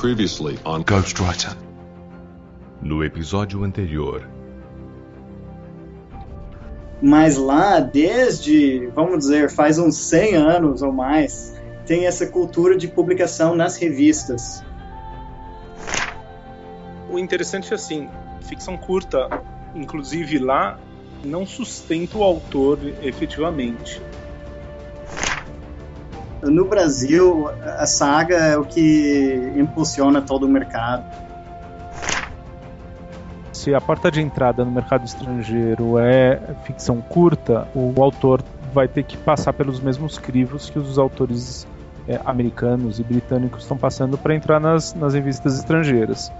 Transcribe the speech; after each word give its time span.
Previously 0.00 0.58
on 0.64 0.82
Ghostwriter. 0.82 1.54
No 2.80 3.04
episódio 3.04 3.62
anterior. 3.62 4.26
Mas 7.02 7.36
lá, 7.36 7.80
desde, 7.80 8.86
vamos 8.94 9.18
dizer, 9.18 9.50
faz 9.50 9.78
uns 9.78 9.98
100 9.98 10.36
anos 10.36 10.80
ou 10.80 10.90
mais, 10.90 11.54
tem 11.84 12.06
essa 12.06 12.26
cultura 12.26 12.78
de 12.78 12.88
publicação 12.88 13.54
nas 13.54 13.76
revistas. 13.76 14.64
O 17.10 17.18
interessante 17.18 17.70
é 17.70 17.74
assim, 17.74 18.08
ficção 18.40 18.78
curta, 18.78 19.28
inclusive 19.74 20.38
lá, 20.38 20.80
não 21.22 21.44
sustenta 21.44 22.16
o 22.16 22.22
autor 22.22 22.78
efetivamente. 23.02 24.00
No 26.42 26.64
Brasil, 26.64 27.48
a 27.78 27.86
saga 27.86 28.36
é 28.36 28.56
o 28.56 28.64
que 28.64 29.52
impulsiona 29.56 30.22
todo 30.22 30.46
o 30.46 30.48
mercado. 30.48 31.04
Se 33.52 33.74
a 33.74 33.80
porta 33.80 34.10
de 34.10 34.22
entrada 34.22 34.64
no 34.64 34.70
mercado 34.70 35.04
estrangeiro 35.04 35.98
é 35.98 36.40
ficção 36.64 37.00
curta, 37.02 37.68
o 37.74 38.02
autor 38.02 38.42
vai 38.72 38.88
ter 38.88 39.02
que 39.02 39.18
passar 39.18 39.52
pelos 39.52 39.80
mesmos 39.80 40.18
crivos 40.18 40.70
que 40.70 40.78
os 40.78 40.98
autores 40.98 41.66
é, 42.08 42.18
americanos 42.24 42.98
e 42.98 43.02
britânicos 43.02 43.62
estão 43.62 43.76
passando 43.76 44.16
para 44.16 44.34
entrar 44.34 44.60
nas, 44.60 44.94
nas 44.94 45.12
revistas 45.12 45.58
estrangeiras. 45.58 46.32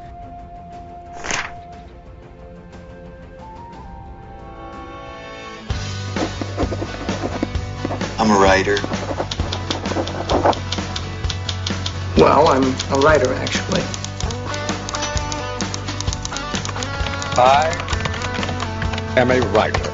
I'm 8.19 8.31
a 8.31 8.39
writer. 8.39 8.77
I'm 12.63 12.93
a 12.93 12.99
writer, 12.99 13.33
actually. 13.35 13.81
I 17.39 17.71
am 19.17 19.31
a 19.31 19.41
writer. 19.53 19.91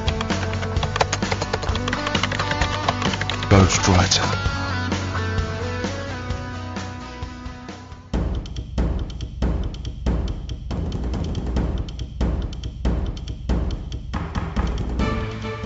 Ghostwriter. 3.49 4.21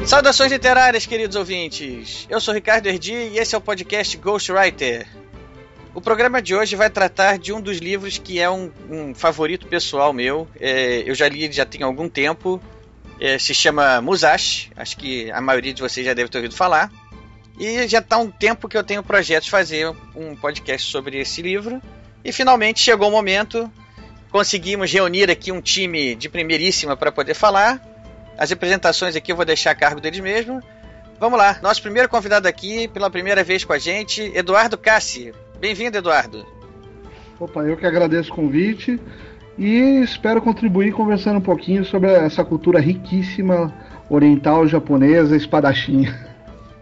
Saudações 0.05 0.51
literárias, 0.51 1.07
queridos 1.07 1.35
ouvintes. 1.35 2.27
Eu 2.29 2.39
sou 2.39 2.53
Ricardo 2.53 2.87
Erdi 2.87 3.13
e 3.13 3.39
esse 3.39 3.55
é 3.55 3.57
o 3.57 3.61
podcast 3.61 4.15
Ghostwriter. 4.17 5.20
O 5.93 5.99
programa 5.99 6.41
de 6.41 6.55
hoje 6.55 6.73
vai 6.77 6.89
tratar 6.89 7.37
de 7.37 7.51
um 7.51 7.59
dos 7.59 7.79
livros 7.79 8.17
que 8.17 8.39
é 8.39 8.49
um, 8.49 8.71
um 8.89 9.13
favorito 9.13 9.67
pessoal 9.67 10.13
meu. 10.13 10.47
É, 10.57 11.03
eu 11.05 11.13
já 11.13 11.27
li 11.27 11.51
já 11.51 11.65
tem 11.65 11.83
algum 11.83 12.07
tempo. 12.07 12.61
É, 13.19 13.37
se 13.37 13.53
chama 13.53 13.99
Musashi. 13.99 14.71
Acho 14.77 14.95
que 14.95 15.29
a 15.31 15.41
maioria 15.41 15.73
de 15.73 15.81
vocês 15.81 16.05
já 16.05 16.13
deve 16.13 16.29
ter 16.29 16.37
ouvido 16.37 16.55
falar. 16.55 16.89
E 17.59 17.85
já 17.89 17.99
está 17.99 18.17
um 18.17 18.31
tempo 18.31 18.69
que 18.69 18.77
eu 18.77 18.83
tenho 18.85 19.03
projetos 19.03 19.45
de 19.45 19.51
fazer 19.51 19.93
um 20.15 20.33
podcast 20.33 20.89
sobre 20.89 21.19
esse 21.19 21.41
livro. 21.41 21.81
E 22.23 22.31
finalmente 22.31 22.79
chegou 22.79 23.09
o 23.09 23.11
momento. 23.11 23.69
Conseguimos 24.31 24.89
reunir 24.89 25.29
aqui 25.29 25.51
um 25.51 25.59
time 25.59 26.15
de 26.15 26.29
primeiríssima 26.29 26.95
para 26.95 27.11
poder 27.11 27.33
falar. 27.33 27.81
As 28.37 28.49
apresentações 28.49 29.13
aqui 29.17 29.33
eu 29.33 29.35
vou 29.35 29.43
deixar 29.43 29.71
a 29.71 29.75
cargo 29.75 29.99
deles 29.99 30.21
mesmos. 30.21 30.63
Vamos 31.19 31.37
lá, 31.37 31.59
nosso 31.61 31.81
primeiro 31.81 32.07
convidado 32.07 32.47
aqui, 32.47 32.87
pela 32.87 33.09
primeira 33.09 33.43
vez 33.43 33.63
com 33.63 33.73
a 33.73 33.77
gente, 33.77 34.31
Eduardo 34.33 34.77
Cassi. 34.77 35.33
Bem-vindo, 35.61 35.95
Eduardo. 35.95 36.43
Opa, 37.39 37.61
eu 37.61 37.77
que 37.77 37.85
agradeço 37.85 38.31
o 38.31 38.35
convite 38.35 38.99
e 39.59 40.01
espero 40.03 40.41
contribuir 40.41 40.91
conversando 40.91 41.37
um 41.37 41.41
pouquinho 41.41 41.85
sobre 41.85 42.09
essa 42.09 42.43
cultura 42.43 42.79
riquíssima 42.79 43.71
oriental 44.09 44.67
japonesa 44.67 45.37
espadachim. 45.37 46.07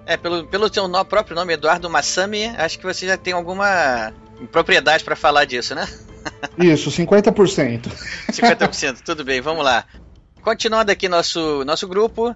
É, 0.05 0.15
pelo, 0.15 0.47
pelo 0.47 0.73
seu 0.73 0.87
no, 0.87 1.03
próprio 1.03 1.35
nome, 1.35 1.53
Eduardo 1.53 1.89
Masami, 1.89 2.45
acho 2.57 2.79
que 2.79 2.85
você 2.85 3.05
já 3.05 3.17
tem 3.17 3.33
alguma 3.33 4.13
propriedade 4.49 5.03
para 5.03 5.15
falar 5.17 5.43
disso, 5.43 5.75
né? 5.75 5.85
Isso, 6.57 6.89
50%. 6.89 7.89
50%, 8.31 9.01
tudo 9.03 9.25
bem, 9.25 9.41
vamos 9.41 9.65
lá. 9.65 9.83
Continuando 10.41 10.89
aqui 10.89 11.09
nosso, 11.09 11.65
nosso 11.65 11.85
grupo, 11.85 12.33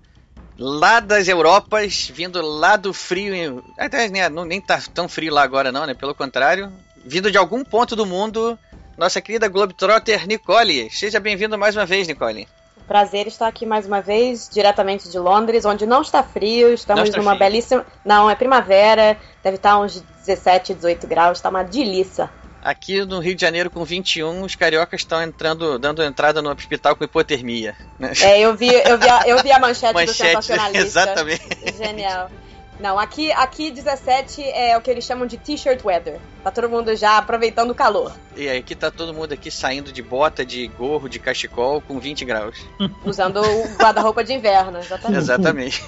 lá 0.58 1.00
das 1.00 1.28
Europas, 1.28 2.12
vindo 2.14 2.42
lá 2.42 2.76
do 2.76 2.94
frio, 2.94 3.64
até 3.78 4.08
né, 4.10 4.30
não, 4.30 4.46
nem 4.46 4.62
tá 4.62 4.82
tão 4.94 5.08
frio 5.08 5.34
lá 5.34 5.44
agora 5.44 5.72
não, 5.72 5.86
né? 5.86 5.94
Pelo 5.94 6.16
contrário, 6.16 6.72
vindo 7.06 7.32
de 7.32 7.38
algum 7.38 7.64
ponto 7.64 7.96
do 7.96 8.06
mundo, 8.06 8.58
nossa 8.98 9.22
querida 9.22 9.48
Globetrotter 9.48 10.28
Nicole. 10.28 10.90
Seja 10.90 11.20
bem-vindo 11.20 11.58
mais 11.58 11.76
uma 11.76 11.86
vez, 11.86 12.08
Nicole. 12.08 12.48
Prazer 12.88 13.28
estar 13.28 13.48
aqui 13.48 13.66
mais 13.66 13.86
uma 13.88 14.02
vez, 14.02 14.50
diretamente 14.52 15.10
de 15.10 15.18
Londres, 15.18 15.66
onde 15.66 15.86
não 15.86 16.02
está 16.02 16.22
frio, 16.22 16.74
estamos 16.74 17.10
está 17.10 17.18
numa 17.18 17.32
frio. 17.36 17.40
belíssima. 17.40 17.86
Não, 18.04 18.30
é 18.30 18.36
primavera, 18.36 19.18
deve 19.42 19.56
estar 19.56 19.80
uns 19.80 20.02
17, 20.26 20.74
18 20.74 21.08
graus, 21.08 21.38
está 21.38 21.50
uma 21.50 21.64
delícia. 21.64 22.30
Aqui 22.64 23.04
no 23.04 23.20
Rio 23.20 23.36
de 23.36 23.42
Janeiro, 23.42 23.70
com 23.70 23.84
21, 23.84 24.42
os 24.42 24.56
cariocas 24.56 25.02
estão 25.02 25.22
entrando, 25.22 25.78
dando 25.78 26.02
entrada 26.02 26.42
no 26.42 26.50
hospital 26.50 26.96
com 26.96 27.04
hipotermia. 27.04 27.76
Né? 28.00 28.14
É, 28.22 28.40
eu 28.40 28.56
vi, 28.56 28.70
eu 28.70 28.98
vi, 28.98 29.10
a, 29.10 29.24
eu 29.28 29.44
vi 29.44 29.52
a 29.52 29.60
manchete, 29.60 29.92
do 29.92 30.00
Manchete, 30.00 30.16
sensacionalista. 30.16 30.80
exatamente. 30.80 31.78
Genial. 31.78 32.32
Não, 32.80 32.98
aqui, 32.98 33.32
aqui 33.34 33.70
17 33.70 34.42
é 34.42 34.78
o 34.78 34.82
que 34.82 34.90
eles 34.90 35.04
chamam 35.04 35.28
de 35.28 35.38
t-shirt 35.38 35.84
weather. 35.84 36.20
Tá 36.42 36.52
todo 36.52 36.70
mundo 36.70 36.96
já 36.96 37.18
aproveitando 37.18 37.72
o 37.72 37.76
calor, 37.76 38.14
E 38.36 38.48
aí, 38.48 38.58
aqui 38.58 38.76
tá 38.76 38.90
todo 38.90 39.14
mundo 39.14 39.34
aqui 39.34 39.52
saindo 39.52 39.92
de 39.92 40.02
bota, 40.02 40.46
de 40.46 40.68
gorro, 40.68 41.10
de 41.10 41.20
cachecol, 41.20 41.82
com 41.82 42.00
20 42.00 42.24
graus. 42.24 42.66
usando 43.06 43.42
o 43.42 43.76
guarda-roupa 43.76 44.24
de 44.24 44.34
inverno, 44.34 44.80
exatamente. 44.80 45.18
Exatamente. 45.18 45.84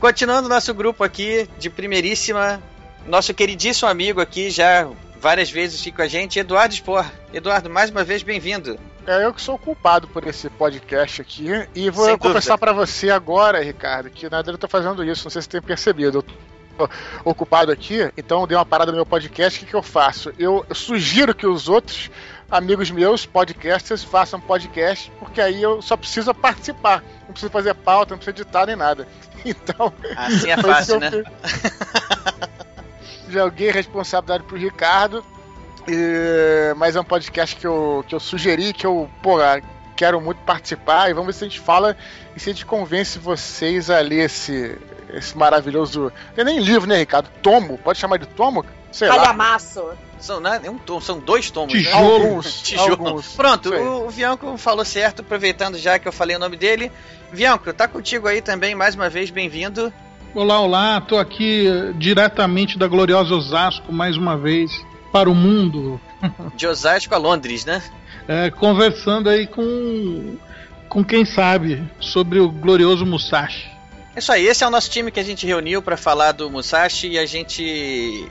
Continuando 0.00 0.48
nosso 0.48 0.74
grupo 0.74 1.02
aqui, 1.02 1.48
de 1.58 1.70
primeiríssima, 1.70 2.62
nosso 3.06 3.32
queridíssimo 3.32 3.88
amigo 3.88 4.20
aqui, 4.20 4.50
já 4.50 4.88
várias 5.20 5.50
vezes 5.50 5.82
fica 5.82 5.98
com 5.98 6.02
a 6.02 6.08
gente, 6.08 6.38
Eduardo 6.38 6.74
Spor. 6.74 7.04
Eduardo, 7.32 7.68
mais 7.68 7.90
uma 7.90 8.04
vez, 8.04 8.22
bem-vindo. 8.22 8.78
É 9.06 9.24
eu 9.24 9.32
que 9.32 9.42
sou 9.42 9.56
o 9.56 9.58
culpado 9.58 10.06
por 10.08 10.26
esse 10.26 10.48
podcast 10.50 11.20
aqui. 11.20 11.48
E 11.74 11.90
vou 11.90 12.06
Sem 12.06 12.18
confessar 12.18 12.58
pra 12.58 12.72
você 12.72 13.10
agora, 13.10 13.62
Ricardo, 13.62 14.10
que 14.10 14.28
nada 14.28 14.50
eu 14.50 14.58
tô 14.58 14.68
fazendo 14.68 15.04
isso, 15.04 15.24
não 15.24 15.30
sei 15.30 15.42
se 15.42 15.46
você 15.46 15.52
tem 15.52 15.62
percebido. 15.62 16.18
Eu 16.18 16.22
tô 16.22 16.88
ocupado 17.24 17.72
aqui, 17.72 18.10
então 18.16 18.40
eu 18.40 18.46
dei 18.46 18.56
uma 18.56 18.66
parada 18.66 18.92
no 18.92 18.96
meu 18.96 19.06
podcast. 19.06 19.58
O 19.58 19.64
que, 19.64 19.70
que 19.70 19.76
eu 19.76 19.82
faço? 19.82 20.32
Eu, 20.38 20.64
sugiro 20.72 21.34
que 21.34 21.46
os 21.46 21.68
outros 21.68 22.10
amigos 22.50 22.90
meus, 22.90 23.26
podcasters, 23.26 24.04
façam 24.04 24.40
podcast, 24.40 25.10
porque 25.18 25.40
aí 25.40 25.60
eu 25.60 25.82
só 25.82 25.96
preciso 25.96 26.32
participar. 26.32 27.02
Não 27.26 27.32
preciso 27.32 27.50
fazer 27.50 27.74
pauta, 27.74 28.12
não 28.12 28.18
preciso 28.18 28.42
editar 28.42 28.66
nem 28.66 28.76
nada. 28.76 29.06
Então. 29.44 29.92
Assim 30.16 30.50
é 30.50 30.56
fácil, 30.60 30.94
eu 30.94 31.00
né? 31.00 31.10
Joguei 33.28 33.70
a 33.70 33.72
responsabilidade 33.72 34.44
pro 34.44 34.56
Ricardo. 34.56 35.24
e- 35.86 36.74
mas 36.76 36.96
é 36.96 37.00
um 37.00 37.04
podcast 37.04 37.56
que 37.56 37.66
eu, 37.66 38.04
que 38.06 38.14
eu 38.14 38.20
sugeri, 38.20 38.72
que 38.74 38.86
eu, 38.86 39.08
pô, 39.22 39.38
quero 39.96 40.20
muito 40.20 40.38
participar. 40.42 41.08
E 41.10 41.14
vamos 41.14 41.26
ver 41.28 41.32
se 41.32 41.44
a 41.44 41.48
gente 41.48 41.60
fala 41.60 41.96
e 42.36 42.40
se 42.40 42.50
a 42.50 42.52
gente 42.52 42.66
convence 42.66 43.18
vocês 43.18 43.88
a 43.90 44.00
ler 44.00 44.26
esse, 44.26 44.76
esse 45.14 45.36
maravilhoso. 45.36 46.12
Não 46.36 46.42
é 46.42 46.44
nem 46.44 46.58
livro, 46.60 46.86
né, 46.88 46.96
Ricardo? 46.98 47.30
Tomo. 47.42 47.78
Pode 47.78 47.98
chamar 47.98 48.18
de 48.18 48.26
tomo? 48.26 48.64
Sei 48.92 49.08
lá. 49.08 49.16
Calhamaço. 49.16 49.82
São, 50.20 50.40
né, 50.40 50.60
é 50.64 50.70
um 50.70 50.78
tom, 50.78 51.00
são 51.00 51.18
dois 51.20 51.48
tomos, 51.50 51.72
né? 51.74 51.80
Tijolo. 51.80 52.90
Alguns. 52.90 53.28
Pronto, 53.36 53.72
o, 53.72 54.08
o 54.08 54.10
Bianco 54.10 54.58
falou 54.58 54.84
certo, 54.84 55.22
aproveitando 55.22 55.78
já 55.78 55.98
que 55.98 56.08
eu 56.08 56.12
falei 56.12 56.34
o 56.36 56.40
nome 56.40 56.56
dele. 56.56 56.90
Bianco, 57.32 57.72
tá 57.72 57.86
contigo 57.86 58.26
aí 58.26 58.42
também, 58.42 58.74
mais 58.74 58.94
uma 58.96 59.08
vez, 59.08 59.30
bem-vindo. 59.30 59.92
Olá, 60.38 60.60
olá, 60.60 61.00
tô 61.00 61.18
aqui 61.18 61.66
eh, 61.66 61.92
diretamente 61.96 62.78
da 62.78 62.86
gloriosa 62.86 63.34
Osasco 63.34 63.92
mais 63.92 64.16
uma 64.16 64.36
vez 64.36 64.70
para 65.10 65.28
o 65.28 65.34
mundo, 65.34 66.00
De 66.54 66.64
Osasco 66.64 67.12
a 67.12 67.18
Londres, 67.18 67.64
né? 67.64 67.82
eh, 68.28 68.48
conversando 68.48 69.28
aí 69.28 69.48
com 69.48 70.36
com 70.88 71.04
quem 71.04 71.24
sabe 71.24 71.82
sobre 71.98 72.38
o 72.38 72.48
glorioso 72.48 73.04
Musashi. 73.04 73.68
É 74.14 74.20
isso 74.20 74.30
aí, 74.30 74.46
esse 74.46 74.62
é 74.62 74.66
o 74.68 74.70
nosso 74.70 74.88
time 74.88 75.10
que 75.10 75.18
a 75.18 75.24
gente 75.24 75.44
reuniu 75.44 75.82
pra 75.82 75.96
falar 75.96 76.30
do 76.30 76.48
Musashi 76.48 77.08
e 77.08 77.18
a 77.18 77.26
gente. 77.26 78.24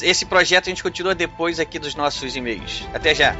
Esse 0.00 0.24
projeto 0.24 0.68
a 0.68 0.70
gente 0.70 0.82
continua 0.82 1.14
depois 1.14 1.60
aqui 1.60 1.78
dos 1.78 1.94
nossos 1.94 2.34
e-mails. 2.36 2.88
Até 2.94 3.14
já. 3.14 3.36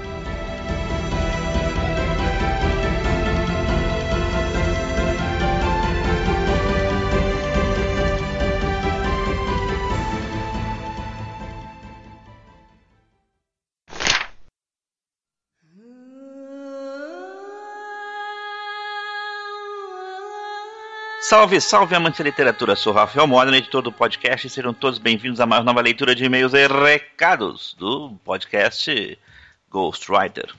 Salve, 21.33 21.59
salve, 21.63 21.95
amante 21.95 22.19
da 22.19 22.25
literatura. 22.25 22.77
Sou 22.77 22.93
Rafael 22.93 23.27
Modena, 23.27 23.57
editor 23.57 23.81
do 23.81 23.91
podcast, 23.91 24.47
e 24.47 24.51
sejam 24.51 24.75
todos 24.75 24.99
bem-vindos 24.99 25.41
a 25.41 25.47
mais 25.47 25.65
nova 25.65 25.81
leitura 25.81 26.15
de 26.15 26.27
e-mails 26.27 26.53
e 26.53 26.67
recados 26.67 27.75
do 27.79 28.11
podcast 28.23 29.19
Ghostwriter. 29.71 30.55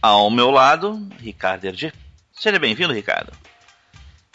Ao 0.00 0.30
meu 0.30 0.52
lado, 0.52 1.04
Ricardo 1.18 1.64
Erdi. 1.64 1.92
Seja 2.30 2.60
bem-vindo, 2.60 2.92
Ricardo. 2.92 3.32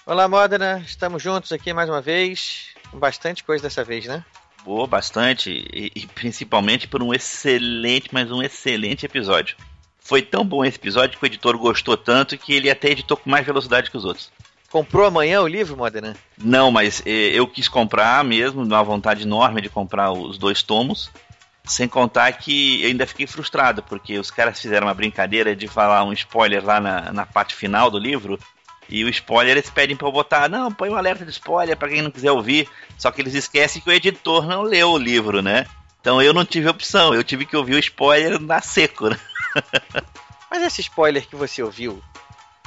Olá, 0.06 0.28
Modena. 0.28 0.84
Estamos 0.86 1.24
juntos 1.24 1.54
aqui 1.54 1.72
mais 1.72 1.90
uma 1.90 2.02
vez. 2.02 2.74
Bastante 2.92 3.42
coisa 3.42 3.64
dessa 3.64 3.86
vez, 3.86 4.06
né? 4.06 4.26
Boa, 4.66 4.86
bastante. 4.86 5.50
E, 5.50 5.94
e 5.96 6.08
principalmente 6.08 6.90
por 6.90 7.02
um 7.02 7.14
excelente, 7.14 8.10
mas 8.12 8.30
um 8.30 8.44
excelente 8.44 9.06
episódio. 9.06 9.56
Foi 9.98 10.22
tão 10.22 10.44
bom 10.44 10.66
esse 10.66 10.76
episódio 10.76 11.18
que 11.18 11.24
o 11.24 11.28
editor 11.28 11.58
gostou 11.58 11.96
tanto 11.96 12.38
que 12.38 12.52
ele 12.52 12.70
até 12.70 12.90
editou 12.90 13.16
com 13.16 13.30
mais 13.30 13.46
velocidade 13.46 13.90
que 13.90 13.96
os 13.96 14.04
outros. 14.04 14.30
Comprou 14.74 15.06
amanhã 15.06 15.40
o 15.40 15.48
livro, 15.48 15.78
Modena? 15.78 16.16
Não, 16.36 16.72
mas 16.72 17.04
eh, 17.06 17.30
eu 17.32 17.46
quis 17.46 17.68
comprar 17.70 18.24
mesmo, 18.24 18.64
uma 18.64 18.82
vontade 18.82 19.22
enorme 19.22 19.62
de 19.62 19.70
comprar 19.70 20.12
os 20.12 20.36
dois 20.36 20.64
tomos. 20.64 21.12
Sem 21.64 21.88
contar 21.88 22.32
que 22.32 22.82
eu 22.82 22.88
ainda 22.88 23.06
fiquei 23.06 23.28
frustrado, 23.28 23.84
porque 23.84 24.18
os 24.18 24.32
caras 24.32 24.60
fizeram 24.60 24.88
uma 24.88 24.94
brincadeira 24.96 25.56
de 25.56 25.68
falar 25.68 26.04
um 26.04 26.12
spoiler 26.12 26.66
lá 26.66 26.80
na, 26.80 27.14
na 27.14 27.24
parte 27.24 27.54
final 27.54 27.92
do 27.92 28.00
livro. 28.00 28.40
E 28.90 29.04
o 29.04 29.10
spoiler 29.10 29.58
eles 29.58 29.70
pedem 29.70 29.96
pra 29.96 30.08
eu 30.08 30.12
botar, 30.12 30.50
não, 30.50 30.72
põe 30.72 30.90
um 30.90 30.98
alerta 30.98 31.24
de 31.24 31.30
spoiler 31.30 31.78
pra 31.78 31.90
quem 31.90 32.02
não 32.02 32.10
quiser 32.10 32.32
ouvir. 32.32 32.68
Só 32.98 33.12
que 33.12 33.22
eles 33.22 33.36
esquecem 33.36 33.80
que 33.80 33.92
o 33.92 33.94
editor 33.94 34.48
não 34.48 34.64
leu 34.64 34.90
o 34.94 34.98
livro, 34.98 35.44
né? 35.44 35.68
Então 36.02 36.20
eu 36.20 36.34
não 36.34 36.44
tive 36.44 36.68
opção, 36.68 37.14
eu 37.14 37.24
tive 37.24 37.46
que 37.46 37.56
ouvir 37.56 37.76
o 37.76 37.80
spoiler 37.80 38.42
na 38.42 38.60
seco, 38.60 39.10
né? 39.10 39.20
Mas 40.50 40.64
esse 40.64 40.82
spoiler 40.82 41.28
que 41.28 41.36
você 41.36 41.62
ouviu, 41.62 42.02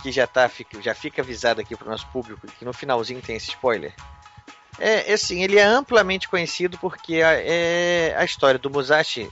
que 0.07 0.13
já, 0.13 0.25
tá, 0.25 0.49
já 0.81 0.95
fica 0.95 1.21
avisado 1.21 1.61
aqui 1.61 1.75
pro 1.75 1.91
nosso 1.91 2.07
público, 2.09 2.47
que 2.47 2.65
no 2.65 2.73
finalzinho 2.73 3.21
tem 3.21 3.35
esse 3.35 3.49
spoiler. 3.49 3.93
É, 4.79 5.13
assim, 5.13 5.43
ele 5.43 5.59
é 5.59 5.65
amplamente 5.65 6.29
conhecido 6.29 6.79
porque 6.79 7.23
a, 7.23 7.33
é, 7.33 8.15
a 8.17 8.25
história 8.25 8.57
do 8.57 8.71
Musashi, 8.71 9.29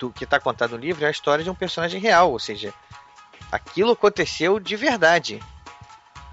do, 0.00 0.10
que 0.10 0.24
está 0.24 0.40
contado 0.40 0.70
no 0.70 0.76
livro, 0.78 1.04
é 1.04 1.08
a 1.08 1.10
história 1.10 1.44
de 1.44 1.50
um 1.50 1.54
personagem 1.54 2.00
real, 2.00 2.32
ou 2.32 2.38
seja, 2.38 2.72
aquilo 3.52 3.92
aconteceu 3.92 4.58
de 4.58 4.76
verdade. 4.76 5.40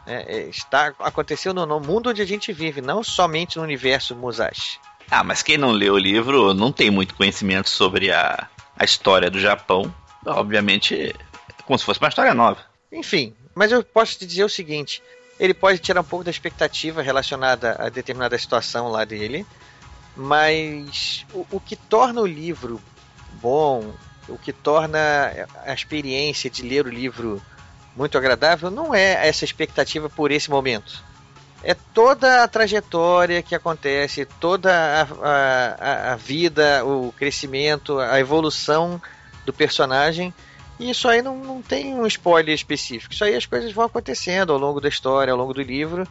É, 0.08 0.38
é, 0.38 0.42
está 0.48 0.94
aconteceu 1.00 1.54
no, 1.54 1.66
no, 1.66 1.82
mundo 1.82 2.12
onde 2.12 2.22
a 2.22 2.26
gente 2.26 2.54
vive, 2.54 2.80
não 2.80 3.04
somente 3.04 3.58
no 3.58 3.64
universo 3.64 4.16
Musashi. 4.16 4.80
Ah, 5.10 5.24
mas 5.24 5.44
quem 5.44 5.58
não 5.58 5.72
leu 5.72 5.96
o 5.96 6.00
livro 6.00 6.54
não 6.54 6.72
tem 6.72 6.90
muito 6.90 7.14
conhecimento 7.14 7.70
sobre 7.70 8.10
a, 8.10 8.48
a 8.78 8.86
história 8.86 9.30
do 9.30 9.38
Japão. 9.40 9.94
Obviamente, 10.26 10.96
é 10.96 11.14
como 11.66 11.78
se 11.78 11.84
fosse 11.84 12.00
uma 12.00 12.08
história 12.08 12.34
nova. 12.34 12.72
Enfim, 12.92 13.36
mas 13.56 13.72
eu 13.72 13.84
posso 13.84 14.18
te 14.18 14.26
dizer 14.26 14.44
o 14.44 14.50
seguinte: 14.50 15.02
ele 15.40 15.54
pode 15.54 15.80
tirar 15.80 16.02
um 16.02 16.06
pouco 16.06 16.26
da 16.26 16.32
expectativa 16.32 17.02
relacionada 17.02 17.76
a 17.80 17.90
determinada 17.90 18.38
situação 18.38 18.90
lá 18.90 19.06
dele, 19.06 19.46
mas 20.16 21.26
o, 21.34 21.46
o 21.52 21.60
que 21.60 21.76
torna 21.76 22.22
o 22.22 22.28
livro 22.28 22.82
bom, 23.34 23.94
o 24.28 24.38
que 24.38 24.54
torna 24.54 25.00
a 25.66 25.74
experiência 25.74 26.50
de 26.50 26.62
ler 26.62 26.86
o 26.86 26.90
livro 26.90 27.42
muito 27.96 28.18
agradável 28.18 28.72
não 28.72 28.94
é 28.96 29.28
essa 29.28 29.44
expectativa 29.44 30.10
por 30.10 30.32
esse 30.32 30.50
momento. 30.50 31.04
É 31.64 31.76
toda 31.76 32.44
a 32.44 32.48
trajetória 32.48 33.44
que 33.44 33.54
acontece, 33.54 34.26
toda 34.26 34.72
a, 34.74 36.10
a, 36.10 36.14
a 36.14 36.16
vida, 36.16 36.84
o 36.86 37.12
crescimento, 37.12 38.00
a 38.00 38.20
evolução 38.20 39.00
do 39.46 39.54
personagem. 39.54 40.34
E 40.82 40.90
isso 40.90 41.08
aí 41.08 41.22
não, 41.22 41.38
não 41.38 41.62
tem 41.62 41.94
um 41.94 42.08
spoiler 42.08 42.56
específico. 42.56 43.14
Isso 43.14 43.24
aí 43.24 43.36
as 43.36 43.46
coisas 43.46 43.72
vão 43.72 43.86
acontecendo 43.86 44.52
ao 44.52 44.58
longo 44.58 44.82
da 44.82 44.90
história, 44.90 45.32
ao 45.32 45.38
longo 45.38 45.54
do 45.54 45.62
livro. 45.62 46.08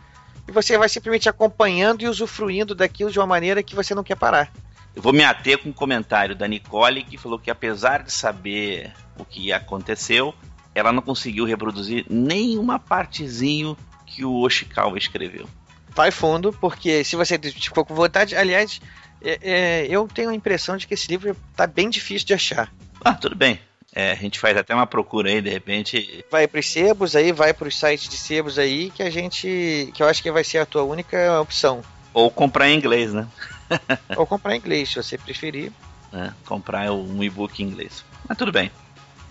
E 0.46 0.52
você 0.52 0.78
vai 0.78 0.88
simplesmente 0.88 1.28
acompanhando 1.28 2.02
e 2.02 2.08
usufruindo 2.08 2.72
daquilo 2.72 3.10
de 3.10 3.18
uma 3.18 3.26
maneira 3.26 3.64
que 3.64 3.74
você 3.74 3.96
não 3.96 4.04
quer 4.04 4.14
parar. 4.14 4.48
Eu 4.94 5.02
vou 5.02 5.12
me 5.12 5.24
ater 5.24 5.58
com 5.58 5.70
um 5.70 5.72
comentário 5.72 6.36
da 6.36 6.46
Nicole 6.46 7.02
que 7.02 7.18
falou 7.18 7.36
que 7.36 7.50
apesar 7.50 8.04
de 8.04 8.12
saber 8.12 8.92
o 9.18 9.24
que 9.24 9.52
aconteceu, 9.52 10.32
ela 10.72 10.92
não 10.92 11.02
conseguiu 11.02 11.44
reproduzir 11.44 12.06
nenhuma 12.08 12.78
partezinho 12.78 13.76
que 14.06 14.24
o 14.24 14.36
Oshikawa 14.36 14.96
escreveu. 14.96 15.48
Vai 15.88 16.12
fundo, 16.12 16.52
porque 16.52 17.02
se 17.02 17.16
você 17.16 17.36
ficou 17.36 17.84
com 17.84 17.92
vontade, 17.92 18.36
aliás, 18.36 18.80
é, 19.20 19.38
é, 19.42 19.86
eu 19.90 20.06
tenho 20.06 20.30
a 20.30 20.34
impressão 20.34 20.76
de 20.76 20.86
que 20.86 20.94
esse 20.94 21.08
livro 21.08 21.36
está 21.50 21.66
bem 21.66 21.90
difícil 21.90 22.28
de 22.28 22.34
achar. 22.34 22.72
Ah, 23.04 23.14
tudo 23.14 23.34
bem. 23.34 23.58
É, 23.94 24.12
a 24.12 24.14
gente 24.14 24.38
faz 24.38 24.56
até 24.56 24.74
uma 24.74 24.86
procura 24.86 25.30
aí, 25.30 25.40
de 25.40 25.50
repente. 25.50 26.24
Vai 26.30 26.46
para 26.46 26.60
os 26.60 26.70
sebos 26.70 27.16
aí, 27.16 27.32
vai 27.32 27.52
para 27.52 27.66
os 27.66 27.78
sites 27.78 28.08
de 28.08 28.16
sebos 28.16 28.58
aí, 28.58 28.90
que 28.90 29.02
a 29.02 29.10
gente. 29.10 29.90
que 29.92 30.02
eu 30.02 30.08
acho 30.08 30.22
que 30.22 30.30
vai 30.30 30.44
ser 30.44 30.58
a 30.58 30.66
tua 30.66 30.84
única 30.84 31.40
opção. 31.40 31.82
Ou 32.14 32.30
comprar 32.30 32.68
em 32.68 32.76
inglês, 32.76 33.12
né? 33.12 33.26
Ou 34.16 34.26
comprar 34.26 34.54
em 34.54 34.58
inglês, 34.58 34.90
se 34.90 34.96
você 34.96 35.18
preferir. 35.18 35.72
É, 36.12 36.30
comprar 36.44 36.90
um 36.92 37.22
e-book 37.22 37.62
em 37.62 37.66
inglês. 37.66 38.04
Mas 38.28 38.38
tudo 38.38 38.52
bem. 38.52 38.70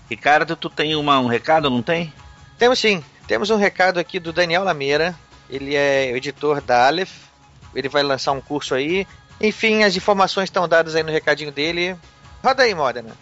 Ricardo, 0.09 0.55
tu 0.55 0.69
tem 0.69 0.95
uma, 0.95 1.19
um 1.19 1.27
recado, 1.27 1.69
não 1.69 1.81
tem? 1.81 2.13
Temos 2.57 2.79
sim. 2.79 3.03
Temos 3.27 3.49
um 3.49 3.57
recado 3.57 3.99
aqui 3.99 4.19
do 4.19 4.33
Daniel 4.33 4.63
Lameira. 4.63 5.15
Ele 5.49 5.75
é 5.75 6.15
editor 6.15 6.61
da 6.61 6.87
Aleph. 6.87 7.11
Ele 7.75 7.87
vai 7.87 8.03
lançar 8.03 8.31
um 8.31 8.41
curso 8.41 8.75
aí. 8.75 9.05
Enfim, 9.39 9.83
as 9.83 9.95
informações 9.95 10.45
estão 10.45 10.67
dadas 10.67 10.95
aí 10.95 11.03
no 11.03 11.11
recadinho 11.11 11.51
dele. 11.51 11.95
Roda 12.43 12.63
aí, 12.63 12.73
Modena. 12.73 13.15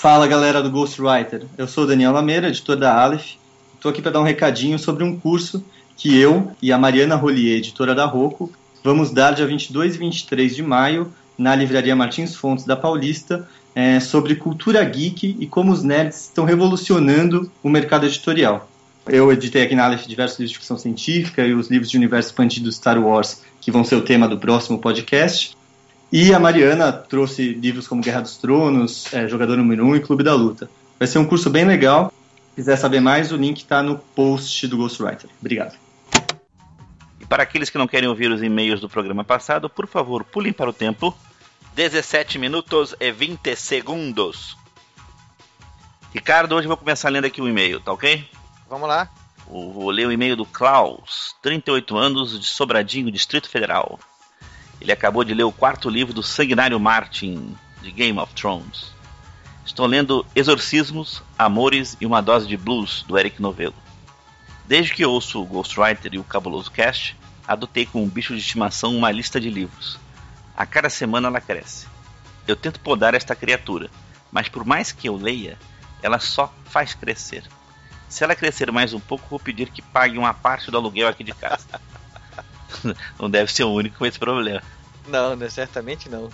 Fala 0.00 0.28
galera 0.28 0.62
do 0.62 0.70
Ghostwriter, 0.70 1.42
eu 1.58 1.66
sou 1.66 1.82
o 1.82 1.86
Daniel 1.88 2.12
Lameira, 2.12 2.46
editor 2.46 2.76
da 2.76 3.02
Aleph. 3.02 3.32
Estou 3.74 3.90
aqui 3.90 4.00
para 4.00 4.12
dar 4.12 4.20
um 4.20 4.24
recadinho 4.24 4.78
sobre 4.78 5.02
um 5.02 5.18
curso 5.18 5.64
que 5.96 6.16
eu 6.16 6.52
e 6.62 6.70
a 6.70 6.78
Mariana 6.78 7.16
Rolier, 7.16 7.58
editora 7.58 7.96
da 7.96 8.04
Rocco, 8.04 8.48
vamos 8.84 9.10
dar 9.10 9.32
dia 9.32 9.44
22 9.44 9.96
e 9.96 9.98
23 9.98 10.54
de 10.54 10.62
maio 10.62 11.12
na 11.36 11.52
Livraria 11.52 11.96
Martins 11.96 12.36
Fontes 12.36 12.64
da 12.64 12.76
Paulista 12.76 13.48
é, 13.74 13.98
sobre 13.98 14.36
cultura 14.36 14.84
geek 14.84 15.36
e 15.36 15.48
como 15.48 15.72
os 15.72 15.82
nerds 15.82 16.26
estão 16.26 16.44
revolucionando 16.44 17.50
o 17.60 17.68
mercado 17.68 18.06
editorial. 18.06 18.70
Eu 19.04 19.32
editei 19.32 19.64
aqui 19.64 19.74
na 19.74 19.84
Aleph 19.84 20.06
diversos 20.06 20.38
livros 20.38 20.52
de 20.52 20.58
ficção 20.58 20.78
científica 20.78 21.44
e 21.44 21.52
os 21.52 21.68
livros 21.68 21.90
de 21.90 21.96
universo 21.96 22.28
expandido 22.28 22.70
Star 22.70 23.04
Wars, 23.04 23.42
que 23.60 23.72
vão 23.72 23.82
ser 23.82 23.96
o 23.96 24.02
tema 24.02 24.28
do 24.28 24.38
próximo 24.38 24.78
podcast. 24.78 25.57
E 26.10 26.32
a 26.32 26.40
Mariana 26.40 26.90
trouxe 26.90 27.52
livros 27.52 27.86
como 27.86 28.00
Guerra 28.00 28.22
dos 28.22 28.38
Tronos, 28.38 29.12
é, 29.12 29.28
Jogador 29.28 29.58
Número 29.58 29.84
1 29.84 29.96
e 29.96 30.00
Clube 30.00 30.24
da 30.24 30.34
Luta. 30.34 30.70
Vai 30.98 31.06
ser 31.06 31.18
um 31.18 31.24
curso 31.26 31.50
bem 31.50 31.66
legal. 31.66 32.10
Se 32.50 32.56
quiser 32.56 32.76
saber 32.76 33.00
mais, 33.00 33.30
o 33.30 33.36
link 33.36 33.58
está 33.58 33.82
no 33.82 33.98
post 33.98 34.66
do 34.66 34.78
Ghostwriter. 34.78 35.28
Obrigado. 35.38 35.76
E 37.20 37.26
para 37.26 37.42
aqueles 37.42 37.68
que 37.68 37.76
não 37.76 37.86
querem 37.86 38.08
ouvir 38.08 38.30
os 38.30 38.42
e-mails 38.42 38.80
do 38.80 38.88
programa 38.88 39.22
passado, 39.22 39.68
por 39.68 39.86
favor, 39.86 40.24
pulem 40.24 40.52
para 40.52 40.70
o 40.70 40.72
tempo. 40.72 41.14
17 41.74 42.38
minutos 42.38 42.94
e 42.98 43.12
20 43.12 43.54
segundos. 43.54 44.56
Ricardo, 46.14 46.54
hoje 46.54 46.64
eu 46.64 46.70
vou 46.70 46.76
começar 46.78 47.10
lendo 47.10 47.26
aqui 47.26 47.42
o 47.42 47.44
um 47.44 47.48
e-mail, 47.48 47.80
tá 47.80 47.92
ok? 47.92 48.26
Vamos 48.68 48.88
lá. 48.88 49.10
Vou 49.46 49.90
ler 49.90 50.06
o 50.06 50.12
e-mail 50.12 50.36
do 50.36 50.46
Klaus, 50.46 51.36
38 51.42 51.96
anos, 51.96 52.40
de 52.40 52.46
Sobradinho, 52.46 53.10
Distrito 53.10 53.48
Federal. 53.48 53.98
Ele 54.80 54.92
acabou 54.92 55.24
de 55.24 55.34
ler 55.34 55.44
o 55.44 55.52
quarto 55.52 55.90
livro 55.90 56.14
do 56.14 56.22
Sanguinário 56.22 56.78
Martin, 56.78 57.56
de 57.82 57.90
Game 57.90 58.18
of 58.18 58.32
Thrones. 58.34 58.92
Estou 59.64 59.86
lendo 59.86 60.24
Exorcismos, 60.34 61.22
Amores 61.38 61.96
e 62.00 62.06
uma 62.06 62.22
Dose 62.22 62.46
de 62.46 62.56
Blues, 62.56 63.04
do 63.06 63.18
Eric 63.18 63.40
Novello. 63.42 63.74
Desde 64.66 64.94
que 64.94 65.04
ouço 65.04 65.42
o 65.42 65.46
Ghostwriter 65.46 66.14
e 66.14 66.18
o 66.18 66.24
Cabuloso 66.24 66.70
Cast, 66.70 67.16
adotei 67.46 67.86
como 67.86 68.06
bicho 68.06 68.34
de 68.34 68.40
estimação 68.40 68.96
uma 68.96 69.10
lista 69.10 69.40
de 69.40 69.50
livros. 69.50 69.98
A 70.56 70.66
cada 70.66 70.88
semana 70.88 71.28
ela 71.28 71.40
cresce. 71.40 71.86
Eu 72.46 72.56
tento 72.56 72.80
podar 72.80 73.14
esta 73.14 73.34
criatura, 73.34 73.90
mas 74.30 74.48
por 74.48 74.64
mais 74.64 74.92
que 74.92 75.08
eu 75.08 75.16
leia, 75.16 75.58
ela 76.02 76.18
só 76.18 76.52
faz 76.66 76.94
crescer. 76.94 77.44
Se 78.08 78.24
ela 78.24 78.34
crescer 78.34 78.72
mais 78.72 78.94
um 78.94 79.00
pouco, 79.00 79.28
vou 79.28 79.38
pedir 79.38 79.68
que 79.70 79.82
pague 79.82 80.18
uma 80.18 80.32
parte 80.32 80.70
do 80.70 80.76
aluguel 80.76 81.08
aqui 81.08 81.22
de 81.22 81.32
casa. 81.32 81.80
não 83.18 83.30
deve 83.30 83.52
ser 83.52 83.64
o 83.64 83.72
único 83.72 83.98
com 83.98 84.06
esse 84.06 84.18
problema. 84.18 84.62
Não, 85.06 85.34
né, 85.34 85.48
certamente 85.48 86.08
não. 86.08 86.30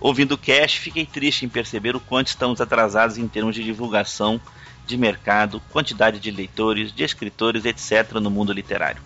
Ouvindo 0.00 0.32
o 0.32 0.38
cast, 0.38 0.78
fiquei 0.78 1.04
triste 1.04 1.44
em 1.44 1.48
perceber 1.48 1.96
o 1.96 2.00
quanto 2.00 2.28
estamos 2.28 2.60
atrasados 2.60 3.18
em 3.18 3.26
termos 3.26 3.54
de 3.54 3.64
divulgação, 3.64 4.40
de 4.86 4.96
mercado, 4.96 5.60
quantidade 5.70 6.20
de 6.20 6.30
leitores, 6.30 6.92
de 6.92 7.02
escritores, 7.02 7.64
etc. 7.64 8.12
no 8.14 8.30
mundo 8.30 8.52
literário. 8.52 9.02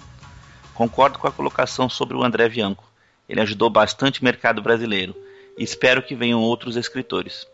Concordo 0.75 1.19
com 1.19 1.27
a 1.27 1.33
colocação 1.33 1.89
sobre 1.89 2.17
o 2.17 2.23
André 2.23 2.49
Bianco. 2.49 2.85
Ele 3.29 3.41
ajudou 3.41 3.71
bastante 3.71 4.21
o 4.21 4.25
mercado 4.25 4.61
brasileiro 4.61 5.17
e 5.57 5.65
espero 5.65 6.03
que 6.03 6.15
venham 6.15 6.41
outros 6.41 6.77
escritores. 6.77 7.47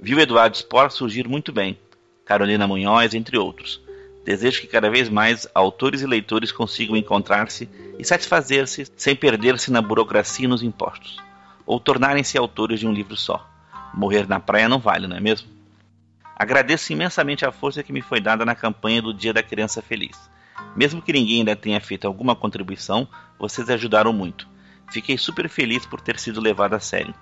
Vi 0.00 0.14
o 0.14 0.20
Eduardo 0.20 0.56
Sport 0.56 0.92
surgir 0.92 1.26
muito 1.26 1.52
bem, 1.52 1.78
Carolina 2.24 2.66
Munhoz, 2.66 3.14
entre 3.14 3.38
outros. 3.38 3.80
Desejo 4.24 4.62
que 4.62 4.66
cada 4.66 4.88
vez 4.88 5.08
mais 5.08 5.46
autores 5.54 6.00
e 6.00 6.06
leitores 6.06 6.50
consigam 6.50 6.96
encontrar-se 6.96 7.68
e 7.98 8.04
satisfazer-se 8.04 8.86
sem 8.96 9.14
perder-se 9.14 9.70
na 9.70 9.82
burocracia 9.82 10.46
e 10.46 10.48
nos 10.48 10.62
impostos, 10.62 11.18
ou 11.66 11.78
tornarem-se 11.78 12.38
autores 12.38 12.80
de 12.80 12.86
um 12.86 12.92
livro 12.92 13.16
só. 13.16 13.46
Morrer 13.92 14.26
na 14.26 14.40
praia 14.40 14.68
não 14.68 14.78
vale, 14.78 15.06
não 15.06 15.16
é 15.16 15.20
mesmo? 15.20 15.48
Agradeço 16.34 16.92
imensamente 16.92 17.44
a 17.44 17.52
força 17.52 17.82
que 17.82 17.92
me 17.92 18.00
foi 18.00 18.20
dada 18.20 18.44
na 18.44 18.54
campanha 18.54 19.00
do 19.00 19.14
Dia 19.14 19.32
da 19.32 19.42
Criança 19.42 19.82
Feliz. 19.82 20.18
Mesmo 20.74 21.02
que 21.02 21.12
ninguém 21.12 21.38
ainda 21.38 21.54
tenha 21.54 21.80
feito 21.80 22.06
alguma 22.06 22.34
contribuição, 22.34 23.06
vocês 23.38 23.68
ajudaram 23.70 24.12
muito. 24.12 24.48
Fiquei 24.90 25.16
super 25.16 25.48
feliz 25.48 25.86
por 25.86 26.00
ter 26.00 26.18
sido 26.18 26.40
levado 26.40 26.74
a 26.74 26.80
sério. 26.80 27.14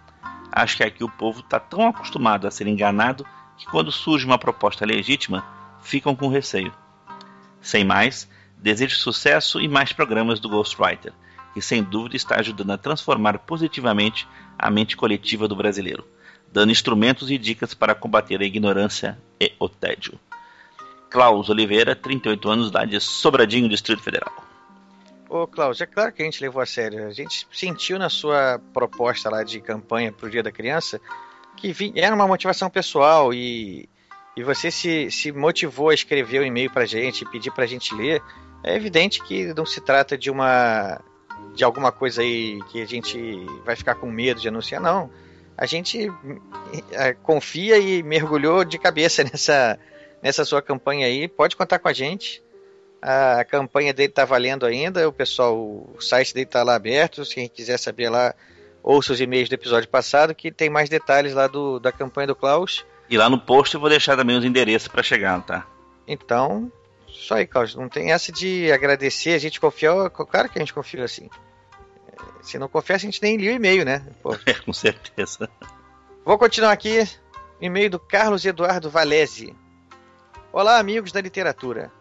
acho 0.51 0.77
que 0.77 0.85
aqui 0.85 1.03
o 1.03 1.09
povo 1.09 1.41
está 1.41 1.59
tão 1.59 1.87
acostumado 1.89 2.47
a 2.47 2.51
ser 2.51 2.67
enganado 2.67 3.27
que 3.57 3.67
quando 3.67 3.93
surge 3.93 4.25
uma 4.25 4.39
proposta 4.39 4.85
legítima, 4.85 5.45
ficam 5.83 6.15
com 6.15 6.29
receio. 6.29 6.73
Sem 7.63 7.85
mais, 7.85 8.29
desejo 8.59 8.97
sucesso 8.97 9.61
e 9.61 9.69
mais 9.69 9.93
programas 9.93 10.41
do 10.41 10.49
Ghostwriter, 10.49 11.13
que 11.55 11.63
sem 11.63 11.83
dúvida 11.83 12.17
está 12.17 12.37
ajudando 12.37 12.73
a 12.73 12.79
transformar 12.79 13.39
positivamente 13.39 14.29
a 14.59 14.71
mente 14.71 14.97
coletiva 14.97 15.49
do 15.49 15.57
brasileiro, 15.57 16.07
dando 16.53 16.73
instrumentos 16.73 17.31
e 17.31 17.39
dicas 17.39 17.73
para 17.73 17.95
combater 17.95 18.41
a 18.41 18.45
ignorância 18.45 19.19
e 19.41 19.53
o 19.59 19.69
tédio. 19.69 20.19
Klaus 21.09 21.49
Oliveira, 21.49 21.95
38 21.95 22.49
anos, 22.51 22.69
idade 22.69 23.01
Sobradinho, 23.01 23.69
Distrito 23.69 24.03
Federal. 24.03 24.33
Ô, 25.29 25.47
Klaus, 25.47 25.81
é 25.81 25.87
claro 25.87 26.13
que 26.13 26.23
a 26.23 26.25
gente 26.25 26.43
levou 26.43 26.61
a 26.61 26.67
sério. 26.67 27.07
A 27.07 27.13
gente 27.13 27.47
sentiu 27.51 27.99
na 27.99 28.11
sua 28.11 28.61
proposta 28.73 29.31
lá 29.31 29.43
de 29.43 29.61
campanha 29.61 30.13
pro 30.13 30.29
Dia 30.29 30.43
da 30.43 30.53
Criança 30.53 31.01
que 31.57 31.93
era 31.95 32.15
uma 32.15 32.27
motivação 32.27 32.69
pessoal 32.69 33.33
e, 33.33 33.89
e 34.37 34.43
você 34.43 34.71
se, 34.71 35.11
se 35.11 35.31
motivou 35.31 35.91
a 35.91 35.95
escrever 35.95 36.41
o 36.41 36.43
um 36.43 36.47
e-mail 36.47 36.71
pra 36.71 36.87
gente, 36.87 37.25
pedir 37.27 37.51
pra 37.51 37.67
gente 37.67 37.95
ler. 37.95 38.23
É 38.65 38.75
evidente 38.75 39.23
que 39.23 39.53
não 39.55 39.67
se 39.67 39.81
trata 39.81 40.17
de 40.17 40.31
uma 40.31 41.01
de 41.55 41.65
alguma 41.65 41.93
coisa 41.93 42.23
aí 42.23 42.63
que 42.71 42.81
a 42.81 42.87
gente 42.87 43.45
vai 43.65 43.77
ficar 43.77 43.95
com 43.95 44.11
medo 44.11 44.41
de 44.41 44.49
anunciar, 44.49 44.81
não. 44.81 45.11
A 45.57 45.67
gente 45.67 46.11
é, 46.93 47.13
confia 47.13 47.79
e 47.79 48.03
mergulhou 48.03 48.65
de 48.65 48.79
cabeça 48.79 49.23
nessa, 49.25 49.79
nessa 50.23 50.45
sua 50.45 50.63
campanha 50.63 51.07
aí. 51.07 51.29
Pode 51.29 51.57
contar 51.57 51.79
com 51.79 51.89
a 51.89 51.93
gente. 51.93 52.43
A, 53.03 53.41
a 53.41 53.45
campanha 53.45 53.93
dele 53.93 54.09
está 54.09 54.25
valendo 54.25 54.65
ainda. 54.65 55.07
O 55.07 55.13
pessoal, 55.13 55.57
o 55.57 56.01
site 56.01 56.33
dele 56.33 56.47
está 56.47 56.63
lá 56.63 56.75
aberto. 56.75 57.25
Se 57.25 57.35
quem 57.35 57.49
quiser 57.49 57.79
saber 57.79 58.09
lá, 58.09 58.35
ouça 58.83 59.13
os 59.13 59.21
e-mails 59.21 59.49
do 59.49 59.55
episódio 59.55 59.89
passado, 59.91 60.35
que 60.35 60.51
tem 60.51 60.71
mais 60.71 60.89
detalhes 60.89 61.35
lá 61.35 61.47
do, 61.47 61.79
da 61.79 61.93
campanha 61.93 62.29
do 62.29 62.37
Klaus. 62.37 62.87
E 63.09 63.17
lá 63.17 63.29
no 63.29 63.39
post 63.39 63.75
eu 63.75 63.81
vou 63.81 63.91
deixar 63.91 64.17
também 64.17 64.37
os 64.37 64.45
endereços 64.45 64.89
para 64.89 65.03
chegar, 65.03 65.41
tá? 65.43 65.67
Então, 66.07 66.71
só 67.07 67.35
aí, 67.35 67.47
Klaus. 67.47 67.75
Não 67.75 67.89
tem 67.89 68.13
essa 68.13 68.33
de 68.33 68.73
agradecer. 68.73 69.35
A 69.35 69.39
gente 69.39 69.61
confiou. 69.61 70.11
Claro 70.11 70.49
que 70.49 70.59
a 70.59 70.61
gente 70.61 70.75
confia 70.75 71.05
assim. 71.05 71.29
Se 72.41 72.59
não 72.59 72.69
confia, 72.69 72.97
a 72.97 72.99
gente 72.99 73.23
nem 73.23 73.37
lia 73.37 73.53
o 73.53 73.55
e-mail, 73.55 73.85
né? 73.85 74.05
Pô. 74.23 74.37
É, 74.47 74.55
com 74.55 74.73
certeza. 74.73 75.49
Vou 76.25 76.39
continuar 76.39 76.73
aqui. 76.73 77.07
E-mail 77.61 77.91
do 77.91 78.01
Carlos 78.01 78.45
Eduardo 78.45 78.91
Valese. 78.91 79.55
Olá, 80.53 80.79
amigos 80.79 81.13
da 81.13 81.21
literatura. 81.21 81.93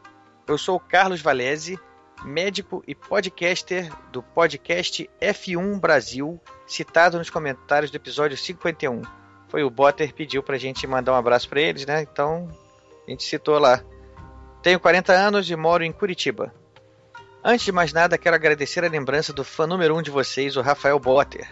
Eu 0.48 0.58
sou 0.58 0.77
o 0.77 0.79
Carlos 0.79 1.22
Valese, 1.22 1.79
médico 2.24 2.84
e 2.88 2.96
podcaster 2.96 3.91
do 4.12 4.24
podcast 4.24 5.10
F1 5.22 5.79
Brasil, 5.79 6.41
citado 6.65 7.17
nos 7.17 7.29
comentários 7.29 7.91
do 7.91 7.96
episódio 7.96 8.36
51. 8.36 9.21
Foi 9.51 9.63
o 9.63 9.70
Botter 9.70 10.13
pediu 10.13 10.41
pra 10.41 10.58
gente 10.58 10.88
mandar 10.88 11.12
um 11.12 11.17
abraço 11.17 11.50
para 11.50 11.60
eles, 11.60 11.86
né? 11.86 12.01
Então, 12.01 12.50
a 13.05 13.12
gente 13.12 13.25
citou 13.25 13.60
lá. 13.60 13.84
Tenho 14.63 14.79
40 14.79 15.12
anos 15.12 15.50
e 15.50 15.55
moro 15.58 15.84
em 15.84 15.91
Curitiba. 15.91 16.55
Antes 17.43 17.65
de 17.65 17.72
mais 17.74 17.91
nada, 17.91 18.17
quero 18.17 18.34
agradecer 18.34 18.86
a 18.86 18.89
lembrança 18.89 19.34
do 19.34 19.43
fã 19.43 19.67
número 19.67 19.98
um 19.98 20.01
de 20.01 20.10
vocês, 20.10 20.55
o 20.55 20.62
Rafael 20.62 20.98
Botter. 20.98 21.51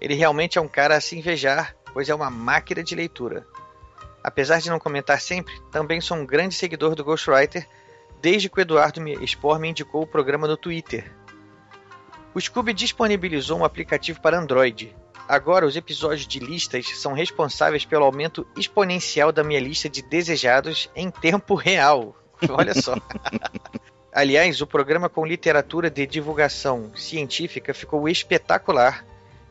Ele 0.00 0.14
realmente 0.14 0.58
é 0.58 0.60
um 0.60 0.68
cara 0.68 0.96
a 0.96 1.00
se 1.00 1.18
invejar, 1.18 1.74
pois 1.92 2.08
é 2.08 2.14
uma 2.14 2.30
máquina 2.30 2.84
de 2.84 2.94
leitura. 2.94 3.44
Apesar 4.22 4.60
de 4.60 4.70
não 4.70 4.78
comentar 4.78 5.20
sempre, 5.20 5.60
também 5.72 6.00
sou 6.00 6.16
um 6.16 6.24
grande 6.24 6.54
seguidor 6.54 6.94
do 6.94 7.02
Ghostwriter 7.02 7.68
desde 8.22 8.48
que 8.48 8.58
o 8.58 8.62
Eduardo 8.62 9.00
Spor 9.26 9.58
me 9.58 9.70
indicou 9.70 10.02
o 10.02 10.06
programa 10.06 10.46
no 10.46 10.56
Twitter. 10.56 11.12
O 12.32 12.40
Scooby 12.40 12.72
disponibilizou 12.72 13.58
um 13.58 13.64
aplicativo 13.64 14.20
para 14.20 14.38
Android. 14.38 14.94
Agora, 15.28 15.66
os 15.66 15.76
episódios 15.76 16.26
de 16.26 16.38
listas 16.38 16.86
são 16.98 17.12
responsáveis 17.12 17.84
pelo 17.84 18.04
aumento 18.04 18.46
exponencial 18.56 19.32
da 19.32 19.42
minha 19.42 19.60
lista 19.60 19.88
de 19.88 20.02
desejados 20.02 20.90
em 20.94 21.10
tempo 21.10 21.54
real. 21.54 22.14
Olha 22.48 22.74
só. 22.74 22.94
Aliás, 24.12 24.60
o 24.60 24.66
programa 24.66 25.08
com 25.08 25.26
literatura 25.26 25.90
de 25.90 26.06
divulgação 26.06 26.92
científica 26.94 27.74
ficou 27.74 28.08
espetacular 28.08 29.04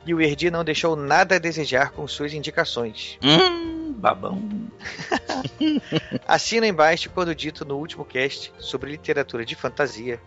e 0.05 0.13
o 0.13 0.21
Erdi 0.21 0.49
não 0.49 0.63
deixou 0.63 0.95
nada 0.95 1.35
a 1.35 1.39
desejar 1.39 1.91
com 1.91 2.07
suas 2.07 2.33
indicações. 2.33 3.17
Hum, 3.21 3.93
babão. 3.93 4.41
Assina 6.27 6.67
embaixo 6.67 7.09
quando 7.09 7.35
dito 7.35 7.65
no 7.65 7.77
último 7.77 8.05
cast 8.05 8.53
sobre 8.57 8.91
literatura 8.91 9.43
de 9.45 9.55
fantasia 9.55 10.19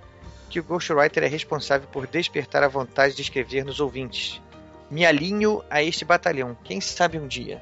que 0.49 0.61
o 0.61 0.65
Ghostwriter 0.65 1.25
é 1.25 1.27
responsável 1.27 1.89
por 1.91 2.07
despertar 2.07 2.63
a 2.63 2.69
vontade 2.69 3.15
de 3.15 3.23
escrever 3.23 3.65
nos 3.65 3.81
ouvintes. 3.81 4.41
Me 4.91 5.05
alinho 5.05 5.65
a 5.69 5.83
este 5.83 6.05
batalhão, 6.05 6.57
quem 6.63 6.81
sabe 6.81 7.19
um 7.19 7.27
dia. 7.27 7.61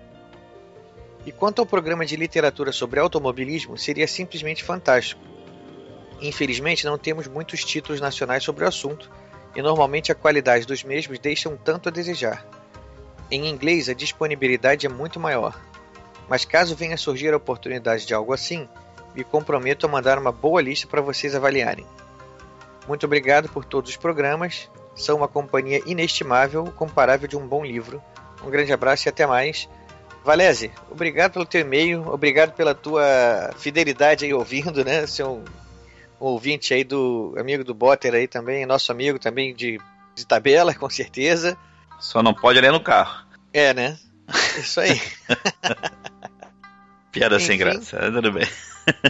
E 1.25 1.33
quanto 1.33 1.61
ao 1.61 1.67
programa 1.67 2.05
de 2.05 2.17
literatura 2.17 2.71
sobre 2.71 3.01
automobilismo, 3.01 3.79
seria 3.79 4.07
simplesmente 4.07 4.63
fantástico. 4.63 5.23
Infelizmente, 6.21 6.85
não 6.85 6.99
temos 6.99 7.27
muitos 7.27 7.65
títulos 7.65 8.01
nacionais 8.01 8.45
sobre 8.45 8.65
o 8.65 8.69
assunto, 8.69 9.11
e 9.57 9.63
normalmente 9.63 10.13
a 10.13 10.15
qualidade 10.15 10.67
dos 10.67 10.85
mesmos 10.85 11.19
deixa 11.19 11.49
um 11.49 11.57
tanto 11.57 11.89
a 11.89 11.93
desejar. 11.93 12.47
Em 13.31 13.49
inglês, 13.49 13.89
a 13.89 13.95
disponibilidade 13.95 14.85
é 14.85 14.89
muito 14.89 15.19
maior. 15.19 15.59
Mas 16.29 16.45
caso 16.45 16.77
venha 16.77 16.97
surgir 16.97 17.33
a 17.33 17.37
oportunidade 17.39 18.07
de 18.07 18.13
algo 18.13 18.33
assim, 18.33 18.69
me 19.15 19.25
comprometo 19.25 19.87
a 19.87 19.89
mandar 19.89 20.19
uma 20.19 20.33
boa 20.33 20.61
lista 20.61 20.87
para 20.87 21.01
vocês 21.01 21.35
avaliarem. 21.35 21.87
Muito 22.87 23.07
obrigado 23.07 23.49
por 23.49 23.65
todos 23.65 23.91
os 23.91 23.97
programas. 23.97 24.69
São 24.95 25.17
uma 25.17 25.29
companhia 25.29 25.83
inestimável, 25.87 26.65
comparável 26.77 27.27
de 27.27 27.37
um 27.37 27.47
bom 27.47 27.65
livro. 27.65 28.03
Um 28.45 28.51
grande 28.51 28.73
abraço 28.73 29.09
e 29.09 29.11
até 29.11 29.27
mais. 29.27 29.69
Valese, 30.25 30.71
obrigado 30.91 31.33
pelo 31.33 31.45
teu 31.45 31.61
e-mail, 31.61 32.09
obrigado 32.09 32.53
pela 32.53 32.75
tua 32.75 33.51
fidelidade 33.59 34.25
aí 34.25 34.33
ouvindo, 34.33 34.85
né? 34.85 35.07
Seu 35.07 35.45
um 36.21 36.27
ouvinte 36.27 36.73
aí 36.73 36.85
do 36.85 37.35
amigo 37.37 37.63
do 37.65 37.75
Botter 37.75 38.15
aí 38.15 38.27
também, 38.27 38.65
nosso 38.65 38.91
amigo 38.91 39.19
também 39.19 39.55
de, 39.55 39.79
de 40.15 40.27
tabela, 40.27 40.75
com 40.75 40.89
certeza. 40.89 41.57
Só 41.99 42.23
não 42.23 42.33
pode 42.33 42.61
ler 42.61 42.73
no 42.73 42.81
carro. 42.81 43.27
É, 43.53 43.75
né? 43.75 43.99
Isso 44.59 44.81
aí. 44.81 45.01
Piada 47.13 47.37
Enfim. 47.37 47.45
sem 47.45 47.59
graça, 47.59 47.99
tudo 48.11 48.33
bem. 48.33 48.49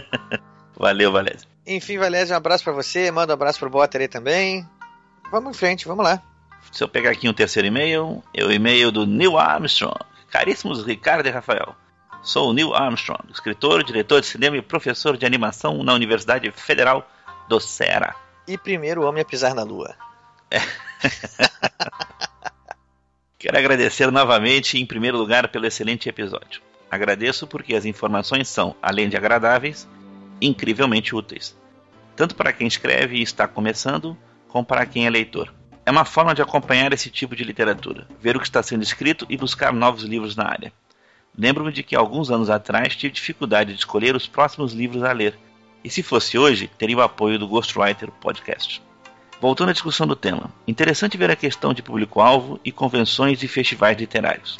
Valeu, 0.77 1.11
Valézio. 1.11 1.47
Enfim, 1.65 1.97
Valézio, 1.97 2.33
um 2.33 2.37
abraço 2.37 2.63
para 2.63 2.73
você, 2.73 3.09
manda 3.09 3.31
um 3.31 3.35
abraço 3.35 3.59
pro 3.59 3.69
Botter 3.69 4.01
aí 4.01 4.07
também. 4.07 4.67
Vamos 5.31 5.55
em 5.55 5.57
frente, 5.57 5.87
vamos 5.87 6.03
lá. 6.03 6.21
Se 6.71 6.83
eu 6.83 6.87
pegar 6.87 7.11
aqui 7.11 7.29
um 7.29 7.33
terceiro 7.33 7.67
e-mail, 7.67 8.23
é 8.33 8.43
o 8.43 8.51
e-mail 8.51 8.91
do 8.91 9.05
Neil 9.05 9.37
Armstrong. 9.37 9.97
Caríssimos 10.29 10.85
Ricardo 10.85 11.27
e 11.27 11.31
Rafael. 11.31 11.75
Sou 12.21 12.49
o 12.49 12.53
Neil 12.53 12.73
Armstrong, 12.73 13.23
escritor, 13.31 13.83
diretor 13.83 14.19
de 14.19 14.27
cinema 14.27 14.57
e 14.57 14.61
professor 14.61 15.15
de 15.15 15.25
animação 15.25 15.83
na 15.83 15.93
Universidade 15.93 16.49
Federal 16.51 17.07
do 17.47 17.59
Ceará. 17.59 18.15
E 18.47 18.57
primeiro 18.57 19.03
homem 19.03 19.21
a 19.21 19.25
pisar 19.25 19.53
na 19.53 19.63
lua. 19.63 19.95
É. 20.49 20.59
Quero 23.37 23.57
agradecer 23.57 24.11
novamente, 24.11 24.79
em 24.79 24.85
primeiro 24.85 25.17
lugar, 25.17 25.47
pelo 25.49 25.67
excelente 25.67 26.09
episódio. 26.09 26.61
Agradeço 26.89 27.45
porque 27.45 27.75
as 27.75 27.85
informações 27.85 28.47
são, 28.47 28.75
além 28.81 29.07
de 29.07 29.15
agradáveis, 29.15 29.87
incrivelmente 30.41 31.15
úteis. 31.15 31.55
Tanto 32.15 32.35
para 32.35 32.53
quem 32.53 32.67
escreve 32.67 33.17
e 33.17 33.21
está 33.21 33.47
começando, 33.47 34.17
como 34.47 34.65
para 34.65 34.85
quem 34.85 35.05
é 35.05 35.09
leitor. 35.09 35.53
É 35.85 35.91
uma 35.91 36.05
forma 36.05 36.33
de 36.33 36.41
acompanhar 36.41 36.91
esse 36.93 37.09
tipo 37.09 37.35
de 37.35 37.43
literatura, 37.43 38.07
ver 38.19 38.35
o 38.35 38.39
que 38.39 38.45
está 38.45 38.63
sendo 38.63 38.83
escrito 38.83 39.25
e 39.29 39.37
buscar 39.37 39.71
novos 39.71 40.03
livros 40.03 40.35
na 40.35 40.47
área. 40.47 40.73
Lembro-me 41.37 41.71
de 41.71 41.83
que 41.83 41.95
alguns 41.95 42.31
anos 42.31 42.49
atrás 42.49 42.95
tive 42.95 43.13
dificuldade 43.13 43.73
de 43.73 43.79
escolher 43.79 44.15
os 44.15 44.27
próximos 44.27 44.73
livros 44.73 45.03
a 45.03 45.11
ler, 45.11 45.37
e 45.83 45.89
se 45.89 46.01
fosse 46.01 46.37
hoje, 46.37 46.67
teria 46.77 46.97
o 46.97 47.01
apoio 47.01 47.37
do 47.37 47.47
Ghostwriter 47.47 48.09
Podcast. 48.11 48.81
Voltando 49.39 49.69
à 49.69 49.73
discussão 49.73 50.07
do 50.07 50.15
tema, 50.15 50.49
interessante 50.67 51.17
ver 51.17 51.29
a 51.29 51.35
questão 51.35 51.73
de 51.73 51.83
público-alvo 51.83 52.59
e 52.63 52.71
convenções 52.71 53.43
e 53.43 53.47
festivais 53.47 53.97
literários. 53.97 54.57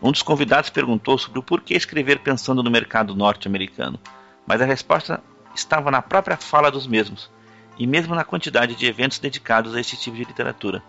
Um 0.00 0.12
dos 0.12 0.22
convidados 0.22 0.70
perguntou 0.70 1.18
sobre 1.18 1.40
o 1.40 1.42
porquê 1.42 1.74
escrever 1.74 2.20
pensando 2.20 2.62
no 2.62 2.70
mercado 2.70 3.14
norte-americano, 3.14 3.98
mas 4.46 4.62
a 4.62 4.64
resposta 4.64 5.22
estava 5.54 5.90
na 5.90 6.00
própria 6.00 6.36
fala 6.36 6.70
dos 6.70 6.86
mesmos, 6.86 7.30
e 7.78 7.86
mesmo 7.86 8.14
na 8.14 8.24
quantidade 8.24 8.74
de 8.74 8.86
eventos 8.86 9.18
dedicados 9.18 9.74
a 9.74 9.80
esse 9.80 9.96
tipo 9.96 10.16
de 10.16 10.24
literatura. 10.24 10.82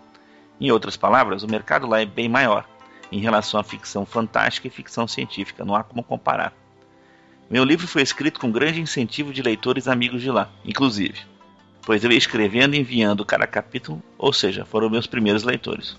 Em 0.60 0.70
outras 0.70 0.96
palavras, 0.96 1.42
o 1.42 1.48
mercado 1.48 1.86
lá 1.86 2.00
é 2.00 2.06
bem 2.06 2.28
maior 2.28 2.66
em 3.10 3.20
relação 3.20 3.60
à 3.60 3.64
ficção 3.64 4.04
fantástica 4.04 4.66
e 4.66 4.70
ficção 4.70 5.06
científica, 5.06 5.64
não 5.64 5.74
há 5.74 5.84
como 5.84 6.02
comparar. 6.02 6.52
Meu 7.48 7.64
livro 7.64 7.86
foi 7.86 8.02
escrito 8.02 8.40
com 8.40 8.50
grande 8.50 8.80
incentivo 8.80 9.32
de 9.32 9.42
leitores 9.42 9.86
amigos 9.86 10.20
de 10.20 10.30
lá, 10.30 10.50
inclusive, 10.64 11.20
pois 11.82 12.02
eu 12.02 12.10
ia 12.10 12.18
escrevendo 12.18 12.74
e 12.74 12.80
enviando 12.80 13.24
cada 13.24 13.46
capítulo, 13.46 14.02
ou 14.18 14.32
seja, 14.32 14.64
foram 14.64 14.90
meus 14.90 15.06
primeiros 15.06 15.44
leitores. 15.44 15.96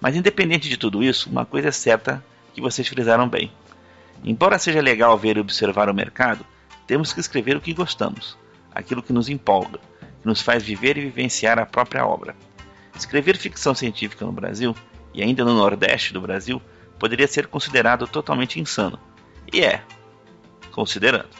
Mas 0.00 0.16
independente 0.16 0.68
de 0.68 0.76
tudo 0.76 1.02
isso, 1.02 1.30
uma 1.30 1.44
coisa 1.44 1.68
é 1.68 1.72
certa 1.72 2.24
que 2.52 2.60
vocês 2.60 2.88
frisaram 2.88 3.28
bem. 3.28 3.52
Embora 4.24 4.58
seja 4.58 4.80
legal 4.80 5.16
ver 5.16 5.36
e 5.36 5.40
observar 5.40 5.88
o 5.88 5.94
mercado, 5.94 6.44
temos 6.86 7.12
que 7.12 7.20
escrever 7.20 7.56
o 7.56 7.60
que 7.60 7.72
gostamos, 7.72 8.36
aquilo 8.78 9.02
que 9.02 9.12
nos 9.12 9.28
empolga, 9.28 9.80
que 10.22 10.26
nos 10.26 10.40
faz 10.40 10.62
viver 10.62 10.96
e 10.96 11.00
vivenciar 11.00 11.58
a 11.58 11.66
própria 11.66 12.06
obra. 12.06 12.36
Escrever 12.96 13.36
ficção 13.36 13.74
científica 13.74 14.24
no 14.24 14.30
Brasil, 14.30 14.72
e 15.12 15.20
ainda 15.20 15.44
no 15.44 15.52
Nordeste 15.52 16.12
do 16.12 16.20
Brasil, 16.20 16.62
poderia 16.96 17.26
ser 17.26 17.48
considerado 17.48 18.06
totalmente 18.06 18.60
insano. 18.60 18.96
E 19.52 19.62
é, 19.62 19.82
considerando. 20.70 21.30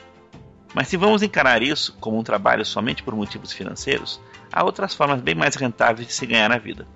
Mas 0.74 0.88
se 0.88 0.96
vamos 0.96 1.22
encarar 1.22 1.62
isso 1.62 1.96
como 2.00 2.18
um 2.18 2.24
trabalho 2.24 2.64
somente 2.64 3.04
por 3.04 3.14
motivos 3.14 3.52
financeiros, 3.52 4.20
há 4.52 4.64
outras 4.64 4.94
formas 4.94 5.20
bem 5.20 5.36
mais 5.36 5.54
rentáveis 5.54 6.08
de 6.08 6.12
se 6.12 6.26
ganhar 6.26 6.50
a 6.50 6.58
vida. 6.58 6.88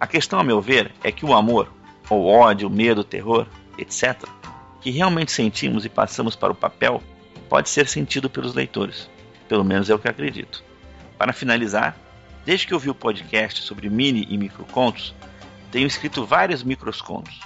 A 0.00 0.06
questão, 0.06 0.40
a 0.40 0.44
meu 0.44 0.60
ver, 0.60 0.94
é 1.04 1.12
que 1.12 1.26
o 1.26 1.34
amor, 1.34 1.70
ou 2.08 2.26
ódio, 2.26 2.70
medo, 2.70 3.04
terror, 3.04 3.46
etc., 3.76 4.24
que 4.80 4.90
realmente 4.90 5.32
sentimos 5.32 5.84
e 5.84 5.90
passamos 5.90 6.34
para 6.34 6.52
o 6.52 6.56
papel, 6.56 7.02
pode 7.48 7.68
ser 7.68 7.86
sentido 7.88 8.30
pelos 8.30 8.54
leitores. 8.54 9.10
Pelo 9.48 9.64
menos 9.64 9.88
é 9.90 9.94
o 9.94 9.98
que 9.98 10.08
acredito. 10.08 10.62
Para 11.18 11.32
finalizar, 11.32 11.96
desde 12.44 12.66
que 12.66 12.74
eu 12.74 12.78
vi 12.78 12.90
o 12.90 12.94
podcast 12.94 13.62
sobre 13.62 13.88
mini 13.88 14.26
e 14.28 14.36
microcontos, 14.36 15.14
tenho 15.70 15.86
escrito 15.86 16.24
vários 16.24 16.62
microcontos 16.62 17.40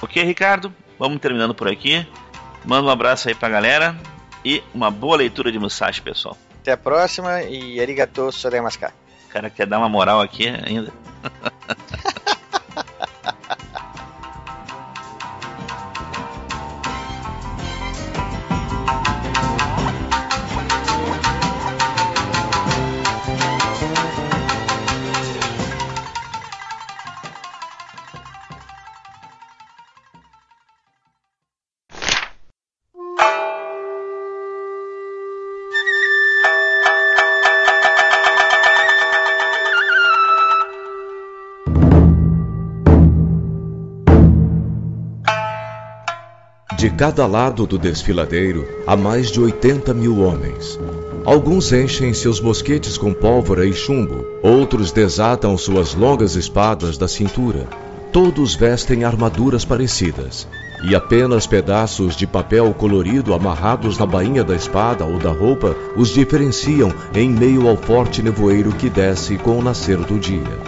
Ok, 0.00 0.22
Ricardo, 0.22 0.74
vamos 0.98 1.20
terminando 1.20 1.54
por 1.54 1.68
aqui. 1.68 2.06
Manda 2.64 2.88
um 2.88 2.90
abraço 2.90 3.28
aí 3.28 3.34
pra 3.34 3.48
galera 3.48 3.96
e 4.44 4.62
uma 4.74 4.90
boa 4.90 5.16
leitura 5.16 5.52
de 5.52 5.58
Musashi, 5.58 6.02
pessoal. 6.02 6.36
Até 6.60 6.72
a 6.72 6.76
próxima 6.76 7.42
e 7.42 7.80
arigatou 7.80 8.32
soremaska. 8.32 8.92
O 9.28 9.30
cara 9.30 9.50
quer 9.50 9.66
dar 9.66 9.78
uma 9.78 9.90
moral 9.90 10.22
aqui 10.22 10.48
ainda. 10.48 10.90
cada 46.98 47.28
lado 47.28 47.64
do 47.64 47.78
desfiladeiro 47.78 48.66
há 48.84 48.96
mais 48.96 49.30
de 49.30 49.40
80 49.40 49.94
mil 49.94 50.18
homens. 50.18 50.80
Alguns 51.24 51.72
enchem 51.72 52.12
seus 52.12 52.40
mosquetes 52.40 52.98
com 52.98 53.14
pólvora 53.14 53.64
e 53.64 53.72
chumbo, 53.72 54.26
outros 54.42 54.90
desatam 54.90 55.56
suas 55.56 55.94
longas 55.94 56.34
espadas 56.34 56.98
da 56.98 57.06
cintura. 57.06 57.68
Todos 58.12 58.56
vestem 58.56 59.04
armaduras 59.04 59.64
parecidas, 59.64 60.48
e 60.82 60.96
apenas 60.96 61.46
pedaços 61.46 62.16
de 62.16 62.26
papel 62.26 62.74
colorido 62.74 63.32
amarrados 63.32 63.96
na 63.96 64.04
bainha 64.04 64.42
da 64.42 64.56
espada 64.56 65.04
ou 65.04 65.20
da 65.20 65.30
roupa 65.30 65.76
os 65.96 66.08
diferenciam 66.08 66.92
em 67.14 67.30
meio 67.30 67.68
ao 67.68 67.76
forte 67.76 68.20
nevoeiro 68.22 68.72
que 68.72 68.90
desce 68.90 69.38
com 69.38 69.56
o 69.56 69.62
nascer 69.62 69.98
do 69.98 70.18
dia. 70.18 70.58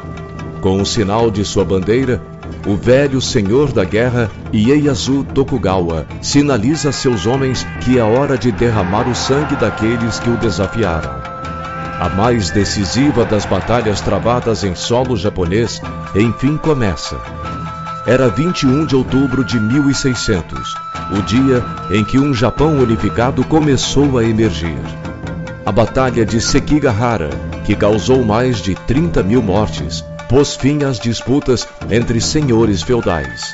Com 0.60 0.80
o 0.80 0.86
sinal 0.86 1.28
de 1.28 1.44
sua 1.44 1.64
bandeira, 1.64 2.22
o 2.66 2.76
velho 2.76 3.20
senhor 3.20 3.72
da 3.72 3.84
guerra, 3.84 4.30
Ieyasu 4.52 5.24
Tokugawa, 5.24 6.06
sinaliza 6.20 6.90
a 6.90 6.92
seus 6.92 7.26
homens 7.26 7.66
que 7.80 7.98
é 7.98 8.02
hora 8.02 8.36
de 8.36 8.52
derramar 8.52 9.08
o 9.08 9.14
sangue 9.14 9.56
daqueles 9.56 10.18
que 10.18 10.30
o 10.30 10.36
desafiaram. 10.36 11.20
A 12.00 12.08
mais 12.08 12.50
decisiva 12.50 13.24
das 13.24 13.44
batalhas 13.44 14.00
travadas 14.00 14.64
em 14.64 14.74
solo 14.74 15.16
japonês, 15.16 15.80
enfim 16.14 16.56
começa. 16.56 17.16
Era 18.06 18.28
21 18.28 18.86
de 18.86 18.96
outubro 18.96 19.44
de 19.44 19.60
1600, 19.60 20.74
o 21.18 21.22
dia 21.22 21.62
em 21.90 22.02
que 22.02 22.18
um 22.18 22.32
Japão 22.32 22.78
unificado 22.78 23.44
começou 23.44 24.18
a 24.18 24.24
emergir. 24.24 24.80
A 25.66 25.70
Batalha 25.70 26.24
de 26.24 26.40
Sekigahara, 26.40 27.28
que 27.66 27.76
causou 27.76 28.24
mais 28.24 28.62
de 28.62 28.74
30 28.74 29.22
mil 29.22 29.42
mortes, 29.42 30.02
pôs 30.30 30.54
fim 30.54 30.84
às 30.84 31.00
disputas 31.00 31.66
entre 31.90 32.20
senhores 32.20 32.82
feudais. 32.82 33.52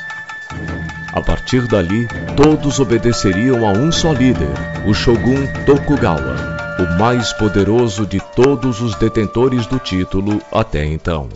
A 1.11 1.19
partir 1.19 1.67
dali, 1.67 2.07
todos 2.35 2.79
obedeceriam 2.79 3.67
a 3.67 3.71
um 3.71 3.91
só 3.91 4.13
líder, 4.13 4.47
o 4.85 4.93
Shogun 4.93 5.47
Tokugawa, 5.65 6.35
o 6.79 6.99
mais 6.99 7.33
poderoso 7.33 8.05
de 8.05 8.19
todos 8.35 8.79
os 8.79 8.95
detentores 8.95 9.65
do 9.65 9.79
título 9.79 10.39
até 10.51 10.85
então. 10.85 11.27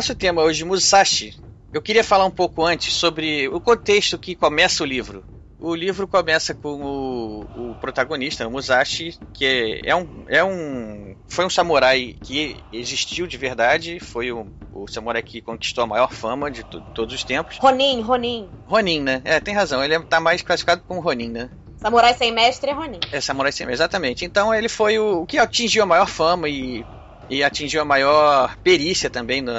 Nosso 0.00 0.14
tema 0.14 0.42
hoje, 0.42 0.64
Musashi. 0.64 1.34
Eu 1.70 1.82
queria 1.82 2.02
falar 2.02 2.24
um 2.24 2.30
pouco 2.30 2.64
antes 2.64 2.94
sobre 2.94 3.46
o 3.48 3.60
contexto 3.60 4.18
que 4.18 4.34
começa 4.34 4.82
o 4.82 4.86
livro. 4.86 5.22
O 5.58 5.74
livro 5.74 6.08
começa 6.08 6.54
com 6.54 6.82
o, 6.82 7.40
o 7.42 7.74
protagonista, 7.74 8.48
o 8.48 8.50
Musashi, 8.50 9.18
que 9.34 9.82
é 9.84 9.94
um, 9.94 10.24
é 10.26 10.42
um. 10.42 11.14
Foi 11.28 11.44
um 11.44 11.50
samurai 11.50 12.16
que 12.22 12.56
existiu 12.72 13.26
de 13.26 13.36
verdade, 13.36 14.00
foi 14.00 14.32
o, 14.32 14.46
o 14.72 14.88
samurai 14.88 15.22
que 15.22 15.42
conquistou 15.42 15.84
a 15.84 15.86
maior 15.86 16.10
fama 16.10 16.50
de 16.50 16.64
todos 16.64 17.14
os 17.14 17.22
tempos. 17.22 17.58
Ronin, 17.58 18.00
Ronin. 18.00 18.48
Ronin, 18.66 19.02
né? 19.02 19.20
É, 19.22 19.38
tem 19.38 19.54
razão, 19.54 19.84
ele 19.84 20.00
tá 20.00 20.18
mais 20.18 20.40
classificado 20.40 20.82
como 20.88 21.02
Ronin, 21.02 21.28
né? 21.28 21.50
Samurai 21.76 22.14
sem 22.14 22.32
mestre 22.32 22.70
é 22.70 22.72
Ronin. 22.72 23.00
É, 23.12 23.20
samurai 23.20 23.52
sem 23.52 23.66
mestre, 23.66 23.82
exatamente. 23.82 24.24
Então 24.24 24.54
ele 24.54 24.68
foi 24.70 24.98
o, 24.98 25.20
o 25.20 25.26
que 25.26 25.36
atingiu 25.36 25.82
a 25.82 25.86
maior 25.86 26.06
fama 26.08 26.48
e 26.48 26.86
e 27.30 27.44
atingiu 27.44 27.80
a 27.80 27.84
maior 27.84 28.56
perícia 28.56 29.08
também 29.08 29.40
no, 29.40 29.54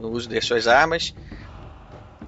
uso 0.00 0.26
de 0.26 0.40
suas 0.40 0.66
armas. 0.66 1.14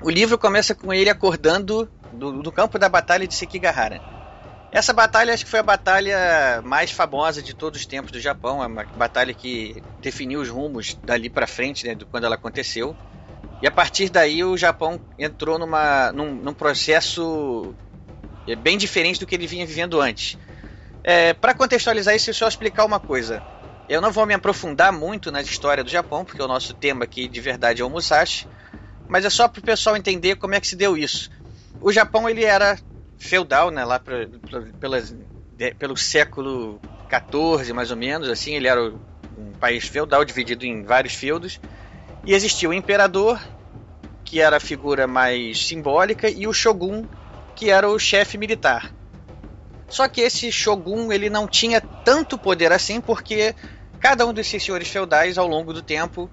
O 0.03 0.11
livro 0.11 0.39
começa 0.39 0.75
com 0.75 0.93
ele 0.93 1.09
acordando 1.09 1.91
do, 2.13 2.43
do, 2.43 2.53
campo 2.53 2.79
da 2.79 2.91
batalha 2.91 3.27
de 3.27 3.35
Sekigahara. 3.35 3.99
Essa 4.71 4.93
batalha 4.93 5.33
acho 5.33 5.45
que 5.45 5.51
foi 5.51 5.61
a 5.61 5.65
batalha 5.65 6.61
mais 6.63 6.91
famosa 6.91 7.43
de 7.43 7.55
todos 7.55 7.81
os 7.81 7.87
tempos 7.87 8.13
do 8.13 8.21
Japão, 8.21 8.63
é 8.63 8.67
uma 8.67 8.87
batalha 8.95 9.33
que 9.33 9.83
definiu 10.01 10.41
os 10.41 10.49
rumos 10.51 10.95
dali 11.05 11.31
para 11.31 11.47
frente, 11.47 11.87
né, 11.87 11.97
quando 12.11 12.25
ela 12.25 12.35
aconteceu. 12.35 12.95
E 13.63 13.67
a 13.67 13.71
partir 13.71 14.11
daí 14.11 14.45
o 14.45 14.57
Japão 14.57 15.01
entrou 15.19 15.59
numa, 15.59 16.13
num, 16.13 16.35
num 16.35 16.55
processo 16.55 17.75
é, 18.47 18.57
bem 18.57 18.77
diferente 18.77 19.21
do 19.21 19.27
que 19.27 19.35
ele 19.35 19.47
vinha 19.47 19.65
vivendo 19.65 20.01
antes. 20.01 20.37
É, 21.05 21.33
para 21.33 21.55
contextualizar 21.55 22.15
isso, 22.15 22.31
eu 22.31 22.35
só 22.35 22.49
explicar 22.49 22.85
uma 22.85 23.01
coisa. 23.01 23.43
Eu 23.93 24.01
não 24.01 24.11
vou 24.11 24.25
me 24.25 24.33
aprofundar 24.33 24.91
muito 24.91 25.31
na 25.31 25.43
história 25.43 25.85
do 25.85 25.91
Japão, 25.91 26.25
porque 26.25 26.41
o 26.41 26.49
nosso 26.49 26.73
tema 26.73 27.05
aqui 27.05 27.29
de 27.29 27.41
verdade 27.43 27.83
é 27.83 27.85
o 27.85 27.91
Musashi, 27.91 28.49
mas 29.07 29.23
é 29.23 29.29
só 29.29 29.47
para 29.47 29.61
o 29.61 29.63
pessoal 29.63 29.95
entender 29.95 30.37
como 30.37 30.55
é 30.55 30.61
que 30.63 30.67
se 30.67 30.75
deu 30.75 30.97
isso. 30.97 31.29
O 31.79 31.93
Japão 31.93 32.27
ele 32.27 32.43
era 32.43 32.79
feudal, 33.19 33.71
né, 33.71 33.85
lá 33.85 33.99
pra, 33.99 34.27
pra, 34.49 34.63
pelas, 34.81 35.15
de, 35.59 35.75
pelo 35.75 35.95
século 35.95 36.81
14 37.07 37.71
mais 37.75 37.91
ou 37.91 37.97
menos, 37.99 38.31
assim, 38.31 38.55
ele 38.55 38.67
era 38.67 38.83
um 39.37 39.53
país 39.61 39.87
feudal 39.87 40.25
dividido 40.25 40.65
em 40.65 40.83
vários 40.85 41.13
feudos 41.13 41.61
e 42.25 42.33
existia 42.33 42.71
o 42.71 42.73
imperador 42.73 43.39
que 44.25 44.41
era 44.41 44.57
a 44.57 44.61
figura 44.61 45.07
mais 45.07 45.67
simbólica 45.67 46.31
e 46.31 46.47
o 46.47 46.53
shogun 46.55 47.05
que 47.55 47.69
era 47.69 47.91
o 47.91 47.99
chefe 47.99 48.39
militar. 48.39 48.91
Só 49.87 50.09
que 50.09 50.23
esse 50.23 50.51
shogun 50.51 51.13
ele 51.13 51.29
não 51.29 51.47
tinha 51.47 51.83
tanto 52.03 52.39
poder 52.39 52.73
assim 52.73 52.99
porque 53.03 53.55
cada 54.03 54.27
um 54.27 54.35
desses 54.35 54.61
senhores 54.63 54.89
feudais 54.89 55.39
ao 55.39 55.47
longo 55.47 55.73
do 55.73 55.81
tempo 55.81 56.29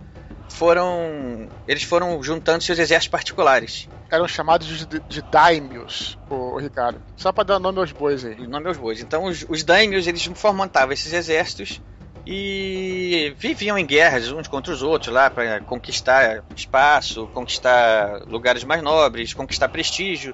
foram 0.49 1.47
eles 1.67 1.83
foram 1.83 2.21
juntando 2.23 2.63
seus 2.63 2.79
exércitos 2.79 3.11
particulares. 3.11 3.87
Eram 4.09 4.27
chamados 4.27 4.87
de, 4.87 4.99
de 5.01 5.21
daimios, 5.21 6.17
o, 6.27 6.57
Ricardo. 6.57 6.99
Só 7.15 7.31
para 7.31 7.43
dar 7.43 7.59
nome 7.59 7.77
aos 7.77 7.91
bois 7.91 8.25
aí. 8.25 8.35
Nome 8.47 8.67
aos 8.67 8.77
bois. 8.77 8.99
Então 8.99 9.25
os, 9.25 9.45
os 9.47 9.63
daimios 9.63 10.07
eles 10.07 10.25
formantavam 10.33 10.91
esses 10.91 11.13
exércitos 11.13 11.79
e 12.25 13.33
viviam 13.37 13.77
em 13.77 13.85
guerras 13.85 14.31
uns 14.31 14.47
contra 14.47 14.73
os 14.73 14.81
outros 14.81 15.13
lá 15.13 15.29
para 15.29 15.61
conquistar 15.61 16.43
espaço, 16.55 17.27
conquistar 17.27 18.23
lugares 18.25 18.63
mais 18.63 18.81
nobres, 18.81 19.35
conquistar 19.35 19.69
prestígio. 19.69 20.33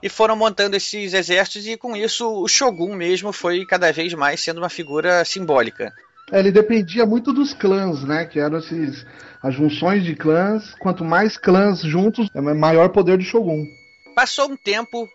E 0.00 0.08
foram 0.08 0.36
montando 0.36 0.76
esses 0.76 1.12
exércitos 1.12 1.66
e 1.66 1.76
com 1.76 1.96
isso 1.96 2.28
o 2.28 2.46
shogun 2.46 2.94
mesmo 2.94 3.32
foi 3.32 3.66
cada 3.66 3.92
vez 3.92 4.14
mais 4.14 4.40
sendo 4.40 4.58
uma 4.58 4.68
figura 4.68 5.24
simbólica. 5.24 5.92
É, 6.30 6.38
ele 6.38 6.52
dependia 6.52 7.04
muito 7.04 7.32
dos 7.32 7.52
clãs, 7.52 8.04
né? 8.04 8.24
Que 8.24 8.38
eram 8.38 8.58
esses 8.58 9.04
as 9.42 9.54
junções 9.54 10.04
de 10.04 10.14
clãs. 10.14 10.74
Quanto 10.78 11.04
mais 11.04 11.36
clãs 11.36 11.80
juntos, 11.80 12.28
é 12.34 12.40
maior 12.40 12.88
poder 12.90 13.18
do 13.18 13.24
Shogun. 13.24 13.66
Passou 14.14 14.50
um 14.50 14.56
tempo, 14.56 15.08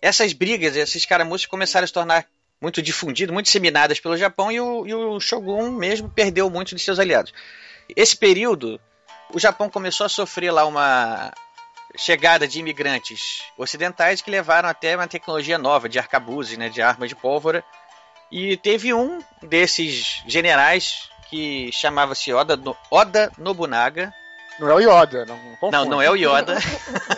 essas 0.00 0.32
brigas, 0.32 0.76
esses 0.76 1.04
caramuços 1.04 1.46
começaram 1.46 1.84
a 1.84 1.86
se 1.86 1.92
tornar 1.92 2.26
muito 2.60 2.80
difundidas, 2.80 3.32
muito 3.32 3.46
disseminadas 3.46 4.00
pelo 4.00 4.16
Japão 4.16 4.50
e 4.50 4.58
o, 4.60 4.86
e 4.86 4.94
o 4.94 5.20
Shogun 5.20 5.70
mesmo 5.72 6.08
perdeu 6.08 6.48
muitos 6.48 6.74
de 6.74 6.80
seus 6.80 6.98
aliados. 6.98 7.34
Esse 7.94 8.16
período, 8.16 8.80
o 9.34 9.38
Japão 9.38 9.68
começou 9.68 10.06
a 10.06 10.08
sofrer 10.08 10.50
lá 10.50 10.64
uma 10.64 11.32
chegada 11.96 12.48
de 12.48 12.58
imigrantes 12.58 13.42
ocidentais 13.58 14.20
que 14.20 14.30
levaram 14.30 14.68
até 14.68 14.96
uma 14.96 15.06
tecnologia 15.06 15.58
nova 15.58 15.88
de 15.88 15.98
arcabuzes, 15.98 16.56
né, 16.56 16.68
de 16.68 16.80
armas 16.80 17.08
de 17.08 17.14
pólvora. 17.14 17.64
E 18.30 18.56
teve 18.56 18.92
um 18.92 19.22
desses 19.42 20.22
generais 20.26 21.08
que 21.30 21.70
chamava-se 21.72 22.32
Oda, 22.32 22.58
Oda 22.90 23.32
Nobunaga. 23.38 24.12
Não 24.58 24.70
é 24.70 24.74
o 24.74 24.80
Yoda, 24.80 25.26
não 25.26 25.38
confunde. 25.38 25.72
Não, 25.72 25.84
não 25.84 26.02
é 26.02 26.10
o 26.10 26.14
Yoda. 26.14 26.56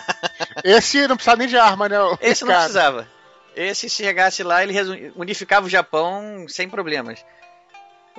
Esse 0.63 1.07
não 1.07 1.15
precisava 1.15 1.37
nem 1.37 1.47
de 1.47 1.57
arma, 1.57 1.87
né? 1.87 1.97
Esse 2.19 2.43
não 2.43 2.53
precisava. 2.53 3.07
Esse, 3.55 3.89
se 3.89 4.03
chegasse 4.03 4.43
lá, 4.43 4.63
ele 4.63 5.11
unificava 5.15 5.65
o 5.65 5.69
Japão 5.69 6.45
sem 6.47 6.69
problemas. 6.69 7.23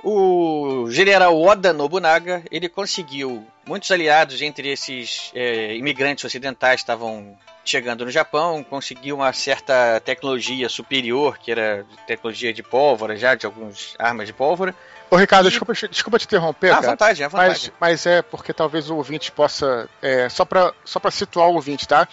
O 0.03 0.87
general 0.89 1.39
Oda 1.41 1.73
Nobunaga, 1.73 2.43
ele 2.49 2.69
conseguiu 2.69 3.45
muitos 3.65 3.91
aliados 3.91 4.41
entre 4.41 4.69
esses 4.69 5.31
é, 5.35 5.75
imigrantes 5.75 6.23
ocidentais 6.23 6.75
que 6.75 6.83
estavam 6.83 7.37
chegando 7.63 8.05
no 8.05 8.11
Japão, 8.11 8.63
conseguiu 8.63 9.17
uma 9.17 9.31
certa 9.33 9.99
tecnologia 9.99 10.67
superior, 10.69 11.37
que 11.37 11.51
era 11.51 11.85
tecnologia 12.07 12.53
de 12.53 12.63
pólvora, 12.63 13.15
já 13.15 13.35
de 13.35 13.45
algumas 13.45 13.95
armas 13.99 14.27
de 14.27 14.33
pólvora. 14.33 14.73
Ô 15.11 15.15
Ricardo, 15.15 15.47
e... 15.47 15.49
desculpa, 15.49 15.73
desculpa 15.73 16.19
te 16.19 16.25
interromper, 16.25 16.71
ah, 16.71 16.75
cara. 16.75 16.91
vontade, 16.91 17.23
à 17.23 17.27
vontade. 17.27 17.49
Mas, 17.49 17.71
mas 17.79 18.05
é 18.05 18.21
porque 18.21 18.53
talvez 18.53 18.89
o 18.89 18.95
ouvinte 18.95 19.31
possa. 19.31 19.89
É, 20.01 20.29
só 20.29 20.45
para 20.45 20.73
só 20.85 20.99
pra 20.99 21.11
situar 21.11 21.47
o 21.49 21.55
ouvinte, 21.55 21.87
tá? 21.87 22.07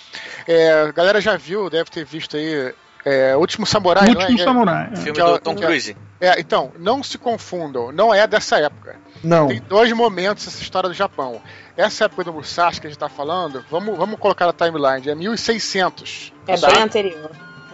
É, 0.47 0.73
a 0.73 0.93
galera 0.93 1.21
já 1.21 1.37
viu, 1.37 1.69
deve 1.69 1.91
ter 1.91 2.05
visto 2.05 2.37
aí. 2.37 2.75
É, 3.07 3.37
Último 3.37 3.65
Samurai, 3.65 4.09
Último 4.09 4.41
é? 4.41 4.43
Samurai. 4.43 4.89
É, 4.93 4.97
filme 4.97 5.17
do 5.17 5.39
Tom 5.39 5.55
Cruise. 5.55 5.97
É, 6.21 6.41
então, 6.41 6.73
não 6.77 7.05
se 7.05 7.17
confundam, 7.17 7.93
não 7.93 8.13
é 8.13 8.27
dessa 8.27 8.59
época. 8.59 8.97
Não. 9.23 9.47
Tem 9.47 9.63
dois 9.63 9.93
momentos 9.93 10.49
essa 10.49 10.61
história 10.61 10.89
do 10.89 10.95
Japão. 10.95 11.41
Essa 11.77 12.07
época 12.07 12.25
do 12.25 12.33
Musashi 12.33 12.81
que 12.81 12.89
a 12.89 12.91
gente 12.91 12.99
tá 12.99 13.09
falando, 13.09 13.65
vamos, 13.71 13.97
vamos 13.97 14.19
colocar 14.19 14.49
a 14.49 14.53
timeline, 14.53 15.09
é 15.09 15.15
1600. 15.15 16.33
É 16.49 16.57
bem 16.57 16.83
anterior. 16.83 17.31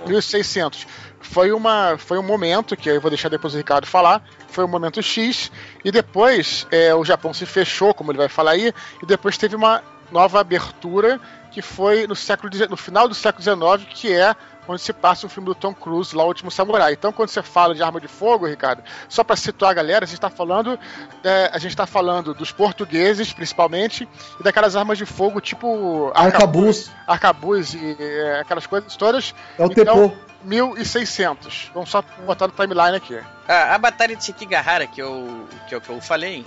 1600. 0.07 0.87
Foi, 1.23 1.51
uma, 1.51 1.97
foi 1.97 2.19
um 2.19 2.23
momento, 2.23 2.77
que 2.77 2.91
eu 2.91 3.01
vou 3.01 3.11
deixar 3.11 3.31
depois 3.31 3.55
o 3.55 3.57
Ricardo 3.57 3.87
falar, 3.87 4.23
foi 4.49 4.65
um 4.65 4.69
momento 4.69 5.01
X, 5.01 5.51
e 5.83 5.91
depois 5.91 6.67
é, 6.71 6.95
o 6.95 7.03
Japão 7.07 7.33
se 7.33 7.47
fechou, 7.47 7.95
como 7.95 8.11
ele 8.11 8.19
vai 8.19 8.29
falar 8.29 8.51
aí, 8.51 8.71
e 9.03 9.07
depois 9.07 9.39
teve 9.39 9.57
uma 9.57 9.83
nova 10.11 10.41
abertura 10.41 11.19
que 11.51 11.63
foi 11.63 12.07
no, 12.07 12.15
século, 12.15 12.51
no 12.69 12.77
final 12.77 13.09
do 13.09 13.15
século 13.15 13.43
XIX, 13.43 13.89
que 13.95 14.13
é 14.13 14.35
onde 14.67 14.81
se 14.81 14.93
passa 14.93 15.27
o 15.27 15.29
filme 15.29 15.47
do 15.47 15.55
Tom 15.55 15.75
Cruise, 15.75 16.15
lá 16.15 16.25
o 16.25 16.29
Último 16.29 16.51
Samurai. 16.51 16.93
Então, 16.93 17.13
quando 17.13 17.29
você 17.29 17.43
fala 17.43 17.75
de 17.75 17.83
arma 17.83 18.01
de 18.01 18.09
fogo, 18.09 18.47
Ricardo, 18.47 18.83
só 19.09 19.25
para 19.25 19.37
situar 19.37 19.73
a 19.73 19.75
galera, 19.75 20.05
a 20.05 20.07
gente 20.07 20.19
está 20.19 20.31
falando, 20.31 20.79
é, 21.25 21.51
a 21.53 21.59
gente 21.59 21.77
tá 21.77 21.87
falando 21.87 22.35
dos 22.35 22.53
portugueses, 22.53 23.33
principalmente, 23.33 24.09
e 24.39 24.43
daquelas 24.43 24.77
armas 24.77 24.99
de 24.99 25.07
fogo 25.07 25.41
tipo 25.41 26.11
arcabuz, 26.15 26.91
arcabuz 27.07 27.75
e 27.75 27.97
é, 27.99 28.41
aquelas 28.41 28.67
coisas 28.67 28.97
todas. 28.97 29.35
É 29.59 29.63
o 29.63 29.67
então, 29.67 30.09
Tepô. 30.09 30.33
1600. 30.45 31.71
Vamos 31.75 31.91
só 31.91 32.03
botar 32.27 32.49
no 32.49 32.53
timeline 32.53 32.97
aqui. 32.97 33.19
a 33.47 33.79
batalha 33.79 34.17
de 34.17 34.25
Sekigahara 34.25 34.87
que 34.87 35.01
eu, 35.01 35.47
que 35.69 35.75
eu, 35.75 35.81
que 35.81 35.89
eu 35.89 36.01
falei, 36.01 36.45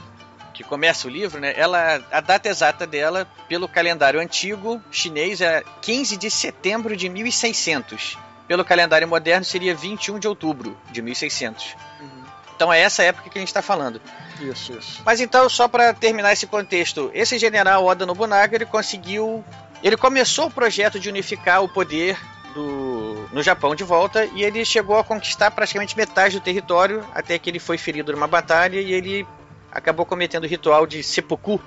que 0.56 0.64
começa 0.64 1.08
o 1.08 1.12
livro, 1.12 1.40
né? 1.40 1.54
Ela, 1.56 2.02
a 2.10 2.22
data 2.22 2.48
exata 2.48 2.88
dela, 2.88 3.28
pelo 3.48 3.68
calendário 3.68 4.20
antigo 4.20 4.82
chinês, 4.90 5.42
é 5.42 5.64
15 5.82 6.16
de 6.16 6.32
setembro 6.32 6.96
de 6.96 7.10
1600. 7.10 8.18
Pelo 8.48 8.64
calendário 8.64 9.08
moderno, 9.08 9.44
seria 9.44 9.76
21 9.76 10.18
de 10.18 10.28
outubro 10.28 10.78
de 10.92 11.02
1600. 11.02 11.76
Uhum. 12.00 12.24
Então 12.56 12.72
é 12.72 12.80
essa 12.80 13.04
época 13.04 13.30
que 13.30 13.38
a 13.38 13.42
gente 13.42 13.50
está 13.50 13.62
falando. 13.62 14.02
Isso, 14.40 14.72
isso. 14.72 15.02
Mas 15.06 15.20
então, 15.20 15.50
só 15.50 15.68
para 15.68 15.94
terminar 15.94 16.32
esse 16.32 16.48
contexto, 16.48 17.12
esse 17.14 17.38
general 17.38 17.84
Oda 17.86 18.06
Nobunaga, 18.06 18.56
ele 18.56 18.66
conseguiu... 18.66 19.44
Ele 19.84 19.98
começou 19.98 20.48
o 20.48 20.52
projeto 20.52 21.00
de 21.00 21.10
unificar 21.10 21.62
o 21.62 21.68
poder 21.68 22.18
do, 22.54 23.28
no 23.34 23.44
Japão 23.44 23.76
de 23.76 23.84
volta 23.84 24.26
e 24.34 24.42
ele 24.42 24.64
chegou 24.64 24.98
a 24.98 25.04
conquistar 25.04 25.52
praticamente 25.52 25.98
metade 25.98 26.40
do 26.40 26.44
território 26.44 27.06
até 27.14 27.38
que 27.38 27.50
ele 27.50 27.60
foi 27.60 27.78
ferido 27.78 28.14
numa 28.14 28.26
batalha 28.26 28.80
e 28.80 28.94
ele 28.94 29.28
acabou 29.76 30.06
cometendo 30.06 30.46
o 30.46 30.48
ritual 30.48 30.88
de 30.88 31.04
seppuku, 31.04 31.60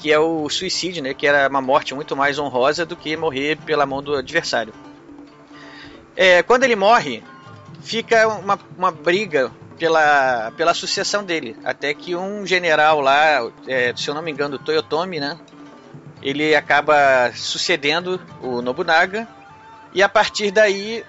que 0.00 0.12
é 0.12 0.18
o 0.18 0.48
suicídio, 0.48 1.00
né? 1.00 1.14
Que 1.14 1.28
era 1.28 1.48
uma 1.48 1.62
morte 1.62 1.94
muito 1.94 2.16
mais 2.16 2.40
honrosa 2.40 2.84
do 2.84 2.96
que 2.96 3.16
morrer 3.16 3.56
pela 3.64 3.86
mão 3.86 4.02
do 4.02 4.16
adversário. 4.16 4.74
É, 6.16 6.42
quando 6.42 6.64
ele 6.64 6.74
morre, 6.74 7.22
fica 7.82 8.26
uma, 8.26 8.58
uma 8.76 8.90
briga 8.90 9.52
pela, 9.78 10.50
pela 10.56 10.74
sucessão 10.74 11.22
dele, 11.22 11.56
até 11.64 11.94
que 11.94 12.16
um 12.16 12.44
general 12.44 13.00
lá, 13.00 13.48
é, 13.68 13.94
se 13.94 14.08
eu 14.08 14.14
não 14.14 14.22
me 14.22 14.32
engano, 14.32 14.58
Toyotomi, 14.58 15.20
né? 15.20 15.38
Ele 16.20 16.56
acaba 16.56 17.30
sucedendo 17.34 18.20
o 18.42 18.60
Nobunaga 18.60 19.28
e 19.94 20.02
a 20.02 20.08
partir 20.08 20.50
daí 20.50 21.04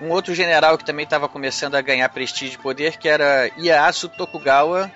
um 0.00 0.10
outro 0.10 0.34
general 0.34 0.76
que 0.76 0.84
também 0.84 1.04
estava 1.04 1.28
começando 1.28 1.76
a 1.76 1.80
ganhar 1.80 2.08
prestígio 2.08 2.58
e 2.58 2.62
poder, 2.62 2.96
que 2.96 3.08
era 3.08 3.50
Ieyasu 3.58 4.08
Tokugawa, 4.08 4.90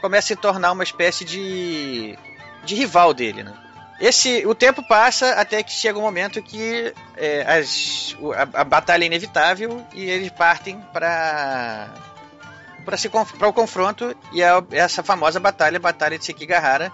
começa 0.00 0.32
a 0.32 0.36
se 0.36 0.36
tornar 0.36 0.72
uma 0.72 0.82
espécie 0.82 1.24
de, 1.24 2.18
de 2.64 2.74
rival 2.74 3.12
dele, 3.12 3.42
né? 3.42 3.52
Esse, 4.00 4.46
o 4.46 4.54
tempo 4.54 4.80
passa 4.86 5.32
até 5.32 5.60
que 5.62 5.72
chega 5.72 5.98
um 5.98 6.02
momento 6.02 6.40
que 6.40 6.94
é, 7.16 7.42
as, 7.42 8.16
a, 8.36 8.60
a, 8.60 8.64
batalha 8.64 9.02
é 9.02 9.06
inevitável 9.06 9.84
e 9.92 10.08
eles 10.08 10.30
partem 10.30 10.80
para 10.92 11.88
para 13.36 13.48
o 13.48 13.52
confronto 13.52 14.16
e 14.32 14.40
essa 14.70 15.02
famosa 15.02 15.38
batalha, 15.38 15.76
a 15.76 15.80
batalha 15.80 16.18
de 16.18 16.24
Sekigahara, 16.24 16.90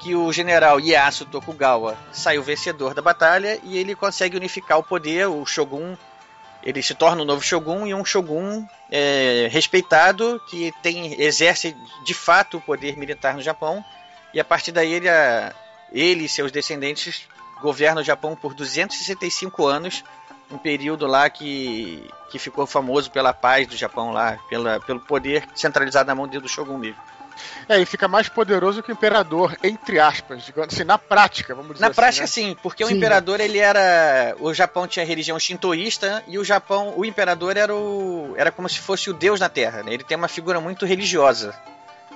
que 0.00 0.16
o 0.16 0.32
general 0.32 0.80
Ieyasu 0.80 1.26
Tokugawa 1.26 1.96
saiu 2.10 2.42
vencedor 2.42 2.92
da 2.92 3.00
batalha 3.00 3.60
e 3.62 3.78
ele 3.78 3.94
consegue 3.94 4.36
unificar 4.36 4.78
o 4.78 4.82
poder, 4.82 5.28
o 5.28 5.46
shogun 5.46 5.96
ele 6.66 6.82
se 6.82 6.96
torna 6.96 7.22
um 7.22 7.24
novo 7.24 7.40
shogun 7.40 7.86
e 7.86 7.94
um 7.94 8.04
shogun 8.04 8.66
é, 8.90 9.46
respeitado 9.52 10.42
que 10.50 10.74
tem 10.82 11.22
exerce 11.22 11.76
de 12.04 12.12
fato 12.12 12.56
o 12.56 12.60
poder 12.60 12.96
militar 12.98 13.34
no 13.34 13.40
Japão. 13.40 13.84
E 14.34 14.40
a 14.40 14.44
partir 14.44 14.72
daí 14.72 14.92
ele, 14.92 15.08
a, 15.08 15.54
ele 15.92 16.24
e 16.24 16.28
seus 16.28 16.50
descendentes 16.50 17.28
governam 17.62 18.02
o 18.02 18.04
Japão 18.04 18.34
por 18.34 18.52
265 18.52 19.64
anos 19.64 20.02
um 20.50 20.58
período 20.58 21.06
lá 21.06 21.30
que, 21.30 22.04
que 22.30 22.38
ficou 22.38 22.66
famoso 22.66 23.12
pela 23.12 23.32
paz 23.32 23.68
do 23.68 23.76
Japão 23.76 24.10
lá 24.10 24.36
pela, 24.48 24.80
pelo 24.80 25.00
poder 25.00 25.46
centralizado 25.54 26.08
na 26.08 26.14
mão 26.14 26.26
do 26.26 26.48
shogun 26.48 26.78
mesmo 26.78 27.00
é, 27.68 27.76
ele 27.76 27.86
fica 27.86 28.08
mais 28.08 28.28
poderoso 28.28 28.82
que 28.82 28.90
o 28.90 28.92
imperador, 28.92 29.56
entre 29.62 29.98
aspas, 29.98 30.44
digamos 30.44 30.74
assim, 30.74 30.84
na 30.84 30.98
prática, 30.98 31.54
vamos 31.54 31.72
dizer 31.72 31.82
Na 31.82 31.88
assim, 31.88 31.96
prática, 31.96 32.22
né? 32.22 32.26
sim, 32.26 32.56
porque 32.62 32.84
sim. 32.84 32.92
o 32.92 32.96
imperador, 32.96 33.40
ele 33.40 33.58
era. 33.58 34.36
O 34.40 34.52
Japão 34.52 34.86
tinha 34.86 35.04
religião 35.04 35.38
shintoísta 35.38 36.22
e 36.26 36.38
o 36.38 36.44
Japão, 36.44 36.94
o 36.96 37.04
imperador 37.04 37.56
era 37.56 37.74
o. 37.74 38.34
era 38.36 38.50
como 38.50 38.68
se 38.68 38.80
fosse 38.80 39.10
o 39.10 39.14
deus 39.14 39.40
na 39.40 39.48
terra, 39.48 39.82
né? 39.82 39.92
Ele 39.94 40.04
tem 40.04 40.16
uma 40.16 40.28
figura 40.28 40.60
muito 40.60 40.86
religiosa. 40.86 41.54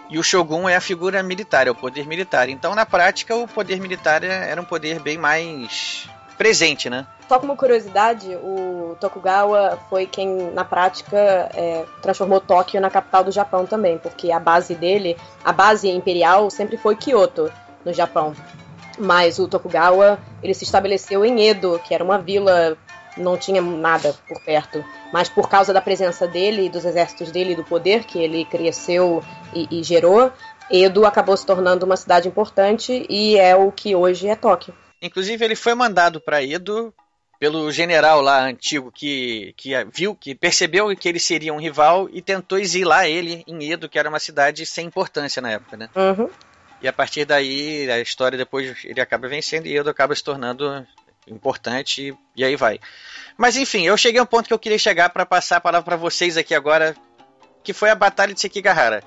E 0.08 0.18
o 0.18 0.24
shogun 0.24 0.68
é 0.68 0.74
a 0.74 0.80
figura 0.80 1.22
militar, 1.22 1.68
é 1.68 1.70
o 1.70 1.74
poder 1.74 2.04
militar. 2.04 2.48
Então, 2.48 2.74
na 2.74 2.84
prática, 2.84 3.36
o 3.36 3.46
poder 3.46 3.80
militar 3.80 4.24
era 4.24 4.60
um 4.60 4.64
poder 4.64 4.98
bem 4.98 5.16
mais 5.16 6.08
presente, 6.40 6.88
né? 6.88 7.06
Só 7.28 7.38
como 7.38 7.54
curiosidade, 7.54 8.34
o 8.36 8.96
Tokugawa 8.98 9.78
foi 9.90 10.06
quem, 10.06 10.50
na 10.54 10.64
prática, 10.64 11.18
é, 11.54 11.84
transformou 12.00 12.40
Tóquio 12.40 12.80
na 12.80 12.88
capital 12.88 13.22
do 13.22 13.30
Japão 13.30 13.66
também, 13.66 13.98
porque 13.98 14.32
a 14.32 14.40
base 14.40 14.74
dele, 14.74 15.18
a 15.44 15.52
base 15.52 15.90
imperial, 15.90 16.48
sempre 16.48 16.78
foi 16.78 16.96
Kyoto, 16.96 17.52
no 17.84 17.92
Japão. 17.92 18.34
Mas 18.98 19.38
o 19.38 19.46
Tokugawa, 19.46 20.18
ele 20.42 20.54
se 20.54 20.64
estabeleceu 20.64 21.26
em 21.26 21.46
Edo, 21.46 21.78
que 21.84 21.92
era 21.92 22.02
uma 22.02 22.16
vila, 22.16 22.74
não 23.18 23.36
tinha 23.36 23.60
nada 23.60 24.14
por 24.26 24.42
perto. 24.42 24.82
Mas 25.12 25.28
por 25.28 25.46
causa 25.46 25.74
da 25.74 25.82
presença 25.82 26.26
dele, 26.26 26.70
dos 26.70 26.86
exércitos 26.86 27.30
dele 27.30 27.52
e 27.52 27.56
do 27.56 27.64
poder 27.64 28.04
que 28.04 28.18
ele 28.18 28.46
cresceu 28.46 29.22
e, 29.52 29.68
e 29.70 29.82
gerou, 29.82 30.32
Edo 30.70 31.04
acabou 31.04 31.36
se 31.36 31.44
tornando 31.44 31.84
uma 31.84 31.98
cidade 31.98 32.28
importante 32.28 33.04
e 33.10 33.36
é 33.36 33.54
o 33.54 33.70
que 33.70 33.94
hoje 33.94 34.26
é 34.26 34.34
Tóquio. 34.34 34.72
Inclusive, 35.00 35.44
ele 35.44 35.56
foi 35.56 35.74
mandado 35.74 36.20
para 36.20 36.42
Edo 36.42 36.94
pelo 37.38 37.72
general 37.72 38.20
lá 38.20 38.44
antigo 38.44 38.92
que, 38.92 39.54
que 39.56 39.70
viu, 39.90 40.14
que 40.14 40.34
percebeu 40.34 40.94
que 40.94 41.08
ele 41.08 41.18
seria 41.18 41.54
um 41.54 41.58
rival 41.58 42.06
e 42.12 42.20
tentou 42.20 42.58
exilar 42.58 43.06
ele 43.06 43.42
em 43.46 43.72
Edo, 43.72 43.88
que 43.88 43.98
era 43.98 44.10
uma 44.10 44.18
cidade 44.18 44.66
sem 44.66 44.86
importância 44.86 45.40
na 45.40 45.52
época, 45.52 45.74
né? 45.74 45.88
Uhum. 45.96 46.28
E 46.82 46.88
a 46.88 46.92
partir 46.92 47.24
daí, 47.24 47.90
a 47.90 47.98
história 47.98 48.36
depois 48.36 48.84
ele 48.84 49.00
acaba 49.00 49.26
vencendo 49.26 49.66
e 49.66 49.74
Edo 49.74 49.88
acaba 49.88 50.14
se 50.14 50.22
tornando 50.22 50.86
importante 51.26 52.08
e, 52.08 52.14
e 52.36 52.44
aí 52.44 52.56
vai. 52.56 52.78
Mas 53.38 53.56
enfim, 53.56 53.86
eu 53.86 53.96
cheguei 53.96 54.20
a 54.20 54.22
um 54.22 54.26
ponto 54.26 54.46
que 54.46 54.52
eu 54.52 54.58
queria 54.58 54.78
chegar 54.78 55.08
para 55.08 55.24
passar 55.24 55.56
a 55.56 55.60
palavra 55.60 55.84
para 55.84 55.96
vocês 55.96 56.36
aqui 56.36 56.54
agora, 56.54 56.94
que 57.64 57.72
foi 57.72 57.88
a 57.88 57.94
Batalha 57.94 58.34
de 58.34 58.40
Sekigahara. 58.40 59.02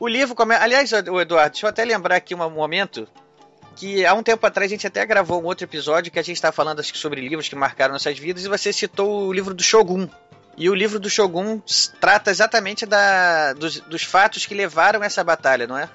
O 0.00 0.08
livro 0.08 0.34
começa. 0.34 0.64
Aliás, 0.64 0.92
o 0.92 1.20
Eduardo, 1.20 1.52
deixa 1.52 1.66
eu 1.66 1.70
até 1.70 1.84
lembrar 1.84 2.16
aqui 2.16 2.34
um 2.34 2.50
momento 2.50 3.06
que 3.76 4.04
há 4.04 4.14
um 4.14 4.22
tempo 4.22 4.46
atrás 4.46 4.70
a 4.70 4.74
gente 4.74 4.86
até 4.86 5.04
gravou 5.04 5.42
um 5.42 5.44
outro 5.44 5.64
episódio 5.64 6.12
que 6.12 6.18
a 6.18 6.22
gente 6.22 6.36
está 6.36 6.52
falando 6.52 6.80
acho 6.80 6.92
que 6.92 6.98
sobre 6.98 7.20
livros 7.20 7.48
que 7.48 7.54
marcaram 7.54 7.92
nossas 7.92 8.18
vidas 8.18 8.44
e 8.44 8.48
você 8.48 8.72
citou 8.72 9.26
o 9.26 9.32
livro 9.32 9.54
do 9.54 9.62
Shogun. 9.62 10.08
E 10.56 10.68
o 10.68 10.74
livro 10.74 11.00
do 11.00 11.08
Shogun 11.08 11.60
trata 12.00 12.30
exatamente 12.30 12.84
da, 12.84 13.54
dos, 13.54 13.80
dos 13.80 14.02
fatos 14.02 14.44
que 14.44 14.54
levaram 14.54 15.02
essa 15.02 15.24
batalha, 15.24 15.66
não 15.66 15.78
é? 15.78 15.88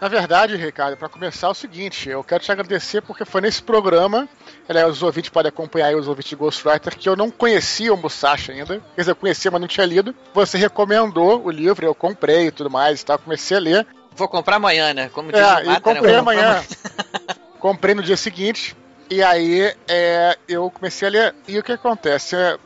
Na 0.00 0.08
verdade, 0.08 0.56
Ricardo, 0.56 0.96
para 0.96 1.08
começar 1.08 1.48
é 1.48 1.50
o 1.50 1.54
seguinte, 1.54 2.08
eu 2.08 2.22
quero 2.22 2.42
te 2.42 2.52
agradecer 2.52 3.00
porque 3.02 3.24
foi 3.24 3.40
nesse 3.40 3.62
programa, 3.62 4.28
aliás, 4.68 4.90
os 4.90 5.02
ouvintes 5.02 5.30
podem 5.30 5.48
acompanhar 5.48 5.88
aí 5.88 5.94
os 5.94 6.08
ouvintes 6.08 6.30
de 6.30 6.36
Ghostwriter, 6.36 6.96
que 6.96 7.08
eu 7.08 7.16
não 7.16 7.30
conhecia 7.30 7.92
o 7.92 7.96
Musashi 7.96 8.52
ainda, 8.52 8.80
quer 8.94 9.02
dizer, 9.02 9.10
eu 9.12 9.16
conhecia, 9.16 9.50
mas 9.50 9.60
não 9.60 9.68
tinha 9.68 9.86
lido. 9.86 10.14
Você 10.32 10.58
recomendou 10.58 11.44
o 11.44 11.50
livro, 11.50 11.86
eu 11.86 11.94
comprei 11.94 12.48
e 12.48 12.50
tudo 12.50 12.70
mais 12.70 13.00
e 13.00 13.04
tal, 13.04 13.18
comecei 13.18 13.56
a 13.56 13.60
ler. 13.60 13.86
Vou 14.16 14.28
comprar 14.28 14.56
amanhã, 14.56 14.94
né? 14.94 15.10
Como 15.12 15.32
diz 15.32 15.40
é, 15.40 15.62
o 15.62 15.66
Mata, 15.66 15.80
comprei 15.80 16.12
né? 16.12 16.18
amanhã. 16.18 16.64
comprei 17.58 17.94
no 17.94 18.02
dia 18.02 18.16
seguinte. 18.16 18.76
E 19.10 19.22
aí 19.22 19.74
é, 19.88 20.38
eu 20.48 20.70
comecei 20.70 21.08
a 21.08 21.10
ler. 21.10 21.34
E 21.48 21.58
o 21.58 21.62
que 21.62 21.72
acontece? 21.72 22.36
É, 22.36 22.56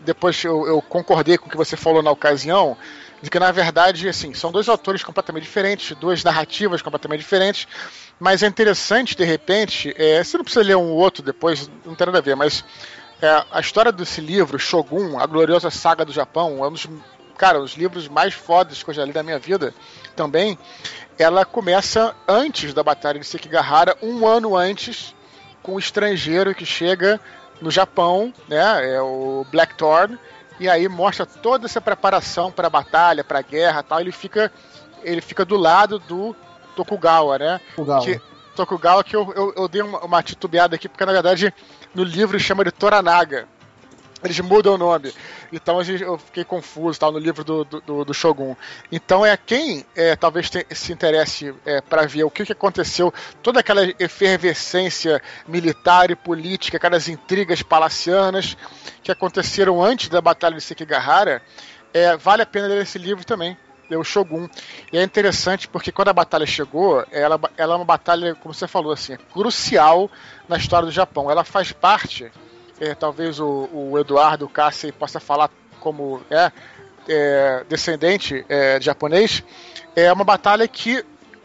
depois 0.00 0.42
eu, 0.44 0.66
eu, 0.66 0.82
concordei 0.82 1.38
com 1.38 1.46
o 1.46 1.50
que 1.50 1.56
você 1.56 1.76
falou 1.76 2.02
na 2.02 2.10
ocasião, 2.10 2.76
de 3.22 3.30
que 3.30 3.38
na 3.38 3.50
verdade, 3.52 4.08
assim, 4.08 4.34
são 4.34 4.52
dois 4.52 4.68
autores 4.68 5.02
completamente 5.02 5.44
diferentes, 5.44 5.96
duas 5.96 6.22
narrativas 6.22 6.82
completamente 6.82 7.20
diferentes. 7.20 7.66
Mas 8.18 8.42
é 8.42 8.46
interessante, 8.46 9.16
de 9.16 9.24
repente, 9.24 9.94
é, 9.96 10.22
você 10.22 10.36
não 10.36 10.44
precisa 10.44 10.64
ler 10.64 10.76
um 10.76 10.92
outro 10.92 11.22
depois, 11.22 11.70
não 11.84 11.94
tem 11.94 12.06
nada 12.06 12.18
a 12.18 12.22
ver, 12.22 12.34
mas 12.34 12.64
é, 13.20 13.44
a 13.50 13.60
história 13.60 13.92
desse 13.92 14.20
livro, 14.20 14.58
Shogun, 14.58 15.18
a 15.18 15.26
gloriosa 15.26 15.70
saga 15.70 16.04
do 16.04 16.12
Japão, 16.12 16.64
é 16.64 16.68
um 16.68 16.72
dos, 16.72 16.88
cara, 17.36 17.58
um 17.58 17.62
dos 17.62 17.74
livros 17.74 18.08
mais 18.08 18.34
fodas 18.34 18.82
que 18.82 18.90
eu 18.90 18.94
já 18.94 19.04
li 19.04 19.12
na 19.12 19.22
minha 19.22 19.38
vida 19.38 19.74
também, 20.16 20.58
ela 21.18 21.44
começa 21.44 22.14
antes 22.26 22.74
da 22.74 22.82
Batalha 22.82 23.20
de 23.20 23.26
Sekigahara, 23.26 23.96
um 24.02 24.26
ano 24.26 24.56
antes, 24.56 25.14
com 25.62 25.74
um 25.74 25.78
estrangeiro 25.78 26.54
que 26.54 26.66
chega 26.66 27.20
no 27.60 27.70
Japão, 27.70 28.32
né? 28.48 28.94
É 28.94 29.00
o 29.00 29.46
Blackthorn, 29.50 30.18
e 30.58 30.68
aí 30.68 30.88
mostra 30.88 31.24
toda 31.24 31.66
essa 31.66 31.80
preparação 31.80 32.50
para 32.50 32.66
a 32.66 32.70
batalha, 32.70 33.22
para 33.22 33.38
a 33.38 33.42
guerra, 33.42 33.82
tal. 33.82 34.00
Ele 34.00 34.12
fica, 34.12 34.52
ele 35.02 35.20
fica 35.20 35.44
do 35.44 35.56
lado 35.56 35.98
do 35.98 36.34
Tokugawa, 36.74 37.38
né? 37.38 37.60
Tokugawa. 37.76 38.04
Que, 38.04 38.20
Tokugawa 38.54 39.04
que 39.04 39.14
eu, 39.14 39.32
eu, 39.36 39.54
eu 39.56 39.68
dei 39.68 39.82
uma, 39.82 40.00
uma 40.00 40.22
titubeada 40.22 40.76
aqui 40.76 40.88
porque 40.88 41.04
na 41.04 41.12
verdade 41.12 41.52
no 41.94 42.02
livro 42.02 42.40
chama 42.40 42.64
de 42.64 42.72
Toranaga 42.72 43.46
eles 44.22 44.40
mudam 44.40 44.74
o 44.74 44.78
nome. 44.78 45.12
Então 45.52 45.80
eu 45.82 46.18
fiquei 46.18 46.44
confuso 46.44 46.98
tal, 46.98 47.12
no 47.12 47.18
livro 47.18 47.44
do, 47.44 47.64
do, 47.64 48.04
do 48.04 48.14
Shogun. 48.14 48.56
Então 48.90 49.24
é 49.24 49.36
quem 49.36 49.84
é, 49.94 50.16
talvez 50.16 50.50
te, 50.50 50.66
se 50.70 50.92
interesse 50.92 51.54
é, 51.64 51.80
para 51.80 52.06
ver 52.06 52.24
o 52.24 52.30
que, 52.30 52.44
que 52.44 52.52
aconteceu, 52.52 53.12
toda 53.42 53.60
aquela 53.60 53.82
efervescência 53.98 55.22
militar 55.46 56.10
e 56.10 56.16
política, 56.16 56.76
aquelas 56.76 57.08
intrigas 57.08 57.62
palacianas 57.62 58.56
que 59.02 59.12
aconteceram 59.12 59.82
antes 59.82 60.08
da 60.08 60.20
Batalha 60.20 60.56
de 60.56 60.62
Sekigahara, 60.62 61.42
é, 61.92 62.16
vale 62.16 62.42
a 62.42 62.46
pena 62.46 62.66
ler 62.68 62.82
esse 62.82 62.98
livro 62.98 63.24
também. 63.24 63.56
Ler 63.88 63.96
o 63.96 64.02
Shogun. 64.04 64.48
E 64.92 64.98
é 64.98 65.02
interessante 65.02 65.68
porque 65.68 65.92
quando 65.92 66.08
a 66.08 66.12
batalha 66.12 66.44
chegou, 66.44 67.06
ela, 67.12 67.38
ela 67.56 67.74
é 67.74 67.76
uma 67.76 67.84
batalha, 67.84 68.34
como 68.34 68.52
você 68.52 68.66
falou, 68.66 68.90
assim, 68.90 69.12
é 69.12 69.16
crucial 69.16 70.10
na 70.48 70.56
história 70.56 70.86
do 70.86 70.92
Japão. 70.92 71.30
Ela 71.30 71.44
faz 71.44 71.70
parte 71.70 72.32
é, 72.80 72.94
talvez 72.94 73.40
o, 73.40 73.68
o 73.72 73.98
Eduardo 73.98 74.48
Cassi 74.48 74.92
possa 74.92 75.20
falar 75.20 75.50
como 75.80 76.22
é, 76.30 76.52
é 77.08 77.64
descendente 77.68 78.44
é, 78.48 78.78
de 78.78 78.84
japonês, 78.86 79.42
é 79.94 80.12
uma 80.12 80.24
batalha 80.24 80.66
que 80.68 81.04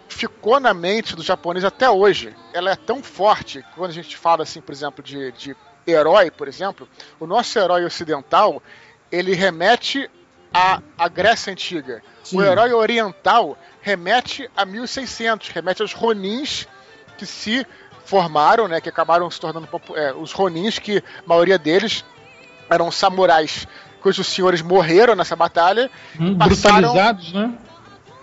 ficou 0.09 0.59
na 0.59 0.73
mente 0.73 1.15
do 1.15 1.23
japonês 1.23 1.63
até 1.63 1.89
hoje. 1.89 2.35
Ela 2.53 2.71
é 2.71 2.75
tão 2.75 3.01
forte 3.01 3.61
que 3.61 3.75
quando 3.75 3.91
a 3.91 3.93
gente 3.93 4.17
fala 4.17 4.43
assim, 4.43 4.61
por 4.61 4.73
exemplo, 4.73 5.03
de, 5.03 5.31
de 5.31 5.55
herói, 5.87 6.29
por 6.29 6.47
exemplo, 6.47 6.87
o 7.19 7.25
nosso 7.25 7.57
herói 7.57 7.85
ocidental 7.85 8.61
ele 9.11 9.33
remete 9.33 10.09
à, 10.53 10.81
à 10.97 11.07
Grécia 11.07 11.51
Antiga. 11.51 12.01
Sim. 12.23 12.37
O 12.37 12.43
herói 12.43 12.73
oriental 12.73 13.57
remete 13.81 14.49
a 14.55 14.65
1600, 14.65 15.49
remete 15.49 15.81
aos 15.81 15.93
Ronins 15.93 16.67
que 17.17 17.25
se 17.25 17.65
formaram, 18.11 18.67
né, 18.67 18.81
que 18.81 18.89
acabaram 18.89 19.31
se 19.31 19.39
tornando 19.39 19.69
é, 19.95 20.13
os 20.13 20.33
Ronins, 20.33 20.77
que 20.77 20.97
a 20.97 21.03
maioria 21.25 21.57
deles 21.57 22.03
eram 22.69 22.91
samurais 22.91 23.65
cujos 24.01 24.27
senhores 24.27 24.61
morreram 24.61 25.15
nessa 25.15 25.35
batalha. 25.35 25.89
Hum, 26.19 26.37
passaram, 26.37 26.81
brutalizados, 26.81 27.31
né? 27.31 27.53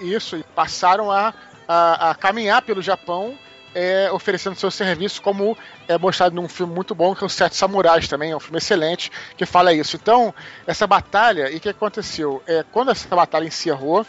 Isso, 0.01 0.37
e 0.37 0.43
passaram 0.55 1.11
a, 1.11 1.33
a, 1.67 2.11
a 2.11 2.15
caminhar 2.15 2.61
pelo 2.61 2.83
Japão 2.83 3.35
é, 3.75 4.11
oferecendo 4.13 4.57
seu 4.57 4.71
serviço, 4.71 5.23
como 5.23 5.57
é 5.87 5.97
mostrado 5.97 6.35
num 6.35 6.49
filme 6.49 6.75
muito 6.75 6.95
bom, 6.95 7.15
que 7.15 7.25
é 7.25 7.27
o 7.27 7.31
Sete 7.31 7.57
Samurais 7.57 8.09
também, 8.09 8.33
é 8.33 8.37
um 8.37 8.41
filme 8.41 8.59
excelente, 8.59 9.11
que 9.37 9.47
fala 9.47 9.73
isso. 9.73 9.97
Então, 9.97 10.35
essa 10.67 10.87
batalha, 10.87 11.51
e 11.51 11.57
o 11.57 11.61
que 11.61 11.69
aconteceu? 11.69 12.43
É, 12.47 12.65
quando 12.73 12.91
essa 12.91 13.15
batalha 13.15 13.47
encerrou, 13.47 14.05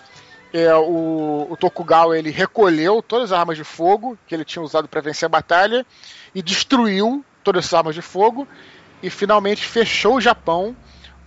é, 0.53 0.73
o, 0.75 1.47
o, 1.49 1.57
Tokugawa 1.57 2.17
ele 2.17 2.31
recolheu 2.31 3.01
todas 3.01 3.31
as 3.31 3.39
armas 3.39 3.57
de 3.57 3.63
fogo 3.63 4.17
que 4.25 4.33
ele 4.33 4.43
tinha 4.43 4.63
usado 4.63 4.87
para 4.87 5.01
vencer 5.01 5.27
a 5.27 5.29
batalha 5.29 5.85
e 6.33 6.41
destruiu 6.41 7.23
todas 7.43 7.65
as 7.65 7.73
armas 7.73 7.95
de 7.95 8.01
fogo 8.01 8.47
e 9.01 9.09
finalmente 9.09 9.65
fechou 9.65 10.15
o 10.15 10.21
Japão. 10.21 10.75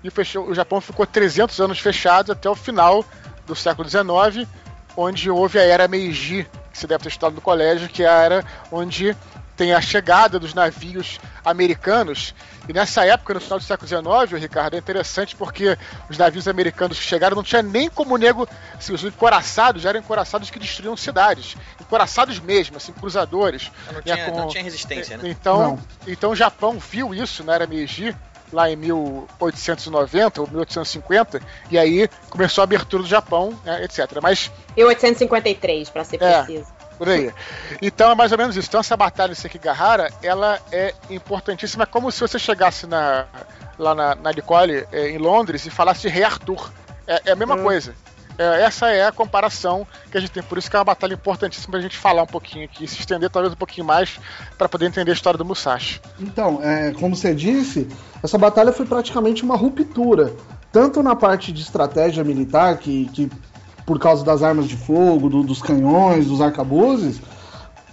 E 0.03 0.11
fechou, 0.11 0.49
o 0.49 0.55
Japão 0.55 0.81
ficou 0.81 1.07
300 1.07 1.61
anos 1.61 1.79
fechado 1.79 2.33
até 2.33 2.51
o 2.51 2.57
final 2.57 3.05
do 3.47 3.55
século 3.55 3.89
XIX, 3.89 4.49
onde 4.97 5.31
houve 5.31 5.59
a 5.59 5.63
era 5.63 5.87
Meiji, 5.87 6.49
que 6.73 6.79
você 6.79 6.89
deve 6.89 7.05
ter 7.05 7.11
estudado 7.11 7.35
no 7.35 7.41
colégio, 7.41 7.89
que 7.89 8.03
é 8.03 8.07
era 8.07 8.45
onde 8.71 9.17
tem 9.63 9.73
a 9.73 9.81
chegada 9.81 10.41
dos 10.41 10.55
navios 10.55 11.21
americanos. 11.45 12.35
E 12.69 12.73
nessa 12.73 13.07
época, 13.07 13.35
no 13.35 13.41
final 13.41 13.61
do 13.61 13.65
século 13.65 13.87
XIX, 13.87 14.41
Ricardo, 14.41 14.75
é 14.75 14.79
interessante 14.79 15.37
porque 15.37 15.79
os 16.11 16.19
navios 16.19 16.49
americanos 16.49 16.99
que 16.99 17.05
chegaram 17.05 17.37
não 17.37 17.45
tinha 17.45 17.63
nem 17.63 17.89
como 17.89 18.17
nego. 18.17 18.49
Assim, 18.77 18.93
os 18.93 19.05
encoraçados 19.05 19.83
já 19.83 19.91
eram 19.91 20.01
encoraçados 20.01 20.51
que 20.51 20.59
destruíam 20.59 20.97
cidades. 20.97 21.57
Encoraçados 21.81 22.41
mesmo, 22.41 22.77
assim, 22.77 22.93
cruzadores. 22.93 23.71
Não 23.93 24.03
tinha, 24.03 24.31
com... 24.31 24.37
não 24.37 24.49
tinha 24.49 24.65
resistência, 24.65 25.17
né? 25.17 25.29
Então, 25.29 25.79
então 26.09 26.33
o 26.33 26.37
Japão 26.37 26.77
viu 26.81 27.15
isso 27.15 27.45
na 27.45 27.55
era 27.55 27.67
Meiji, 27.67 28.17
lá 28.53 28.69
em 28.69 28.75
1890 28.75 30.41
ou 30.41 30.49
1850, 30.49 31.41
e 31.71 31.79
aí 31.79 32.09
começou 32.29 32.63
a 32.63 32.65
abertura 32.65 33.05
do 33.05 33.09
Japão, 33.09 33.57
né, 33.65 33.85
etc. 33.85 34.19
Mas 34.21 34.51
1853, 34.77 35.89
para 35.89 36.03
ser 36.03 36.21
é, 36.21 36.43
preciso 36.43 36.82
por 37.03 37.09
aí. 37.09 37.33
Então 37.83 38.13
é 38.13 38.15
mais 38.15 38.31
ou 38.31 38.39
menos 38.39 38.57
isso. 38.57 38.69
Então 38.69 38.79
essa 38.79 38.97
batalha 38.97 39.35
de 39.35 39.41
Sekigahara, 39.41 40.13
ela 40.23 40.61
é 40.71 40.95
importantíssima, 41.11 41.83
é 41.83 41.87
como 41.87 42.13
se 42.13 42.21
você 42.21 42.39
chegasse 42.39 42.87
na, 42.87 43.27
lá 43.77 43.93
na, 43.93 44.15
na 44.15 44.31
Nicole, 44.31 44.87
é, 44.93 45.11
em 45.11 45.19
Londres, 45.19 45.67
e 45.67 45.71
falasse 45.71 46.03
de 46.03 46.09
Rei 46.09 46.23
Arthur. 46.23 46.71
É, 47.05 47.23
é 47.27 47.33
a 47.33 47.37
mesma 47.37 47.57
hum. 47.57 47.65
coisa. 47.65 47.93
É, 48.39 48.63
essa 48.63 48.89
é 48.89 49.05
a 49.05 49.11
comparação 49.11 49.85
que 50.13 50.17
a 50.17 50.21
gente 50.21 50.31
tem. 50.31 50.45
Por 50.45 50.59
isso 50.59 50.71
que 50.71 50.77
é 50.77 50.79
uma 50.79 50.85
batalha 50.85 51.15
importantíssima 51.15 51.73
pra 51.73 51.81
gente 51.81 51.99
falar 51.99 52.23
um 52.23 52.27
pouquinho 52.27 52.65
aqui, 52.67 52.87
se 52.87 53.01
estender 53.01 53.29
talvez 53.29 53.53
um 53.53 53.57
pouquinho 53.57 53.85
mais 53.85 54.21
para 54.57 54.69
poder 54.69 54.87
entender 54.87 55.11
a 55.11 55.15
história 55.15 55.37
do 55.37 55.45
Musashi. 55.45 56.01
Então, 56.21 56.61
é, 56.63 56.93
como 56.93 57.17
você 57.17 57.35
disse, 57.35 57.89
essa 58.23 58.39
batalha 58.39 58.73
foi 58.73 58.87
praticamente 58.87 59.43
uma 59.43 59.57
ruptura. 59.57 60.33
Tanto 60.71 61.03
na 61.03 61.17
parte 61.17 61.53
de 61.53 61.63
estratégia 61.63 62.23
militar, 62.23 62.79
que, 62.79 63.07
que 63.07 63.29
por 63.87 63.99
causa 63.99 64.25
das 64.25 64.43
armas 64.43 64.69
de 64.69 64.77
fogo, 64.77 65.29
do, 65.29 65.43
dos 65.43 65.61
canhões, 65.61 66.27
dos 66.27 66.41
arcabuzes, 66.41 67.21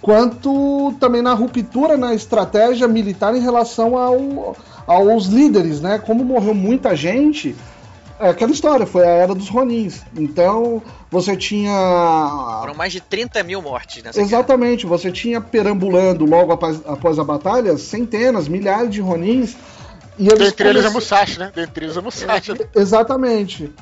quanto 0.00 0.94
também 0.98 1.22
na 1.22 1.34
ruptura 1.34 1.96
na 1.96 2.14
estratégia 2.14 2.88
militar 2.88 3.34
em 3.34 3.40
relação 3.40 3.96
ao, 3.96 4.56
aos 4.86 5.26
líderes, 5.26 5.80
né? 5.80 5.98
Como 5.98 6.24
morreu 6.24 6.54
muita 6.54 6.94
gente, 6.96 7.54
é 8.20 8.28
aquela 8.28 8.52
história, 8.52 8.86
foi 8.86 9.02
a 9.04 9.10
era 9.10 9.34
dos 9.34 9.48
Ronins. 9.48 10.02
Então, 10.14 10.82
você 11.10 11.36
tinha. 11.36 11.72
Foram 12.60 12.74
mais 12.74 12.92
de 12.92 13.00
30 13.00 13.42
mil 13.42 13.62
mortes 13.62 14.02
nessa 14.02 14.20
Exatamente, 14.20 14.84
guerra. 14.84 14.98
você 14.98 15.10
tinha 15.10 15.40
perambulando 15.40 16.26
logo 16.26 16.52
após, 16.52 16.80
após 16.86 17.18
a 17.18 17.24
batalha 17.24 17.76
centenas, 17.78 18.46
milhares 18.46 18.90
de 18.90 19.00
Ronins. 19.00 19.56
E 20.18 20.28
eles 20.28 20.50
Dentre 20.50 20.68
eles 20.68 20.84
a 20.84 20.90
Musashi, 20.90 21.38
né? 21.38 21.50
Dentre 21.54 21.86
eles 21.86 21.96
a 21.96 22.02
Musashi. 22.02 22.52
Exatamente. 22.76 23.72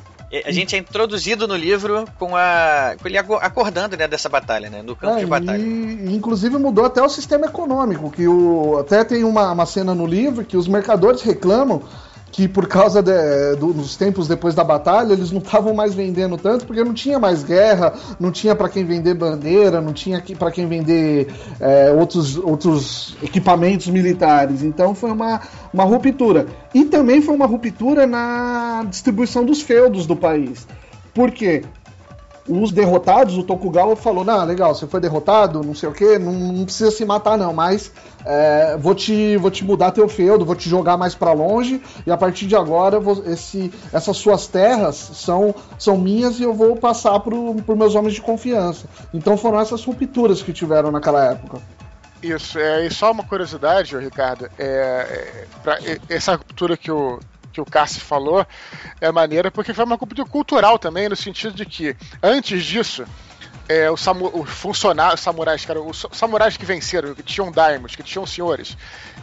A 0.44 0.52
gente 0.52 0.76
é 0.76 0.78
introduzido 0.78 1.48
no 1.48 1.56
livro 1.56 2.04
com, 2.18 2.36
a, 2.36 2.94
com 3.00 3.08
ele 3.08 3.16
acordando 3.16 3.96
né, 3.96 4.06
dessa 4.06 4.28
batalha, 4.28 4.68
né, 4.68 4.82
no 4.82 4.94
campo 4.94 5.16
é, 5.16 5.20
de 5.20 5.26
batalha. 5.26 5.62
E, 5.62 6.14
inclusive 6.14 6.58
mudou 6.58 6.84
até 6.84 7.02
o 7.02 7.08
sistema 7.08 7.46
econômico, 7.46 8.10
que 8.10 8.28
o, 8.28 8.78
até 8.78 9.02
tem 9.04 9.24
uma, 9.24 9.52
uma 9.52 9.64
cena 9.64 9.94
no 9.94 10.06
livro 10.06 10.44
que 10.44 10.56
os 10.56 10.68
mercadores 10.68 11.22
reclamam 11.22 11.82
que 12.30 12.46
por 12.46 12.66
causa 12.66 13.02
de, 13.02 13.56
do, 13.56 13.72
dos 13.72 13.96
tempos 13.96 14.28
depois 14.28 14.54
da 14.54 14.62
batalha, 14.62 15.12
eles 15.12 15.30
não 15.30 15.38
estavam 15.38 15.74
mais 15.74 15.94
vendendo 15.94 16.36
tanto, 16.36 16.66
porque 16.66 16.84
não 16.84 16.94
tinha 16.94 17.18
mais 17.18 17.42
guerra, 17.42 17.94
não 18.18 18.30
tinha 18.30 18.54
para 18.54 18.68
quem 18.68 18.84
vender 18.84 19.14
bandeira, 19.14 19.80
não 19.80 19.92
tinha 19.92 20.22
para 20.38 20.50
quem 20.50 20.66
vender 20.66 21.32
é, 21.58 21.90
outros, 21.90 22.36
outros 22.36 23.16
equipamentos 23.22 23.88
militares. 23.88 24.62
Então 24.62 24.94
foi 24.94 25.10
uma, 25.10 25.40
uma 25.72 25.84
ruptura. 25.84 26.46
E 26.74 26.84
também 26.84 27.22
foi 27.22 27.34
uma 27.34 27.46
ruptura 27.46 28.06
na 28.06 28.84
distribuição 28.88 29.44
dos 29.44 29.62
feudos 29.62 30.06
do 30.06 30.14
país. 30.14 30.66
Por 31.14 31.30
quê? 31.32 31.64
Os 32.48 32.72
derrotados, 32.72 33.36
o 33.36 33.42
Tokugawa 33.42 33.94
falou: 33.94 34.24
Não, 34.24 34.44
legal, 34.44 34.74
você 34.74 34.86
foi 34.86 35.00
derrotado, 35.00 35.62
não 35.62 35.74
sei 35.74 35.88
o 35.88 35.92
que, 35.92 36.18
não, 36.18 36.32
não, 36.32 36.64
precisa 36.64 36.90
se 36.90 37.04
matar, 37.04 37.36
não, 37.36 37.52
mas 37.52 37.92
é, 38.24 38.76
vou, 38.76 38.94
te, 38.94 39.36
vou 39.36 39.50
te 39.50 39.64
mudar 39.64 39.90
teu 39.90 40.08
feudo, 40.08 40.44
vou 40.44 40.56
te 40.56 40.68
jogar 40.68 40.96
mais 40.96 41.14
para 41.14 41.32
longe, 41.32 41.82
e 42.06 42.10
a 42.10 42.16
partir 42.16 42.46
de 42.46 42.56
agora 42.56 42.98
vou, 42.98 43.22
esse, 43.26 43.72
essas 43.92 44.16
suas 44.16 44.46
terras 44.46 44.96
são, 44.96 45.54
são 45.78 45.98
minhas 45.98 46.40
e 46.40 46.42
eu 46.42 46.54
vou 46.54 46.76
passar 46.76 47.20
pro, 47.20 47.54
por 47.56 47.76
meus 47.76 47.94
homens 47.94 48.14
de 48.14 48.22
confiança. 48.22 48.86
Então 49.12 49.36
foram 49.36 49.60
essas 49.60 49.84
rupturas 49.84 50.42
que 50.42 50.52
tiveram 50.52 50.90
naquela 50.90 51.32
época. 51.32 51.60
Isso, 52.22 52.58
é, 52.58 52.86
e 52.86 52.90
só 52.90 53.12
uma 53.12 53.22
curiosidade, 53.22 53.96
Ricardo, 53.96 54.48
é, 54.58 54.64
é, 54.64 55.46
pra, 55.62 55.78
essa 56.08 56.34
ruptura 56.34 56.76
que 56.76 56.90
o, 56.90 57.20
que 57.64 57.70
o 57.70 57.72
Cássio 57.72 58.00
falou 58.00 58.46
é 59.00 59.10
maneira 59.10 59.50
porque 59.50 59.74
foi 59.74 59.84
uma 59.84 59.96
ruptura 59.96 60.28
cultural 60.28 60.78
também, 60.78 61.08
no 61.08 61.16
sentido 61.16 61.54
de 61.54 61.64
que, 61.64 61.96
antes 62.22 62.64
disso, 62.64 63.04
é, 63.68 63.90
os, 63.90 64.00
samu 64.00 64.30
os 64.34 64.48
funcionários, 64.48 65.20
samurais, 65.20 65.64
cara, 65.64 65.80
os 65.80 66.06
samurais 66.12 66.56
que 66.56 66.64
venceram, 66.64 67.14
que 67.14 67.22
tinham 67.22 67.52
daimos, 67.52 67.94
que 67.94 68.02
tinham 68.02 68.26
senhores, 68.26 68.76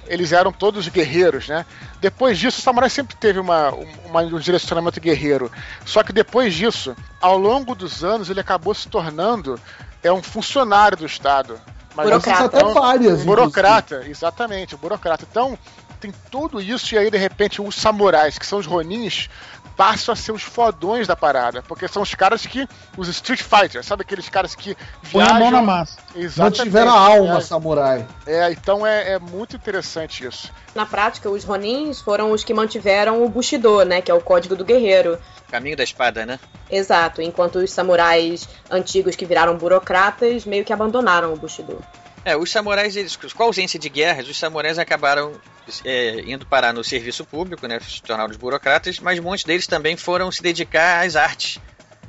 eles 0.07 0.31
eram 0.31 0.51
todos 0.51 0.87
guerreiros, 0.87 1.47
né? 1.47 1.65
Depois 1.99 2.37
disso, 2.37 2.59
o 2.59 2.61
samurai 2.61 2.89
sempre 2.89 3.15
teve 3.15 3.39
uma, 3.39 3.71
uma, 4.05 4.21
um 4.21 4.39
direcionamento 4.39 5.01
guerreiro. 5.01 5.51
Só 5.83 6.03
que 6.03 6.13
depois 6.13 6.53
disso, 6.53 6.95
ao 7.19 7.37
longo 7.37 7.73
dos 7.73 8.03
anos, 8.03 8.29
ele 8.29 8.39
acabou 8.39 8.73
se 8.73 8.87
tornando 8.87 9.59
é 10.03 10.11
um 10.13 10.21
funcionário 10.21 10.95
do 10.95 11.05
Estado. 11.05 11.59
Mas 11.95 12.05
burocrata. 12.05 12.45
Até 12.45 12.73
várias, 12.73 13.21
um 13.21 13.25
burocrata, 13.25 14.03
exatamente, 14.07 14.75
um 14.75 14.77
burocrata. 14.77 15.25
Então, 15.29 15.57
tem 16.05 16.13
tudo 16.29 16.61
isso 16.61 16.93
e 16.93 16.97
aí 16.97 17.09
de 17.09 17.17
repente 17.17 17.61
os 17.61 17.75
samurais, 17.75 18.37
que 18.37 18.45
são 18.45 18.59
os 18.59 18.65
ronins, 18.65 19.27
passam 19.75 20.13
a 20.13 20.15
ser 20.15 20.31
os 20.31 20.43
fodões 20.43 21.07
da 21.07 21.15
parada, 21.15 21.61
porque 21.61 21.87
são 21.87 22.01
os 22.01 22.13
caras 22.13 22.45
que 22.45 22.67
os 22.95 23.07
Street 23.09 23.41
Fighters, 23.41 23.85
sabe 23.85 24.03
aqueles 24.03 24.29
caras 24.29 24.55
que 24.55 24.77
viajam, 25.03 25.11
Põe 25.11 25.23
a 25.23 25.39
mão 25.39 25.51
na 25.51 25.61
massa. 25.61 25.97
Exatamente. 26.15 26.59
Mantiveram 26.59 26.91
a 26.91 26.99
alma 26.99 27.37
é, 27.37 27.41
samurai. 27.41 28.07
É, 28.25 28.51
então 28.51 28.85
é, 28.85 29.13
é, 29.13 29.19
muito 29.19 29.55
interessante 29.55 30.25
isso. 30.25 30.51
Na 30.73 30.85
prática, 30.85 31.29
os 31.29 31.43
ronins 31.43 31.99
foram 31.99 32.31
os 32.31 32.43
que 32.43 32.53
mantiveram 32.53 33.23
o 33.23 33.29
Bushido, 33.29 33.83
né, 33.83 34.01
que 34.01 34.11
é 34.11 34.13
o 34.13 34.21
código 34.21 34.55
do 34.55 34.63
guerreiro. 34.63 35.17
Caminho 35.49 35.75
da 35.75 35.83
espada, 35.83 36.25
né? 36.25 36.39
Exato, 36.69 37.21
enquanto 37.21 37.57
os 37.57 37.71
samurais 37.71 38.47
antigos 38.69 39.15
que 39.15 39.25
viraram 39.25 39.57
burocratas 39.57 40.45
meio 40.45 40.63
que 40.63 40.73
abandonaram 40.73 41.33
o 41.33 41.37
Bushido. 41.37 41.83
É, 42.25 42.35
os 42.35 42.51
samurais, 42.51 42.95
eles, 42.95 43.15
com 43.15 43.43
a 43.43 43.45
ausência 43.45 43.79
de 43.79 43.87
guerras, 43.87 44.27
os 44.27 44.37
samurais 44.37 44.79
acabaram 44.79 45.33
é, 45.83 46.23
indo 46.25 46.43
parar 46.45 46.73
no 46.73 46.83
serviço 46.83 47.23
público, 47.23 47.67
né, 47.67 47.79
se 47.79 48.01
tornaram 48.01 48.31
os 48.31 48.37
burocratas, 48.37 48.99
mas 48.99 49.19
muitos 49.19 49.45
deles 49.45 49.67
também 49.67 49.95
foram 49.95 50.31
se 50.31 50.41
dedicar 50.41 51.05
às 51.05 51.15
artes. 51.15 51.59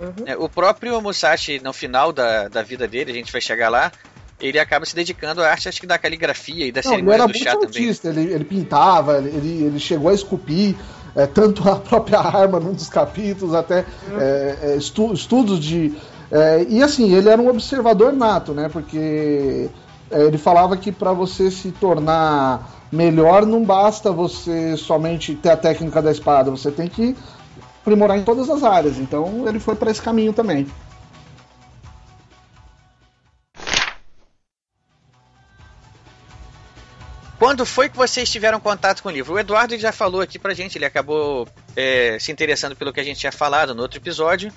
Uhum. 0.00 0.24
É, 0.26 0.37
o 0.37 0.48
próprio 0.48 1.00
Musashi, 1.02 1.61
no 1.62 1.72
final 1.72 2.12
da, 2.12 2.48
da 2.48 2.62
vida 2.62 2.88
dele, 2.88 3.12
a 3.12 3.14
gente 3.14 3.31
vai 3.31 3.42
chegar 3.42 3.68
lá, 3.68 3.92
ele 4.40 4.59
acaba 4.59 4.85
se 4.87 4.94
dedicando 4.94 5.42
à 5.42 5.50
arte, 5.50 5.68
acho 5.68 5.81
que 5.81 5.87
da 5.87 5.98
caligrafia 5.98 6.66
e 6.66 6.72
da 6.72 6.83
Não, 6.83 6.90
cerimônia 6.90 7.26
do 7.26 7.38
chá 7.38 7.52
também. 7.52 7.66
Artista, 7.66 8.09
ele, 8.09 8.33
ele 8.33 8.44
pintava, 8.44 9.18
ele, 9.18 9.64
ele 9.64 9.79
chegou 9.79 10.11
a 10.11 10.14
esculpir 10.14 10.74
é, 11.14 11.26
tanto 11.26 11.68
a 11.68 11.76
própria 11.76 12.20
arma 12.24 12.61
num 12.61 12.72
dos 12.72 12.88
capítulos, 12.88 13.55
até 13.55 13.85
uhum. 14.09 14.20
é, 14.20 14.59
é 14.62 14.76
estu, 14.76 15.12
estudos 15.12 15.59
de. 15.61 15.94
É, 16.31 16.66
e 16.68 16.83
assim, 16.83 17.14
ele 17.14 17.29
era 17.29 17.40
um 17.40 17.48
observador 17.48 18.12
nato, 18.12 18.52
né? 18.52 18.68
Porque 18.68 19.70
ele 20.11 20.38
falava 20.38 20.77
que 20.77 20.92
para 20.92 21.12
você 21.12 21.51
se 21.51 21.73
tornar 21.73 22.71
melhor 22.90 23.45
não 23.45 23.64
basta 23.64 24.12
você 24.12 24.77
somente 24.77 25.35
ter 25.35 25.51
a 25.51 25.57
técnica 25.57 26.01
da 26.01 26.11
espada, 26.11 26.51
você 26.51 26.71
tem 26.71 26.88
que 26.88 27.16
aprimorar 27.81 28.19
em 28.19 28.23
todas 28.23 28.49
as 28.51 28.62
áreas. 28.62 28.99
Então 28.99 29.47
ele 29.49 29.61
foi 29.61 29.75
para 29.75 29.90
esse 29.90 30.03
caminho 30.03 30.33
também. 30.33 30.66
Quando 37.38 37.66
foi 37.66 37.88
que 37.88 37.97
vocês 37.97 38.31
tiveram 38.31 38.59
contato 38.59 39.03
com 39.03 39.09
o 39.09 39.12
livro? 39.12 39.35
O 39.35 39.38
Eduardo 39.38 39.77
já 39.79 39.92
falou 39.92 40.23
aqui 40.23 40.38
pra 40.38 40.55
gente, 40.55 40.79
ele 40.79 40.87
acabou 40.87 41.47
é, 41.77 42.16
se 42.19 42.33
interessando 42.33 42.75
pelo 42.75 42.92
que 42.92 43.01
a 43.01 43.05
gente 43.05 43.21
tinha 43.21 43.31
falado 43.31 43.75
no 43.75 43.83
outro 43.83 43.99
episódio. 43.99 44.51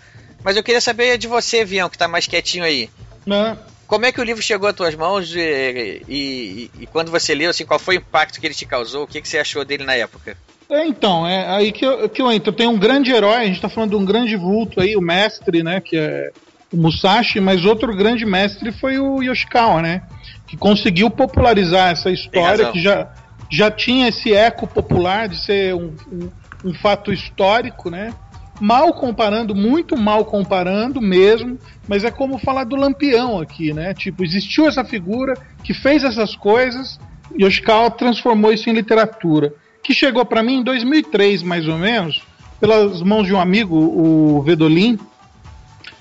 Mas 0.44 0.56
eu 0.56 0.64
queria 0.64 0.80
saber 0.80 1.18
de 1.18 1.28
você, 1.28 1.66
Vião, 1.66 1.90
que 1.90 1.98
tá 1.98 2.08
mais 2.08 2.26
quietinho 2.26 2.64
aí. 2.64 2.90
Não. 3.26 3.58
Como 3.90 4.06
é 4.06 4.12
que 4.12 4.22
o 4.22 4.24
livro 4.24 4.44
chegou 4.44 4.70
às 4.70 4.76
tuas 4.76 4.94
mãos 4.94 5.36
e, 5.36 6.04
e, 6.08 6.72
e, 6.80 6.86
quando 6.86 7.10
você 7.10 7.34
leu, 7.34 7.50
assim, 7.50 7.66
qual 7.66 7.80
foi 7.80 7.98
o 7.98 7.98
impacto 7.98 8.40
que 8.40 8.46
ele 8.46 8.54
te 8.54 8.64
causou? 8.64 9.06
O 9.06 9.08
que, 9.08 9.20
que 9.20 9.28
você 9.28 9.40
achou 9.40 9.66
dele 9.66 9.84
na 9.84 9.96
época? 9.96 10.38
É, 10.70 10.86
então, 10.86 11.26
é 11.26 11.48
aí 11.48 11.72
que 11.72 11.84
eu, 11.84 12.08
que 12.08 12.22
eu 12.22 12.32
entro. 12.32 12.54
Tem 12.54 12.68
um 12.68 12.78
grande 12.78 13.12
herói, 13.12 13.38
a 13.38 13.46
gente 13.46 13.56
está 13.56 13.68
falando 13.68 13.90
de 13.90 13.96
um 13.96 14.06
grande 14.06 14.36
vulto 14.36 14.80
aí, 14.80 14.96
o 14.96 15.02
mestre, 15.02 15.64
né, 15.64 15.82
que 15.82 15.98
é 15.98 16.32
o 16.72 16.78
Musashi, 16.78 17.40
mas 17.40 17.66
outro 17.66 17.96
grande 17.98 18.28
mestre 18.28 18.72
foi 18.72 19.00
o 19.00 19.24
Yoshikawa, 19.24 19.82
né, 19.82 20.04
que 20.46 20.56
conseguiu 20.56 21.10
popularizar 21.10 21.92
essa 21.92 22.12
história, 22.12 22.72
que 22.72 22.80
já, 22.80 23.12
já 23.50 23.72
tinha 23.72 24.10
esse 24.10 24.32
eco 24.32 24.68
popular 24.68 25.28
de 25.28 25.44
ser 25.44 25.74
um, 25.74 25.96
um, 26.12 26.30
um 26.66 26.74
fato 26.76 27.12
histórico, 27.12 27.90
né, 27.90 28.14
mal 28.60 28.94
comparando, 28.94 29.56
muito 29.56 29.98
mal 29.98 30.26
comparando 30.26 31.02
mesmo, 31.02 31.58
mas 31.88 32.04
é 32.04 32.12
como 32.12 32.38
falar 32.38 32.66
do 32.66 32.76
Lampião 32.76 33.40
aqui, 33.40 33.74
né? 33.74 33.94
Tipo, 33.94 34.24
existiu 34.24 34.68
essa 34.68 34.84
figura 34.84 35.34
que 35.64 35.74
fez 35.74 36.04
essas 36.04 36.36
coisas 36.36 37.00
e 37.36 37.44
Yoshikawa 37.44 37.92
transformou 37.92 38.52
isso 38.52 38.70
em 38.70 38.74
literatura, 38.74 39.54
que 39.84 39.94
chegou 39.94 40.26
para 40.26 40.44
mim 40.44 40.60
em 40.60 40.64
2003, 40.64 41.44
mais 41.44 41.68
ou 41.68 41.78
menos, 41.78 42.22
pelas 42.60 43.02
mãos 43.02 43.26
de 43.26 43.34
um 43.34 43.40
amigo, 43.40 43.76
o 43.76 44.42
Vedolin, 44.42 45.00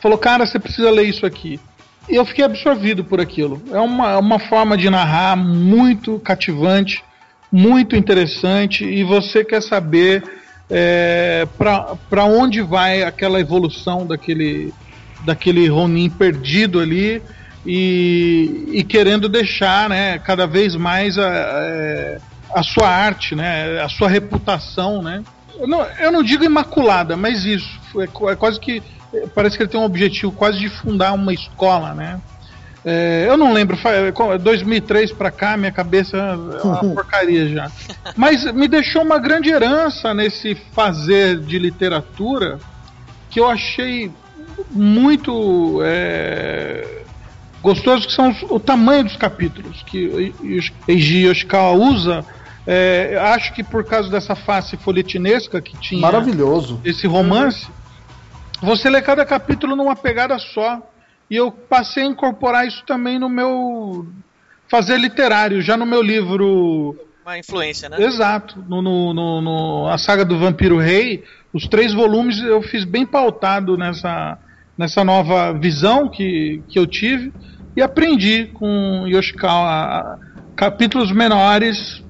falou: 0.01 0.19
"Cara, 0.19 0.47
você 0.47 0.59
precisa 0.59 0.91
ler 0.91 1.09
isso 1.09 1.25
aqui". 1.25 1.61
E 2.09 2.15
eu 2.15 2.25
fiquei 2.25 2.45
absorvido 2.45 3.05
por 3.05 3.21
aquilo. 3.21 3.63
É 3.71 3.79
uma, 3.79 4.17
uma 4.19 4.39
forma 4.39 4.79
de 4.79 4.89
narrar 4.89 5.37
muito 5.37 6.19
cativante, 6.21 7.05
muito 7.53 7.95
interessante, 7.95 8.85
e 8.85 9.05
você 9.05 9.45
quer 9.45 9.63
saber 9.63 10.23
é, 10.71 11.47
para 11.57 12.25
onde 12.25 12.61
vai 12.61 13.03
aquela 13.03 13.41
evolução 13.41 14.07
daquele, 14.07 14.73
daquele 15.25 15.67
Ronin 15.69 16.11
perdido 16.11 16.81
ali 16.81 17.23
e, 17.65 18.69
e 18.73 18.85
querendo 18.85 19.29
deixar 19.29 19.89
né, 19.89 20.19
cada 20.19 20.47
vez 20.47 20.75
mais 20.75 21.19
a, 21.19 22.19
a, 22.55 22.63
sua 22.63 22.89
arte, 22.89 23.35
né, 23.35 23.81
a 23.81 23.89
sua 23.89 24.09
reputação. 24.09 25.03
Né? 25.03 25.23
Eu, 25.59 25.67
não, 25.67 25.83
eu 25.99 26.13
não 26.13 26.23
digo 26.23 26.45
imaculada, 26.45 27.17
mas 27.17 27.45
isso. 27.45 27.79
É, 27.97 28.31
é 28.33 28.37
quase 28.37 28.61
que. 28.61 28.83
Parece 29.35 29.57
que 29.57 29.63
ele 29.63 29.71
tem 29.71 29.81
um 29.81 29.85
objetivo 29.85 30.31
quase 30.33 30.59
de 30.59 30.69
fundar 30.69 31.15
uma 31.15 31.33
escola, 31.33 31.95
né? 31.95 32.21
É, 32.85 33.27
eu 33.29 33.37
não 33.37 33.53
lembro, 33.53 33.77
2003 34.41 35.13
para 35.13 35.31
cá, 35.31 35.57
minha 35.57 35.73
cabeça 35.73 36.17
é 36.17 36.65
uma 36.65 36.81
porcaria 36.95 37.49
já. 37.49 37.71
Mas 38.17 38.51
me 38.53 38.69
deixou 38.69 39.03
uma 39.03 39.19
grande 39.19 39.51
herança 39.51 40.15
nesse 40.15 40.55
fazer 40.73 41.41
de 41.41 41.59
literatura 41.59 42.59
que 43.31 43.41
eu 43.41 43.49
achei 43.49 44.11
muito 44.71 45.81
é, 45.83 47.03
gostoso, 47.63 48.07
que 48.07 48.13
são 48.13 48.31
os, 48.31 48.43
o 48.43 48.59
tamanho 48.59 49.05
dos 49.05 49.17
capítulos 49.17 49.83
que 49.83 50.35
Eiji 50.87 51.27
Yoshikawa 51.27 51.73
usa. 51.73 52.25
É, 52.67 53.19
acho 53.35 53.55
que 53.55 53.65
por 53.65 53.83
causa 53.83 54.11
dessa 54.11 54.37
face 54.37 54.77
folhetinesca 54.77 55.61
que 55.61 55.75
tinha 55.79 56.03
maravilhoso 56.03 56.79
esse 56.85 57.07
romance, 57.07 57.67
você 58.61 58.91
lê 58.91 59.01
cada 59.01 59.25
capítulo 59.25 59.75
numa 59.75 59.97
pegada 59.97 60.39
só. 60.39 60.83
E 61.31 61.37
eu 61.37 61.51
passei 61.51 62.03
a 62.03 62.07
incorporar 62.07 62.67
isso 62.67 62.83
também 62.87 63.19
no 63.19 63.29
meu 63.29 64.07
fazer 64.69 64.99
literário. 64.99 65.61
Já 65.61 65.77
no 65.77 65.87
meu 65.87 66.03
livro. 66.03 66.97
Uma 67.25 67.39
influência, 67.39 67.89
né? 67.89 67.97
Exato. 68.01 68.65
No, 68.69 68.81
no, 68.81 69.13
no, 69.13 69.41
no, 69.43 69.89
a 69.89 69.99
saga 69.99 70.25
do 70.25 70.39
Vampiro 70.39 70.79
Rei, 70.79 71.25
os 71.53 71.69
três 71.69 71.93
volumes 71.93 72.41
eu 72.41 72.63
fiz 72.63 72.85
bem 72.85 73.05
pautado 73.05 73.77
nessa, 73.77 74.39
nessa 74.77 75.05
nova 75.05 75.53
visão 75.53 76.09
que, 76.09 76.63
que 76.69 76.79
eu 76.79 76.87
tive 76.87 77.33
e 77.77 77.83
aprendi 77.83 78.47
com 78.47 79.05
Yoshikawa. 79.07 80.19
Capítulos 80.57 81.13
menores 81.13 82.03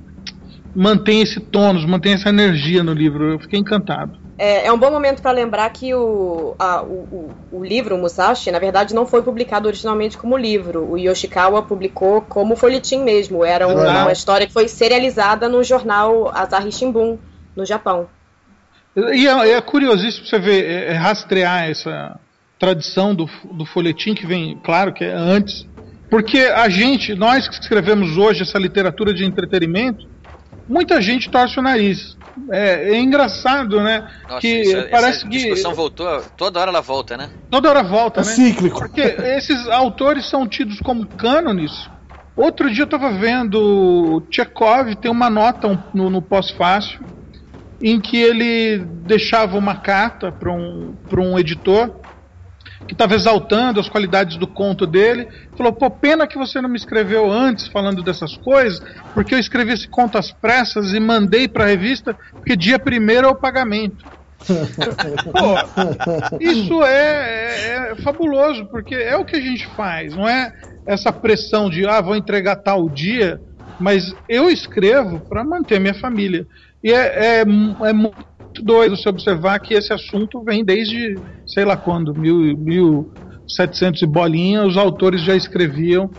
mantém 0.74 1.20
esse 1.20 1.40
tônus, 1.40 1.84
mantém 1.84 2.12
essa 2.12 2.28
energia 2.28 2.84
no 2.84 2.92
livro. 2.92 3.32
Eu 3.32 3.38
fiquei 3.40 3.58
encantado. 3.58 4.28
É, 4.39 4.66
é 4.66 4.72
um 4.72 4.78
bom 4.78 4.91
momento 4.91 5.20
para 5.20 5.32
lembrar 5.32 5.68
que 5.70 5.93
o, 5.93 6.55
a, 6.57 6.80
o, 6.80 7.34
o, 7.51 7.59
o, 7.59 7.64
livro 7.64 7.99
Musashi, 7.99 8.53
na 8.53 8.61
verdade, 8.61 8.95
não 8.95 9.05
foi 9.05 9.20
publicado 9.20 9.66
originalmente 9.66 10.16
como 10.16 10.36
livro. 10.36 10.89
O 10.93 10.97
Yoshikawa 10.97 11.62
publicou 11.62 12.22
como 12.22 12.55
folhetim 12.55 13.03
mesmo. 13.03 13.45
Era 13.45 13.66
uma, 13.66 14.03
uma 14.03 14.12
história 14.12 14.47
que 14.47 14.53
foi 14.53 14.68
serializada 14.68 15.49
no 15.49 15.64
jornal 15.64 16.30
Asahi 16.32 16.70
Shimbun, 16.70 17.18
no 17.57 17.66
Japão. 17.66 18.09
E 18.97 19.26
é, 19.26 19.51
é 19.51 19.61
curiosíssimo 19.61 20.26
você 20.26 20.39
ver, 20.39 20.64
é, 20.64 20.93
é 20.93 20.93
rastrear 20.93 21.68
essa 21.68 22.18
tradição 22.61 23.14
do, 23.14 23.28
do 23.53 23.66
folhetim 23.66 24.14
que 24.14 24.26
vem, 24.26 24.57
claro 24.64 24.93
que 24.93 25.05
é 25.05 25.12
antes, 25.12 25.66
porque 26.11 26.39
a 26.39 26.68
gente, 26.68 27.14
nós 27.14 27.47
que 27.47 27.55
escrevemos 27.55 28.16
hoje 28.16 28.43
essa 28.43 28.59
literatura 28.59 29.12
de 29.12 29.24
entretenimento, 29.24 30.09
muita 30.68 31.00
gente 31.00 31.30
torce 31.30 31.58
o 31.58 31.62
nariz. 31.62 32.16
É, 32.52 32.90
é 32.94 33.00
engraçado, 33.00 33.80
né? 33.82 34.08
Nossa, 34.28 34.40
que 34.40 34.48
isso, 34.60 34.76
parece 34.90 35.18
essa 35.18 35.28
que 35.28 35.36
discussão 35.38 35.74
voltou, 35.74 36.22
toda 36.36 36.60
hora 36.60 36.70
ela 36.70 36.80
volta, 36.80 37.16
né? 37.16 37.30
Toda 37.50 37.68
hora 37.68 37.82
volta, 37.82 38.20
É 38.20 38.24
né? 38.24 38.30
cíclico. 38.30 38.78
Porque 38.78 39.00
esses 39.00 39.66
autores 39.68 40.28
são 40.28 40.46
tidos 40.46 40.78
como 40.80 41.06
cânones. 41.16 41.72
Outro 42.36 42.70
dia 42.70 42.82
eu 42.82 42.84
estava 42.84 43.10
vendo 43.10 44.22
Chekhov 44.30 44.94
tem 44.96 45.10
uma 45.10 45.28
nota 45.28 45.84
no, 45.92 46.08
no 46.08 46.22
pós-fácil 46.22 47.00
em 47.82 48.00
que 48.00 48.16
ele 48.16 48.78
deixava 49.04 49.56
uma 49.58 49.76
carta 49.76 50.30
para 50.30 50.52
um, 50.52 50.94
pra 51.08 51.20
um 51.20 51.36
editor 51.38 51.90
que 52.89 52.95
estava 52.95 53.14
exaltando 53.14 53.78
as 53.78 53.89
qualidades 53.89 54.39
do 54.39 54.47
conto 54.47 54.86
dele. 54.86 55.28
Falou: 55.57 55.72
pô, 55.72 55.91
pena 55.91 56.26
que 56.26 56.39
você 56.39 56.61
não 56.61 56.70
me 56.70 56.76
escreveu 56.76 57.30
antes 57.30 57.68
falando 57.68 58.03
dessas 58.03 58.36
coisas, 58.39 58.82
porque 59.12 59.34
eu 59.34 59.39
escrevi 59.39 59.72
esse 59.72 59.86
conto 59.86 60.16
às 60.16 60.32
pressas 60.32 60.95
e 60.95 60.99
mandei 60.99 61.47
para 61.47 61.64
a 61.64 61.68
revista, 61.68 62.16
porque 62.32 62.57
dia 62.57 62.78
primeiro 62.78 63.28
é 63.28 63.30
o 63.30 63.36
pagamento. 63.36 64.05
Pô, 64.49 66.39
isso 66.41 66.82
é, 66.82 67.91
é, 67.91 67.93
é 67.93 67.97
fabuloso, 67.97 68.64
porque 68.66 68.95
é 68.95 69.16
o 69.16 69.24
que 69.24 69.36
a 69.36 69.41
gente 69.41 69.66
faz, 69.76 70.14
não 70.14 70.28
é 70.28 70.53
essa 70.86 71.12
pressão 71.12 71.68
de, 71.68 71.86
ah, 71.86 72.01
vou 72.01 72.16
entregar 72.16 72.57
tal 72.57 72.89
dia, 72.89 73.39
mas 73.78 74.14
eu 74.28 74.49
escrevo 74.49 75.20
para 75.20 75.45
manter 75.45 75.78
minha 75.78 75.95
família. 75.95 76.47
E 76.82 76.93
é, 76.93 77.41
é, 77.41 77.41
é 77.41 77.93
muito 77.93 78.24
doido 78.62 78.96
você 78.96 79.09
observar 79.09 79.59
que 79.61 79.74
esse 79.74 79.92
assunto 79.92 80.42
vem 80.42 80.64
desde, 80.64 81.16
sei 81.46 81.64
lá 81.64 81.76
quando, 81.76 82.14
mil, 82.14 82.56
1700 82.56 84.02
e 84.02 84.06
bolinha, 84.06 84.66
os 84.66 84.76
autores 84.76 85.22
já 85.22 85.34
escreviam 85.34 86.11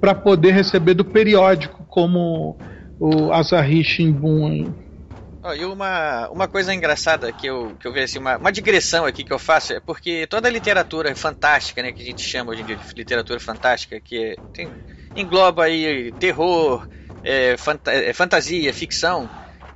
para 0.00 0.14
poder 0.14 0.52
receber 0.52 0.94
do 0.94 1.04
periódico, 1.04 1.84
como 1.88 2.56
o 3.00 3.32
Asahi 3.32 3.82
Shimbun. 3.84 4.72
Oh, 5.42 5.52
e 5.54 5.64
uma, 5.64 6.28
uma 6.30 6.48
coisa 6.48 6.74
engraçada 6.74 7.32
que 7.32 7.46
eu, 7.46 7.74
que 7.80 7.86
eu 7.86 7.92
vejo 7.92 8.04
assim, 8.04 8.18
uma, 8.18 8.36
uma 8.36 8.50
digressão 8.50 9.04
aqui 9.06 9.22
que 9.22 9.32
eu 9.32 9.38
faço 9.38 9.72
é 9.72 9.80
porque 9.80 10.26
toda 10.26 10.48
a 10.48 10.50
literatura 10.50 11.14
fantástica, 11.14 11.80
né, 11.80 11.92
que 11.92 12.02
a 12.02 12.04
gente 12.04 12.22
chama 12.22 12.50
hoje 12.50 12.62
em 12.62 12.64
dia 12.66 12.76
de 12.76 12.82
literatura 12.96 13.38
fantástica, 13.38 14.00
que 14.00 14.36
tem, 14.52 14.68
engloba 15.14 15.64
aí 15.64 16.12
terror, 16.18 16.86
é, 17.22 17.56
fanta, 17.56 17.92
é, 17.92 18.12
fantasia, 18.12 18.72
ficção, 18.72 19.28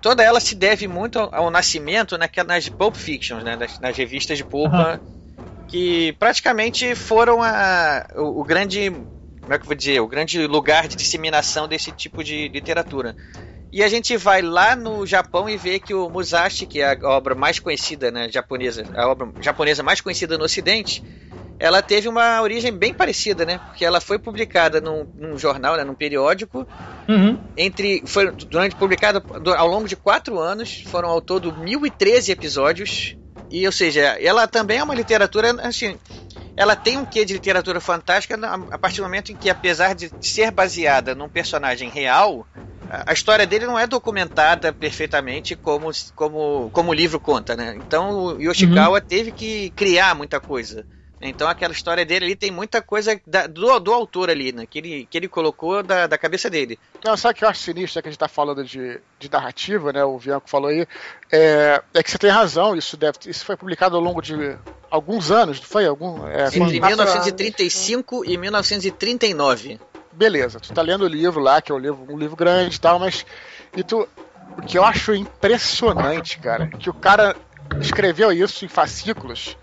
toda 0.03 0.23
ela 0.23 0.41
se 0.41 0.55
deve 0.55 0.87
muito 0.89 1.19
ao, 1.19 1.35
ao 1.35 1.51
nascimento 1.51 2.19
naquelas 2.19 2.69
Pulp 2.69 2.97
Fictions, 2.97 3.43
né, 3.43 3.57
nas, 3.57 3.79
nas 3.79 3.97
revistas 3.97 4.37
de 4.37 4.45
pulpa, 4.45 5.01
uhum. 5.01 5.67
que 5.69 6.13
praticamente 6.19 6.95
foram 6.95 7.41
a, 7.41 8.07
o, 8.17 8.41
o 8.41 8.45
grande, 8.45 8.91
como 9.41 9.55
é 9.55 9.59
que 9.59 9.65
vou 9.65 9.77
dizer, 9.77 10.01
o 10.01 10.09
grande 10.09 10.47
lugar 10.47 10.89
de 10.89 10.97
disseminação 10.97 11.69
desse 11.69 11.93
tipo 11.93 12.23
de 12.23 12.49
literatura. 12.49 13.17
E 13.73 13.83
a 13.83 13.89
gente 13.89 14.15
vai 14.19 14.43
lá 14.43 14.77
no 14.77 15.07
Japão 15.07 15.49
e 15.49 15.57
vê 15.57 15.79
que 15.79 15.95
o 15.95 16.11
Musashi, 16.11 16.67
que 16.67 16.83
é 16.83 16.95
a 16.95 17.09
obra 17.09 17.35
mais 17.35 17.59
conhecida 17.59 18.11
né, 18.11 18.29
japonesa, 18.29 18.85
a 18.95 19.09
obra 19.09 19.33
japonesa 19.41 19.83
mais 19.83 20.03
conhecida 20.03 20.37
no 20.37 20.45
Ocidente, 20.45 21.03
ela 21.63 21.81
teve 21.81 22.09
uma 22.09 22.43
origem 22.43 22.77
bem 22.77 22.93
parecida, 22.93 23.45
né? 23.47 23.59
Porque 23.67 23.85
ela 23.85 24.01
foi 24.01 24.19
publicada 24.19 24.81
num, 24.81 25.07
num 25.17 25.39
jornal, 25.39 25.77
né, 25.77 25.85
num 25.85 25.95
periódico, 25.95 26.67
uhum. 27.09 27.39
entre 27.57 28.03
foi 28.05 28.33
durante 28.33 28.75
publicada 28.75 29.23
ao 29.57 29.69
longo 29.69 29.87
de 29.87 29.95
quatro 29.95 30.41
anos, 30.41 30.83
foram 30.89 31.09
ao 31.09 31.21
todo 31.21 31.57
1013 31.57 32.33
episódios. 32.33 33.17
E, 33.49 33.65
ou 33.65 33.71
seja, 33.71 34.01
ela 34.21 34.49
também 34.49 34.79
é 34.79 34.83
uma 34.83 34.95
literatura 34.95 35.53
assim, 35.63 35.97
ela 36.57 36.75
tem 36.75 36.99
um 36.99 37.05
quê 37.05 37.25
de 37.25 37.35
literatura 37.35 37.81
fantástica 37.81 38.37
a 38.73 38.79
partir 38.79 38.97
do 38.97 39.05
momento 39.05 39.31
em 39.31 39.37
que, 39.37 39.49
apesar 39.49 39.95
de 39.95 40.11
ser 40.21 40.51
baseada 40.51 41.15
num 41.15 41.29
personagem 41.29 41.89
real, 41.89 42.45
a 42.91 43.13
história 43.13 43.47
dele 43.47 43.67
não 43.67 43.79
é 43.79 43.87
documentada 43.87 44.73
perfeitamente 44.73 45.55
como, 45.55 45.93
como, 46.17 46.71
como 46.73 46.91
o 46.91 46.95
livro 46.95 47.21
conta, 47.21 47.55
né? 47.55 47.77
Então 47.77 48.11
o 48.11 48.43
Yoshikawa 48.43 48.99
uhum. 48.99 49.07
teve 49.07 49.31
que 49.31 49.71
criar 49.77 50.17
muita 50.17 50.41
coisa. 50.41 50.85
Então 51.29 51.49
aquela 51.49 51.73
história 51.73 52.05
dele 52.05 52.25
ali 52.25 52.37
tem 52.37 52.51
muita 52.51 52.83
coisa 52.83 53.21
da, 53.27 53.47
do, 53.47 53.79
do 53.79 53.93
autor 53.93 54.29
ali, 54.29 54.53
né? 54.53 54.67
Que 54.67 54.79
ele, 54.79 55.09
que 55.09 55.17
ele 55.17 55.29
colocou 55.29 55.83
da, 55.83 56.07
da 56.07 56.19
cabeça 56.19 56.51
dele. 56.51 56.79
Não, 57.05 57.17
sabe 57.17 57.35
o 57.35 57.37
que 57.39 57.45
eu 57.45 57.49
acho 57.49 57.61
sinistro, 57.61 57.99
é 57.99 58.03
que 58.03 58.09
a 58.09 58.11
gente 58.11 58.19
tá 58.19 58.29
falando 58.29 58.65
de, 58.65 59.01
de 59.19 59.31
narrativa, 59.31 59.93
né? 59.93 60.05
O 60.05 60.19
Bianco 60.19 60.51
falou 60.51 60.69
aí. 60.69 60.87
É, 61.31 61.83
é 61.95 62.03
que 62.03 62.11
você 62.11 62.19
tem 62.19 62.31
razão, 62.31 62.77
isso, 62.77 62.97
deve, 62.97 63.19
isso 63.27 63.45
foi 63.45 63.57
publicado 63.57 63.97
ao 63.97 64.03
longo 64.03 64.21
de 64.21 64.57
alguns 64.91 65.31
anos, 65.31 65.61
não 65.61 65.67
foi? 65.67 65.87
Algum, 65.87 66.27
é, 66.27 66.47
Entre 66.47 66.81
1935 66.81 68.25
e 68.25 68.37
1939 68.37 69.79
beleza, 70.13 70.61
tu 70.61 70.73
tá 70.73 70.83
lendo 70.83 71.05
o 71.05 71.09
livro 71.09 71.41
lá, 71.41 71.61
que 71.63 71.73
é 71.73 71.75
um 71.75 71.79
livro, 71.79 72.07
um 72.09 72.19
livro 72.19 72.37
grande 72.37 72.77
e 72.77 72.81
tal, 72.81 72.99
mas. 72.99 73.25
E 73.77 73.83
tu. 73.83 74.07
O 74.59 74.61
que 74.61 74.77
eu 74.77 74.85
acho 74.85 75.15
impressionante, 75.15 76.39
cara, 76.39 76.67
que 76.67 76.91
o 76.91 76.93
cara 76.93 77.35
escreveu 77.81 78.31
isso 78.31 78.67
em 78.67 78.69
fascículos 78.69 79.57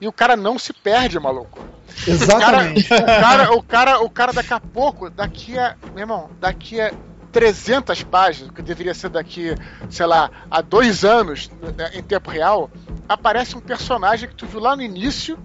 e 0.00 0.08
o 0.08 0.12
cara 0.12 0.36
não 0.36 0.58
se 0.58 0.72
perde, 0.72 1.18
maluco. 1.18 1.58
Exatamente. 2.06 2.92
O 2.92 2.98
cara, 2.98 3.02
o 3.02 3.06
cara, 3.06 3.52
o 3.52 3.62
cara, 3.62 4.00
o 4.02 4.10
cara 4.10 4.32
daqui 4.32 4.54
a 4.54 4.60
pouco, 4.60 5.10
daqui 5.10 5.58
a. 5.58 5.76
Meu 5.92 6.00
irmão, 6.00 6.30
daqui 6.40 6.80
a 6.80 6.92
300 7.32 8.02
páginas, 8.04 8.50
que 8.52 8.62
deveria 8.62 8.94
ser 8.94 9.08
daqui, 9.08 9.54
sei 9.88 10.06
lá, 10.06 10.30
a 10.50 10.60
dois 10.60 11.04
anos, 11.04 11.50
né, 11.76 11.90
em 11.94 12.02
tempo 12.02 12.30
real, 12.30 12.70
aparece 13.08 13.56
um 13.56 13.60
personagem 13.60 14.28
que 14.28 14.34
tu 14.34 14.46
viu 14.46 14.60
lá 14.60 14.74
no 14.74 14.82
início 14.82 15.38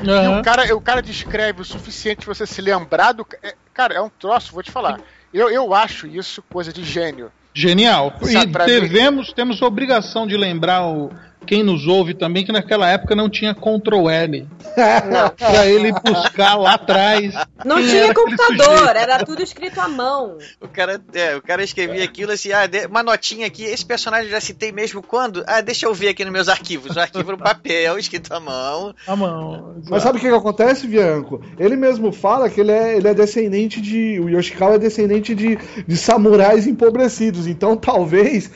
uhum. 0.00 0.36
e 0.36 0.40
o 0.40 0.42
cara, 0.42 0.76
o 0.76 0.80
cara 0.80 1.02
descreve 1.02 1.62
o 1.62 1.64
suficiente 1.64 2.24
pra 2.24 2.34
você 2.34 2.46
se 2.46 2.60
lembrar 2.60 3.12
do. 3.12 3.26
Cara, 3.72 3.94
é 3.94 4.00
um 4.00 4.08
troço, 4.10 4.52
vou 4.52 4.62
te 4.62 4.70
falar. 4.70 5.00
Eu, 5.32 5.50
eu 5.50 5.74
acho 5.74 6.06
isso 6.06 6.42
coisa 6.42 6.72
de 6.72 6.84
gênio. 6.84 7.32
Genial. 7.52 8.14
Sabe, 8.20 8.50
e 8.50 8.66
devemos, 8.66 9.28
mim... 9.28 9.34
temos 9.34 9.62
a 9.62 9.66
obrigação 9.66 10.26
de 10.26 10.36
lembrar 10.36 10.86
o, 10.86 11.10
quem 11.44 11.62
nos 11.62 11.86
ouve 11.86 12.14
também 12.14 12.44
que 12.44 12.52
naquela 12.52 12.88
época 12.88 13.14
não 13.14 13.28
tinha 13.28 13.54
Ctrl 13.54 14.08
L. 14.08 14.48
Pra 15.36 15.66
ele 15.66 15.92
buscar 15.92 16.56
lá 16.56 16.74
atrás. 16.74 17.34
Não 17.64 17.76
tinha 17.80 18.12
computador, 18.12 18.96
era 18.96 19.24
tudo 19.24 19.42
escrito 19.42 19.80
à 19.80 19.88
mão. 19.88 20.38
O 20.60 20.68
cara, 20.68 21.00
é, 21.12 21.36
o 21.36 21.42
cara 21.42 21.62
escrevia 21.62 22.04
aquilo 22.04 22.32
assim, 22.32 22.52
ah, 22.52 22.68
uma 22.88 23.02
notinha 23.02 23.46
aqui, 23.46 23.64
esse 23.64 23.84
personagem 23.84 24.26
eu 24.26 24.32
já 24.32 24.40
citei 24.40 24.72
mesmo 24.72 25.02
quando? 25.02 25.44
Ah, 25.46 25.60
deixa 25.60 25.86
eu 25.86 25.94
ver 25.94 26.08
aqui 26.08 26.24
nos 26.24 26.32
meus 26.32 26.48
arquivos. 26.48 26.96
O 26.96 27.00
arquivo 27.00 27.32
no 27.32 27.38
papel, 27.38 27.98
escrito 27.98 28.32
à 28.32 28.40
mão. 28.40 28.94
À 29.06 29.14
mão. 29.14 29.76
Mas 29.88 30.02
sabe 30.02 30.18
o 30.18 30.20
que, 30.20 30.28
que 30.28 30.34
acontece, 30.34 30.86
Bianco? 30.86 31.40
Ele 31.58 31.76
mesmo 31.76 32.12
fala 32.12 32.48
que 32.48 32.60
ele 32.60 32.72
é, 32.72 32.96
ele 32.96 33.08
é 33.08 33.14
descendente 33.14 33.80
de. 33.80 34.18
O 34.20 34.28
Yoshikawa 34.28 34.74
é 34.74 34.78
descendente 34.78 35.34
de, 35.34 35.58
de 35.86 35.96
samurais 35.96 36.66
empobrecidos. 36.66 37.46
Então 37.46 37.76
talvez 37.76 38.50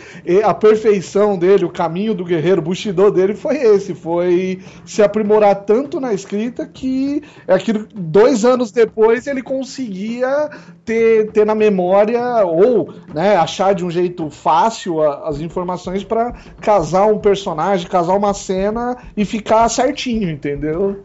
a 0.45 0.55
perfeição 0.55 1.39
dele, 1.39 1.65
o 1.65 1.71
caminho 1.71 2.15
do 2.15 2.25
guerreiro 2.25 2.63
Bushido 2.79 3.11
dele 3.11 3.35
foi 3.35 3.57
esse, 3.57 3.93
foi 3.93 4.61
se 4.87 5.03
aprimorar 5.03 5.65
tanto 5.65 5.99
na 5.99 6.15
escrita 6.15 6.65
que 6.65 7.21
é 7.47 7.53
aquilo 7.53 7.89
dois 7.93 8.45
anos 8.45 8.71
depois 8.71 9.27
ele 9.27 9.43
conseguia 9.43 10.49
ter, 10.85 11.33
ter 11.33 11.45
na 11.45 11.57
memória 11.57 12.45
ou 12.47 12.95
né, 13.13 13.35
achar 13.37 13.75
de 13.75 13.85
um 13.85 13.91
jeito 13.91 14.31
fácil 14.31 15.03
a, 15.03 15.29
as 15.29 15.41
informações 15.41 16.05
para 16.05 16.33
casar 16.61 17.07
um 17.07 17.19
personagem, 17.19 17.89
casar 17.89 18.15
uma 18.15 18.33
cena 18.33 18.97
e 19.17 19.25
ficar 19.25 19.69
certinho, 19.69 20.31
entendeu? 20.31 21.03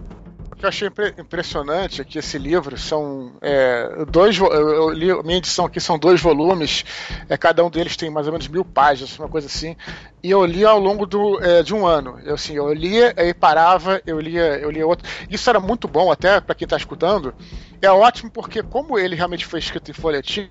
Que 0.63 0.65
eu 0.65 0.69
achei 0.69 0.87
impre- 0.87 1.13
impressionante 1.17 2.01
é 2.01 2.05
que 2.05 2.17
esse 2.17 2.37
livro 2.37 2.77
são 2.77 3.33
é, 3.41 4.05
dois. 4.09 4.37
Eu, 4.37 4.91
li, 4.91 5.07
minha 5.23 5.37
edição 5.37 5.65
aqui 5.65 5.79
são 5.81 5.99
dois 5.99 6.21
volumes, 6.21 6.85
é, 7.27 7.35
cada 7.37 7.63
um 7.65 7.69
deles 7.69 7.97
tem 7.97 8.09
mais 8.09 8.27
ou 8.27 8.31
menos 8.31 8.47
mil 8.47 8.63
páginas, 8.63 9.19
uma 9.19 9.27
coisa 9.27 9.47
assim. 9.47 9.75
E 10.23 10.31
eu 10.31 10.45
li 10.45 10.63
ao 10.63 10.79
longo 10.79 11.05
do, 11.05 11.43
é, 11.43 11.61
de 11.63 11.73
um 11.73 11.85
ano. 11.85 12.17
Eu, 12.23 12.35
assim, 12.35 12.55
eu 12.55 12.71
lia, 12.73 13.13
aí 13.17 13.33
parava, 13.33 14.01
eu 14.07 14.19
lia, 14.19 14.57
eu 14.57 14.71
lia 14.71 14.87
outro. 14.87 15.07
Isso 15.29 15.49
era 15.49 15.59
muito 15.59 15.85
bom, 15.85 16.09
até 16.09 16.39
para 16.39 16.55
quem 16.55 16.65
está 16.65 16.77
escutando. 16.77 17.33
É 17.81 17.91
ótimo 17.91 18.31
porque, 18.31 18.63
como 18.63 18.97
ele 18.97 19.15
realmente 19.15 19.45
foi 19.45 19.59
escrito 19.59 19.91
em 19.91 19.93
folhetim, 19.93 20.49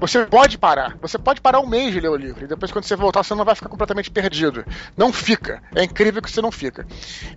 você 0.00 0.24
pode 0.26 0.56
parar. 0.58 0.96
Você 1.00 1.18
pode 1.18 1.40
parar 1.40 1.60
um 1.60 1.66
mês 1.66 1.92
de 1.92 2.00
ler 2.00 2.08
o 2.08 2.16
livro. 2.16 2.44
E 2.44 2.48
depois, 2.48 2.72
quando 2.72 2.84
você 2.84 2.96
voltar, 2.96 3.22
você 3.22 3.34
não 3.34 3.44
vai 3.44 3.54
ficar 3.54 3.68
completamente 3.68 4.10
perdido. 4.10 4.64
Não 4.96 5.12
fica. 5.12 5.62
É 5.74 5.84
incrível 5.84 6.20
que 6.22 6.30
você 6.30 6.40
não 6.40 6.50
fica. 6.50 6.86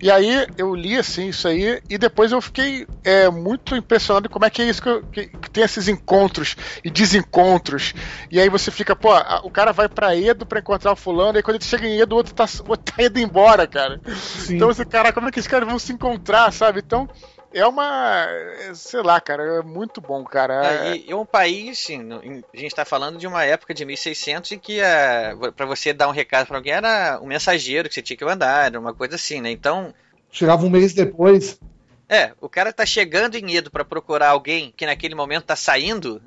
E 0.01 0.09
aí, 0.09 0.47
eu 0.57 0.73
li 0.73 0.97
assim 0.97 1.27
isso 1.27 1.47
aí. 1.47 1.81
E 1.89 1.97
depois 1.97 2.31
eu 2.31 2.41
fiquei 2.41 2.87
é, 3.03 3.29
muito 3.29 3.75
impressionado 3.75 4.29
como 4.29 4.45
é 4.45 4.49
que 4.49 4.61
é 4.61 4.65
isso 4.65 4.81
que, 4.81 4.89
eu- 4.89 5.03
que- 5.03 5.27
que 5.27 5.49
tem 5.51 5.63
esses 5.63 5.87
encontros 5.87 6.55
e 6.83 6.89
desencontros. 6.89 7.93
E 8.31 8.39
aí 8.39 8.49
você 8.49 8.71
fica, 8.71 8.95
pô, 8.95 9.11
a- 9.11 9.41
o 9.43 9.49
cara 9.51 9.71
vai 9.71 9.89
pra 9.89 10.15
Edo 10.15 10.45
pra 10.45 10.59
encontrar 10.59 10.91
o 10.93 10.95
fulano. 10.95 11.37
E 11.37 11.43
quando 11.43 11.55
ele 11.57 11.63
chega 11.65 11.85
em 11.87 11.99
Edo, 11.99 12.13
o 12.13 12.17
outro 12.17 12.33
tá, 12.33 12.45
o 12.65 12.69
outro 12.71 12.93
tá 12.95 13.03
indo 13.03 13.19
embora, 13.19 13.67
cara. 13.67 13.99
Então 14.49 14.67
você, 14.67 14.85
cara, 14.85 15.11
como 15.11 15.27
é 15.27 15.31
que 15.31 15.39
esses 15.39 15.49
caras 15.51 15.67
vão 15.67 15.77
se 15.79 15.91
encontrar, 15.93 16.51
sabe? 16.53 16.79
Então. 16.79 17.09
É 17.53 17.65
uma. 17.67 18.25
é, 18.29 18.73
Sei 18.73 19.01
lá, 19.01 19.21
cara, 19.21 19.43
é 19.59 19.61
muito 19.61 20.01
bom, 20.01 20.23
cara. 20.23 20.73
É, 20.73 20.95
e, 20.95 21.09
e 21.09 21.13
um 21.13 21.25
país, 21.25 21.79
assim, 21.79 21.99
em- 22.23 22.43
a 22.53 22.57
gente 22.57 22.67
está 22.67 22.83
falando 22.83 23.17
de 23.17 23.27
uma 23.27 23.43
época 23.45 23.73
de 23.73 23.85
1600 23.85 24.51
em 24.51 24.59
que 24.59 24.79
para 25.55 25.65
você 25.65 25.93
dar 25.93 26.07
um 26.07 26.11
recado 26.11 26.47
para 26.47 26.57
alguém 26.57 26.73
era 26.73 27.19
um 27.21 27.27
mensageiro 27.27 27.87
que 27.87 27.93
você 27.95 28.01
tinha 28.01 28.17
que 28.17 28.25
mandar, 28.25 28.65
era 28.67 28.79
uma 28.79 28.93
coisa 28.93 29.15
assim, 29.15 29.39
né? 29.41 29.51
Então, 29.51 29.93
Chegava 30.31 30.65
um 30.65 30.69
mês 30.69 30.93
depois. 30.93 31.59
é, 32.09 32.31
o 32.41 32.49
cara 32.49 32.73
tá 32.73 32.85
chegando 32.85 33.35
em 33.35 33.55
Edo 33.55 33.69
para 33.69 33.85
procurar 33.85 34.29
alguém 34.29 34.73
que 34.75 34.85
naquele 34.85 35.13
momento 35.13 35.45
tá 35.45 35.55
saindo. 35.55 36.21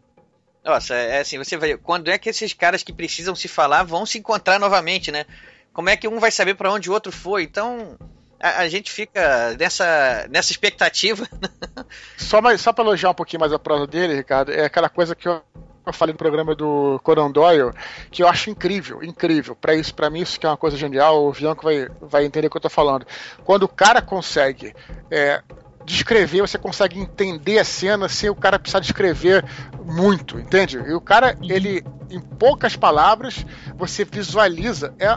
Nossa, 0.64 0.94
é 0.94 1.20
assim, 1.20 1.38
você 1.38 1.56
vai. 1.56 1.76
Quando 1.76 2.08
é 2.08 2.18
que 2.18 2.28
esses 2.28 2.52
caras 2.52 2.82
que 2.82 2.92
precisam 2.92 3.34
se 3.34 3.48
falar 3.48 3.82
vão 3.84 4.04
se 4.06 4.18
encontrar 4.18 4.58
novamente, 4.60 5.10
né? 5.12 5.24
Como 5.72 5.88
é 5.88 5.96
que 5.96 6.08
um 6.08 6.18
vai 6.18 6.30
saber 6.30 6.54
para 6.54 6.72
onde 6.72 6.88
o 6.88 6.92
outro 6.92 7.12
foi? 7.12 7.42
Então, 7.44 7.96
a, 8.40 8.60
a 8.60 8.68
gente 8.68 8.90
fica 8.90 9.56
nessa, 9.58 10.26
nessa 10.30 10.52
expectativa. 10.52 11.26
Só, 12.16 12.40
mais, 12.40 12.60
só 12.60 12.72
pra 12.72 12.84
elogiar 12.84 13.10
um 13.10 13.14
pouquinho 13.14 13.40
mais 13.40 13.52
a 13.52 13.58
prosa 13.58 13.86
dele, 13.86 14.14
Ricardo, 14.14 14.50
é 14.50 14.64
aquela 14.64 14.88
coisa 14.88 15.14
que 15.14 15.28
eu, 15.28 15.40
eu 15.86 15.92
falei 15.92 16.12
no 16.12 16.18
programa 16.18 16.54
do 16.54 16.98
Conan 17.02 17.30
Doyle, 17.30 17.70
que 18.10 18.22
eu 18.22 18.28
acho 18.28 18.50
incrível, 18.50 19.04
incrível. 19.04 19.54
Para 19.54 19.74
isso, 19.74 19.94
para 19.94 20.10
mim, 20.10 20.20
isso 20.20 20.40
que 20.40 20.46
é 20.46 20.48
uma 20.48 20.56
coisa 20.56 20.76
genial, 20.76 21.28
o 21.28 21.32
Bianco 21.32 21.62
vai, 21.62 21.88
vai 22.00 22.24
entender 22.24 22.48
o 22.48 22.50
que 22.50 22.56
eu 22.56 22.62
tô 22.62 22.70
falando. 22.70 23.06
Quando 23.44 23.64
o 23.64 23.68
cara 23.68 24.02
consegue 24.02 24.74
é, 25.10 25.40
descrever, 25.84 26.40
você 26.40 26.58
consegue 26.58 26.98
entender 26.98 27.60
a 27.60 27.64
cena 27.64 28.08
sem 28.08 28.28
o 28.28 28.34
cara 28.34 28.58
precisar 28.58 28.80
descrever 28.80 29.44
muito, 29.84 30.38
entende? 30.40 30.78
E 30.78 30.92
o 30.92 31.00
cara, 31.00 31.38
ele, 31.40 31.84
em 32.10 32.20
poucas 32.20 32.74
palavras, 32.74 33.46
você 33.76 34.04
visualiza. 34.04 34.92
É, 34.98 35.16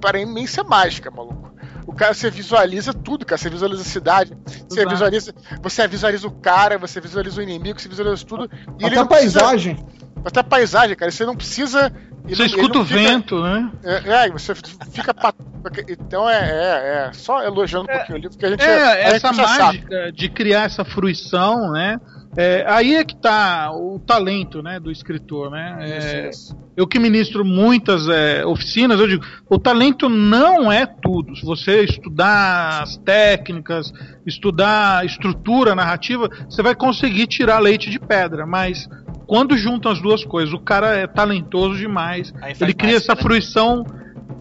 para 0.00 0.24
mim, 0.24 0.42
isso 0.42 0.58
é 0.58 0.64
mágica, 0.64 1.10
maluco. 1.10 1.52
O 1.90 1.92
cara, 1.92 2.14
você 2.14 2.30
visualiza 2.30 2.94
tudo, 2.94 3.26
cara. 3.26 3.36
Você 3.36 3.50
visualiza 3.50 3.82
a 3.82 3.84
cidade, 3.84 4.32
você 4.46 4.80
Exato. 4.80 4.90
visualiza, 4.90 5.34
você 5.60 5.88
visualiza 5.88 6.28
o 6.28 6.30
cara, 6.30 6.78
você 6.78 7.00
visualiza 7.00 7.40
o 7.40 7.42
inimigo, 7.42 7.80
você 7.80 7.88
visualiza 7.88 8.24
tudo. 8.24 8.48
E 8.78 8.84
Até 8.86 8.96
a 8.98 9.04
paisagem. 9.04 9.74
Precisa, 9.74 10.06
até 10.24 10.40
a 10.40 10.44
paisagem, 10.44 10.96
cara. 10.96 11.10
Você 11.10 11.26
não 11.26 11.34
precisa. 11.34 11.92
ele 12.26 12.36
Você 12.36 12.42
não- 12.42 12.46
escuta 12.46 12.78
o 12.78 12.84
fica- 12.86 13.00
vento, 13.00 13.42
né? 13.42 13.70
É, 13.82 14.26
é, 14.26 14.30
você 14.30 14.54
fica. 14.54 15.12
pat- 15.12 15.34
Então 15.88 16.30
é, 16.30 16.38
é, 16.38 17.08
é. 17.08 17.12
Só 17.12 17.42
elogiando 17.42 17.84
um 17.90 17.92
pouquinho 17.92 18.18
o 18.18 18.20
livro, 18.20 18.38
que 18.38 18.46
a 18.46 18.50
gente. 18.50 18.62
É, 18.62 18.82
a 18.82 19.10
gente 19.10 19.16
essa 19.26 19.32
já 19.34 19.46
sabe. 19.48 19.62
mágica 19.78 20.12
de 20.12 20.28
criar 20.30 20.62
essa 20.66 20.84
fruição, 20.84 21.72
né? 21.72 21.98
É, 22.36 22.64
aí 22.68 22.94
é 22.94 23.04
que 23.04 23.16
tá 23.16 23.72
o 23.72 23.98
talento, 23.98 24.62
né, 24.62 24.78
do 24.78 24.90
escritor, 24.90 25.50
né? 25.50 25.78
É, 25.80 26.30
Eu 26.76 26.86
que 26.86 26.98
ministro 26.98 27.44
muitas 27.44 28.08
é, 28.08 28.46
oficinas, 28.46 29.00
eu 29.00 29.08
digo, 29.08 29.24
o 29.48 29.58
talento 29.58 30.08
não 30.08 30.70
é 30.70 30.86
tudo. 30.86 31.34
Se 31.34 31.44
você 31.44 31.82
estudar 31.82 32.82
as 32.82 32.96
técnicas, 32.98 33.92
estudar 34.24 35.04
estrutura 35.04 35.74
narrativa, 35.74 36.28
você 36.48 36.62
vai 36.62 36.74
conseguir 36.74 37.26
tirar 37.26 37.58
leite 37.58 37.90
de 37.90 37.98
pedra, 37.98 38.46
mas 38.46 38.88
quando 39.26 39.56
juntam 39.56 39.90
as 39.90 40.00
duas 40.00 40.24
coisas, 40.24 40.54
o 40.54 40.60
cara 40.60 40.94
é 40.94 41.08
talentoso 41.08 41.76
demais, 41.76 42.32
ele 42.60 42.74
cria 42.74 42.96
essa 42.96 43.14
né? 43.14 43.22
fruição 43.22 43.84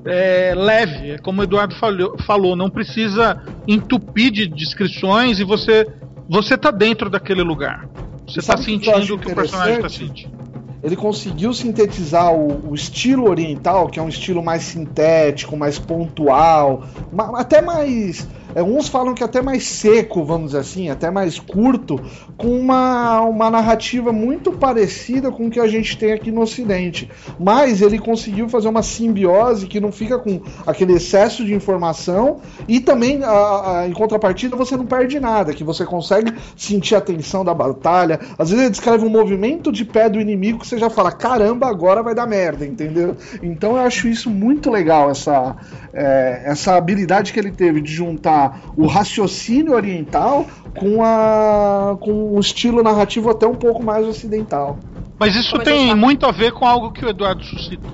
é, 0.06 0.54
leve, 0.56 1.12
é 1.12 1.18
como 1.18 1.42
o 1.42 1.44
Eduardo 1.44 1.76
falou, 1.76 2.18
falou, 2.20 2.56
não 2.56 2.70
precisa 2.70 3.42
entupir 3.68 4.32
de 4.32 4.48
descrições 4.48 5.40
e 5.40 5.44
você 5.44 5.88
você 6.30 6.56
tá 6.56 6.70
dentro 6.70 7.10
daquele 7.10 7.42
lugar. 7.42 7.90
Você 8.28 8.42
tá 8.42 8.56
sentindo 8.56 9.16
o 9.16 9.20
que 9.20 9.32
o 9.32 9.36
personagem 9.36 9.82
tá 9.82 9.90
sentindo. 9.90 10.39
Ele 10.84 10.96
conseguiu 10.96 11.54
sintetizar 11.54 12.34
o, 12.34 12.70
o 12.72 12.76
estilo 12.76 13.30
oriental, 13.30 13.88
que 13.88 14.00
é 14.00 14.04
um 14.04 14.10
estilo 14.10 14.42
mais 14.44 14.64
sintético, 14.64 15.58
mais 15.58 15.78
pontual, 15.78 16.84
ma- 17.12 17.40
até 17.40 17.62
mais. 17.62 18.28
é, 18.56 18.64
uns 18.64 18.88
falam 18.88 19.14
que 19.14 19.24
até 19.24 19.42
mais 19.42 19.64
seco, 19.68 20.24
vamos 20.24 20.48
dizer 20.48 20.60
assim, 20.60 20.90
até 20.90 21.12
mais 21.12 21.38
curto, 21.38 22.00
com 22.38 22.48
uma, 22.60 23.22
uma 23.22 23.50
narrativa 23.52 24.12
muito 24.14 24.52
parecida 24.54 25.30
com 25.32 25.48
o 25.48 25.50
que 25.52 25.60
a 25.60 25.68
gente 25.68 25.98
tem 25.98 26.14
aqui 26.14 26.32
no 26.32 26.42
Ocidente. 26.42 27.10
Mas 27.40 27.82
ele 27.82 28.00
conseguiu 28.00 28.48
fazer 28.50 28.70
uma 28.70 28.82
simbiose 28.82 29.68
que 29.68 29.80
não 29.80 29.92
fica 29.92 30.18
com 30.18 30.40
aquele 30.66 30.94
excesso 30.94 31.44
de 31.46 31.54
informação 31.54 32.38
e 32.68 32.80
também, 32.80 33.22
a- 33.24 33.82
a- 33.82 33.88
em 33.88 33.92
contrapartida, 33.94 34.56
você 34.56 34.76
não 34.78 34.86
perde 34.86 35.20
nada, 35.20 35.54
que 35.54 35.64
você 35.64 35.86
consegue 35.86 36.34
sentir 36.56 36.96
a 36.96 37.02
tensão 37.02 37.44
da 37.46 37.54
batalha. 37.54 38.20
Às 38.38 38.50
vezes 38.50 38.64
ele 38.64 38.72
descreve 38.72 39.06
um 39.06 39.10
movimento 39.10 39.72
de 39.72 39.84
pé 39.86 40.10
do 40.10 40.20
inimigo 40.20 40.66
você 40.70 40.78
já 40.78 40.90
fala, 40.90 41.12
caramba, 41.12 41.68
agora 41.68 42.04
vai 42.04 42.14
dar 42.14 42.28
merda, 42.28 42.66
entendeu? 42.66 43.18
Então 43.42 43.72
eu 43.72 43.82
acho 43.82 44.08
isso 44.08 44.30
muito 44.30 44.70
legal, 44.70 45.10
essa, 45.10 45.56
é, 45.94 46.44
essa 46.46 46.76
habilidade 46.76 47.34
que 47.34 47.40
ele 47.40 47.52
teve 47.52 47.82
de 47.82 47.92
juntar 47.92 48.62
o 48.78 48.86
raciocínio 48.86 49.74
oriental 49.74 50.46
com, 50.78 51.04
a, 51.04 51.98
com 52.00 52.36
o 52.36 52.40
estilo 52.40 52.84
narrativo 52.84 53.30
até 53.30 53.48
um 53.48 53.56
pouco 53.56 53.84
mais 53.84 54.06
ocidental. 54.08 54.78
Mas 55.20 55.36
isso 55.36 55.52
Como 55.52 55.64
tem 55.64 55.94
muito 55.96 56.26
a 56.26 56.32
ver 56.32 56.54
com 56.54 56.66
algo 56.66 56.92
que 56.92 57.04
o 57.04 57.10
Eduardo 57.10 57.44
suscitou 57.44 57.92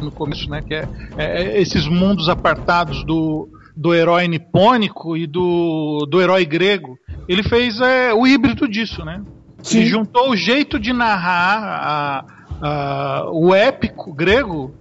no 0.00 0.10
começo, 0.10 0.48
né? 0.48 0.62
Que 0.62 0.74
é, 0.74 0.88
é 1.18 1.60
esses 1.60 1.86
mundos 1.86 2.30
apartados 2.30 3.04
do, 3.04 3.46
do 3.76 3.94
herói 3.94 4.26
nipônico 4.26 5.16
e 5.16 5.26
do, 5.26 6.06
do 6.10 6.20
herói 6.20 6.46
grego. 6.46 6.98
Ele 7.28 7.42
fez 7.42 7.78
é, 7.80 8.14
o 8.14 8.26
híbrido 8.26 8.66
disso, 8.66 9.04
né? 9.04 9.22
Ele 9.70 9.84
Sim. 9.84 9.86
juntou 9.86 10.30
o 10.30 10.36
jeito 10.36 10.78
de 10.78 10.92
narrar 10.92 11.62
a- 11.62 12.24
a- 12.60 13.30
o 13.30 13.54
épico 13.54 14.12
grego 14.12 14.74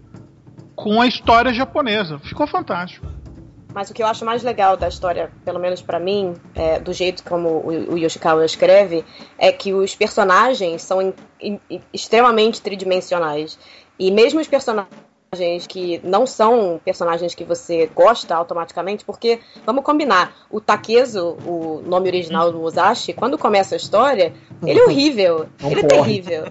com 0.75 0.99
a 1.01 1.07
história 1.07 1.53
japonesa. 1.53 2.19
Ficou 2.19 2.47
fantástico. 2.47 3.05
Mas 3.73 3.89
o 3.89 3.93
que 3.93 4.03
eu 4.03 4.07
acho 4.07 4.25
mais 4.25 4.43
legal 4.43 4.75
da 4.75 4.87
história, 4.89 5.31
pelo 5.45 5.57
menos 5.59 5.81
pra 5.81 5.97
mim, 5.99 6.33
é, 6.53 6.77
do 6.79 6.91
jeito 6.91 7.23
como 7.23 7.47
o, 7.49 7.93
o 7.93 7.97
Yoshikawa 7.97 8.43
escreve, 8.43 9.05
é 9.37 9.49
que 9.51 9.73
os 9.73 9.95
personagens 9.95 10.81
são 10.81 11.01
in- 11.01 11.13
in- 11.69 11.81
extremamente 11.93 12.61
tridimensionais. 12.61 13.57
E 13.97 14.11
mesmo 14.11 14.41
os 14.41 14.47
personagens 14.47 14.91
que 15.65 16.01
não 16.03 16.27
são 16.27 16.81
personagens 16.83 17.33
que 17.33 17.45
você 17.45 17.89
gosta 17.95 18.35
automaticamente, 18.35 19.05
porque, 19.05 19.39
vamos 19.65 19.81
combinar, 19.81 20.35
o 20.49 20.59
Takezo, 20.59 21.37
o 21.45 21.81
nome 21.85 22.09
original 22.09 22.51
do 22.51 22.59
Musashi, 22.59 23.13
quando 23.13 23.37
começa 23.37 23.73
a 23.73 23.77
história, 23.77 24.33
ele 24.61 24.77
é 24.77 24.83
horrível. 24.83 25.47
Não 25.61 25.71
ele 25.71 25.79
é 25.79 25.83
terrível. 25.85 26.43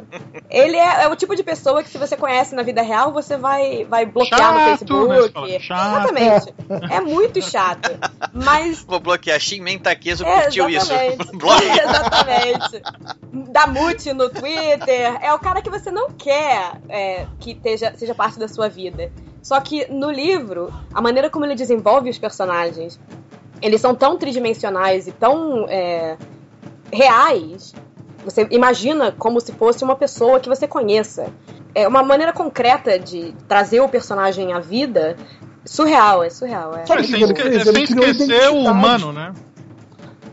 Ele 0.48 0.78
é, 0.78 1.02
é 1.02 1.08
o 1.08 1.14
tipo 1.14 1.36
de 1.36 1.42
pessoa 1.42 1.82
que 1.82 1.90
se 1.90 1.98
você 1.98 2.16
conhece 2.16 2.54
na 2.54 2.62
vida 2.62 2.80
real, 2.80 3.12
você 3.12 3.36
vai, 3.36 3.84
vai 3.84 4.06
bloquear 4.06 4.50
no 4.54 4.58
Chato? 4.58 4.78
Você 4.78 4.86
Facebook. 4.86 5.32
fala, 5.34 5.60
chato. 5.60 5.98
Exatamente. 6.14 6.54
É 6.90 7.00
muito 7.02 7.42
chato. 7.42 7.90
Mas. 8.32 8.82
Vou 8.84 8.98
bloquear 8.98 9.38
Shinmen 9.38 9.78
Takezo 9.78 10.24
É, 10.24 10.44
curtiu 10.44 10.70
isso. 10.70 10.90
exatamente. 10.90 11.30
Bloqueia. 11.36 11.82
exatamente. 11.82 12.82
Da 13.52 13.66
Mute 13.66 14.14
no 14.14 14.30
Twitter. 14.30 15.18
É 15.20 15.34
o 15.34 15.38
cara 15.38 15.60
que 15.60 15.68
você 15.68 15.90
não 15.90 16.10
quer 16.12 16.80
é, 16.88 17.26
que 17.38 17.50
esteja, 17.52 17.92
seja 17.94 18.14
parte 18.14 18.38
da 18.38 18.48
sua 18.48 18.69
vida. 18.70 19.10
Só 19.42 19.60
que 19.60 19.86
no 19.92 20.10
livro, 20.10 20.72
a 20.94 21.00
maneira 21.00 21.28
como 21.28 21.44
ele 21.44 21.54
desenvolve 21.54 22.08
os 22.10 22.18
personagens, 22.18 22.98
eles 23.60 23.80
são 23.80 23.94
tão 23.94 24.16
tridimensionais 24.16 25.06
e 25.06 25.12
tão 25.12 25.66
é, 25.68 26.16
reais. 26.92 27.72
Você 28.24 28.46
imagina 28.50 29.12
como 29.12 29.40
se 29.40 29.52
fosse 29.52 29.82
uma 29.84 29.96
pessoa 29.96 30.40
que 30.40 30.48
você 30.48 30.66
conheça. 30.68 31.28
É 31.74 31.86
uma 31.88 32.02
maneira 32.02 32.32
concreta 32.32 32.98
de 32.98 33.34
trazer 33.48 33.80
o 33.80 33.88
personagem 33.88 34.52
à 34.52 34.60
vida. 34.60 35.16
Surreal, 35.64 36.22
é 36.22 36.30
surreal. 36.30 36.74
É. 36.74 36.84
Sem 36.86 36.96
ele 36.96 37.04
esque- 37.32 37.42
sem 37.42 37.74
Ele 37.74 37.86
criou 37.86 38.06
esquecer 38.06 38.50
o 38.50 38.56
humano, 38.58 39.12
né? 39.12 39.32
Ele 39.32 39.38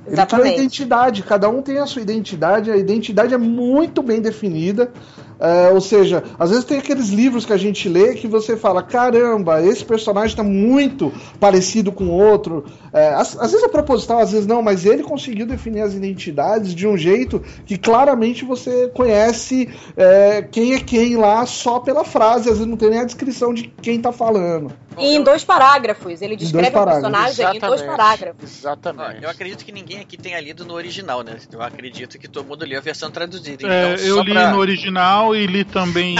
criou 0.05 0.13
Exatamente. 0.13 0.55
identidade, 0.57 1.23
cada 1.23 1.49
um 1.49 1.61
tem 1.61 1.79
a 1.79 1.85
sua 1.85 2.01
identidade, 2.01 2.71
a 2.71 2.77
identidade 2.77 3.33
é 3.33 3.37
muito 3.37 4.01
bem 4.01 4.21
definida. 4.21 4.91
É, 5.39 5.69
ou 5.71 5.79
seja, 5.79 6.23
às 6.39 6.49
vezes 6.49 6.65
tem 6.65 6.79
aqueles 6.79 7.09
livros 7.09 7.45
que 7.45 7.53
a 7.53 7.57
gente 7.57 7.87
lê 7.87 8.15
que 8.15 8.27
você 8.27 8.57
fala: 8.57 8.81
caramba, 8.81 9.61
esse 9.63 9.85
personagem 9.85 10.29
está 10.29 10.43
muito 10.43 11.11
parecido 11.39 11.91
com 11.91 12.09
outro. 12.09 12.65
É, 12.91 13.09
às, 13.09 13.37
às, 13.37 13.51
vezes 13.51 13.65
é 13.65 13.69
proposital, 13.69 14.19
às 14.19 14.31
vezes 14.31 14.47
não, 14.47 14.61
mas 14.61 14.85
ele 14.85 15.03
conseguiu 15.03 15.45
definir 15.45 15.81
as 15.81 15.93
identidades 15.93 16.73
de 16.73 16.87
um 16.87 16.97
jeito 16.97 17.41
que 17.65 17.77
claramente 17.77 18.43
você 18.43 18.87
conhece 18.89 19.69
é, 19.95 20.41
quem 20.41 20.73
é 20.73 20.79
quem 20.79 21.15
lá 21.15 21.45
só 21.45 21.79
pela 21.79 22.03
frase, 22.03 22.49
às 22.49 22.57
vezes 22.57 22.65
não 22.65 22.77
tem 22.77 22.89
nem 22.89 22.99
a 22.99 23.05
descrição 23.05 23.53
de 23.53 23.71
quem 23.81 23.97
está 23.97 24.11
falando. 24.11 24.71
E 24.99 25.15
em 25.15 25.23
dois 25.23 25.43
parágrafos, 25.43 26.21
ele 26.21 26.35
descreve 26.35 26.77
o 26.77 26.85
personagem 26.85 27.31
Exatamente. 27.31 27.63
em 27.63 27.67
dois 27.67 27.81
parágrafos. 27.81 28.57
Exatamente. 28.57 29.23
eu 29.23 29.29
acredito 29.29 29.63
que 29.65 29.71
ninguém 29.71 29.99
aqui 29.99 30.17
tenha 30.17 30.39
lido 30.39 30.65
no 30.65 30.73
original, 30.73 31.23
né? 31.23 31.37
Eu 31.51 31.61
acredito 31.61 32.17
que 32.17 32.27
todo 32.27 32.45
mundo 32.45 32.65
leu 32.65 32.79
a 32.79 32.81
versão 32.81 33.11
traduzida. 33.11 33.67
É, 33.67 33.93
então, 33.93 34.05
eu 34.05 34.21
li 34.21 34.33
pra... 34.33 34.51
no 34.51 34.57
original 34.57 35.35
e 35.35 35.45
li 35.45 35.63
também 35.63 36.17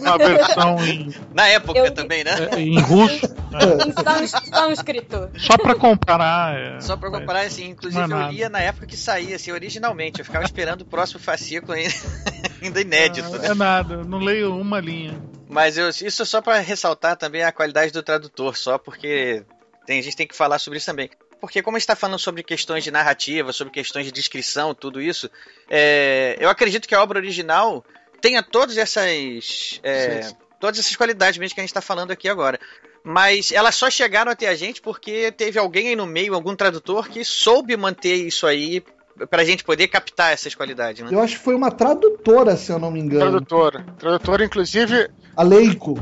uma 0.00 0.18
versão 0.18 0.84
em. 0.84 1.14
Na 1.32 1.46
época 1.48 1.78
eu... 1.78 1.90
também, 1.92 2.24
né? 2.24 2.32
É, 2.52 2.60
em 2.60 2.78
russo. 2.80 3.26
Em 3.26 4.26
sânscrito. 4.26 5.30
Só 5.38 5.56
pra 5.56 5.74
comparar. 5.74 6.56
É... 6.56 6.80
Só 6.80 6.96
pra 6.96 7.10
comparar, 7.10 7.40
assim, 7.42 7.68
inclusive 7.70 8.12
eu 8.12 8.28
lia 8.30 8.48
na 8.48 8.60
época 8.60 8.86
que 8.86 8.96
saía, 8.96 9.36
assim, 9.36 9.52
originalmente. 9.52 10.18
Eu 10.18 10.24
ficava 10.24 10.44
esperando 10.44 10.82
o 10.82 10.84
próximo 10.84 11.20
fascículo 11.20 11.72
ainda, 11.72 11.94
ainda 12.62 12.80
inédito. 12.80 13.30
né? 13.30 13.48
É 13.48 13.54
nada, 13.54 14.04
não 14.04 14.18
leio 14.18 14.54
uma 14.54 14.80
linha. 14.80 15.18
Mas 15.48 15.78
eu, 15.78 15.88
isso 15.88 16.26
só 16.26 16.42
para 16.42 16.58
ressaltar 16.58 17.16
também 17.16 17.42
a 17.42 17.52
qualidade 17.52 17.92
do 17.92 18.02
tradutor, 18.02 18.56
só 18.56 18.76
porque 18.76 19.42
tem, 19.86 19.98
a 19.98 20.02
gente 20.02 20.16
tem 20.16 20.26
que 20.26 20.36
falar 20.36 20.58
sobre 20.58 20.76
isso 20.76 20.86
também. 20.86 21.10
Porque 21.40 21.62
como 21.62 21.78
está 21.78 21.96
falando 21.96 22.18
sobre 22.18 22.42
questões 22.42 22.84
de 22.84 22.90
narrativa, 22.90 23.52
sobre 23.52 23.72
questões 23.72 24.04
de 24.04 24.12
descrição, 24.12 24.74
tudo 24.74 25.00
isso, 25.00 25.30
é, 25.70 26.36
eu 26.38 26.50
acredito 26.50 26.86
que 26.86 26.94
a 26.94 27.02
obra 27.02 27.18
original 27.18 27.84
tenha 28.20 28.42
todas 28.42 28.76
essas 28.76 29.80
é, 29.82 30.32
todas 30.60 30.80
essas 30.80 30.96
qualidades 30.96 31.38
mesmo 31.38 31.54
que 31.54 31.60
a 31.60 31.62
gente 31.62 31.70
está 31.70 31.80
falando 31.80 32.10
aqui 32.10 32.28
agora. 32.28 32.60
Mas 33.02 33.52
elas 33.52 33.74
só 33.74 33.88
chegaram 33.88 34.30
até 34.30 34.48
a 34.48 34.54
gente 34.54 34.82
porque 34.82 35.32
teve 35.32 35.58
alguém 35.58 35.88
aí 35.88 35.96
no 35.96 36.06
meio, 36.06 36.34
algum 36.34 36.54
tradutor, 36.54 37.08
que 37.08 37.24
soube 37.24 37.76
manter 37.76 38.16
isso 38.16 38.46
aí 38.46 38.82
pra 39.26 39.44
gente 39.44 39.64
poder 39.64 39.88
captar 39.88 40.32
essas 40.32 40.54
qualidades, 40.54 41.02
né? 41.02 41.10
Eu 41.12 41.20
acho 41.20 41.36
que 41.36 41.44
foi 41.44 41.54
uma 41.54 41.70
tradutora, 41.70 42.56
se 42.56 42.70
eu 42.70 42.78
não 42.78 42.90
me 42.90 43.00
engano. 43.00 43.30
Tradutora. 43.30 43.84
Tradutora, 43.98 44.44
inclusive. 44.44 45.10
A 45.36 45.42
Leico. 45.42 45.98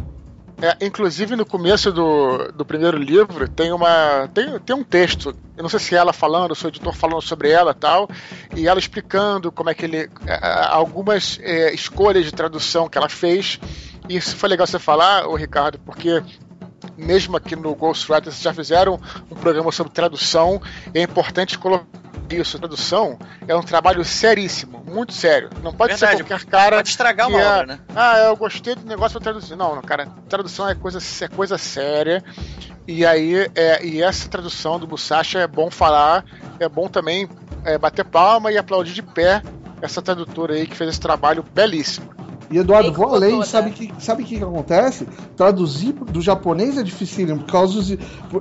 É, 0.60 0.86
inclusive 0.86 1.36
no 1.36 1.44
começo 1.44 1.92
do, 1.92 2.50
do 2.50 2.64
primeiro 2.64 2.96
livro 2.96 3.46
tem 3.46 3.72
uma 3.72 4.26
tem, 4.32 4.58
tem 4.60 4.74
um 4.74 4.82
texto, 4.82 5.36
eu 5.54 5.62
não 5.62 5.68
sei 5.68 5.78
se 5.78 5.94
é 5.94 5.98
ela 5.98 6.14
falando, 6.14 6.54
se 6.54 6.64
o 6.64 6.68
editor 6.68 6.94
falando 6.94 7.20
sobre 7.20 7.50
ela 7.50 7.74
tal, 7.74 8.08
e 8.54 8.66
ela 8.66 8.78
explicando 8.78 9.52
como 9.52 9.68
é 9.68 9.74
que 9.74 9.84
ele 9.84 9.98
é, 9.98 10.38
algumas 10.70 11.38
é, 11.42 11.74
escolhas 11.74 12.24
de 12.24 12.32
tradução 12.32 12.88
que 12.88 12.96
ela 12.96 13.08
fez. 13.08 13.60
E 14.08 14.16
isso 14.16 14.34
foi 14.34 14.48
legal 14.48 14.66
você 14.66 14.78
falar, 14.78 15.28
o 15.28 15.34
Ricardo, 15.34 15.78
porque 15.80 16.22
mesmo 16.96 17.36
aqui 17.36 17.54
no 17.54 17.74
Ghostwriter 17.74 18.32
vocês 18.32 18.42
já 18.42 18.54
fizeram 18.54 18.98
um 19.30 19.34
programa 19.34 19.70
sobre 19.70 19.92
tradução, 19.92 20.62
é 20.94 21.02
importante 21.02 21.58
colocar 21.58 21.84
isso, 22.34 22.58
tradução, 22.58 23.18
é 23.46 23.54
um 23.54 23.62
trabalho 23.62 24.04
seríssimo, 24.04 24.82
muito 24.84 25.12
sério. 25.12 25.50
Não 25.62 25.72
pode 25.72 25.92
Verdade, 25.92 26.18
ser 26.18 26.24
qualquer 26.24 26.44
cara. 26.46 26.76
Pode 26.76 26.88
estragar 26.88 27.28
uma 27.28 27.40
é, 27.40 27.46
obra, 27.46 27.66
né? 27.66 27.78
Ah, 27.94 28.18
eu 28.18 28.36
gostei 28.36 28.74
do 28.74 28.86
negócio 28.86 29.20
pra 29.20 29.32
traduzir. 29.32 29.56
Não, 29.56 29.74
não, 29.74 29.82
cara, 29.82 30.06
tradução 30.28 30.68
é 30.68 30.74
coisa, 30.74 30.98
é 30.98 31.28
coisa 31.28 31.58
séria. 31.58 32.24
E 32.88 33.04
aí, 33.04 33.50
é, 33.54 33.84
e 33.84 34.02
essa 34.02 34.28
tradução 34.28 34.78
do 34.78 34.86
Musashi 34.86 35.38
é 35.38 35.46
bom 35.46 35.70
falar, 35.70 36.24
é 36.60 36.68
bom 36.68 36.88
também 36.88 37.28
é, 37.64 37.76
bater 37.76 38.04
palma 38.04 38.52
e 38.52 38.58
aplaudir 38.58 38.92
de 38.92 39.02
pé 39.02 39.42
essa 39.82 40.00
tradutora 40.00 40.54
aí 40.54 40.66
que 40.66 40.76
fez 40.76 40.90
esse 40.90 41.00
trabalho 41.00 41.42
belíssimo. 41.42 42.14
E 42.50 42.58
Eduardo, 42.58 42.92
vou 42.92 43.14
além, 43.14 43.42
sabe 43.44 43.70
que 43.70 43.92
sabe 43.98 44.22
o 44.22 44.26
que, 44.26 44.38
que 44.38 44.44
acontece? 44.44 45.06
Traduzir 45.36 45.92
do 45.92 46.20
japonês 46.20 46.78
é 46.78 46.82
dificílimo, 46.82 47.40
por 47.40 47.50
causa 47.50 47.74
dos, 47.74 47.90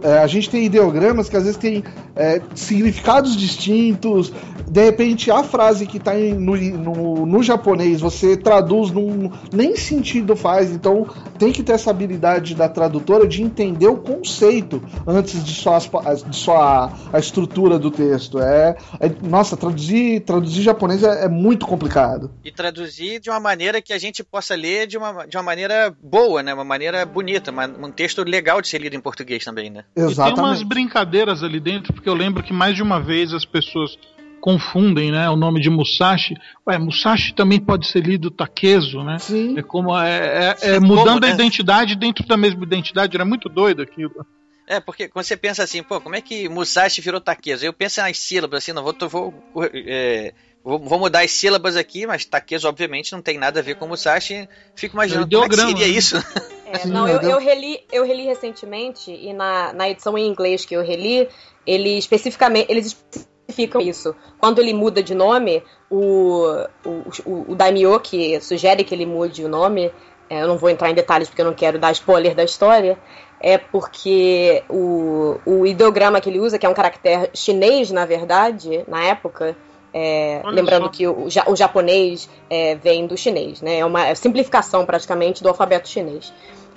é, 0.04 0.20
a 0.20 0.28
gente 0.28 0.50
tem 0.50 0.66
ideogramas 0.66 1.30
que 1.30 1.36
às 1.36 1.44
vezes 1.44 1.58
tem 1.58 1.84
é, 2.16 2.42
significados 2.54 3.36
distintos. 3.36 4.32
De 4.70 4.84
repente, 4.84 5.30
a 5.32 5.44
frase 5.44 5.86
que 5.86 5.98
está 5.98 6.14
no, 6.14 6.56
no, 6.56 7.26
no, 7.26 7.44
japonês 7.44 8.02
você 8.02 8.36
traduz 8.36 8.92
num 8.92 9.32
nem 9.54 9.76
sentido 9.76 10.36
faz. 10.36 10.72
Então, 10.72 11.08
tem 11.38 11.52
que 11.52 11.64
ter 11.64 11.74
essa 11.74 11.92
habilidade 11.92 12.56
da 12.56 12.68
tradutora 12.68 13.28
de 13.28 13.42
entender 13.42 13.88
o 13.88 13.98
conceito 13.98 14.82
antes 15.06 15.44
de 15.44 15.54
só, 15.54 15.76
as, 15.76 16.24
de 16.24 16.36
só 16.36 16.58
a, 16.58 16.94
a, 17.14 17.20
estrutura 17.20 17.78
do 17.78 17.92
texto. 17.92 18.40
É, 18.40 18.76
é 19.00 19.12
nossa, 19.24 19.56
traduzir 19.56 20.22
traduzir 20.22 20.62
japonês 20.62 21.04
é, 21.04 21.26
é 21.26 21.30
muito 21.30 21.66
complicado. 21.66 22.32
E 22.44 22.52
traduzir 22.52 23.20
de 23.20 23.30
uma 23.30 23.40
maneira 23.40 23.82
que 23.82 23.94
a 23.96 24.00
gente 24.00 24.24
possa 24.24 24.56
ler 24.56 24.88
de 24.88 24.98
uma, 24.98 25.26
de 25.26 25.38
uma 25.38 25.44
maneira 25.44 25.96
boa, 26.02 26.44
né? 26.44 26.54
Uma 26.54 26.64
maneira 26.64 27.06
bonita, 27.06 27.52
uma, 27.52 27.66
um 27.66 27.92
texto 27.92 28.24
legal 28.24 28.62
de 28.62 28.68
ser 28.68 28.82
lido 28.82 28.96
em 28.96 29.02
português 29.02 29.44
também, 29.44 29.70
né? 29.70 29.86
Exatamente. 29.96 30.34
E 30.34 30.36
tem 30.36 30.44
umas 30.44 30.64
brincadeiras 30.64 31.44
ali 31.44 31.60
dentro, 31.60 31.94
porque 31.94 32.10
eu 32.10 32.14
lembro 32.14 32.44
que 32.44 32.54
mais 32.54 32.76
de 32.76 32.84
uma 32.84 33.00
vez 33.00 33.34
as 33.34 33.46
pessoas 33.46 33.98
confundem, 34.46 35.12
né, 35.12 35.28
o 35.28 35.36
nome 35.36 35.60
de 35.60 35.72
Musashi. 35.72 36.36
Ué, 36.68 36.78
Musashi 36.78 37.34
também 37.34 37.60
pode 37.60 37.88
ser 37.88 38.06
lido 38.06 38.30
Takezo, 38.30 39.04
né? 39.04 39.18
Sim. 39.18 39.58
É 39.58 39.64
como 39.64 39.98
é, 39.98 40.56
é, 40.62 40.76
é 40.76 40.80
mudando 40.80 41.06
como, 41.06 41.20
né? 41.22 41.32
a 41.32 41.34
identidade 41.34 41.96
dentro 41.96 42.28
da 42.28 42.38
mesma 42.38 42.62
identidade. 42.62 43.18
Era 43.18 43.26
muito 43.26 43.50
doido 43.50 43.82
aquilo. 43.82 44.24
É, 44.68 44.80
porque 44.80 45.08
quando 45.08 45.26
você 45.26 45.36
pensa 45.36 45.64
assim, 45.64 45.82
pô, 45.82 46.00
como 46.00 46.16
é 46.16 46.22
que 46.22 46.48
Musashi 46.48 47.02
virou 47.02 47.20
Takezo? 47.20 47.66
Eu 47.66 47.74
penso 47.74 48.02
nas 48.02 48.18
sílabas, 48.20 48.60
assim, 48.60 48.72
não 48.72 48.84
vou, 48.84 48.96
vou 49.10 49.34
é, 49.74 50.34
Vou, 50.66 50.80
vou, 50.80 50.98
mudar 50.98 51.24
as 51.24 51.30
sílabas 51.30 51.76
aqui, 51.76 52.08
mas 52.08 52.26
Takezo 52.26 52.68
obviamente 52.68 53.12
não 53.12 53.22
tem 53.22 53.38
nada 53.38 53.60
a 53.60 53.64
ver 53.64 53.76
com 53.76 53.88
Musashi. 53.88 54.50
Fico 54.74 54.96
imaginando 54.96 55.30
como 55.30 55.46
é 55.46 55.50
que 55.50 55.56
seria 55.56 55.88
isso. 55.88 56.18
É, 56.66 56.88
não, 56.88 57.08
eu, 57.08 57.22
eu, 57.22 57.38
reli, 57.38 57.80
eu 57.92 58.04
reli 58.04 58.24
recentemente 58.24 59.12
e 59.12 59.32
na, 59.32 59.72
na 59.72 59.88
edição 59.88 60.18
em 60.18 60.28
inglês 60.28 60.66
que 60.66 60.76
eu 60.76 60.84
reli, 60.84 61.30
ele 61.66 61.96
especificamente, 61.96 62.72
eles 62.72 62.98
especificam 63.12 63.80
isso. 63.80 64.16
Quando 64.40 64.60
ele 64.60 64.74
muda 64.74 65.04
de 65.04 65.14
nome, 65.14 65.62
o, 65.92 66.48
o, 66.84 67.52
o 67.52 67.56
Daimyo, 67.56 68.00
que 68.00 68.42
sugere 68.42 68.84
que 68.84 68.96
ele 68.96 69.06
mude 69.06 69.46
o 69.46 69.48
nome, 69.48 69.92
é, 70.28 70.42
eu 70.42 70.48
não 70.48 70.58
vou 70.58 70.72
entrar 70.72 70.90
em 70.90 70.96
detalhes 70.96 71.30
porque 71.30 71.42
eu 71.42 71.46
não 71.46 71.54
quero 71.54 71.78
dar 71.78 71.92
spoiler 71.92 72.34
da 72.34 72.44
história, 72.44 72.98
é 73.40 73.60
porque 73.60 74.64
o, 74.68 75.40
o 75.46 75.68
ideograma 75.68 76.20
que 76.20 76.30
ele 76.30 76.40
usa, 76.40 76.58
que 76.58 76.66
é 76.66 76.70
um 76.70 76.74
caractere 76.74 77.30
chinês, 77.36 77.92
na 77.92 78.06
verdade, 78.06 78.84
na 78.88 79.04
época, 79.04 79.56
é, 79.98 80.42
lembrando 80.48 80.84
só. 80.84 80.90
que 80.90 81.08
o, 81.08 81.28
o 81.48 81.56
japonês 81.56 82.30
é, 82.50 82.76
vem 82.76 83.08
do 83.08 83.16
chinês, 83.16 83.62
né? 83.62 83.80
É 83.80 83.86
uma 83.86 84.14
simplificação 84.14 84.86
praticamente 84.86 85.42
do 85.42 85.48
alfabeto 85.48 85.88
chinês. 85.88 86.34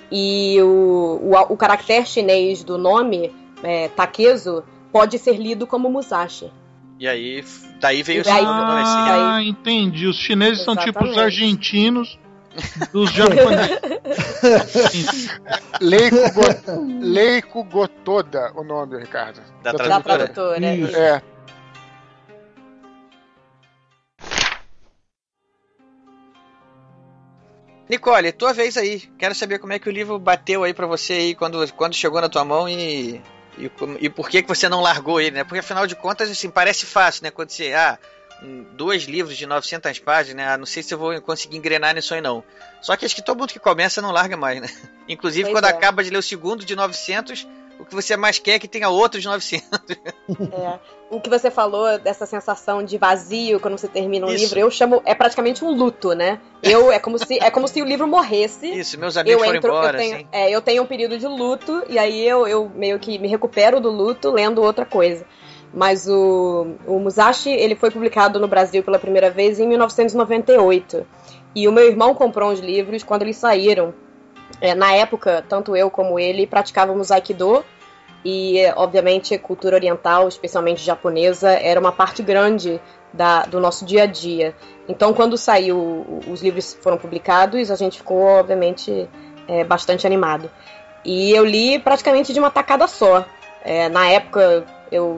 E 0.09 0.57
o, 0.61 1.19
o, 1.21 1.53
o 1.53 1.57
caractere 1.57 2.05
chinês 2.05 2.63
do 2.63 2.77
nome, 2.77 3.29
é, 3.61 3.89
Takezo, 3.89 4.63
pode 4.89 5.19
ser 5.19 5.33
lido 5.33 5.67
como 5.67 5.89
Musashi. 5.89 6.49
E 6.97 7.09
aí, 7.09 7.43
daí 7.81 8.01
veio 8.03 8.21
o 8.21 8.23
daí, 8.23 8.41
Ah, 8.45 9.33
daí... 9.35 9.49
entendi. 9.49 10.07
Os 10.07 10.15
chineses 10.15 10.61
Exatamente. 10.61 10.83
são 10.83 10.93
tipo 10.93 11.11
os 11.11 11.17
argentinos 11.17 12.17
dos 12.93 13.11
japoneses. 13.11 13.79
Leiko, 15.81 16.15
Go... 16.33 16.41
Leiko 17.01 17.63
Gotoda, 17.65 18.53
o 18.55 18.63
nome, 18.63 18.97
Ricardo. 18.97 19.41
Da, 19.61 19.73
da 19.73 19.77
tradutora. 19.77 20.27
Da 20.27 20.33
tradutora 20.33 20.65
é. 20.65 21.21
Nicole, 27.89 28.31
tua 28.31 28.53
vez 28.53 28.77
aí. 28.77 29.01
Quero 29.17 29.33
saber 29.33 29.57
como 29.57 29.73
é 29.73 29.79
que 29.79 29.89
o 29.89 29.91
livro 29.91 30.19
bateu 30.19 30.63
aí 30.63 30.73
para 30.73 30.85
você 30.85 31.13
aí 31.13 31.35
quando, 31.35 31.73
quando 31.73 31.95
chegou 31.95 32.21
na 32.21 32.29
tua 32.29 32.45
mão 32.45 32.69
e, 32.69 33.19
e, 33.57 33.71
e, 33.99 34.09
por 34.09 34.29
que, 34.29 34.43
que 34.43 34.47
você 34.47 34.69
não 34.69 34.79
largou 34.79 35.19
ele, 35.19 35.31
né? 35.31 35.43
Porque 35.43 35.59
afinal 35.59 35.87
de 35.87 35.95
contas, 35.95 36.29
assim, 36.29 36.51
parece 36.51 36.85
fácil, 36.85 37.23
né? 37.23 37.31
Quando 37.31 37.49
você. 37.49 37.73
Ah, 37.73 37.97
dois 38.73 39.03
livros 39.03 39.35
de 39.35 39.45
900 39.45 39.99
páginas, 39.99 40.37
né? 40.37 40.53
Ah, 40.53 40.57
não 40.57 40.65
sei 40.65 40.83
se 40.83 40.93
eu 40.93 40.97
vou 40.97 41.19
conseguir 41.21 41.57
engrenar 41.57 41.93
nisso 41.95 42.13
aí 42.13 42.21
não. 42.21 42.43
Só 42.81 42.95
que 42.95 43.05
acho 43.05 43.15
que 43.15 43.21
todo 43.21 43.37
mundo 43.37 43.51
que 43.51 43.59
começa 43.59 44.01
não 44.01 44.11
larga 44.11 44.37
mais, 44.37 44.61
né? 44.61 44.69
Inclusive 45.09 45.49
pois 45.49 45.55
quando 45.55 45.65
é. 45.65 45.69
acaba 45.69 46.03
de 46.03 46.09
ler 46.09 46.19
o 46.19 46.23
segundo 46.23 46.63
de 46.63 46.75
900, 46.75 47.47
o 47.79 47.85
que 47.85 47.95
você 47.95 48.17
mais 48.17 48.37
quer 48.37 48.55
é 48.55 48.59
que 48.59 48.67
tenha 48.67 48.89
outros 48.89 49.23
900. 49.23 49.67
É. 50.51 50.79
O 51.09 51.19
que 51.19 51.29
você 51.29 51.49
falou 51.49 51.97
dessa 51.97 52.25
sensação 52.25 52.83
de 52.83 52.97
vazio 52.97 53.59
quando 53.59 53.77
você 53.77 53.87
termina 53.87 54.27
um 54.27 54.29
Isso. 54.29 54.43
livro, 54.43 54.59
eu 54.59 54.69
chamo 54.69 55.01
é 55.05 55.15
praticamente 55.15 55.65
um 55.65 55.71
luto, 55.71 56.13
né? 56.13 56.39
Eu 56.61 56.91
é 56.91 56.99
como 56.99 57.17
se 57.17 57.39
é 57.39 57.49
como 57.49 57.67
se 57.67 57.81
o 57.81 57.85
livro 57.85 58.07
morresse. 58.07 58.67
Isso, 58.67 58.99
meus 58.99 59.17
amigos 59.17 59.39
eu 59.41 59.45
foram 59.45 59.57
entro, 59.57 59.69
embora, 59.71 59.97
eu 59.97 60.01
tenho, 60.01 60.15
assim. 60.17 60.27
É, 60.31 60.51
eu 60.51 60.61
tenho 60.61 60.83
um 60.83 60.85
período 60.85 61.17
de 61.17 61.25
luto 61.25 61.83
e 61.89 61.97
aí 61.97 62.27
eu, 62.27 62.47
eu 62.47 62.69
meio 62.75 62.99
que 62.99 63.17
me 63.17 63.27
recupero 63.27 63.79
do 63.79 63.89
luto 63.89 64.29
lendo 64.29 64.61
outra 64.61 64.85
coisa. 64.85 65.25
Mas 65.73 66.07
o, 66.07 66.75
o 66.85 66.99
Musashi, 66.99 67.49
ele 67.49 67.75
foi 67.75 67.91
publicado 67.91 68.39
no 68.39 68.47
Brasil 68.47 68.83
pela 68.83 68.99
primeira 68.99 69.29
vez 69.31 69.59
em 69.59 69.67
1998. 69.67 71.05
E 71.55 71.67
o 71.67 71.71
meu 71.71 71.87
irmão 71.87 72.13
comprou 72.13 72.51
uns 72.51 72.59
livros 72.59 73.03
quando 73.03 73.23
eles 73.23 73.37
saíram. 73.37 73.93
É, 74.61 74.75
na 74.75 74.93
época, 74.93 75.43
tanto 75.47 75.75
eu 75.75 75.89
como 75.89 76.19
ele 76.19 76.45
praticávamos 76.45 77.11
Aikido 77.11 77.63
e, 78.23 78.57
obviamente, 78.75 79.37
cultura 79.37 79.75
oriental, 79.75 80.27
especialmente 80.27 80.83
japonesa, 80.83 81.51
era 81.51 81.79
uma 81.79 81.91
parte 81.91 82.21
grande 82.21 82.81
da, 83.13 83.43
do 83.43 83.59
nosso 83.59 83.85
dia 83.85 84.03
a 84.03 84.05
dia. 84.05 84.53
Então, 84.87 85.13
quando 85.13 85.37
saiu, 85.37 86.21
os 86.27 86.41
livros 86.41 86.77
foram 86.81 86.97
publicados, 86.97 87.71
a 87.71 87.75
gente 87.75 87.97
ficou, 87.97 88.21
obviamente, 88.21 89.09
é, 89.47 89.63
bastante 89.63 90.05
animado. 90.05 90.49
E 91.05 91.31
eu 91.31 91.45
li 91.45 91.79
praticamente 91.79 92.33
de 92.33 92.39
uma 92.39 92.49
tacada 92.49 92.87
só. 92.87 93.25
É, 93.63 93.87
na 93.87 94.09
época, 94.09 94.65
eu 94.91 95.17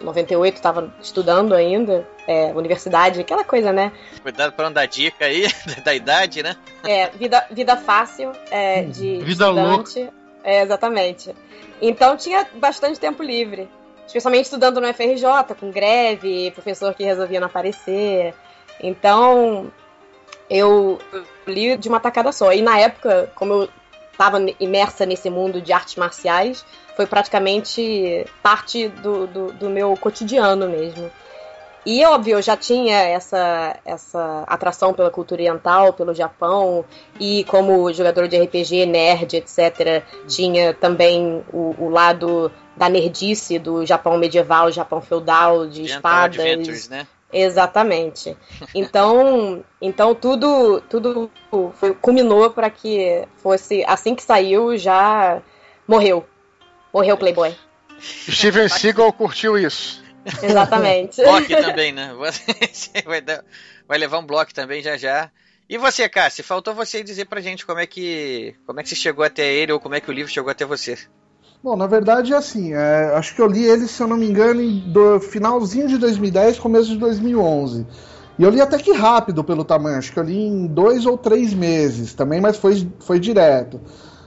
98 0.00 0.56
estava 0.56 0.92
estudando 1.00 1.54
ainda, 1.54 2.06
é, 2.26 2.52
universidade, 2.54 3.20
aquela 3.20 3.44
coisa, 3.44 3.72
né? 3.72 3.92
Cuidado 4.22 4.52
para 4.52 4.66
não 4.66 4.72
dar 4.72 4.86
dica 4.86 5.24
aí 5.24 5.46
da 5.84 5.94
idade, 5.94 6.42
né? 6.42 6.56
É, 6.84 7.08
vida, 7.10 7.46
vida 7.50 7.76
fácil 7.76 8.32
é, 8.50 8.82
de 8.82 9.18
Vida 9.18 9.30
estudante. 9.30 10.00
louca. 10.00 10.14
É, 10.44 10.62
exatamente. 10.62 11.34
Então 11.80 12.16
tinha 12.16 12.46
bastante 12.54 13.00
tempo 13.00 13.22
livre. 13.22 13.68
Especialmente 14.06 14.44
estudando 14.44 14.80
no 14.80 14.94
FRJ, 14.94 15.54
com 15.58 15.70
greve, 15.70 16.52
professor 16.52 16.94
que 16.94 17.02
resolvia 17.02 17.40
não 17.40 17.48
aparecer. 17.48 18.34
Então, 18.80 19.72
eu 20.48 20.98
li 21.46 21.76
de 21.76 21.88
uma 21.88 21.98
tacada 21.98 22.30
só. 22.30 22.52
E 22.52 22.62
na 22.62 22.78
época, 22.78 23.30
como 23.34 23.52
eu 23.52 23.68
estava 24.16 24.38
imersa 24.58 25.04
nesse 25.04 25.28
mundo 25.28 25.60
de 25.60 25.72
artes 25.72 25.96
marciais, 25.96 26.64
foi 26.96 27.06
praticamente 27.06 28.24
parte 28.42 28.88
do, 28.88 29.26
do, 29.26 29.52
do 29.52 29.68
meu 29.68 29.94
cotidiano 29.96 30.68
mesmo. 30.68 31.10
E 31.84 32.04
óbvio, 32.04 32.38
eu 32.38 32.42
já 32.42 32.56
tinha 32.56 32.96
essa, 32.96 33.78
essa 33.84 34.42
atração 34.48 34.92
pela 34.92 35.08
cultura 35.08 35.40
oriental, 35.40 35.92
pelo 35.92 36.12
Japão, 36.12 36.84
e 37.20 37.44
como 37.44 37.92
jogador 37.92 38.26
de 38.26 38.36
RPG, 38.36 38.86
nerd, 38.86 39.36
etc., 39.36 40.02
tinha 40.26 40.74
também 40.74 41.44
o, 41.52 41.76
o 41.78 41.88
lado 41.88 42.50
da 42.76 42.88
nerdice 42.88 43.56
do 43.60 43.86
Japão 43.86 44.18
medieval, 44.18 44.72
Japão 44.72 45.00
feudal, 45.00 45.68
de 45.68 45.82
Oriental 45.82 45.96
espadas. 45.96 46.40
Adventures, 46.40 46.88
né? 46.88 47.06
Exatamente. 47.32 48.36
Então, 48.74 49.64
então 49.80 50.14
tudo, 50.14 50.80
tudo 50.82 51.30
foi, 51.74 51.94
culminou 51.94 52.50
para 52.50 52.70
que 52.70 53.26
fosse 53.36 53.84
assim 53.86 54.14
que 54.14 54.22
saiu 54.22 54.76
já 54.78 55.42
morreu, 55.86 56.26
morreu 56.92 57.14
o 57.14 57.18
Playboy. 57.18 57.54
Steven 58.00 58.68
Seagal 58.68 59.12
curtiu 59.12 59.58
isso. 59.58 60.04
Exatamente. 60.42 61.22
Block 61.22 61.48
também, 61.56 61.92
né? 61.92 62.12
Você 62.14 63.02
vai, 63.04 63.20
dar- 63.20 63.44
vai 63.86 63.98
levar 63.98 64.18
um 64.18 64.26
bloco 64.26 64.52
também 64.52 64.82
já 64.82 64.96
já. 64.96 65.30
E 65.68 65.78
você, 65.78 66.08
Cássio, 66.08 66.44
faltou 66.44 66.74
você 66.74 67.02
dizer 67.02 67.24
pra 67.26 67.40
gente 67.40 67.66
como 67.66 67.80
é 67.80 67.86
que 67.86 68.54
como 68.64 68.78
é 68.78 68.82
que 68.82 68.88
você 68.88 68.94
chegou 68.94 69.24
até 69.24 69.52
ele 69.52 69.72
ou 69.72 69.80
como 69.80 69.94
é 69.96 70.00
que 70.00 70.08
o 70.10 70.12
livro 70.12 70.30
chegou 70.30 70.50
até 70.50 70.64
você. 70.64 70.96
Bom, 71.66 71.74
na 71.74 71.88
verdade, 71.88 72.32
assim, 72.32 72.74
é, 72.74 73.10
acho 73.16 73.34
que 73.34 73.42
eu 73.42 73.48
li 73.48 73.64
ele, 73.64 73.88
se 73.88 74.00
eu 74.00 74.06
não 74.06 74.16
me 74.16 74.24
engano, 74.24 74.62
em 74.62 74.78
do 74.88 75.18
finalzinho 75.18 75.88
de 75.88 75.98
2010, 75.98 76.60
começo 76.60 76.90
de 76.90 76.96
2011. 76.96 77.84
E 78.38 78.42
eu 78.44 78.50
li 78.50 78.60
até 78.60 78.78
que 78.78 78.92
rápido 78.92 79.42
pelo 79.42 79.64
tamanho, 79.64 79.98
acho 79.98 80.12
que 80.12 80.18
eu 80.20 80.22
li 80.22 80.38
em 80.38 80.68
dois 80.68 81.06
ou 81.06 81.18
três 81.18 81.52
meses 81.52 82.14
também, 82.14 82.40
mas 82.40 82.56
foi, 82.56 82.88
foi 83.00 83.18
direto. 83.18 83.80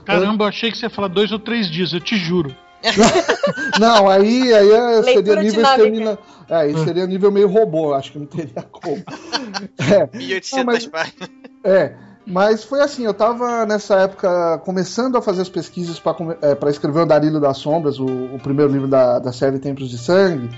Caramba, 0.04 0.44
eu 0.44 0.48
achei 0.48 0.70
que 0.70 0.76
você 0.76 0.84
ia 0.84 0.90
falar 0.90 1.08
dois 1.08 1.32
ou 1.32 1.38
três 1.38 1.70
dias, 1.70 1.94
eu 1.94 2.00
te 2.00 2.14
juro. 2.14 2.54
Não, 3.80 4.06
aí, 4.06 4.52
aí 4.52 4.70
é- 4.70 5.02
seria 5.02 5.36
nível 5.36 5.62
extermina... 5.62 6.18
É, 6.46 6.54
aí 6.56 6.76
seria 6.84 7.06
nível 7.06 7.32
meio 7.32 7.48
robô, 7.48 7.94
acho 7.94 8.12
que 8.12 8.18
não 8.18 8.26
teria 8.26 8.62
como. 8.70 9.02
É, 9.78 10.14
1800 10.14 10.52
Não, 10.52 10.64
mas- 10.66 10.86
páginas. 10.86 11.30
é, 11.64 11.94
mas 12.26 12.64
foi 12.64 12.80
assim, 12.80 13.04
eu 13.04 13.14
tava 13.14 13.64
nessa 13.66 13.96
época 13.96 14.58
começando 14.64 15.16
a 15.16 15.22
fazer 15.22 15.42
as 15.42 15.48
pesquisas 15.48 15.98
para 15.98 16.70
escrever 16.70 17.00
o 17.00 17.06
Darilho 17.06 17.40
das 17.40 17.58
Sombras, 17.58 17.98
o, 17.98 18.06
o 18.06 18.38
primeiro 18.42 18.70
livro 18.70 18.88
da, 18.88 19.18
da 19.18 19.32
série 19.32 19.58
Tempos 19.58 19.88
de 19.88 19.98
Sangue, 19.98 20.50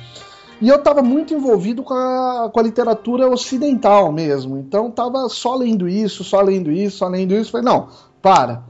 e 0.61 0.69
eu 0.69 0.79
tava 0.79 1.03
muito 1.03 1.35
envolvido 1.35 1.83
com 1.83 1.95
a, 1.95 2.51
com 2.53 2.61
a 2.61 2.63
literatura 2.63 3.29
ocidental 3.29 4.13
mesmo, 4.13 4.59
então 4.59 4.91
tava 4.91 5.29
só 5.29 5.57
lendo 5.57 5.89
isso, 5.89 6.23
só 6.23 6.41
lendo 6.41 6.71
isso, 6.71 6.99
só 6.99 7.09
lendo 7.09 7.35
isso, 7.35 7.51
falei, 7.51 7.65
não, 7.65 7.89
para, 8.21 8.63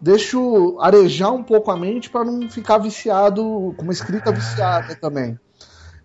deixa 0.00 0.36
arejar 0.80 1.32
um 1.32 1.42
pouco 1.42 1.70
a 1.70 1.76
mente 1.76 2.08
para 2.08 2.24
não 2.24 2.48
ficar 2.48 2.78
viciado, 2.78 3.74
com 3.76 3.82
uma 3.82 3.92
escrita 3.92 4.32
viciada 4.32 4.94
também. 4.96 5.38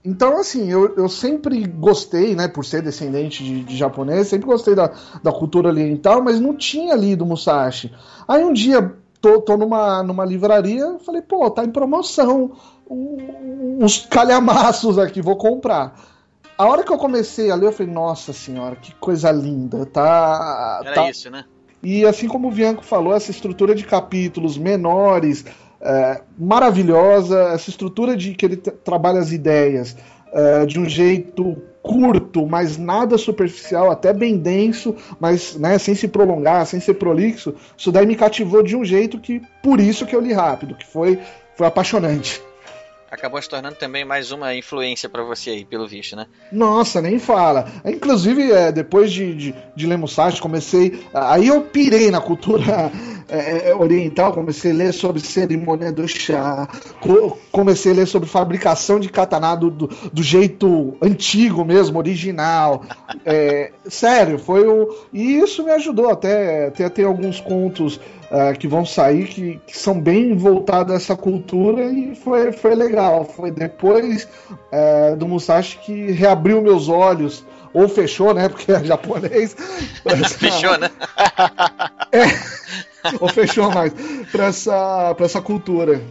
Então, 0.05 0.37
assim, 0.37 0.71
eu, 0.71 0.95
eu 0.95 1.09
sempre 1.09 1.65
gostei, 1.65 2.35
né, 2.35 2.47
por 2.47 2.63
ser 2.63 2.83
descendente 2.83 3.43
de, 3.43 3.63
de 3.63 3.75
japonês, 3.75 4.27
sempre 4.27 4.45
gostei 4.45 4.75
da, 4.75 4.91
da 5.23 5.31
cultura 5.31 5.69
oriental, 5.69 6.21
mas 6.21 6.39
não 6.39 6.55
tinha 6.55 6.95
lido 6.95 7.25
Musashi. 7.25 7.91
Aí 8.27 8.43
um 8.43 8.53
dia, 8.53 8.93
tô, 9.19 9.41
tô 9.41 9.57
numa, 9.57 10.03
numa 10.03 10.23
livraria, 10.23 10.99
falei, 11.03 11.23
pô, 11.23 11.49
tá 11.49 11.65
em 11.65 11.71
promoção, 11.71 12.51
uns 12.87 14.05
calhamaços 14.05 14.99
aqui, 14.99 15.21
vou 15.21 15.37
comprar. 15.37 15.99
A 16.55 16.67
hora 16.67 16.83
que 16.83 16.93
eu 16.93 16.97
comecei 16.99 17.49
a 17.49 17.55
ler, 17.55 17.67
eu 17.67 17.73
falei, 17.73 17.91
nossa 17.91 18.31
senhora, 18.31 18.75
que 18.75 18.93
coisa 18.95 19.31
linda, 19.31 19.87
tá... 19.87 20.81
Era 20.85 20.93
tá 20.93 21.09
isso, 21.09 21.31
né? 21.31 21.45
e 21.85 22.03
assim 22.03 22.27
como 22.27 22.47
o 22.47 22.51
Bianco 22.51 22.83
falou, 22.83 23.13
essa 23.13 23.29
estrutura 23.29 23.75
de 23.75 23.85
capítulos 23.85 24.57
menores, 24.57 25.45
é, 25.85 26.21
maravilhosa, 26.37 27.39
essa 27.53 27.69
estrutura 27.69 28.17
de 28.17 28.33
que 28.33 28.45
ele 28.45 28.57
tra- 28.57 28.73
trabalha 28.83 29.19
as 29.19 29.31
ideias 29.31 29.95
é, 30.33 30.65
de 30.65 30.79
um 30.79 30.89
jeito 30.89 31.55
curto, 31.81 32.47
mas 32.47 32.77
nada 32.77 33.15
superficial, 33.17 33.91
até 33.91 34.11
bem 34.11 34.37
denso, 34.37 34.95
mas 35.19 35.55
né, 35.55 35.77
sem 35.77 35.93
se 35.93 36.07
prolongar, 36.07 36.65
sem 36.65 36.79
ser 36.79 36.95
prolixo, 36.95 37.53
isso 37.77 37.91
daí 37.91 38.07
me 38.07 38.15
cativou 38.15 38.63
de 38.63 38.75
um 38.75 38.83
jeito 38.83 39.19
que, 39.19 39.39
por 39.61 39.79
isso 39.79 40.05
que 40.05 40.15
eu 40.15 40.19
li 40.19 40.33
rápido, 40.33 40.73
que 40.73 40.87
foi, 40.87 41.19
foi 41.55 41.67
apaixonante. 41.67 42.41
Acabou 43.11 43.41
se 43.41 43.47
tornando 43.47 43.75
também 43.75 44.03
mais 44.03 44.31
uma 44.31 44.53
influência 44.55 45.07
pra 45.07 45.23
você 45.23 45.51
aí, 45.51 45.63
pelo 45.63 45.87
visto, 45.87 46.15
né? 46.17 46.25
Nossa, 46.51 47.01
nem 47.01 47.17
fala. 47.17 47.71
Inclusive, 47.85 48.51
é, 48.51 48.71
depois 48.73 49.09
de, 49.11 49.33
de, 49.33 49.55
de 49.73 49.87
ler 49.87 49.97
Musashi, 49.97 50.41
comecei. 50.41 51.05
Aí 51.13 51.47
eu 51.47 51.61
pirei 51.61 52.11
na 52.11 52.19
cultura 52.19 52.91
é, 53.27 53.69
é, 53.69 53.75
oriental, 53.75 54.33
comecei 54.33 54.71
a 54.71 54.75
ler 54.75 54.93
sobre 54.93 55.21
cerimônia 55.21 55.91
do 55.91 56.07
chá, 56.07 56.67
co- 56.99 57.37
comecei 57.51 57.91
a 57.91 57.95
ler 57.95 58.07
sobre 58.07 58.29
fabricação 58.29 58.99
de 58.99 59.09
katana 59.09 59.55
do, 59.55 59.69
do, 59.69 59.87
do 60.11 60.23
jeito 60.23 60.95
antigo 61.01 61.63
mesmo, 61.65 61.97
original. 61.97 62.83
É, 63.25 63.71
sério, 63.87 64.37
foi 64.37 64.67
o. 64.67 64.95
E 65.13 65.37
isso 65.37 65.63
me 65.63 65.71
ajudou 65.71 66.09
até. 66.09 66.67
Até 66.67 66.89
tem 66.89 67.05
alguns 67.05 67.39
contos 67.39 67.99
ah, 68.31 68.53
que 68.53 68.67
vão 68.67 68.85
sair 68.85 69.27
que, 69.27 69.59
que 69.67 69.77
são 69.77 69.99
bem 69.99 70.35
voltados 70.35 70.91
a 70.93 70.97
essa 70.97 71.15
cultura 71.15 71.83
e 71.85 72.15
foi, 72.15 72.51
foi 72.51 72.75
legal. 72.75 73.23
Foi 73.25 73.51
depois 73.51 74.27
é, 74.71 75.15
do 75.15 75.27
Musashi 75.27 75.77
que 75.79 76.11
reabriu 76.11 76.61
meus 76.61 76.89
olhos, 76.89 77.45
ou 77.73 77.87
fechou, 77.87 78.33
né? 78.33 78.49
Porque 78.49 78.71
é 78.71 78.83
japonês. 78.83 79.55
Fechou, 80.37 80.77
né? 80.77 80.89
ou 83.19 83.27
fechou 83.29 83.71
mais, 83.71 83.93
pra 84.31 84.45
essa, 84.45 85.13
pra 85.15 85.25
essa 85.25 85.41
cultura. 85.41 86.01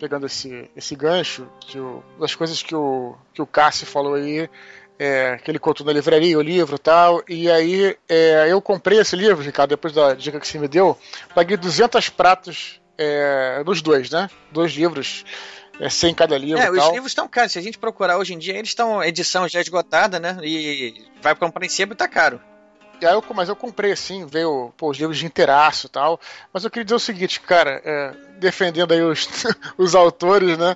Pegando 0.00 0.26
esse, 0.26 0.70
esse 0.76 0.94
gancho, 0.94 1.48
que 1.60 1.78
o, 1.78 2.02
das 2.20 2.34
coisas 2.34 2.62
que 2.62 2.74
o, 2.74 3.16
que 3.34 3.42
o 3.42 3.46
Cássio 3.46 3.86
falou 3.86 4.14
aí, 4.14 4.48
é, 4.98 5.38
que 5.42 5.50
ele 5.50 5.58
contou 5.58 5.86
na 5.86 5.92
livraria, 5.92 6.38
o 6.38 6.42
livro 6.42 6.76
e 6.76 6.78
tal, 6.78 7.22
e 7.28 7.50
aí 7.50 7.96
é, 8.08 8.46
eu 8.48 8.60
comprei 8.60 8.98
esse 8.98 9.16
livro, 9.16 9.42
Ricardo, 9.42 9.70
depois 9.70 9.92
da 9.92 10.14
dica 10.14 10.38
que 10.38 10.46
você 10.46 10.58
me 10.58 10.68
deu, 10.68 10.96
paguei 11.34 11.56
200 11.56 12.08
pratos 12.10 12.80
é, 12.96 13.62
nos 13.64 13.80
dois, 13.80 14.10
né? 14.10 14.28
Dois 14.52 14.72
livros, 14.72 15.24
é, 15.80 15.88
100 15.88 16.14
cada 16.14 16.36
livro 16.36 16.60
É, 16.60 16.66
e 16.66 16.70
os 16.70 16.78
tal. 16.78 16.92
livros 16.92 17.12
estão 17.12 17.28
caros. 17.28 17.52
Se 17.52 17.58
a 17.58 17.62
gente 17.62 17.78
procurar 17.78 18.18
hoje 18.18 18.34
em 18.34 18.38
dia, 18.38 18.56
eles 18.56 18.70
estão 18.70 19.02
edição 19.02 19.48
já 19.48 19.60
esgotada, 19.60 20.18
né? 20.18 20.36
E 20.42 21.06
vai 21.22 21.34
comprar 21.34 21.64
em 21.64 21.68
sebo 21.68 21.92
e 21.92 21.96
tá 21.96 22.08
caro. 22.08 22.40
E 23.00 23.06
aí 23.06 23.14
eu, 23.14 23.24
mas 23.34 23.48
eu 23.48 23.54
comprei 23.54 23.92
assim, 23.92 24.26
veio 24.26 24.72
pô, 24.76 24.90
os 24.90 24.98
livros 24.98 25.18
de 25.18 25.26
inteiraço 25.26 25.86
e 25.86 25.90
tal. 25.90 26.20
Mas 26.52 26.64
eu 26.64 26.70
queria 26.70 26.84
dizer 26.84 26.96
o 26.96 27.00
seguinte, 27.00 27.40
cara, 27.40 27.80
é, 27.84 28.12
defendendo 28.38 28.92
aí 28.92 29.02
os, 29.02 29.28
os 29.78 29.94
autores, 29.94 30.58
né? 30.58 30.74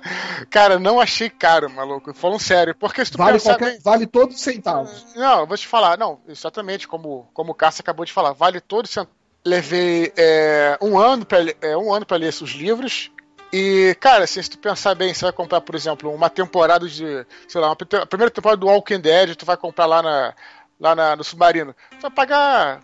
Cara, 0.49 0.79
não 0.79 0.99
achei 0.99 1.29
caro, 1.29 1.69
maluco. 1.69 2.13
Falando 2.13 2.39
sério. 2.39 2.73
Porque 2.75 3.03
se 3.03 3.11
tu 3.11 3.17
Vale, 3.17 3.33
pensar 3.33 3.57
qualquer, 3.57 3.79
vale 3.81 4.07
todos 4.07 4.35
os 4.35 4.41
centavos. 4.41 5.05
Não, 5.15 5.41
eu 5.41 5.47
vou 5.47 5.57
te 5.57 5.67
falar, 5.67 5.97
não, 5.97 6.19
exatamente 6.27 6.87
como, 6.87 7.27
como 7.33 7.51
o 7.51 7.55
Cássio 7.55 7.81
acabou 7.81 8.05
de 8.05 8.13
falar, 8.13 8.33
vale 8.33 8.61
todo 8.61 8.87
cent... 8.87 9.07
Levei 9.45 10.13
é, 10.15 10.77
um 10.81 10.97
ano 10.97 11.25
para 11.25 11.39
é, 11.61 11.75
um 11.75 11.93
ano 11.93 12.05
para 12.05 12.15
ler 12.15 12.29
esses 12.29 12.51
livros. 12.51 13.11
E, 13.51 13.95
cara, 13.99 14.23
assim, 14.23 14.41
se 14.41 14.49
tu 14.49 14.57
pensar 14.57 14.95
bem, 14.95 15.13
você 15.13 15.25
vai 15.25 15.33
comprar, 15.33 15.59
por 15.59 15.75
exemplo, 15.75 16.11
uma 16.11 16.29
temporada 16.29 16.87
de. 16.87 17.25
Sei 17.47 17.59
lá, 17.59 17.67
uma, 17.67 17.77
a 18.01 18.05
primeira 18.05 18.31
temporada 18.31 18.59
do 18.59 18.67
Walking 18.67 19.01
Dead, 19.01 19.35
tu 19.35 19.45
vai 19.45 19.57
comprar 19.57 19.85
lá, 19.85 20.01
na, 20.01 20.33
lá 20.79 20.95
na- 20.95 21.15
no 21.15 21.23
Submarino. 21.23 21.75
Tu 21.91 22.01
vai 22.01 22.11
pagar 22.11 22.81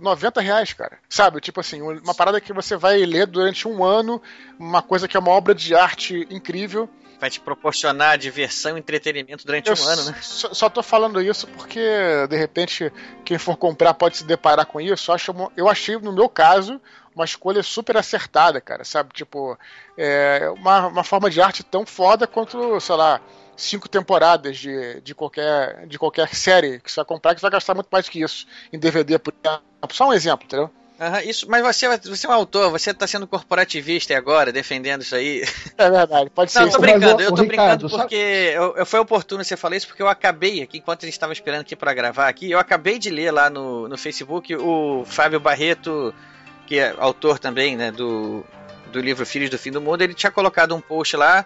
90 0.00 0.40
reais, 0.40 0.72
cara. 0.72 0.98
Sabe? 1.08 1.40
Tipo 1.40 1.60
assim, 1.60 1.82
uma 1.82 2.14
parada 2.14 2.40
que 2.40 2.52
você 2.52 2.76
vai 2.76 2.98
ler 3.04 3.26
durante 3.26 3.66
um 3.66 3.82
ano, 3.84 4.22
uma 4.58 4.80
coisa 4.82 5.08
que 5.08 5.16
é 5.16 5.20
uma 5.20 5.30
obra 5.32 5.54
de 5.54 5.74
arte 5.74 6.26
incrível. 6.30 6.88
Vai 7.20 7.30
te 7.30 7.40
proporcionar 7.40 8.18
diversão 8.18 8.76
e 8.76 8.80
entretenimento 8.80 9.46
durante 9.46 9.68
Eu 9.70 9.76
um 9.76 9.88
ano, 9.88 10.04
né? 10.04 10.16
Só, 10.20 10.52
só 10.52 10.68
tô 10.68 10.82
falando 10.82 11.22
isso 11.22 11.46
porque, 11.48 11.80
de 12.28 12.36
repente, 12.36 12.92
quem 13.24 13.38
for 13.38 13.56
comprar 13.56 13.94
pode 13.94 14.18
se 14.18 14.24
deparar 14.24 14.66
com 14.66 14.80
isso. 14.80 15.10
Eu, 15.10 15.14
acho, 15.14 15.34
eu 15.56 15.68
achei, 15.68 15.96
no 15.96 16.12
meu 16.12 16.28
caso, 16.28 16.80
uma 17.14 17.24
escolha 17.24 17.62
super 17.62 17.96
acertada, 17.96 18.60
cara, 18.60 18.84
sabe? 18.84 19.10
Tipo, 19.14 19.58
é 19.96 20.50
uma, 20.50 20.88
uma 20.88 21.04
forma 21.04 21.30
de 21.30 21.40
arte 21.40 21.62
tão 21.62 21.86
foda 21.86 22.26
quanto, 22.26 22.78
sei 22.80 22.96
lá, 22.96 23.20
cinco 23.56 23.88
temporadas 23.88 24.58
de, 24.58 25.00
de, 25.00 25.14
qualquer, 25.14 25.86
de 25.86 25.98
qualquer 25.98 26.34
série 26.34 26.80
que 26.80 26.90
você 26.90 26.96
vai 26.96 27.04
comprar, 27.04 27.34
que 27.34 27.40
você 27.40 27.44
vai 27.44 27.52
gastar 27.52 27.74
muito 27.74 27.88
mais 27.90 28.08
que 28.08 28.20
isso 28.22 28.46
em 28.72 28.78
DVD, 28.78 29.18
por 29.18 29.32
exemplo. 29.32 29.62
Só 29.90 30.08
um 30.08 30.12
exemplo, 30.12 30.46
entendeu? 30.46 30.70
Uhum, 30.98 31.18
isso, 31.28 31.46
mas 31.50 31.60
você, 31.60 31.88
você 31.98 32.26
é 32.26 32.30
um 32.30 32.32
autor, 32.32 32.70
você 32.70 32.92
está 32.92 33.04
sendo 33.04 33.26
corporativista 33.26 34.16
agora, 34.16 34.52
defendendo 34.52 35.02
isso 35.02 35.16
aí. 35.16 35.44
É 35.76 35.90
verdade, 35.90 36.30
pode 36.30 36.52
ser. 36.52 36.60
Não, 36.60 36.66
eu 36.66 36.72
tô 36.72 36.78
brincando, 36.78 37.22
eu 37.22 37.34
tô 37.34 37.44
brincando 37.44 37.90
porque 37.90 38.52
eu, 38.54 38.76
eu, 38.76 38.86
foi 38.86 39.00
oportuno 39.00 39.42
você 39.42 39.56
falar 39.56 39.76
isso, 39.76 39.88
porque 39.88 40.02
eu 40.02 40.08
acabei 40.08 40.62
aqui, 40.62 40.78
enquanto 40.78 41.02
a 41.02 41.06
gente 41.06 41.14
estava 41.14 41.32
esperando 41.32 41.62
aqui 41.62 41.74
para 41.74 41.92
gravar 41.92 42.28
aqui, 42.28 42.48
eu 42.48 42.60
acabei 42.60 42.98
de 42.98 43.10
ler 43.10 43.32
lá 43.32 43.50
no, 43.50 43.88
no 43.88 43.98
Facebook 43.98 44.54
o 44.54 45.04
Fábio 45.04 45.40
Barreto, 45.40 46.14
que 46.64 46.78
é 46.78 46.94
autor 46.96 47.40
também, 47.40 47.76
né, 47.76 47.90
do, 47.90 48.44
do 48.92 49.00
livro 49.00 49.26
Filhos 49.26 49.50
do 49.50 49.58
Fim 49.58 49.72
do 49.72 49.80
Mundo, 49.80 50.02
ele 50.02 50.14
tinha 50.14 50.30
colocado 50.30 50.76
um 50.76 50.80
post 50.80 51.16
lá 51.16 51.44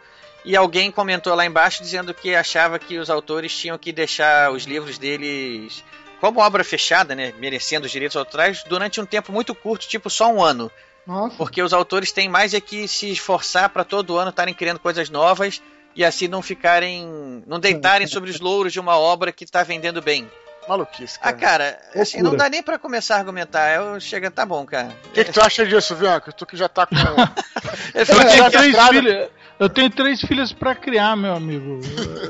e 0.49 0.57
alguém 0.57 0.91
comentou 0.91 1.35
lá 1.35 1.45
embaixo 1.45 1.83
dizendo 1.83 2.15
que 2.15 2.35
achava 2.35 2.79
que 2.79 2.97
os 2.97 3.11
autores 3.11 3.55
tinham 3.55 3.77
que 3.77 3.93
deixar 3.93 4.51
os 4.51 4.65
livros 4.65 4.97
deles 4.97 5.85
como 6.23 6.41
obra 6.41 6.65
fechada, 6.65 7.15
né, 7.15 7.35
merecendo 7.39 7.85
os 7.85 7.93
direitos 7.93 8.17
autorais, 8.17 8.65
durante 8.65 8.99
um 8.99 9.05
tempo 9.05 9.31
muito 9.31 9.55
curto, 9.55 9.87
tipo 9.87 10.09
só 10.09 10.33
um 10.33 10.43
ano. 10.43 10.73
Nossa. 11.07 11.37
Porque 11.37 11.63
os 11.63 11.75
autores 11.75 12.13
têm 12.13 12.31
mais 12.31 12.55
é 12.55 12.63
que 12.63 12.89
se 12.89 13.11
esforçar 13.11 13.69
para 13.69 13.85
todo 13.85 14.17
ano 14.17 14.31
estarem 14.31 14.55
criando 14.55 14.81
coisas 14.81 15.11
novas 15.11 15.61
e 15.95 16.03
assim 16.03 16.29
não 16.29 16.41
ficarem. 16.41 17.45
não 17.47 17.61
deitarem 17.61 18.07
sobre 18.07 18.31
os 18.31 18.41
louros 18.41 18.73
de 18.73 18.81
uma 18.81 18.97
obra 18.99 19.31
que 19.31 19.45
está 19.45 19.63
vendendo 19.63 20.01
bem. 20.01 20.31
Maluquice, 20.69 21.19
cara. 21.19 21.35
Ah, 21.35 21.39
cara, 21.39 21.79
assim, 21.97 22.21
não 22.21 22.37
dá 22.37 22.49
nem 22.49 22.63
para 22.63 22.79
começar 22.79 23.17
a 23.17 23.19
argumentar. 23.19 23.75
Eu 23.75 23.99
chega, 23.99 24.31
tá 24.31 24.45
bom, 24.45 24.65
cara. 24.67 24.89
O 25.07 25.11
que, 25.11 25.25
que, 25.25 25.33
tu 25.33 25.41
acha 25.41 25.67
disso, 25.67 25.95
Bianca? 25.95 26.31
Tu 26.31 26.45
que 26.45 26.57
já 26.57 26.69
tá 26.69 26.87
com. 26.87 26.95
eu, 27.95 28.07
tenho 28.07 28.51
três 28.51 28.89
filhas, 28.89 29.29
eu 29.59 29.69
tenho 29.69 29.91
três 29.91 30.21
filhas 30.21 30.53
para 30.53 30.75
criar, 30.75 31.17
meu 31.17 31.35
amigo. 31.35 31.81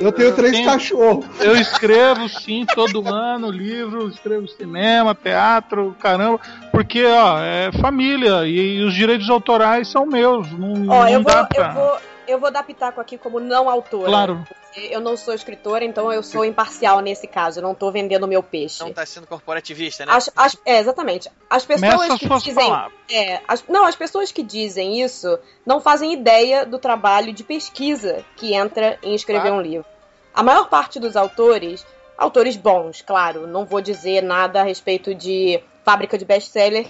Eu 0.00 0.12
tenho 0.12 0.34
três 0.34 0.52
tenho... 0.52 0.70
cachorros. 0.70 1.26
Eu 1.40 1.56
escrevo, 1.56 2.28
sim, 2.28 2.64
todo 2.74 3.06
ano, 3.06 3.50
livro, 3.50 4.08
escrevo 4.08 4.46
cinema, 4.48 5.14
teatro, 5.14 5.96
caramba. 6.00 6.40
Porque, 6.70 7.04
ó, 7.04 7.40
é 7.40 7.72
família 7.72 8.46
e, 8.46 8.78
e 8.78 8.84
os 8.84 8.94
direitos 8.94 9.28
autorais 9.28 9.88
são 9.88 10.06
meus. 10.06 10.50
Não, 10.52 10.88
ó, 10.88 11.04
não 11.04 11.08
eu, 11.08 11.24
dá 11.24 11.40
vou, 11.40 11.46
pra... 11.48 11.66
eu 11.66 11.74
vou 11.74 12.00
eu 12.28 12.38
vou 12.38 12.50
dar 12.50 12.62
pitaco 12.62 13.00
aqui 13.00 13.16
como 13.16 13.40
não 13.40 13.68
autora. 13.68 14.08
Claro. 14.08 14.46
Eu 14.76 15.00
não 15.00 15.16
sou 15.16 15.34
escritora, 15.34 15.84
então 15.84 16.12
eu 16.12 16.22
sou 16.22 16.44
imparcial 16.44 17.00
nesse 17.00 17.26
caso. 17.26 17.58
Eu 17.58 17.62
não 17.62 17.74
tô 17.74 17.90
vendendo 17.90 18.28
meu 18.28 18.42
peixe. 18.42 18.80
Não 18.80 18.92
tá 18.92 19.04
sendo 19.04 19.26
corporativista, 19.26 20.04
né? 20.04 20.12
As, 20.12 20.30
as, 20.36 20.56
é, 20.64 20.78
exatamente. 20.78 21.28
As 21.48 21.64
pessoas 21.64 22.18
que 22.18 22.28
dizem. 22.28 22.72
É, 23.10 23.40
as, 23.48 23.64
não, 23.66 23.84
as 23.84 23.96
pessoas 23.96 24.30
que 24.30 24.42
dizem 24.42 25.02
isso 25.02 25.38
não 25.64 25.80
fazem 25.80 26.12
ideia 26.12 26.66
do 26.66 26.78
trabalho 26.78 27.32
de 27.32 27.42
pesquisa 27.42 28.24
que 28.36 28.54
entra 28.54 28.98
em 29.02 29.14
escrever 29.14 29.48
claro. 29.48 29.56
um 29.56 29.60
livro. 29.60 29.86
A 30.34 30.42
maior 30.42 30.68
parte 30.68 31.00
dos 31.00 31.16
autores, 31.16 31.84
autores 32.16 32.56
bons, 32.56 33.02
claro, 33.02 33.46
não 33.46 33.64
vou 33.64 33.80
dizer 33.80 34.22
nada 34.22 34.60
a 34.60 34.64
respeito 34.64 35.14
de 35.14 35.60
fábrica 35.82 36.18
de 36.18 36.24
best-seller 36.24 36.86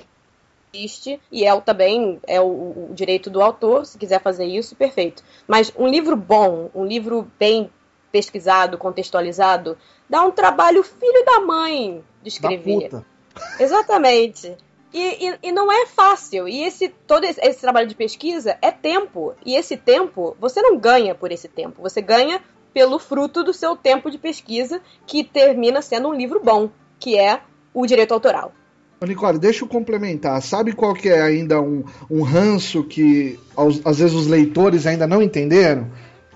existe 0.73 1.21
e 1.31 1.45
é 1.45 1.53
o, 1.53 1.61
também 1.61 2.21
é 2.27 2.41
o, 2.41 2.45
o, 2.45 2.91
direito 2.93 3.31
do 3.31 3.43
autor, 3.43 3.87
se 3.87 3.99
quiser 3.99 4.21
fazer 4.21 4.47
isso, 4.47 4.77
perfeito. 4.77 5.23
Mas 5.47 5.73
um 5.77 5.87
livro 5.87 6.16
bom, 6.16 6.71
um 6.75 6.85
livro 6.85 7.31
bem 7.39 7.71
pesquisado, 8.11 8.79
contextualizado, 8.79 9.77
dá 10.09 10.23
um 10.23 10.31
trabalho 10.31 10.83
filho 10.83 11.25
da 11.25 11.41
mãe 11.41 12.03
de 12.23 12.29
escrever. 12.29 12.91
Exatamente. 13.61 14.57
E, 14.93 15.29
e, 15.29 15.39
e, 15.43 15.53
não 15.53 15.71
é 15.71 15.87
fácil. 15.87 16.49
E 16.49 16.64
esse 16.64 16.89
todo 16.89 17.25
esse, 17.25 17.41
esse, 17.41 17.61
trabalho 17.61 17.87
de 17.87 17.95
pesquisa 17.95 18.57
é 18.62 18.71
tempo. 18.71 19.35
E 19.45 19.55
esse 19.55 19.77
tempo, 19.77 20.35
você 20.41 20.62
não 20.62 20.79
ganha 20.79 21.14
por 21.14 21.31
esse 21.31 21.47
tempo. 21.47 21.83
Você 21.83 22.01
ganha 22.01 22.43
pelo 22.73 22.99
fruto 22.99 23.45
do 23.45 23.53
seu 23.53 23.77
tempo 23.77 24.11
de 24.11 24.19
pesquisa, 24.19 24.81
que 25.07 25.25
termina 25.25 25.83
sendo 25.83 26.09
um 26.09 26.14
livro 26.14 26.41
bom, 26.43 26.71
que 26.99 27.19
é 27.19 27.41
o 27.75 27.87
direito 27.87 28.12
autoral. 28.12 28.53
Ô, 29.01 29.07
Nicole, 29.07 29.38
deixa 29.38 29.64
eu 29.64 29.68
complementar. 29.68 30.42
Sabe 30.42 30.72
qual 30.72 30.92
que 30.92 31.09
é 31.09 31.20
ainda 31.20 31.61
um, 31.61 31.84
um 32.11 32.22
ranço 32.22 32.82
que 32.82 33.38
aos, 33.55 33.80
às 33.84 33.99
vezes 33.99 34.14
os 34.14 34.26
leitores 34.26 34.86
ainda 34.86 35.07
não 35.07 35.22
entenderam? 35.22 35.86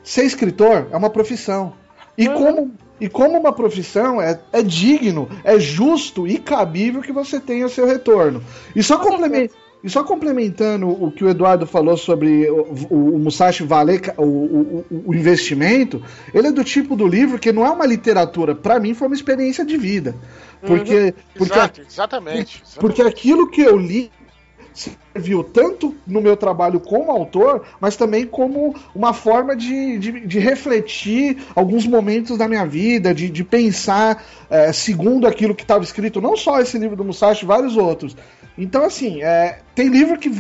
Ser 0.04 0.24
escritor 0.24 0.86
é 0.92 0.96
uma 0.96 1.10
profissão. 1.10 1.72
E, 2.16 2.28
uhum. 2.28 2.34
como, 2.34 2.72
e 3.00 3.08
como 3.08 3.38
uma 3.38 3.52
profissão, 3.52 4.20
é, 4.20 4.38
é 4.52 4.62
digno, 4.62 5.28
é 5.42 5.58
justo 5.58 6.26
e 6.26 6.38
cabível 6.38 7.00
que 7.00 7.12
você 7.12 7.40
tenha 7.40 7.68
seu 7.68 7.84
retorno. 7.84 8.42
E 8.76 8.82
só, 8.82 8.96
complement, 8.98 9.48
e 9.82 9.90
só 9.90 10.04
complementando 10.04 10.88
o 10.88 11.10
que 11.10 11.24
o 11.24 11.28
Eduardo 11.28 11.66
falou 11.66 11.96
sobre 11.96 12.48
o, 12.48 12.62
o, 12.88 13.16
o 13.16 13.18
Musashi 13.18 13.64
valer 13.64 14.14
o, 14.16 14.22
o, 14.22 14.84
o, 15.06 15.14
investimento, 15.14 16.00
ele 16.32 16.46
é 16.46 16.52
do 16.52 16.62
tipo 16.62 16.94
do 16.94 17.08
livro 17.08 17.38
que 17.38 17.50
não 17.50 17.66
é 17.66 17.70
uma 17.70 17.86
literatura. 17.86 18.54
Para 18.54 18.78
mim, 18.78 18.94
foi 18.94 19.08
uma 19.08 19.16
experiência 19.16 19.64
de 19.64 19.76
vida. 19.76 20.14
Porque, 20.66 20.94
uhum. 20.94 21.12
porque, 21.34 21.52
Exato, 21.52 21.80
exatamente, 21.80 22.62
exatamente. 22.62 22.78
Porque 22.78 23.02
aquilo 23.02 23.50
que 23.50 23.60
eu 23.60 23.76
li 23.76 24.10
serviu 24.74 25.44
tanto 25.44 25.94
no 26.06 26.20
meu 26.20 26.36
trabalho 26.36 26.80
como 26.80 27.10
autor, 27.10 27.66
mas 27.78 27.96
também 27.96 28.26
como 28.26 28.74
uma 28.94 29.12
forma 29.12 29.54
de, 29.54 29.98
de, 29.98 30.26
de 30.26 30.38
refletir 30.38 31.42
alguns 31.54 31.86
momentos 31.86 32.38
da 32.38 32.48
minha 32.48 32.64
vida, 32.64 33.14
de, 33.14 33.28
de 33.28 33.44
pensar 33.44 34.24
é, 34.48 34.72
segundo 34.72 35.26
aquilo 35.26 35.54
que 35.54 35.62
estava 35.62 35.84
escrito, 35.84 36.20
não 36.20 36.36
só 36.36 36.60
esse 36.60 36.78
livro 36.78 36.96
do 36.96 37.04
Musashi, 37.04 37.44
vários 37.44 37.76
outros. 37.76 38.16
Então, 38.56 38.84
assim, 38.84 39.22
é, 39.22 39.60
tem 39.74 39.88
livro 39.88 40.18
que 40.18 40.30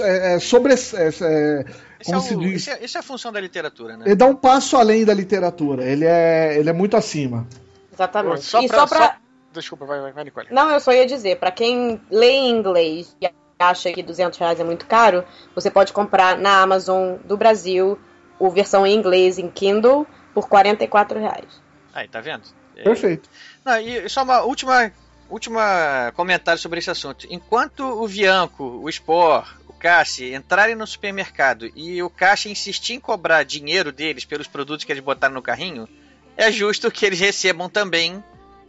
é, 0.00 0.34
é 0.34 0.38
sobre. 0.38 0.72
É, 0.72 0.76
é, 0.76 1.64
como 2.04 2.16
é 2.16 2.18
o, 2.18 2.20
se 2.20 2.36
diz? 2.36 2.62
Isso 2.62 2.70
é, 2.70 2.84
isso 2.84 2.98
é 2.98 3.00
a 3.00 3.02
função 3.02 3.32
da 3.32 3.40
literatura, 3.40 3.96
né? 3.96 4.04
Ele 4.06 4.14
dá 4.14 4.26
um 4.26 4.34
passo 4.34 4.76
além 4.76 5.04
da 5.04 5.14
literatura, 5.14 5.84
ele 5.84 6.04
é, 6.04 6.58
ele 6.58 6.68
é 6.68 6.72
muito 6.72 6.96
acima. 6.96 7.46
Exatamente. 7.92 8.42
Só 8.42 8.62
e 8.62 8.68
pra, 8.68 8.78
só 8.78 8.86
pra. 8.86 9.06
Só 9.06 9.27
Desculpa, 9.52 9.86
vai, 9.86 10.00
vai, 10.00 10.12
vai, 10.12 10.24
Nicole. 10.24 10.48
Não, 10.50 10.70
eu 10.70 10.80
só 10.80 10.92
ia 10.92 11.06
dizer, 11.06 11.38
para 11.38 11.50
quem 11.50 12.00
lê 12.10 12.30
em 12.30 12.50
inglês 12.50 13.16
e 13.20 13.30
acha 13.58 13.92
que 13.92 14.02
200 14.02 14.38
reais 14.38 14.60
é 14.60 14.64
muito 14.64 14.86
caro, 14.86 15.24
você 15.54 15.70
pode 15.70 15.92
comprar 15.92 16.38
na 16.38 16.62
Amazon 16.62 17.16
do 17.24 17.36
Brasil 17.36 17.98
o 18.38 18.50
versão 18.50 18.86
em 18.86 18.94
inglês 18.94 19.38
em 19.38 19.50
Kindle 19.50 20.06
por 20.32 20.48
44 20.48 21.18
reais. 21.18 21.60
Aí, 21.92 22.06
tá 22.06 22.20
vendo? 22.20 22.44
É... 22.76 22.84
Perfeito. 22.84 23.28
Não, 23.64 23.80
e 23.80 24.08
só 24.08 24.22
uma 24.22 24.42
última, 24.42 24.92
última 25.28 26.12
comentário 26.14 26.60
sobre 26.60 26.78
esse 26.78 26.90
assunto. 26.90 27.26
Enquanto 27.30 27.80
o 27.80 28.06
Vianco, 28.06 28.64
o 28.64 28.88
Spor, 28.90 29.52
o 29.66 29.72
Cassi 29.72 30.32
entrarem 30.32 30.76
no 30.76 30.86
supermercado 30.86 31.70
e 31.74 32.00
o 32.02 32.08
caixa 32.08 32.48
insistir 32.48 32.94
em 32.94 33.00
cobrar 33.00 33.42
dinheiro 33.42 33.90
deles 33.90 34.24
pelos 34.24 34.46
produtos 34.46 34.84
que 34.84 34.92
eles 34.92 35.02
botaram 35.02 35.34
no 35.34 35.42
carrinho, 35.42 35.88
é 36.36 36.52
justo 36.52 36.90
que 36.90 37.04
eles 37.04 37.18
recebam 37.18 37.68
também 37.68 38.22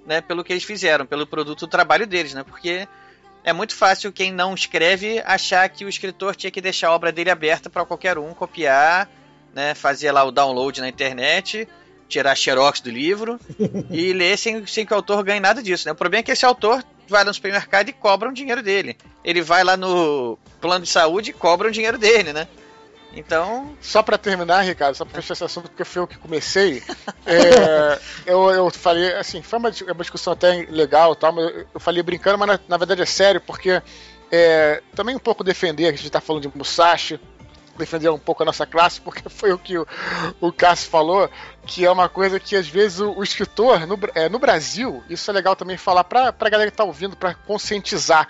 né, 0.10 0.22
pelo 0.22 0.44
que 0.44 0.52
eles 0.52 0.64
fizeram, 0.64 1.06
pelo 1.06 1.28
produto 1.28 1.60
do 1.60 1.68
trabalho 1.68 2.08
deles, 2.08 2.34
né? 2.34 2.44
Porque 2.44 2.88
é 3.44 3.54
muito 3.54 3.76
fácil 3.76 4.12
quem 4.12 4.34
não 4.34 4.56
escreve 4.56 5.22
achar 5.24 5.70
que 5.70 5.86
o 5.86 5.90
escritor 5.90 6.36
tinha 6.36 6.50
que 6.50 6.60
deixar 6.60 6.88
a 6.88 6.96
obra 6.96 7.12
dele 7.12 7.30
aberta 7.30 7.70
para 7.70 7.86
qualquer 7.86 8.18
um 8.18 8.34
copiar, 8.34 9.08
né, 9.54 9.76
fazer 9.76 10.12
lá 10.12 10.24
o 10.24 10.32
download 10.32 10.82
na 10.82 10.90
internet, 10.90 11.68
tirar 12.08 12.34
xerox 12.34 12.82
do 12.82 12.90
livro 12.90 13.40
e 13.92 14.12
ler 14.12 14.36
sem, 14.36 14.66
sem 14.66 14.84
que 14.84 14.94
o 14.94 14.96
autor 14.96 15.24
ganhe 15.24 15.40
nada 15.40 15.62
disso. 15.62 15.88
Né? 15.88 15.92
O 15.92 15.96
problema 15.96 16.22
é 16.22 16.24
que 16.24 16.32
esse 16.32 16.44
autor 16.44 16.84
vai 17.08 17.24
no 17.24 17.32
supermercado 17.32 17.90
e 17.90 17.94
cobra 17.94 18.28
um 18.28 18.34
dinheiro 18.34 18.64
dele. 18.64 18.98
Ele 19.24 19.44
vai 19.44 19.64
lá 19.64 19.78
no 19.78 20.40
plano 20.60 20.86
de 20.86 20.90
saúde 20.90 21.30
e 21.30 21.34
cobra 21.34 21.68
um 21.68 21.72
dinheiro 21.72 22.00
dele, 22.00 22.34
né? 22.34 22.48
Então. 23.14 23.76
Só 23.82 24.04
para 24.04 24.18
terminar, 24.18 24.62
Ricardo, 24.62 24.96
só 24.96 25.04
para 25.04 25.22
fechar 25.22 25.34
esse 25.34 25.44
assunto, 25.44 25.70
porque 25.70 25.84
foi 25.84 26.02
eu 26.02 26.08
que 26.08 26.18
comecei. 26.18 26.84
é, 27.26 28.00
eu, 28.26 28.50
eu 28.52 28.70
falei, 28.70 29.14
assim, 29.16 29.42
foi 29.42 29.60
uma, 29.60 29.70
uma 29.70 30.02
discussão 30.02 30.34
até 30.34 30.68
legal 30.70 31.16
tal, 31.16 31.34
mas 31.34 31.46
eu, 31.46 31.66
eu 31.74 31.80
falei 31.80 32.04
brincando, 32.04 32.38
mas 32.38 32.48
na, 32.48 32.60
na, 32.68 32.78
verdade 32.78 33.02
é 33.02 33.06
sério, 33.06 33.42
porque 33.42 33.82
é, 34.32 34.84
também 34.96 35.16
um 35.16 35.20
pouco 35.20 35.44
defender, 35.44 35.88
a 35.88 35.92
gente 35.92 36.06
está 36.06 36.22
falando 36.22 36.44
de 36.44 36.58
Musashi, 36.58 37.20
defender 37.80 38.10
um 38.10 38.20
pouco 38.20 38.44
a 38.44 38.46
nossa 38.46 38.66
classe, 38.66 39.02
porque 39.02 39.28
foi 39.30 39.52
o 39.52 39.58
que 39.58 39.78
o, 39.78 39.88
o 40.40 40.52
Cássio 40.52 40.90
falou, 40.90 41.30
que 41.66 41.86
é 41.86 41.92
uma 41.92 42.08
coisa 42.08 42.40
que 42.40 42.56
às 42.56 42.68
vezes 42.68 43.00
o, 43.00 43.12
o 43.12 43.24
escritor, 43.24 43.88
no, 43.88 43.98
é, 44.14 44.30
no 44.30 44.38
Brasil, 44.38 45.04
isso 45.10 45.32
é 45.32 45.34
legal 45.34 45.56
também 45.56 45.78
falar 45.78 46.04
para 46.04 46.36
a 46.38 46.50
galera 46.50 46.70
que 46.70 46.76
está 46.76 46.84
ouvindo, 46.84 47.18
para 47.18 47.34
conscientizar. 47.34 48.28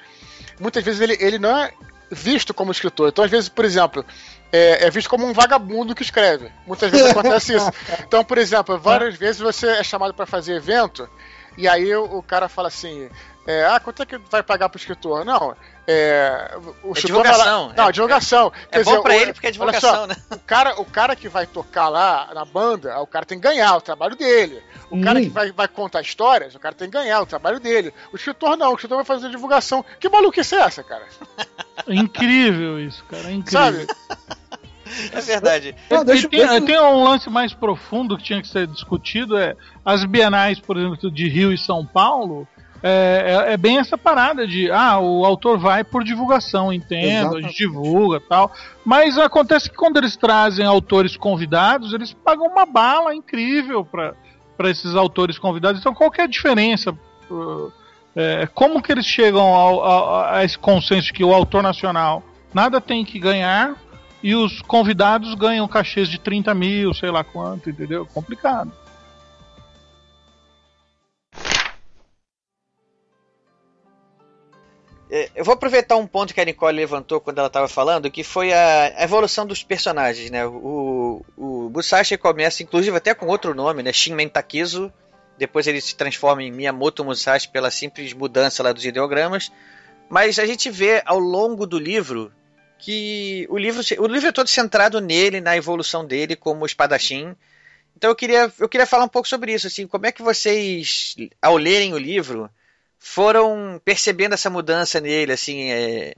Muitas 0.59 0.83
vezes 0.83 1.01
ele, 1.01 1.17
ele 1.19 1.39
não 1.39 1.57
é 1.57 1.73
visto 2.11 2.53
como 2.53 2.71
escritor. 2.71 3.09
Então, 3.09 3.23
às 3.23 3.31
vezes, 3.31 3.49
por 3.49 3.65
exemplo, 3.65 4.05
é, 4.51 4.85
é, 4.85 4.89
visto 4.89 5.09
como 5.09 5.25
um 5.25 5.33
vagabundo 5.33 5.95
que 5.95 6.01
escreve. 6.01 6.51
Muitas 6.65 6.91
vezes 6.91 7.11
acontece 7.11 7.55
isso. 7.55 7.71
Então, 8.05 8.23
por 8.23 8.37
exemplo, 8.37 8.77
várias 8.77 9.15
vezes 9.15 9.39
você 9.39 9.67
é 9.67 9.83
chamado 9.83 10.13
para 10.13 10.25
fazer 10.25 10.55
evento 10.55 11.09
e 11.57 11.67
aí 11.67 11.93
o, 11.93 12.17
o 12.17 12.23
cara 12.23 12.47
fala 12.47 12.69
assim: 12.69 13.09
é, 13.45 13.65
ah, 13.65 13.79
quanto 13.79 14.03
é 14.03 14.05
que 14.05 14.17
vai 14.17 14.43
pagar 14.43 14.69
pro 14.69 14.79
escritor? 14.79 15.25
Não, 15.25 15.55
é. 15.87 16.57
O 16.83 16.91
é 16.91 17.01
divulgação. 17.01 17.67
Lá, 17.67 17.73
não, 17.75 17.89
é, 17.89 17.91
divulgação. 17.91 18.47
É, 18.47 18.65
Quer 18.67 18.79
é 18.79 18.83
dizer, 18.83 18.95
bom 18.95 19.01
pra 19.01 19.11
o, 19.11 19.15
ele 19.15 19.33
porque 19.33 19.47
é 19.47 19.51
divulgação, 19.51 19.95
só, 19.95 20.07
né? 20.07 20.15
O 20.31 20.39
cara, 20.39 20.79
o 20.79 20.85
cara 20.85 21.15
que 21.15 21.27
vai 21.27 21.47
tocar 21.47 21.89
lá 21.89 22.29
na 22.33 22.45
banda, 22.45 22.97
o 22.99 23.07
cara 23.07 23.25
tem 23.25 23.39
que 23.39 23.47
ganhar 23.47 23.75
o 23.75 23.81
trabalho 23.81 24.15
dele. 24.15 24.61
O 24.89 24.95
hum. 24.95 25.01
cara 25.01 25.19
que 25.19 25.29
vai, 25.29 25.51
vai 25.51 25.67
contar 25.67 26.01
histórias, 26.01 26.55
o 26.55 26.59
cara 26.59 26.75
tem 26.75 26.89
que 26.89 26.97
ganhar 26.97 27.19
o 27.21 27.25
trabalho 27.25 27.59
dele. 27.59 27.93
O 28.13 28.15
escritor 28.15 28.55
não, 28.55 28.71
o 28.71 28.75
escritor 28.75 28.97
vai 28.97 29.05
fazer 29.05 29.29
divulgação. 29.29 29.83
Que 29.99 30.07
maluquice 30.07 30.55
é 30.55 30.59
essa, 30.59 30.83
cara? 30.83 31.05
É 31.87 31.95
incrível 31.95 32.79
isso, 32.79 33.03
cara. 33.05 33.29
É 33.29 33.33
incrível. 33.33 33.87
Sabe? 33.87 33.87
É 35.13 35.21
verdade. 35.21 35.75
Não, 35.89 36.03
deixa- 36.03 36.27
E 36.27 36.29
tem, 36.29 36.39
deixa- 36.47 36.61
tem 36.61 36.79
um 36.81 37.03
lance 37.03 37.29
mais 37.29 37.53
profundo 37.53 38.17
que 38.17 38.23
tinha 38.23 38.41
que 38.41 38.47
ser 38.47 38.67
discutido, 38.67 39.37
é 39.37 39.55
as 39.85 40.03
bienais, 40.05 40.59
por 40.59 40.77
exemplo, 40.77 41.11
de 41.11 41.27
Rio 41.29 41.51
e 41.53 41.57
São 41.57 41.85
Paulo, 41.85 42.47
é, 42.81 43.45
é- 43.49 43.53
é 43.53 43.57
bem 43.57 43.77
essa 43.77 43.97
parada 43.97 44.47
de, 44.47 44.71
ah, 44.71 44.97
o 44.99 45.25
autor 45.25 45.57
vai 45.57 45.83
por 45.83 46.03
divulgação, 46.03 46.71
entendo, 46.71 47.05
a 47.05 47.19
Exatamente. 47.19 47.47
gente 47.47 47.57
divulga 47.57 48.19
tal, 48.21 48.51
mas 48.85 49.17
acontece 49.17 49.69
que 49.69 49.75
quando 49.75 49.97
eles 49.97 50.15
trazem 50.15 50.65
autores 50.65 51.17
convidados, 51.17 51.93
eles 51.93 52.13
pagam 52.13 52.47
uma 52.47 52.65
bala 52.65 53.13
incrível 53.13 53.83
para 53.85 54.15
esses 54.69 54.95
autores 54.95 55.37
convidados, 55.37 55.79
então 55.81 55.93
qual 55.93 56.09
que 56.09 56.21
é 56.21 56.23
a 56.23 56.27
diferença? 56.27 56.91
Uh, 57.29 57.71
é, 58.15 58.47
como 58.55 58.81
que 58.81 58.91
eles 58.91 59.05
chegam 59.05 59.43
ao- 59.53 59.83
ao- 59.83 60.25
a 60.33 60.43
esse 60.43 60.57
consenso 60.57 61.13
que 61.13 61.23
o 61.23 61.33
autor 61.33 61.61
nacional 61.61 62.23
nada 62.53 62.81
tem 62.81 63.05
que 63.05 63.19
ganhar 63.19 63.75
e 64.21 64.35
os 64.35 64.61
convidados 64.61 65.33
ganham 65.35 65.67
cachês 65.67 66.09
de 66.09 66.19
30 66.19 66.53
mil, 66.53 66.93
sei 66.93 67.09
lá 67.09 67.23
quanto, 67.23 67.69
entendeu? 67.69 68.05
Complicado. 68.05 68.71
É, 75.11 75.29
Eu 75.35 75.43
vou 75.43 75.53
aproveitar 75.53 75.95
um 75.95 76.05
ponto 76.05 76.33
que 76.33 76.41
a 76.41 76.45
Nicole 76.45 76.75
levantou 76.75 77.19
quando 77.19 77.39
ela 77.39 77.47
estava 77.47 77.67
falando, 77.67 78.11
que 78.11 78.23
foi 78.23 78.53
a 78.53 79.03
evolução 79.03 79.45
dos 79.45 79.63
personagens, 79.63 80.29
né? 80.29 80.45
O, 80.45 81.25
o 81.35 81.69
Musashi 81.73 82.17
começa, 82.17 82.61
inclusive, 82.61 82.95
até 82.95 83.13
com 83.15 83.25
outro 83.25 83.55
nome, 83.55 83.81
né? 83.81 83.91
Shinmen 83.91 84.29
Takizo. 84.29 84.91
Depois 85.37 85.65
ele 85.65 85.79
se 85.81 85.95
transforma 85.95 86.43
em 86.43 86.51
Miyamoto 86.51 87.03
Musashi 87.03 87.47
pela 87.47 87.71
simples 87.71 88.13
mudança 88.13 88.61
lá 88.61 88.71
dos 88.73 88.85
ideogramas. 88.85 89.51
Mas 90.09 90.37
a 90.37 90.45
gente 90.45 90.69
vê 90.69 91.01
ao 91.05 91.17
longo 91.17 91.65
do 91.65 91.79
livro 91.79 92.31
que 92.79 93.45
o 93.49 93.57
livro, 93.57 93.81
o 93.99 94.07
livro 94.07 94.29
é 94.29 94.31
todo 94.31 94.47
centrado 94.47 94.99
nele, 95.01 95.41
na 95.41 95.55
evolução 95.55 96.05
dele 96.05 96.35
como 96.35 96.65
espadachim. 96.65 97.35
Então 97.95 98.09
eu 98.09 98.15
queria, 98.15 98.51
eu 98.57 98.69
queria 98.69 98.87
falar 98.87 99.03
um 99.03 99.09
pouco 99.09 99.27
sobre 99.27 99.53
isso, 99.53 99.67
assim, 99.67 99.85
como 99.85 100.05
é 100.05 100.11
que 100.11 100.21
vocês, 100.21 101.15
ao 101.41 101.57
lerem 101.57 101.93
o 101.93 101.97
livro, 101.97 102.49
foram 102.97 103.79
percebendo 103.83 104.33
essa 104.33 104.49
mudança 104.49 104.99
nele, 104.99 105.33
assim, 105.33 105.69
é, 105.69 106.15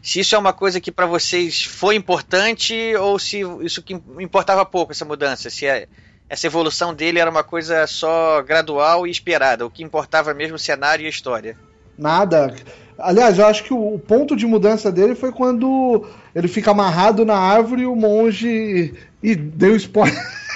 se 0.00 0.20
isso 0.20 0.34
é 0.34 0.38
uma 0.38 0.52
coisa 0.52 0.80
que 0.80 0.92
para 0.92 1.06
vocês 1.06 1.64
foi 1.64 1.96
importante 1.96 2.94
ou 2.96 3.18
se 3.18 3.40
isso 3.62 3.82
que 3.82 3.94
importava 4.18 4.64
pouco 4.64 4.92
essa 4.92 5.04
mudança, 5.04 5.50
se 5.50 5.66
é- 5.66 5.88
essa 6.28 6.46
evolução 6.46 6.94
dele 6.94 7.18
era 7.18 7.30
uma 7.30 7.42
coisa 7.44 7.86
só 7.86 8.40
gradual 8.42 9.06
e 9.06 9.10
esperada, 9.10 9.66
o 9.66 9.70
que 9.70 9.82
importava 9.82 10.32
mesmo 10.32 10.56
o 10.56 10.58
cenário 10.58 11.02
e 11.02 11.06
a 11.06 11.10
história. 11.10 11.56
Nada. 11.98 12.54
Aliás, 12.98 13.38
eu 13.38 13.46
acho 13.46 13.64
que 13.64 13.74
o, 13.74 13.98
ponto 13.98 14.36
de 14.36 14.46
mudança 14.46 14.90
dele 14.90 15.14
foi 15.14 15.32
quando 15.32 16.06
ele 16.34 16.48
fica 16.48 16.70
amarrado 16.70 17.24
na 17.24 17.36
árvore 17.36 17.82
e 17.82 17.86
o 17.86 17.96
monge. 17.96 18.94
E 19.22 19.34
deu 19.34 19.74
spoiler. 19.76 20.14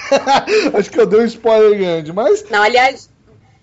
acho 0.77 0.89
que 0.89 0.99
eu 0.99 1.05
dei 1.05 1.21
um 1.21 1.25
spoiler 1.25 1.77
grande, 1.77 2.13
mas. 2.13 2.49
Não, 2.49 2.61
aliás, 2.61 3.09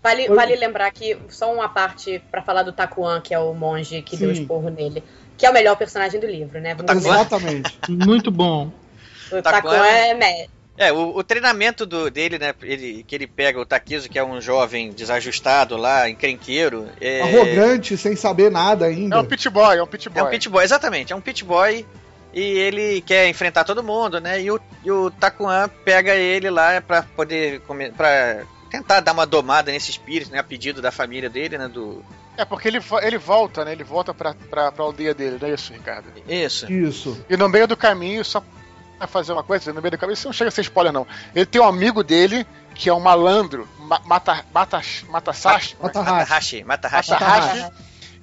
vale, 0.02 0.28
vale 0.28 0.56
lembrar 0.56 0.90
que 0.90 1.16
só 1.28 1.52
uma 1.52 1.68
parte 1.68 2.22
pra 2.30 2.42
falar 2.42 2.62
do 2.62 2.72
Takuan, 2.72 3.20
que 3.20 3.32
é 3.32 3.38
o 3.38 3.54
monge 3.54 4.02
que 4.02 4.16
deu 4.16 4.34
Sim. 4.34 4.42
esporro 4.42 4.68
nele, 4.68 5.02
que 5.38 5.46
é 5.46 5.50
o 5.50 5.54
melhor 5.54 5.76
personagem 5.76 6.20
do 6.20 6.26
livro, 6.26 6.60
né? 6.60 6.76
Exatamente. 6.90 7.78
Muito 7.88 8.30
bom. 8.30 8.70
O 9.32 9.42
Takuan 9.42 9.72
Takuan 9.72 9.86
é- 9.86 10.46
é, 10.78 10.92
o, 10.92 11.16
o 11.16 11.24
treinamento 11.24 11.86
do, 11.86 12.10
dele, 12.10 12.38
né, 12.38 12.54
ele, 12.62 13.04
que 13.06 13.14
ele 13.14 13.26
pega 13.26 13.60
o 13.60 13.66
Takizo, 13.66 14.08
que 14.08 14.18
é 14.18 14.24
um 14.24 14.40
jovem 14.40 14.90
desajustado 14.90 15.76
lá, 15.76 16.08
encrenqueiro. 16.08 16.88
É, 17.00 17.22
Arrogante, 17.22 17.96
sem 17.96 18.14
saber 18.14 18.50
nada 18.50 18.86
ainda. 18.86 19.16
É 19.16 19.18
um 19.18 19.24
pit 19.24 19.48
boy, 19.48 19.76
é 19.76 19.82
um 19.82 19.86
pit 19.86 20.08
boy. 20.08 20.22
É 20.22 20.24
um 20.24 20.30
pit 20.30 20.48
boy, 20.48 20.64
exatamente, 20.64 21.12
é 21.12 21.16
um 21.16 21.20
pit 21.20 21.44
boy 21.44 21.86
e 22.36 22.40
ele 22.40 23.00
quer 23.00 23.28
enfrentar 23.30 23.64
todo 23.64 23.82
mundo, 23.82 24.20
né? 24.20 24.42
E 24.42 24.50
o, 24.50 24.60
e 24.84 24.90
o 24.90 25.10
Takuan 25.10 25.70
pega 25.84 26.14
ele 26.14 26.50
lá 26.50 26.78
pra 26.82 27.02
poder 27.02 27.62
pra 27.96 28.44
tentar 28.70 29.00
dar 29.00 29.12
uma 29.12 29.24
domada 29.24 29.72
nesse 29.72 29.90
espírito, 29.90 30.30
né? 30.30 30.38
A 30.38 30.44
pedido 30.44 30.82
da 30.82 30.92
família 30.92 31.30
dele, 31.30 31.56
né? 31.56 31.66
Do 31.66 32.04
É 32.36 32.44
porque 32.44 32.68
ele, 32.68 32.78
ele 33.02 33.16
volta, 33.16 33.64
né? 33.64 33.72
Ele 33.72 33.84
volta 33.84 34.12
pra, 34.12 34.34
pra, 34.50 34.70
pra 34.70 34.84
aldeia 34.84 35.14
dele, 35.14 35.38
não 35.40 35.48
é 35.48 35.54
isso, 35.54 35.72
Ricardo? 35.72 36.08
isso. 36.28 36.70
Isso. 36.70 37.24
E 37.30 37.38
no 37.38 37.48
meio 37.48 37.66
do 37.66 37.76
caminho, 37.76 38.22
só 38.22 38.44
pra 38.98 39.06
fazer 39.06 39.32
uma 39.32 39.42
coisa, 39.42 39.72
no 39.72 39.80
meio 39.80 39.92
do 39.92 39.98
caminho, 39.98 40.14
isso 40.14 40.26
não 40.26 40.32
chega 40.32 40.48
a 40.48 40.50
ser 40.50 40.62
spoiler, 40.62 40.92
não. 40.92 41.06
Ele 41.34 41.46
tem 41.46 41.60
um 41.60 41.66
amigo 41.66 42.02
dele, 42.02 42.46
que 42.74 42.88
é 42.88 42.94
um 42.94 43.00
malandro, 43.00 43.68
ma 43.78 44.00
mata, 44.04 44.44
mata, 44.52 44.80
Matasashi, 45.08 45.76
Matahashi. 45.80 46.64
Matahashi, 46.64 46.64
Matahashi. 46.64 47.10
Matahashi, 47.10 47.72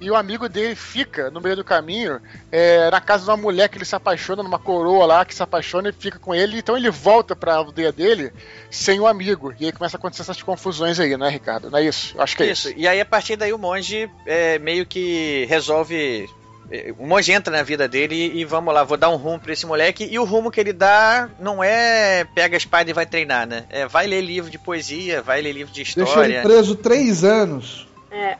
e 0.00 0.10
o 0.10 0.16
amigo 0.16 0.48
dele 0.48 0.74
fica 0.74 1.30
no 1.30 1.40
meio 1.40 1.56
do 1.56 1.64
caminho 1.64 2.20
é, 2.50 2.90
na 2.90 3.00
casa 3.00 3.24
de 3.24 3.30
uma 3.30 3.36
mulher 3.36 3.68
que 3.68 3.78
ele 3.78 3.84
se 3.84 3.94
apaixona, 3.94 4.42
numa 4.42 4.58
coroa 4.58 5.06
lá 5.06 5.24
que 5.24 5.34
se 5.34 5.42
apaixona 5.42 5.88
e 5.88 5.92
fica 5.92 6.18
com 6.18 6.34
ele. 6.34 6.58
Então 6.58 6.76
ele 6.76 6.90
volta 6.90 7.34
pra 7.34 7.54
aldeia 7.54 7.92
dele 7.92 8.32
sem 8.70 9.00
o 9.00 9.06
amigo. 9.06 9.54
E 9.58 9.66
aí 9.66 9.72
começa 9.72 9.96
a 9.96 9.98
acontecer 9.98 10.22
essas 10.22 10.42
confusões 10.42 10.98
aí, 10.98 11.16
né, 11.16 11.28
Ricardo? 11.28 11.70
Não 11.70 11.78
é 11.78 11.84
isso? 11.84 12.20
Acho 12.20 12.36
que 12.36 12.42
é 12.42 12.50
isso. 12.50 12.68
Isso. 12.68 12.78
E 12.78 12.86
aí 12.86 13.00
a 13.00 13.04
partir 13.06 13.36
daí 13.36 13.52
o 13.52 13.58
monge 13.58 14.10
é, 14.26 14.58
meio 14.58 14.84
que 14.84 15.46
resolve 15.48 16.28
é, 16.70 16.94
o 16.98 17.06
monge 17.06 17.32
entra 17.32 17.54
na 17.56 17.62
vida 17.62 17.86
dele 17.88 18.14
e, 18.14 18.40
e 18.40 18.44
vamos 18.44 18.72
lá, 18.72 18.82
vou 18.84 18.96
dar 18.96 19.10
um 19.10 19.16
rumo 19.16 19.38
pra 19.40 19.52
esse 19.52 19.66
moleque. 19.66 20.08
E 20.10 20.18
o 20.18 20.24
rumo 20.24 20.50
que 20.50 20.60
ele 20.60 20.72
dá 20.72 21.28
não 21.38 21.62
é 21.62 22.24
pega 22.34 22.56
a 22.56 22.58
espada 22.58 22.88
e 22.88 22.92
vai 22.92 23.06
treinar, 23.06 23.46
né? 23.46 23.64
É 23.70 23.86
vai 23.86 24.06
ler 24.06 24.20
livro 24.22 24.50
de 24.50 24.58
poesia, 24.58 25.22
vai 25.22 25.40
ler 25.40 25.52
livro 25.52 25.72
de 25.72 25.82
Deixa 25.84 26.00
ele 26.00 26.08
história. 26.08 26.42
preso 26.42 26.74
três 26.76 27.24
anos. 27.24 27.86
é, 28.10 28.36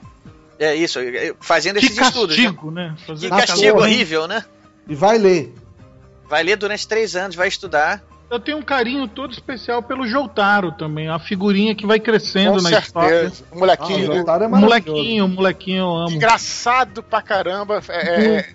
É 0.58 0.74
isso, 0.74 0.98
fazendo 1.40 1.78
Que 1.78 1.86
esses 1.86 1.98
estudos. 1.98 2.36
Né? 2.36 2.44
castigo, 2.44 2.70
né? 2.70 2.94
Fazer 3.06 3.30
Que 3.30 3.36
castigo 3.36 3.78
horrível, 3.80 4.26
né? 4.26 4.44
E 4.88 4.94
vai 4.94 5.18
ler. 5.18 5.52
Vai 6.28 6.42
ler 6.42 6.56
durante 6.56 6.86
três 6.88 7.14
anos, 7.16 7.36
vai 7.36 7.48
estudar. 7.48 8.02
Eu 8.34 8.40
tenho 8.40 8.58
um 8.58 8.62
carinho 8.62 9.06
todo 9.06 9.32
especial 9.32 9.82
pelo 9.82 10.06
Jotaro 10.06 10.72
também, 10.72 11.08
a 11.08 11.18
figurinha 11.18 11.74
que 11.74 11.86
vai 11.86 12.00
crescendo 12.00 12.56
Com 12.56 12.62
na 12.62 12.78
história. 12.78 13.20
certeza. 13.30 13.44
O 13.52 13.58
molequinho. 13.60 14.12
Ah, 14.28 14.36
o 14.38 14.42
é 14.42 14.48
molequinho, 14.48 15.24
o 15.24 15.28
molequinho 15.28 15.78
eu 15.78 15.94
amo. 15.94 16.10
engraçado 16.10 17.02
pra 17.02 17.22
caramba. 17.22 17.80
É, 17.88 18.36
é, 18.38 18.48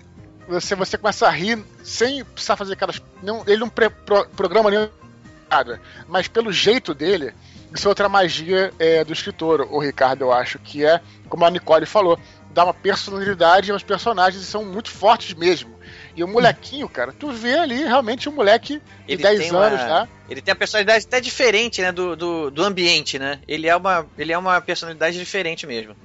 você, 0.46 0.74
você 0.74 0.98
começa 0.98 1.26
a 1.26 1.30
rir 1.30 1.64
sem 1.82 2.22
precisar 2.24 2.56
fazer 2.56 2.74
aquelas. 2.74 3.00
Não, 3.22 3.42
ele 3.46 3.56
não 3.58 3.68
pre- 3.70 3.88
pro- 3.90 4.28
programa 4.36 4.70
nenhum 4.70 4.88
nada. 5.50 5.80
Mas 6.06 6.28
pelo 6.28 6.52
jeito 6.52 6.92
dele, 6.94 7.32
isso 7.74 7.86
é 7.86 7.88
outra 7.88 8.08
magia 8.08 8.72
é, 8.78 9.02
do 9.02 9.12
escritor, 9.12 9.66
o 9.70 9.78
Ricardo, 9.78 10.22
eu 10.22 10.32
acho, 10.32 10.58
que 10.58 10.84
é, 10.84 11.00
como 11.28 11.44
a 11.44 11.50
Nicole 11.50 11.86
falou, 11.86 12.18
dá 12.52 12.64
uma 12.64 12.74
personalidade 12.74 13.72
aos 13.72 13.82
personagens 13.82 14.42
e 14.42 14.46
são 14.46 14.64
muito 14.64 14.90
fortes 14.90 15.34
mesmo. 15.34 15.79
E 16.20 16.24
o 16.24 16.28
molequinho, 16.28 16.86
cara, 16.88 17.12
tu 17.12 17.30
vê 17.30 17.54
ali 17.58 17.82
realmente 17.82 18.28
um 18.28 18.32
moleque 18.32 18.74
de 19.06 19.14
Ele 19.14 19.22
10 19.22 19.38
tem 19.40 19.48
anos, 19.56 19.80
uma- 19.80 19.88
tá? 19.88 20.08
Ele 20.28 20.42
tem 20.42 20.52
a 20.52 20.56
personalidade 20.56 21.06
até 21.06 21.18
diferente, 21.20 21.80
né? 21.80 21.90
Do, 21.90 22.14
do, 22.14 22.50
do 22.50 22.62
ambiente, 22.62 23.18
né? 23.18 23.40
Ele 23.48 23.66
é, 23.66 23.74
uma, 23.74 24.06
ele 24.18 24.30
é 24.32 24.36
uma 24.36 24.60
personalidade 24.60 25.18
diferente 25.18 25.66
mesmo. 25.66 25.96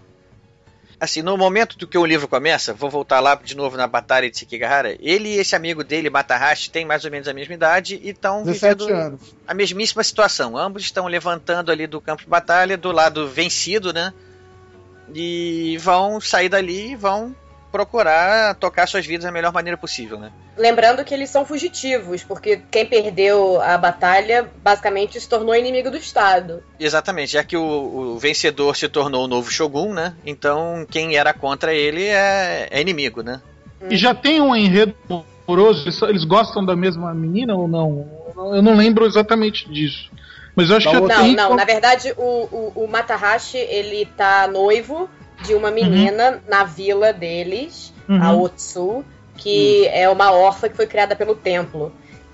Assim, 0.97 1.21
no 1.21 1.35
momento 1.37 1.77
do 1.77 1.85
que 1.85 1.97
o 1.97 2.05
livro 2.05 2.25
começa, 2.29 2.73
vou 2.73 2.89
voltar 2.89 3.19
lá 3.19 3.35
de 3.35 3.57
novo 3.57 3.75
na 3.75 3.85
batalha 3.85 4.31
de 4.31 4.37
Sekigahara, 4.37 4.95
ele 5.01 5.27
e 5.27 5.37
esse 5.39 5.53
amigo 5.53 5.83
dele, 5.83 6.09
Matahashi, 6.09 6.69
têm 6.71 6.85
mais 6.85 7.03
ou 7.03 7.11
menos 7.11 7.27
a 7.27 7.33
mesma 7.33 7.53
idade 7.53 7.99
e 8.01 8.11
estão 8.11 8.43
17 8.43 8.77
vivendo 8.85 8.93
anos. 8.97 9.35
a 9.45 9.53
mesmíssima 9.53 10.01
situação. 10.01 10.55
Ambos 10.57 10.83
estão 10.83 11.07
levantando 11.07 11.69
ali 11.73 11.85
do 11.85 11.99
campo 11.99 12.23
de 12.23 12.29
batalha, 12.29 12.77
do 12.77 12.93
lado 12.93 13.27
vencido, 13.27 13.91
né? 13.91 14.13
E 15.13 15.77
vão 15.81 16.19
sair 16.21 16.47
dali 16.49 16.91
e 16.91 16.95
vão 16.95 17.35
procurar 17.75 18.55
tocar 18.55 18.87
suas 18.87 19.05
vidas 19.05 19.25
da 19.25 19.31
melhor 19.31 19.51
maneira 19.51 19.77
possível, 19.77 20.17
né? 20.17 20.31
Lembrando 20.57 21.03
que 21.03 21.13
eles 21.13 21.29
são 21.29 21.45
fugitivos, 21.45 22.23
porque 22.23 22.61
quem 22.71 22.85
perdeu 22.85 23.61
a 23.61 23.77
batalha 23.77 24.49
basicamente 24.63 25.19
se 25.19 25.27
tornou 25.27 25.53
inimigo 25.53 25.91
do 25.91 25.97
Estado. 25.97 26.63
Exatamente, 26.79 27.33
já 27.33 27.43
que 27.43 27.57
o, 27.57 27.61
o 28.15 28.17
vencedor 28.17 28.77
se 28.77 28.87
tornou 28.87 29.25
o 29.25 29.27
novo 29.27 29.51
Shogun, 29.51 29.93
né? 29.93 30.13
Então 30.25 30.87
quem 30.89 31.17
era 31.17 31.33
contra 31.33 31.73
ele 31.73 32.05
é, 32.05 32.69
é 32.71 32.79
inimigo, 32.79 33.21
né? 33.21 33.41
E 33.89 33.97
já 33.97 34.15
tem 34.15 34.39
um 34.39 34.55
enredo 34.55 34.95
amoroso, 35.45 35.83
eles, 35.83 36.01
eles 36.03 36.23
gostam 36.23 36.65
da 36.65 36.75
mesma 36.77 37.13
menina 37.13 37.53
ou 37.55 37.67
não? 37.67 38.07
Eu 38.55 38.61
não 38.61 38.75
lembro 38.77 39.05
exatamente 39.05 39.69
disso. 39.69 40.09
Mas 40.55 40.69
eu 40.69 40.77
acho 40.77 40.85
Da 40.85 40.91
que 40.91 40.97
outra- 41.01 41.17
Não, 41.17 41.23
tem. 41.25 41.35
não, 41.35 41.55
na 41.57 41.65
verdade 41.65 42.13
o, 42.15 42.23
o, 42.23 42.83
o 42.85 42.87
Matahashi, 42.87 43.57
ele 43.57 44.05
tá 44.15 44.47
noivo 44.47 45.09
de 45.43 45.53
uma 45.53 45.71
menina 45.71 46.41
na 46.47 46.63
vila 46.63 47.11
deles, 47.13 47.93
Uhum. 48.07 48.21
a 48.23 48.33
Otsu, 48.33 49.03
que 49.37 49.87
é 49.87 50.07
uma 50.09 50.31
órfã 50.31 50.69
que 50.69 50.75
foi 50.75 50.87
criada 50.87 51.15
pelo 51.15 51.35
templo. 51.35 51.91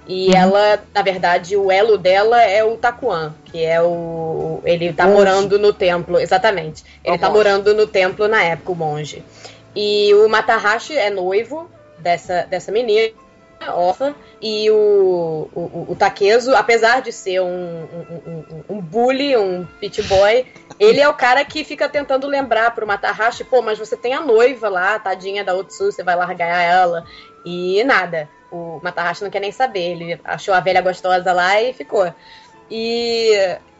E 0.07 0.27
Uhum. 0.29 0.35
ela, 0.35 0.79
na 0.93 1.01
verdade, 1.01 1.55
o 1.55 1.71
elo 1.71 1.97
dela 1.97 2.41
é 2.41 2.63
o 2.63 2.75
Takuan, 2.75 3.33
que 3.45 3.63
é 3.63 3.81
o. 3.81 4.61
Ele 4.65 4.91
tá 4.91 5.05
Monge. 5.05 5.15
morando 5.17 5.59
no 5.59 5.71
templo, 5.71 6.19
exatamente. 6.19 6.83
Ele 7.03 7.15
o 7.15 7.19
tá 7.19 7.27
monge. 7.27 7.37
morando 7.37 7.73
no 7.73 7.87
templo 7.87 8.27
na 8.27 8.43
época, 8.43 8.71
o 8.71 8.75
monge. 8.75 9.23
E 9.75 10.13
o 10.15 10.27
Matahashi 10.27 10.97
é 10.97 11.09
noivo 11.09 11.69
dessa, 11.99 12.45
dessa 12.49 12.71
menina. 12.71 13.09
Órfã, 13.69 14.15
e 14.41 14.69
o, 14.71 15.47
o, 15.53 15.85
o 15.89 15.95
Takezo, 15.95 16.55
apesar 16.55 17.01
de 17.01 17.11
ser 17.11 17.41
um, 17.41 17.45
um, 17.45 18.19
um, 18.27 18.63
um 18.77 18.81
bully, 18.81 19.37
um 19.37 19.65
pit 19.79 20.01
boy, 20.03 20.45
ele 20.79 20.99
é 20.99 21.07
o 21.07 21.13
cara 21.13 21.45
que 21.45 21.63
fica 21.63 21.87
tentando 21.87 22.27
lembrar 22.27 22.73
pro 22.73 22.87
Matahashi, 22.87 23.43
pô, 23.43 23.61
mas 23.61 23.77
você 23.77 23.95
tem 23.95 24.13
a 24.13 24.21
noiva 24.21 24.67
lá, 24.69 24.97
tadinha 24.97 25.43
da 25.43 25.53
Otsu, 25.53 25.91
você 25.91 26.03
vai 26.03 26.15
largar 26.15 26.61
ela, 26.63 27.05
e 27.45 27.83
nada. 27.83 28.27
O 28.51 28.79
Matahashi 28.83 29.23
não 29.23 29.29
quer 29.29 29.39
nem 29.39 29.51
saber, 29.51 29.91
ele 29.91 30.19
achou 30.23 30.53
a 30.53 30.59
velha 30.59 30.81
gostosa 30.81 31.31
lá 31.31 31.61
e 31.61 31.73
ficou. 31.73 32.11
E. 32.69 33.31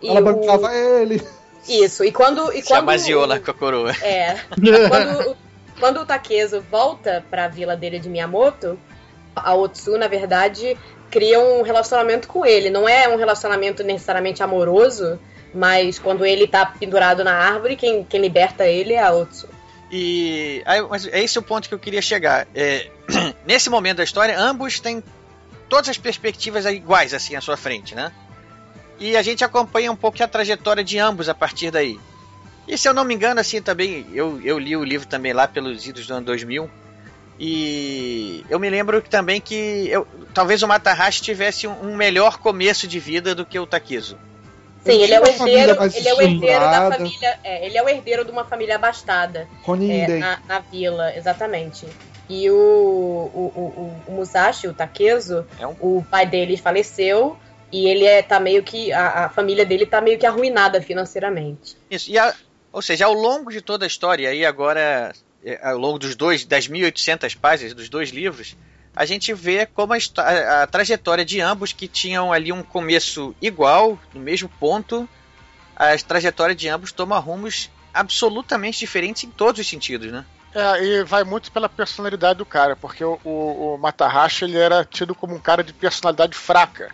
e 0.02 0.08
Ela 0.10 0.20
o- 0.20 0.24
bancava 0.24 0.74
ele. 0.76 1.22
Isso, 1.68 2.04
e 2.04 2.12
quando. 2.12 2.52
E 2.54 2.62
Se 2.62 2.68
quando 2.70 2.80
amaziou 2.80 3.26
lá 3.26 3.40
com 3.40 3.52
a 3.52 3.54
coroa. 3.54 3.92
é. 4.02 4.36
quando, 4.90 5.30
o- 5.32 5.38
quando 5.80 5.98
o 6.02 6.06
Takezo 6.06 6.62
volta 6.72 7.24
pra 7.30 7.48
vila 7.48 7.76
dele 7.76 8.00
de 8.00 8.10
Miyamoto, 8.10 8.80
a 9.36 9.56
Otsu, 9.56 9.98
na 9.98 10.08
verdade, 10.08 10.78
cria 11.10 11.40
um 11.40 11.62
relacionamento 11.62 12.28
com 12.28 12.46
ele. 12.46 12.70
Não 12.70 12.88
é 12.88 13.08
um 13.08 13.18
relacionamento 13.18 13.84
necessariamente 13.84 14.42
amoroso, 14.42 15.20
mas 15.54 16.00
quando 16.00 16.26
ele 16.26 16.48
tá 16.48 16.66
pendurado 16.66 17.24
na 17.24 17.34
árvore, 17.34 17.76
quem, 17.76 18.04
quem 18.04 18.22
liberta 18.22 18.66
ele 18.66 18.94
é 18.94 19.04
a 19.04 19.12
Otsu. 19.12 19.48
E 19.92 20.64
aí, 20.66 20.82
mas 20.84 21.06
é 21.06 21.22
esse 21.22 21.38
o 21.38 21.42
ponto 21.42 21.68
que 21.68 21.76
eu 21.76 21.80
queria 21.80 22.02
chegar. 22.02 22.48
É, 22.56 22.90
nesse 23.46 23.70
momento 23.70 23.98
da 23.98 24.04
história, 24.04 24.40
ambos 24.40 24.80
têm 24.80 25.04
todas 25.68 25.90
as 25.90 25.98
perspectivas 25.98 26.66
iguais 26.66 27.14
assim 27.14 27.36
à 27.36 27.42
sua 27.42 27.58
frente, 27.58 27.94
né? 27.94 28.12
E 28.98 29.18
a 29.18 29.22
gente 29.22 29.44
acompanha 29.44 29.92
um 29.92 29.96
pouco 29.96 30.22
a 30.24 30.28
trajetória 30.28 30.84
de 30.84 30.98
ambos 30.98 31.28
a 31.28 31.34
partir 31.34 31.72
daí. 31.72 32.00
E 32.68 32.78
se 32.78 32.88
eu 32.88 32.94
não 32.94 33.04
me 33.04 33.14
engano, 33.14 33.42
assim 33.42 33.62
também, 33.62 34.06
eu, 34.14 34.40
eu 34.44 34.58
li 34.58 34.78
o 34.78 34.84
livro 34.84 35.08
também 35.08 35.34
lá 35.34 35.48
pelos 35.48 35.86
idos 35.86 36.08
do 36.08 36.14
ano 36.14 36.26
2000. 36.28 36.70
E 37.44 38.46
eu 38.52 38.60
me 38.60 38.70
lembro 38.70 39.02
também 39.02 39.42
que 39.42 39.88
eu, 39.90 40.06
talvez 40.32 40.62
o 40.62 40.68
Matahashi 40.68 41.24
tivesse 41.24 41.66
um, 41.68 41.96
melhor 41.96 42.38
começo 42.38 42.88
de 42.88 43.00
vida 43.00 43.34
do 43.34 43.44
que 43.48 43.58
o 43.58 43.66
Takizo. 43.66 44.16
Sim, 44.86 45.02
ele 45.02 45.16
é 45.16 45.20
o 45.20 45.26
herdeiro, 45.26 45.72
ele 45.96 46.08
é 46.08 46.14
o 46.14 46.22
herdeiro 46.22 46.60
da 46.60 46.92
família. 46.92 47.40
É, 47.44 47.66
ele 47.66 47.78
é 47.78 47.84
o 47.84 47.90
herdeiro 47.90 48.24
de 48.24 48.32
uma 48.32 48.46
família 48.46 48.76
abastada. 48.76 49.48
Ronin 49.64 49.92
é, 49.92 50.06
Day. 50.06 50.20
na, 50.20 50.40
na 50.48 50.60
vila, 50.60 51.16
exatamente. 51.16 51.88
E 52.30 52.48
o, 52.52 52.56
o, 52.56 53.52
o, 53.56 54.04
o- 54.08 54.12
Musashi, 54.16 54.68
o 54.68 54.74
Takezo, 54.74 55.44
É 55.60 55.66
um- 55.66 55.76
o 55.80 56.06
pai 56.12 56.28
dele 56.28 56.58
faleceu 56.58 57.38
e 57.72 57.88
ele 57.88 58.06
é, 58.06 58.22
tá 58.22 58.40
meio 58.40 58.62
que. 58.62 58.94
A, 58.94 59.26
a 59.26 59.30
família 59.30 59.66
dele 59.66 59.88
tá 59.88 60.00
meio 60.00 60.20
que 60.20 60.28
arruinada 60.28 60.80
financeiramente. 60.80 61.76
Isso, 61.90 62.12
e 62.12 62.20
a- 62.20 62.36
ou 62.72 62.82
seja, 62.84 63.06
ao 63.08 63.14
longo 63.14 63.50
de 63.52 63.62
toda 63.62 63.84
a 63.86 63.88
história, 63.88 64.30
aí 64.30 64.46
agora, 64.46 65.12
ao 65.62 65.78
longo 65.78 65.98
dos 66.00 66.16
dois, 66.16 66.46
das 66.46 66.68
1.800 66.68 67.36
páginas 67.38 67.74
dos 67.74 67.90
dois 67.90 68.10
livros, 68.10 68.56
a 68.96 69.06
gente 69.06 69.34
vê 69.34 69.66
como 69.66 69.94
a, 69.94 69.98
a- 70.62 70.68
trajetória 70.68 71.24
de 71.26 71.40
ambos, 71.42 71.72
que 71.74 71.88
tinham 71.88 72.32
ali 72.34 72.52
um 72.52 72.62
começo 72.64 73.36
igual, 73.42 73.98
no 74.14 74.20
mesmo 74.20 74.50
ponto, 74.60 75.08
a 75.76 75.98
trajetória 75.98 76.54
de 76.54 76.68
ambos 76.68 76.92
toma 76.92 77.18
rumos 77.18 77.70
absolutamente 77.94 78.80
diferentes 78.80 79.24
em 79.24 79.30
todos 79.32 79.60
os 79.62 79.68
sentidos, 79.68 80.12
né? 80.12 80.26
É, 80.54 80.84
e 80.84 81.04
vai 81.06 81.24
muito 81.24 81.50
pela 81.52 81.70
personalidade 81.70 82.40
do 82.40 82.46
cara, 82.46 82.76
porque 82.76 83.04
o, 83.04 83.18
o, 83.24 83.76
o 83.76 83.78
Matahashi 83.78 84.44
ele 84.44 84.58
era 84.58 84.84
tido 84.84 85.16
como 85.16 85.34
um 85.34 85.40
cara 85.40 85.64
de 85.64 85.72
personalidade 85.74 86.36
fraca, 86.36 86.92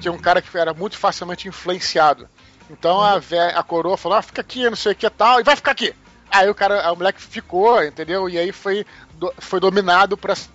que 0.00 0.08
é 0.08 0.10
um 0.10 0.18
cara 0.18 0.42
que 0.42 0.56
era 0.58 0.74
muito 0.74 0.98
facilmente 0.98 1.46
influenciado. 1.46 2.28
Então 2.68 3.00
a, 3.00 3.18
vé- 3.18 3.54
a 3.54 3.62
coroa 3.62 3.96
falou: 3.96 4.18
ah, 4.18 4.22
fica 4.22 4.40
aqui, 4.40 4.68
não 4.68 4.76
sei 4.76 4.92
o 4.92 4.96
que 4.96 5.08
tal, 5.10 5.38
e 5.40 5.44
vai 5.44 5.54
ficar 5.54 5.70
aqui. 5.70 5.94
Aí 6.30 6.48
o 6.48 6.54
cara, 6.54 6.92
o 6.92 6.96
moleque 6.96 7.20
ficou, 7.20 7.82
entendeu? 7.82 8.28
E 8.28 8.38
aí 8.38 8.52
foi, 8.52 8.84
do- 9.14 9.32
foi 9.38 9.58
dominado 9.60 10.16
por 10.16 10.30
essa, 10.30 10.48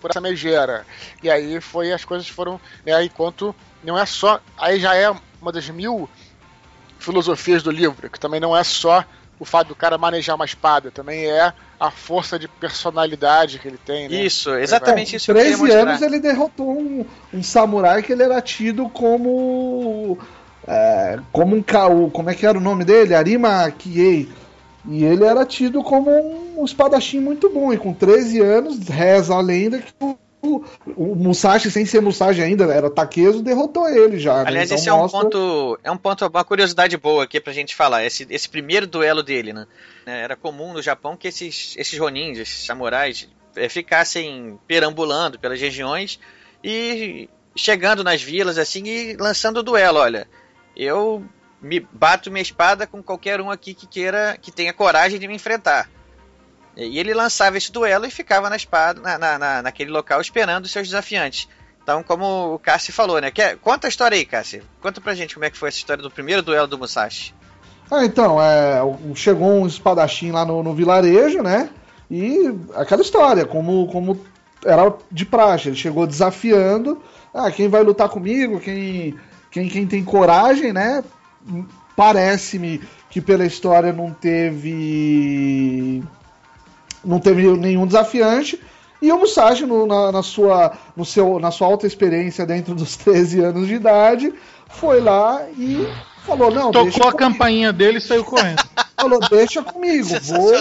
por 0.00 0.10
essa 0.10 0.20
megera. 0.20 0.84
E 1.22 1.30
aí 1.30 1.60
foi, 1.60 1.92
as 1.92 2.04
coisas 2.04 2.28
foram, 2.28 2.60
né, 2.84 3.02
enquanto 3.04 3.54
não 3.82 3.98
é 3.98 4.04
só, 4.06 4.40
aí 4.58 4.78
já 4.80 4.94
é 4.94 5.10
uma 5.40 5.52
das 5.52 5.68
mil 5.68 6.08
filosofias 6.98 7.62
do 7.62 7.70
livro, 7.70 8.08
que 8.10 8.18
também 8.18 8.40
não 8.40 8.56
é 8.56 8.64
só 8.64 9.04
o 9.38 9.44
fato 9.44 9.68
do 9.68 9.74
cara 9.74 9.98
manejar 9.98 10.34
uma 10.34 10.46
espada, 10.46 10.90
também 10.90 11.26
é 11.26 11.52
a 11.78 11.90
força 11.90 12.38
de 12.38 12.48
personalidade 12.48 13.58
que 13.58 13.68
ele 13.68 13.76
tem, 13.78 14.08
né? 14.08 14.16
Isso, 14.22 14.50
exatamente 14.54 15.10
Com 15.12 15.16
isso 15.18 15.26
que 15.26 15.30
eu 15.30 15.34
queria 15.36 15.50
13 15.56 15.62
mostrar. 15.62 15.82
anos 15.90 16.02
ele 16.02 16.18
derrotou 16.20 16.70
um, 16.70 17.04
um 17.34 17.42
samurai 17.42 18.02
que 18.02 18.12
ele 18.12 18.22
era 18.22 18.40
tido 18.40 18.88
como. 18.88 20.18
é, 20.66 21.18
como 21.32 21.54
um 21.54 21.62
caô. 21.62 22.10
Como 22.10 22.30
é 22.30 22.34
que 22.34 22.46
era 22.46 22.56
o 22.56 22.62
nome 22.62 22.82
dele? 22.82 23.14
Arima 23.14 23.70
Kiei. 23.70 24.30
E 24.88 25.04
ele 25.04 25.24
era 25.24 25.44
tido 25.44 25.82
como 25.82 26.10
um 26.56 26.64
espadachim 26.64 27.20
muito 27.20 27.48
bom. 27.50 27.72
E 27.72 27.76
com 27.78 27.92
13 27.92 28.40
anos, 28.40 28.88
reza 28.88 29.34
a 29.34 29.40
lenda 29.40 29.78
que 29.80 29.92
o, 30.00 30.16
o, 30.42 30.64
o 30.96 31.14
Musashi, 31.16 31.70
sem 31.70 31.84
ser 31.84 32.00
Musashi 32.00 32.40
ainda, 32.40 32.64
era 32.72 32.88
Takezo, 32.88 33.42
derrotou 33.42 33.88
ele 33.88 34.18
já. 34.18 34.42
né? 34.42 34.44
Aliás, 34.46 34.68
Então 34.70 34.78
esse 34.78 34.88
é 34.88 34.92
um 34.94 34.98
mostra- 34.98 35.20
ponto, 35.22 35.78
é 35.82 35.90
um 35.90 35.96
ponto, 35.96 36.26
uma 36.26 36.44
curiosidade 36.44 36.96
boa 36.96 37.24
aqui 37.24 37.40
pra 37.40 37.52
gente 37.52 37.74
falar. 37.74 38.04
Esse, 38.04 38.26
esse 38.30 38.48
primeiro 38.48 38.86
duelo 38.86 39.22
dele, 39.22 39.52
né? 39.52 39.66
É, 40.06 40.20
Era 40.22 40.36
comum 40.36 40.72
no 40.72 40.80
Japão 40.80 41.16
que 41.16 41.26
esses, 41.28 41.74
esses 41.76 41.98
ronins, 41.98 42.38
esses 42.38 42.64
samurais, 42.64 43.28
eh, 43.56 43.68
ficassem 43.68 44.56
perambulando 44.68 45.36
pelas 45.38 45.60
regiões 45.60 46.20
e 46.62 47.28
chegando 47.56 48.04
nas 48.04 48.22
vilas 48.22 48.56
assim 48.58 48.84
e 48.86 49.16
lançando 49.16 49.56
o 49.58 49.62
duelo. 49.64 49.98
Olha, 49.98 50.28
eu 50.76 51.24
me 51.66 51.80
bato 51.92 52.30
minha 52.30 52.42
espada 52.42 52.86
com 52.86 53.02
qualquer 53.02 53.40
um 53.40 53.50
aqui 53.50 53.74
que 53.74 53.86
queira, 53.86 54.38
que 54.40 54.50
tenha 54.52 54.72
coragem 54.72 55.18
de 55.18 55.26
me 55.28 55.34
enfrentar. 55.34 55.88
E 56.76 56.98
ele 56.98 57.14
lançava 57.14 57.56
esse 57.56 57.72
duelo 57.72 58.06
e 58.06 58.10
ficava 58.10 58.50
na 58.50 58.56
espada, 58.56 59.00
na, 59.00 59.18
na- 59.18 59.38
na- 59.38 59.62
naquele 59.62 59.90
local 59.90 60.20
esperando 60.20 60.64
os 60.66 60.70
seus 60.70 60.86
desafiantes. 60.88 61.48
Então, 61.82 62.02
como 62.02 62.54
o 62.54 62.58
Cassi 62.58 62.90
falou, 62.92 63.20
né? 63.20 63.30
Quer, 63.30 63.56
conta 63.58 63.86
a 63.86 63.88
história 63.88 64.16
aí, 64.16 64.24
Cassi. 64.26 64.62
Conta 64.80 65.00
pra 65.00 65.14
gente 65.14 65.34
como 65.34 65.44
é 65.44 65.50
que 65.50 65.56
foi 65.56 65.68
essa 65.68 65.78
história 65.78 66.02
do 66.02 66.10
primeiro 66.10 66.42
duelo 66.42 66.66
do 66.66 66.76
Musashi. 66.78 67.32
Ah, 67.90 68.04
então, 68.04 68.42
é, 68.42 68.80
chegou 69.14 69.48
um 69.62 69.66
espadachim 69.66 70.32
lá 70.32 70.44
no, 70.44 70.62
no 70.62 70.74
vilarejo, 70.74 71.42
né? 71.42 71.70
E 72.10 72.52
aquela 72.74 73.02
história, 73.02 73.46
como, 73.46 73.86
como 73.88 74.20
era 74.64 74.92
de 75.10 75.24
praxe, 75.24 75.68
ele 75.68 75.76
chegou 75.76 76.06
desafiando, 76.06 77.00
ah, 77.32 77.50
quem 77.50 77.68
vai 77.68 77.82
lutar 77.84 78.08
comigo, 78.08 78.58
quem, 78.60 79.14
quem, 79.50 79.68
quem 79.68 79.86
tem 79.86 80.04
coragem, 80.04 80.72
né? 80.72 81.04
Parece-me 81.96 82.80
que 83.10 83.20
pela 83.20 83.46
história 83.46 83.92
não 83.92 84.12
teve 84.12 86.02
não 87.04 87.18
teve 87.20 87.46
nenhum 87.56 87.86
desafiante. 87.86 88.60
E 89.00 89.12
o 89.12 89.18
Musashi, 89.18 89.64
no- 89.66 89.86
na, 89.86 90.10
na 90.10 90.22
sua, 90.22 90.72
no 90.96 91.04
seu, 91.04 91.38
na 91.38 91.50
sua 91.50 91.68
alta 91.68 91.86
experiência 91.86 92.44
dentro 92.46 92.74
dos 92.74 92.96
13 92.98 93.40
anos 93.40 93.68
de 93.68 93.74
idade, 93.74 94.32
foi 94.70 95.00
lá 95.00 95.46
e 95.56 95.86
falou: 96.24 96.50
Não, 96.50 96.70
deixa 96.70 96.90
Tocou 96.98 97.08
a 97.08 97.12
comigo. 97.12 97.32
campainha 97.32 97.72
dele 97.72 97.98
e 97.98 98.00
saiu 98.00 98.24
correndo. 98.24 98.62
Falou: 98.96 99.20
Deixa 99.28 99.62
comigo, 99.62 100.08
vou, 100.22 100.52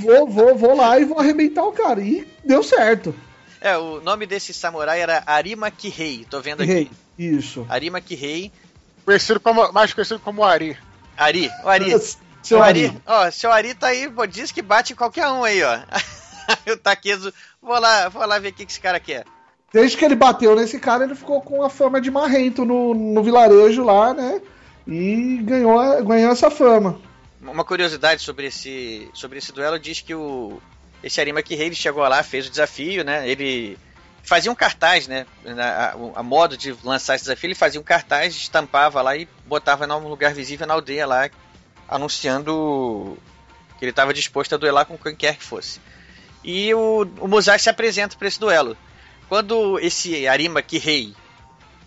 vou, 0.00 0.28
vou, 0.28 0.56
vou 0.56 0.76
lá 0.76 0.98
e 1.00 1.04
vou 1.04 1.18
arrebentar 1.18 1.64
o 1.64 1.72
cara. 1.72 2.00
E 2.00 2.26
deu 2.44 2.62
certo. 2.62 3.12
É, 3.60 3.76
o 3.76 4.00
nome 4.00 4.24
desse 4.26 4.54
samurai 4.54 5.00
era 5.00 5.24
Arima 5.26 5.68
Kihei. 5.68 6.24
Tô 6.30 6.40
vendo 6.40 6.62
aqui. 6.62 6.70
Errei. 6.70 6.90
Isso. 7.18 7.66
Arima 7.68 8.00
Kihei. 8.00 8.52
Conhecido 9.08 9.40
como, 9.40 9.72
mais 9.72 9.94
conhecido 9.94 10.20
como 10.20 10.44
Ari. 10.44 10.76
Ari. 11.16 11.50
O 11.64 11.68
Ari. 11.70 11.98
Seu 12.42 12.58
o 12.58 12.62
Ari. 12.62 12.84
Ari. 12.88 13.02
Ó, 13.06 13.30
seu 13.30 13.50
Ari 13.50 13.72
tá 13.72 13.86
aí, 13.86 14.06
pô, 14.06 14.26
diz 14.26 14.52
que 14.52 14.60
bate 14.60 14.92
em 14.92 14.96
qualquer 14.96 15.26
um 15.28 15.44
aí, 15.44 15.62
ó. 15.62 15.78
o 16.70 16.76
Takezo. 16.76 17.32
Vou 17.62 17.80
lá, 17.80 18.10
vou 18.10 18.26
lá 18.26 18.38
ver 18.38 18.50
o 18.50 18.52
que 18.52 18.66
que 18.66 18.70
esse 18.70 18.78
cara 18.78 19.00
quer. 19.00 19.24
Desde 19.72 19.96
que 19.96 20.04
ele 20.04 20.14
bateu 20.14 20.54
nesse 20.54 20.78
cara, 20.78 21.04
ele 21.04 21.14
ficou 21.14 21.40
com 21.40 21.62
a 21.62 21.70
fama 21.70 22.02
de 22.02 22.10
marrento 22.10 22.66
no, 22.66 22.92
no 22.92 23.22
vilarejo 23.22 23.82
lá, 23.82 24.12
né? 24.12 24.42
E 24.86 25.38
ganhou, 25.42 26.04
ganhou 26.04 26.30
essa 26.30 26.50
fama. 26.50 27.00
Uma 27.40 27.64
curiosidade 27.64 28.20
sobre 28.20 28.48
esse, 28.48 29.08
sobre 29.14 29.38
esse 29.38 29.52
duelo 29.52 29.78
diz 29.78 30.02
que 30.02 30.14
o 30.14 30.60
esse 31.02 31.18
Arima 31.18 31.42
ele 31.48 31.74
chegou 31.74 32.06
lá, 32.06 32.22
fez 32.22 32.46
o 32.46 32.50
desafio, 32.50 33.02
né? 33.02 33.26
Ele 33.26 33.78
fazia 34.28 34.52
um 34.52 34.54
cartaz, 34.54 35.08
né? 35.08 35.26
A, 35.58 35.94
a- 36.20 36.22
modo 36.22 36.56
de 36.56 36.72
lançar 36.84 37.14
esse 37.16 37.24
desafio, 37.24 37.48
ele 37.48 37.54
fazia 37.54 37.80
um 37.80 37.84
cartaz, 37.84 38.34
estampava 38.36 39.00
lá 39.02 39.16
e 39.16 39.28
botava 39.46 39.86
num 39.86 40.06
lugar 40.08 40.34
visível 40.34 40.66
na 40.66 40.74
aldeia 40.74 41.06
lá, 41.06 41.30
anunciando 41.88 43.16
que 43.78 43.84
ele 43.84 43.90
estava 43.90 44.12
disposto 44.14 44.54
a 44.54 44.58
duelar 44.58 44.86
com 44.86 44.98
quem 44.98 45.14
quer 45.16 45.36
que 45.36 45.44
fosse. 45.44 45.80
E 46.44 46.72
o, 46.74 47.02
o 47.20 47.28
Musashi 47.28 47.64
se 47.64 47.70
apresenta 47.70 48.16
para 48.16 48.28
esse 48.28 48.40
duelo. 48.40 48.76
Quando 49.28 49.78
esse 49.80 50.26
Arima 50.28 50.62
Kihei 50.62 51.14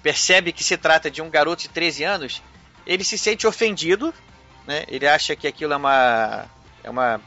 percebe 0.03 0.51
que 0.51 0.63
se 0.63 0.77
trata 0.77 1.09
de 1.11 1.21
um 1.21 1.29
garoto 1.29 1.63
de 1.63 1.69
13 1.69 2.03
anos, 2.03 2.41
ele 2.85 3.03
se 3.03 3.17
sente 3.17 3.47
ofendido, 3.47 4.13
né? 4.67 4.83
Ele 4.87 5.07
acha 5.07 5.35
que 5.35 5.47
aquilo 5.47 5.73
é 5.73 5.77
uma 5.77 6.45
é 6.83 6.89
uma 6.89 7.21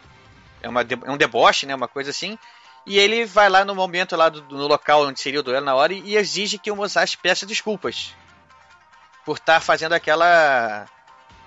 é, 0.63 0.69
uma, 0.69 0.81
é 0.83 1.11
um 1.11 1.17
deboche, 1.17 1.67
né? 1.67 1.75
Uma 1.75 1.89
coisa 1.89 2.11
assim. 2.11 2.39
E 2.87 2.99
ele 2.99 3.25
vai 3.25 3.49
lá 3.49 3.65
no 3.65 3.75
momento 3.75 4.15
lá 4.15 4.29
do, 4.29 4.43
no 4.43 4.67
local 4.67 5.07
onde 5.07 5.21
seria 5.21 5.41
o 5.41 5.43
duelo 5.43 5.65
na 5.65 5.75
hora 5.75 5.93
e, 5.93 6.01
e 6.01 6.17
exige 6.17 6.59
que 6.59 6.71
o 6.71 6.77
Musashi 6.77 7.17
peça 7.17 7.47
desculpas 7.47 8.15
por 9.25 9.39
estar 9.39 9.61
fazendo 9.61 9.95
aquela 9.95 10.87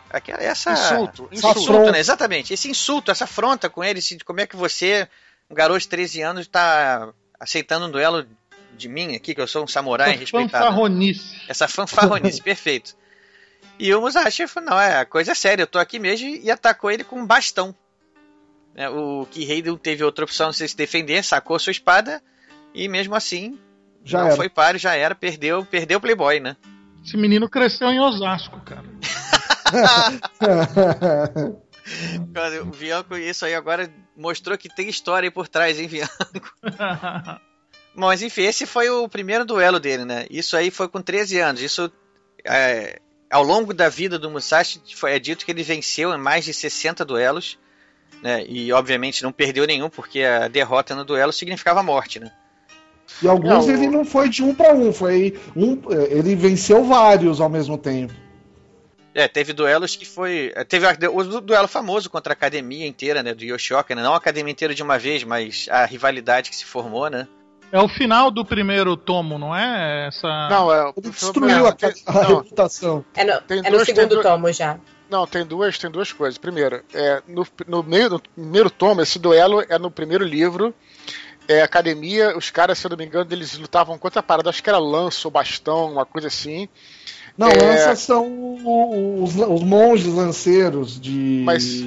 aquela 0.10 0.42
essa 0.42 0.72
Insulto, 0.72 1.30
insulto. 1.32 1.60
insulto, 1.60 1.92
né? 1.92 2.00
Exatamente. 2.00 2.54
Esse 2.54 2.70
insulto, 2.70 3.12
essa 3.12 3.26
afronta 3.26 3.70
com 3.70 3.84
ele, 3.84 4.00
assim, 4.00 4.18
de 4.18 4.24
como 4.24 4.40
é 4.40 4.48
que 4.48 4.56
você, 4.56 5.08
um 5.50 5.54
garoto 5.54 5.80
de 5.80 5.88
13 5.90 6.22
anos, 6.22 6.42
está 6.44 7.10
aceitando 7.40 7.86
um 7.86 7.92
duelo 7.92 8.26
de 8.76 8.88
mim 8.88 9.16
aqui, 9.16 9.36
que 9.36 9.42
eu 9.42 9.48
sou 9.48 9.64
um 9.64 9.68
samurai 9.68 10.12
Essa 10.12 10.20
respeitado. 10.20 10.66
fanfarronice. 10.66 11.42
Essa 11.48 11.68
fanfarronice, 11.68 12.42
perfeito. 12.44 12.96
E 13.80 13.94
o 13.94 14.02
Musashi 14.02 14.48
falou, 14.48 14.72
não, 14.72 14.80
é, 14.80 15.00
a 15.00 15.06
coisa 15.06 15.34
é 15.34 15.36
séria, 15.36 15.64
eu 15.64 15.68
tô 15.68 15.78
aqui 15.78 16.00
mesmo 16.00 16.28
e 16.28 16.50
atacou 16.50 16.90
ele 16.90 17.04
com 17.04 17.20
um 17.20 17.26
bastão. 17.26 17.76
É, 18.78 18.88
o 18.90 19.26
Kihei 19.32 19.62
não 19.64 19.76
teve 19.76 20.04
outra 20.04 20.24
opção 20.24 20.52
de 20.52 20.56
se 20.70 20.78
defender, 20.78 21.24
sacou 21.24 21.58
sua 21.58 21.72
espada 21.72 22.22
e 22.76 22.88
mesmo 22.88 23.16
assim 23.16 23.58
Já 24.06 24.20
não 24.20 24.28
era. 24.28 24.36
foi 24.36 24.48
páreo, 24.48 24.80
já 24.80 24.94
era, 24.96 25.16
perdeu, 25.16 25.66
perdeu 25.66 25.98
o 25.98 26.02
Playboy, 26.02 26.40
né? 26.40 26.56
Esse 27.04 27.18
menino 27.18 27.50
cresceu 27.50 27.90
em 27.90 28.00
Osasco, 28.00 28.60
cara. 28.62 28.86
Cara, 32.34 32.64
O 32.64 32.68
Bianco, 32.68 33.16
isso 33.18 33.46
aí 33.46 33.56
agora 33.56 33.90
mostrou 34.16 34.58
que 34.58 34.70
tem 34.70 34.90
história 34.90 35.28
aí 35.28 35.32
por 35.32 35.48
trás, 35.48 35.80
hein, 35.80 35.88
Bianco? 35.88 36.54
Mas 37.96 38.22
enfim, 38.22 38.44
esse 38.44 38.66
foi 38.66 38.90
o 38.90 39.10
primeiro 39.10 39.44
duelo 39.46 39.80
dele, 39.80 40.06
né? 40.06 40.26
Isso 40.30 40.56
aí 40.56 40.70
foi 40.70 40.88
com 40.88 41.02
13 41.02 41.40
anos. 41.40 41.62
Isso, 41.62 41.92
é, 42.46 43.00
ao 43.32 43.42
longo 43.42 43.74
da 43.74 43.90
vida 43.90 44.20
do 44.20 44.30
Musashi, 44.30 44.80
foi, 44.96 45.16
é 45.16 45.20
dito 45.20 45.44
que 45.46 45.52
ele 45.52 45.64
venceu 45.64 46.14
em 46.14 46.18
mais 46.18 46.46
de 46.46 46.54
60 46.54 47.04
duelos, 47.04 47.58
né? 48.22 48.44
E 48.48 48.72
obviamente 48.74 49.24
não 49.24 49.32
perdeu 49.32 49.66
nenhum, 49.66 49.90
porque 49.90 50.22
a 50.24 50.48
derrota 50.48 50.96
no 50.96 51.06
duelo 51.06 51.32
significava 51.34 51.82
morte, 51.84 52.20
né? 52.20 52.32
E 53.22 53.28
alguns 53.28 53.66
Não, 53.66 53.74
ele 53.74 53.88
não 53.88 54.04
foi 54.06 54.30
de 54.30 54.44
um 54.44 54.54
pra 54.54 54.74
um, 54.74 54.92
foi 54.92 55.40
um. 55.56 55.80
Ele 56.10 56.36
venceu 56.36 56.84
vários 56.84 57.40
ao 57.40 57.50
mesmo 57.50 57.78
tempo. 57.78 58.14
É, 59.16 59.28
teve 59.28 59.52
duelos 59.54 59.96
que 59.96 60.06
foi. 60.06 60.52
é, 60.56 60.64
Teve 60.64 60.86
a- 60.86 60.96
o 61.12 61.24
du- 61.24 61.42
duelo 61.42 61.68
famoso 61.68 62.10
contra 62.10 62.34
a 62.34 62.36
academia 62.36 62.86
inteira, 62.86 63.24
né? 63.24 63.34
Do 63.34 63.44
Yoshioka, 63.44 63.96
né? 63.96 64.04
Não 64.04 64.14
a 64.14 64.18
academia 64.18 64.52
inteira 64.52 64.76
de 64.76 64.84
uma 64.84 65.00
vez, 65.00 65.24
mas 65.24 65.68
a 65.72 65.86
rivalidade 65.86 66.50
que 66.52 66.56
se 66.56 66.66
formou, 66.66 67.10
né? 67.10 67.28
É 67.72 67.80
o 67.80 67.88
final 67.88 68.30
do 68.30 68.46
primeiro 68.46 68.96
tomo, 68.96 69.38
não 69.40 69.54
é? 69.56 70.08
Essa... 70.08 70.48
Não, 70.50 70.72
é. 70.74 70.94
Ele 70.96 71.10
destruiu 71.10 71.66
a, 71.68 71.76
a 72.06 72.14
não, 72.14 72.38
reputação. 72.38 73.04
É 73.16 73.24
no, 73.26 73.32
é 73.32 73.42
no 73.64 73.72
dois- 73.72 73.86
segundo 73.88 74.10
dois- 74.10 74.22
tomo 74.26 74.52
já. 74.54 74.78
Não, 75.10 75.26
tem 75.26 75.46
duas, 75.46 75.78
tem 75.78 75.90
duas 75.90 76.12
coisas. 76.12 76.38
Primeiro, 76.38 76.84
é, 76.94 77.22
no, 77.28 77.48
no 77.68 77.84
meio 77.84 78.10
do 78.10 78.20
primeiro 78.20 78.70
tomo, 78.70 79.02
esse 79.02 79.18
duelo 79.20 79.64
é 79.70 79.78
no 79.80 79.90
primeiro 79.90 80.24
livro. 80.24 80.74
É, 81.48 81.62
academia, 81.62 82.38
os 82.38 82.50
caras, 82.50 82.78
se 82.78 82.86
eu 82.86 82.90
não 82.90 82.98
me 82.98 83.06
engano, 83.06 83.28
eles 83.32 83.58
lutavam 83.58 83.98
contra 83.98 84.20
a 84.20 84.24
parada, 84.24 84.50
acho 84.50 84.62
que 84.62 84.70
era 84.70 84.78
lança 84.80 85.28
ou 85.28 85.32
bastão, 85.32 85.94
uma 85.94 86.06
coisa 86.06 86.28
assim. 86.28 86.68
Não, 87.38 87.48
É. 87.50 87.54
lanças 87.56 88.00
são 88.00 88.26
os, 89.24 89.34
os 89.36 89.64
monges 89.64 90.14
lanceiros 90.14 91.00
de. 91.00 91.42
Mas- 91.46 91.84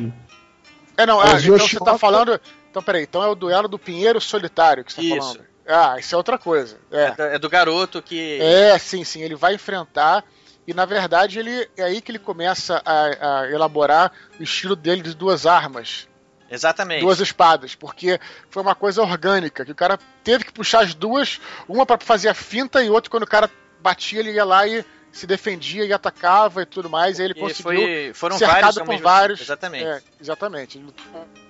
É, 0.97 1.05
não, 1.05 1.21
ah, 1.21 1.39
então 1.39 1.59
você 1.59 1.79
tá 1.79 1.99
falando. 1.99 2.41
Então, 2.71 2.83
peraí, 2.83 3.03
então 3.03 3.23
é 3.23 3.29
o 3.29 3.35
duelo 3.35 3.69
do 3.69 3.79
Pinheiro 3.79 4.21
Solitário 4.21 4.85
que 4.85 4.93
você 4.93 5.01
tá 5.11 5.17
Isso. 5.17 5.19
falando. 5.35 5.51
Ah, 5.69 5.97
isso 6.01 6.15
é 6.15 6.19
outra 6.19 6.39
coisa. 6.39 6.79
É, 6.91 7.03
É. 7.05 7.11
do- 7.13 7.23
é 7.23 7.39
do 7.39 7.49
garoto 7.51 8.01
que. 8.01 8.39
É, 8.41 8.79
sim, 8.79 9.05
sim, 9.05 9.23
ele 9.23 9.35
vai 9.35 9.55
enfrentar. 9.55 10.25
E 10.67 10.75
na 10.75 10.85
verdade 10.85 11.39
ele 11.39 11.69
é 11.77 11.85
aí 11.85 12.01
que 12.01 12.13
ele 12.13 12.19
começa 12.19 12.83
a, 12.85 13.41
a 13.41 13.51
elaborar 13.51 14.13
o 14.39 14.43
estilo 14.43 14.77
dele 14.77 15.03
de 15.03 15.15
duas 15.15 15.47
armas. 15.47 16.09
Exatamente. 16.51 17.01
duas 17.01 17.21
espadas, 17.21 17.77
porque 17.77 18.19
foi 18.51 18.63
uma 18.63 18.75
coisa 18.75 19.01
orgânica, 19.03 19.65
que 19.65 19.71
o 19.71 19.75
cara 19.75 19.97
teve 20.25 20.45
que 20.45 20.53
puxar 20.53 20.83
as 20.83 20.95
duas, 20.95 21.41
uma 21.69 21.87
pra 21.87 21.97
fazer 21.99 22.29
a 22.29 22.35
finta 22.35 22.83
e 22.83 22.91
outra 22.91 23.09
quando 23.09 23.23
o 23.23 23.27
cara 23.27 23.49
batia, 23.81 24.19
ele 24.19 24.33
ia 24.33 24.45
lá 24.45 24.67
e 24.67 24.85
se 25.13 25.27
defendia 25.27 25.85
e 25.85 25.93
atacava 25.93 26.63
e 26.63 26.67
tudo 26.67 26.89
mais, 26.89 27.19
e 27.19 27.23
ele 27.23 27.35
E 27.37 27.41
conseguiu 27.41 27.63
foi, 27.63 28.13
foram 28.15 28.39
cercado 28.39 28.61
vários 28.61 28.79
por 28.79 28.89
mesmo 28.89 29.03
vários. 29.03 29.41
Exatamente. 29.41 29.85
É, 29.85 30.03
exatamente. 30.21 30.85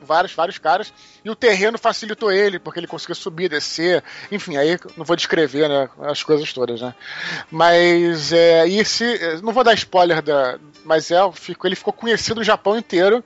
Vários, 0.03 0.33
vários 0.33 0.59
caras. 0.59 0.93
E 1.25 1.31
o 1.31 1.37
terreno 1.37 1.79
facilitou 1.79 2.33
ele, 2.33 2.59
porque 2.59 2.81
ele 2.81 2.87
conseguiu 2.87 3.15
subir, 3.15 3.49
descer. 3.49 4.03
Enfim, 4.33 4.57
aí 4.57 4.79
não 4.97 5.05
vou 5.05 5.17
descrever 5.17 5.69
né, 5.69 5.89
as 6.03 6.23
coisas 6.23 6.53
todas, 6.53 6.81
né? 6.81 6.95
Mas 7.51 8.33
é, 8.33 8.67
e 8.67 8.85
se. 8.85 9.19
Não 9.43 9.53
vou 9.53 9.65
dar 9.65 9.75
spoiler 9.75 10.23
da. 10.23 10.59
Mas 10.85 11.11
é, 11.11 11.19
ele 11.65 11.77
ficou 11.77 11.93
conhecido 11.93 12.37
no 12.37 12.45
Japão 12.45 12.79
inteiro. 12.79 13.23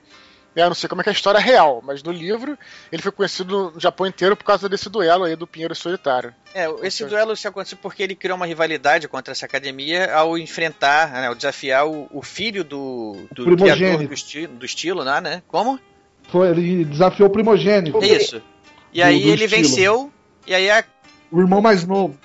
É, 0.55 0.61
eu 0.61 0.67
não 0.67 0.75
sei 0.75 0.87
como 0.87 1.01
é 1.01 1.03
que 1.03 1.09
é 1.09 1.11
a 1.11 1.13
história 1.13 1.39
real, 1.39 1.81
mas 1.83 2.01
no 2.01 2.11
livro 2.11 2.57
ele 2.91 3.01
foi 3.01 3.11
conhecido 3.11 3.71
no 3.73 3.79
Japão 3.79 4.07
inteiro 4.07 4.35
por 4.37 4.43
causa 4.45 4.69
desse 4.69 4.89
duelo 4.89 5.25
aí 5.25 5.35
do 5.35 5.45
Pinheiro 5.45 5.75
Solitário. 5.75 6.33
É, 6.53 6.65
esse 6.83 7.03
Ok. 7.03 7.15
duelo 7.15 7.35
se 7.35 7.47
aconteceu 7.47 7.77
porque 7.81 8.01
ele 8.01 8.15
criou 8.15 8.37
uma 8.37 8.45
rivalidade 8.45 9.07
contra 9.07 9.33
essa 9.33 9.45
academia 9.45 10.13
ao 10.15 10.37
enfrentar, 10.37 11.11
né, 11.11 11.27
ao 11.27 11.35
desafiar 11.35 11.85
o, 11.87 12.07
o 12.11 12.21
filho 12.21 12.63
do, 12.63 13.27
do 13.33 13.43
Primogênito. 13.43 13.75
criador 13.85 14.07
do, 14.07 14.13
esti 14.13 14.47
do 14.47 14.65
estilo 14.65 15.03
lá, 15.03 15.19
né? 15.19 15.43
Como? 15.47 15.77
Foi, 16.29 16.49
ele 16.49 16.85
desafiou 16.85 17.27
o 17.27 17.31
primogênito. 17.31 18.03
Isso. 18.03 18.41
E 18.93 18.99
Do- 19.01 19.05
aí 19.05 19.21
do 19.21 19.27
ele 19.29 19.43
estilo. 19.45 19.61
venceu, 19.63 20.13
e 20.47 20.55
aí 20.55 20.71
a, 20.71 20.83
O 21.31 21.39
irmão 21.41 21.61
mais 21.61 21.85
novo. 21.85 22.17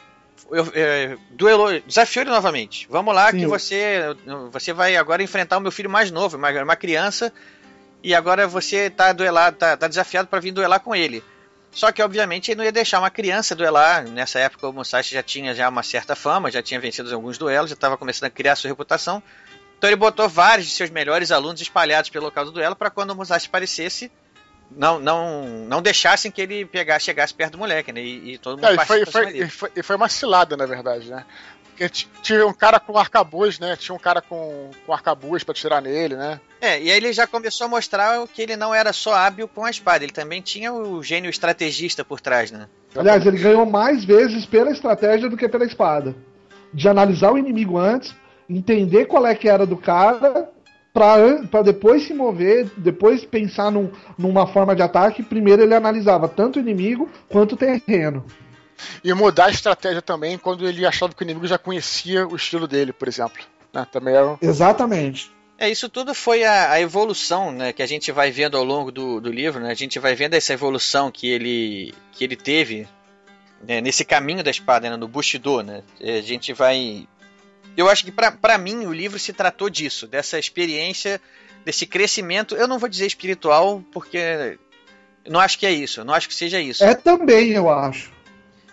eu, 0.53 0.71
é, 0.73 1.17
duelou, 1.33 1.81
desafiou 1.81 2.23
ele 2.23 2.31
novamente. 2.31 2.87
Vamos 2.89 3.13
lá, 3.15 3.31
Sim, 3.33 3.39
que 3.39 3.45
eu- 3.45 3.51
você, 3.51 4.01
você 4.53 4.73
vai 4.73 4.97
agora 4.97 5.23
enfrentar 5.23 5.59
o 5.59 5.61
meu 5.61 5.73
filho 5.73 5.91
mais 5.91 6.11
novo, 6.13 6.37
uma, 6.37 6.51
uma 6.63 6.77
criança, 6.77 7.33
e 8.03 8.15
agora 8.15 8.47
você 8.47 8.91
tá 8.91 9.13
duelado, 9.13 9.57
tá, 9.57 9.77
tá 9.77 9.89
desafiado 9.89 10.29
para 10.29 10.41
vir 10.41 10.53
duelar 10.53 10.81
com 10.81 10.95
ele. 10.95 11.23
Só 11.71 11.93
que, 11.93 12.03
obviamente, 12.03 12.51
ele 12.51 12.59
não 12.59 12.65
ia 12.65 12.73
deixar 12.73 12.99
uma 12.99 13.11
criança 13.11 13.55
duelar. 13.55 14.05
Nessa 14.09 14.41
época, 14.41 14.69
o 14.69 14.73
Musashi 14.73 15.15
já 15.15 15.23
tinha 15.23 15.55
já 15.55 15.69
uma 15.69 15.83
certa 15.83 16.17
fama, 16.17 16.51
já 16.51 16.61
tinha 16.63 16.81
vencido 16.81 17.15
alguns 17.15 17.39
duelos, 17.39 17.71
já 17.71 17.75
estava 17.75 17.97
começando 17.97 18.27
a 18.27 18.31
criar 18.31 18.57
sua 18.57 18.69
reputação. 18.69 19.23
Então 19.79 19.89
ele 19.89 19.97
botou 19.97 20.29
vários 20.29 20.67
de 20.67 20.73
seus 20.75 20.91
melhores 20.91 21.31
alunos 21.31 21.61
espalhados 21.61 22.11
pelo 22.11 22.27
local 22.27 22.45
do 22.45 22.53
duelo 22.53 22.77
para 22.77 22.91
quando 22.91 23.13
o 23.13 23.17
Musashi 23.17 23.47
aparecesse, 23.47 24.11
não, 24.71 24.99
não, 24.99 25.45
não 25.67 25.81
deixassem 25.81 26.31
que 26.31 26.43
ele 26.43 26.65
pegasse, 26.65 27.07
chegasse 27.07 27.33
perto 27.33 27.53
do 27.53 27.59
moleque, 27.59 27.93
né? 27.93 28.01
E, 28.01 28.35
e 28.35 28.39
todo 28.39 28.57
mundo 28.57 28.67
É, 28.67 28.75
e, 28.75 28.87
foi, 28.87 29.07
foi, 29.07 29.39
e, 29.39 29.49
foi, 29.49 29.73
e 29.77 29.83
foi 29.83 29.97
uma 29.97 30.09
cilada, 30.09 30.57
na 30.57 30.67
verdade, 30.67 31.09
né? 31.11 31.25
Porque 31.89 32.07
tinha 32.21 32.47
um 32.47 32.53
cara 32.53 32.79
com 32.79 32.99
arcabuz, 32.99 33.59
né? 33.59 33.75
Tinha 33.75 33.95
um 33.95 33.99
cara 33.99 34.21
com, 34.21 34.69
com 34.85 34.93
arcabuz 34.93 35.43
pra 35.43 35.55
tirar 35.55 35.81
nele, 35.81 36.15
né? 36.15 36.39
É, 36.61 36.79
e 36.79 36.91
aí 36.91 36.97
ele 36.99 37.11
já 37.11 37.27
começou 37.27 37.65
a 37.65 37.71
mostrar 37.71 38.23
que 38.29 38.43
ele 38.43 38.55
não 38.55 38.75
era 38.75 38.93
só 38.93 39.15
hábil 39.15 39.49
com 39.49 39.65
a 39.65 39.71
espada, 39.71 40.05
ele 40.05 40.13
também 40.13 40.43
tinha 40.43 40.71
o 40.75 41.03
gênio 41.03 41.31
estrategista 41.31 42.05
por 42.05 42.21
trás, 42.21 42.51
né? 42.53 42.67
Aliás, 42.95 43.25
ele 43.25 43.39
ganhou 43.39 43.65
mais 43.65 44.05
vezes 44.05 44.45
pela 44.45 44.71
estratégia 44.71 45.31
do 45.31 45.39
que 45.39 45.49
pela 45.49 45.65
espada. 45.65 46.15
De 46.75 46.87
analisar 46.87 47.33
o 47.33 47.39
inimigo 47.39 47.79
antes, 47.79 48.15
entender 48.49 49.07
qual 49.07 49.27
é 49.27 49.35
que 49.35 49.49
era 49.49 49.65
do 49.65 49.79
cara, 49.79 50.51
pra 50.93 51.63
depois 51.63 52.07
se 52.07 52.13
mover, 52.13 52.69
depois 52.77 53.25
pensar 53.25 53.71
num- 53.73 53.91
numa 54.19 54.47
forma 54.47 54.77
de 54.77 54.83
ataque. 54.83 55.23
Primeiro 55.23 55.63
ele 55.63 55.75
analisava 55.75 56.29
tanto 56.29 56.57
o 56.57 56.61
inimigo 56.61 57.09
quanto 57.29 57.53
o 57.53 57.57
terreno. 57.57 58.23
E 59.03 59.13
mudar 59.13 59.47
a 59.47 59.51
estratégia 59.51 60.03
também 60.03 60.39
quando 60.39 60.67
ele 60.67 60.87
achava 60.87 61.13
que 61.15 61.23
o 61.23 61.25
inimigo 61.25 61.47
já 61.47 61.59
conhecia 61.59 62.27
o 62.27 62.37
estilo 62.37 62.67
dele, 62.67 62.93
por 62.93 63.09
exemplo. 63.09 63.43
Né? 63.73 63.87
Também 63.91 64.15
era. 64.15 64.39
Exatamente. 64.41 65.31
É, 65.59 65.69
isso 65.69 65.91
tudo 65.91 66.15
foi 66.15 66.43
a, 66.43 66.73
a 66.73 66.81
evolução 66.81 67.53
né, 67.53 67.71
que 67.71 67.83
a 67.83 67.87
gente 67.87 68.11
vai 68.11 68.31
vendo 68.31 68.57
ao 68.57 68.65
longo 68.65 68.91
do, 68.91 69.21
do 69.21 69.31
livro, 69.31 69.61
né? 69.61 69.71
A 69.71 69.75
gente 69.75 69.99
vai 69.99 70.15
vendo 70.15 70.33
essa 70.33 70.55
evolução 70.55 71.11
que 71.11 71.29
ele, 71.29 71.93
que 72.13 72.25
ele 72.25 72.35
teve 72.35 72.89
né, 73.69 73.79
nesse 73.79 74.03
caminho 74.03 74.43
da 74.43 74.51
espada, 74.51 74.89
né, 74.89 74.97
no 74.97 75.07
Bushido, 75.07 75.63
né? 75.63 75.83
É, 76.01 76.17
A 76.17 76.23
gente 76.23 76.55
vai... 76.55 77.07
Eu 77.77 77.91
acho 77.91 78.05
que 78.05 78.11
pra 78.11 78.33
pra 78.33 78.57
mim 78.57 78.87
o 78.87 78.93
livro 78.93 79.19
se 79.19 79.35
tratou 79.35 79.69
disso, 79.69 80.07
dessa 80.07 80.39
experiência, 80.39 81.21
desse 81.65 81.87
crescimento, 81.87 82.57
eu 82.57 82.67
não 82.67 82.79
vou 82.79 82.89
dizer 82.89 83.07
espiritual, 83.07 83.85
porque 83.93 84.59
eu 85.25 85.33
não 85.33 85.41
acho 85.41 85.59
que 85.59 85.67
é 85.67 85.71
isso, 85.71 86.01
eu 86.01 86.05
não 86.05 86.15
acho 86.15 86.29
que 86.29 86.35
seja 86.35 86.59
isso. 86.59 86.83
É 86.83 86.95
também, 86.95 87.51
eu 87.51 87.71
acho. 87.71 88.11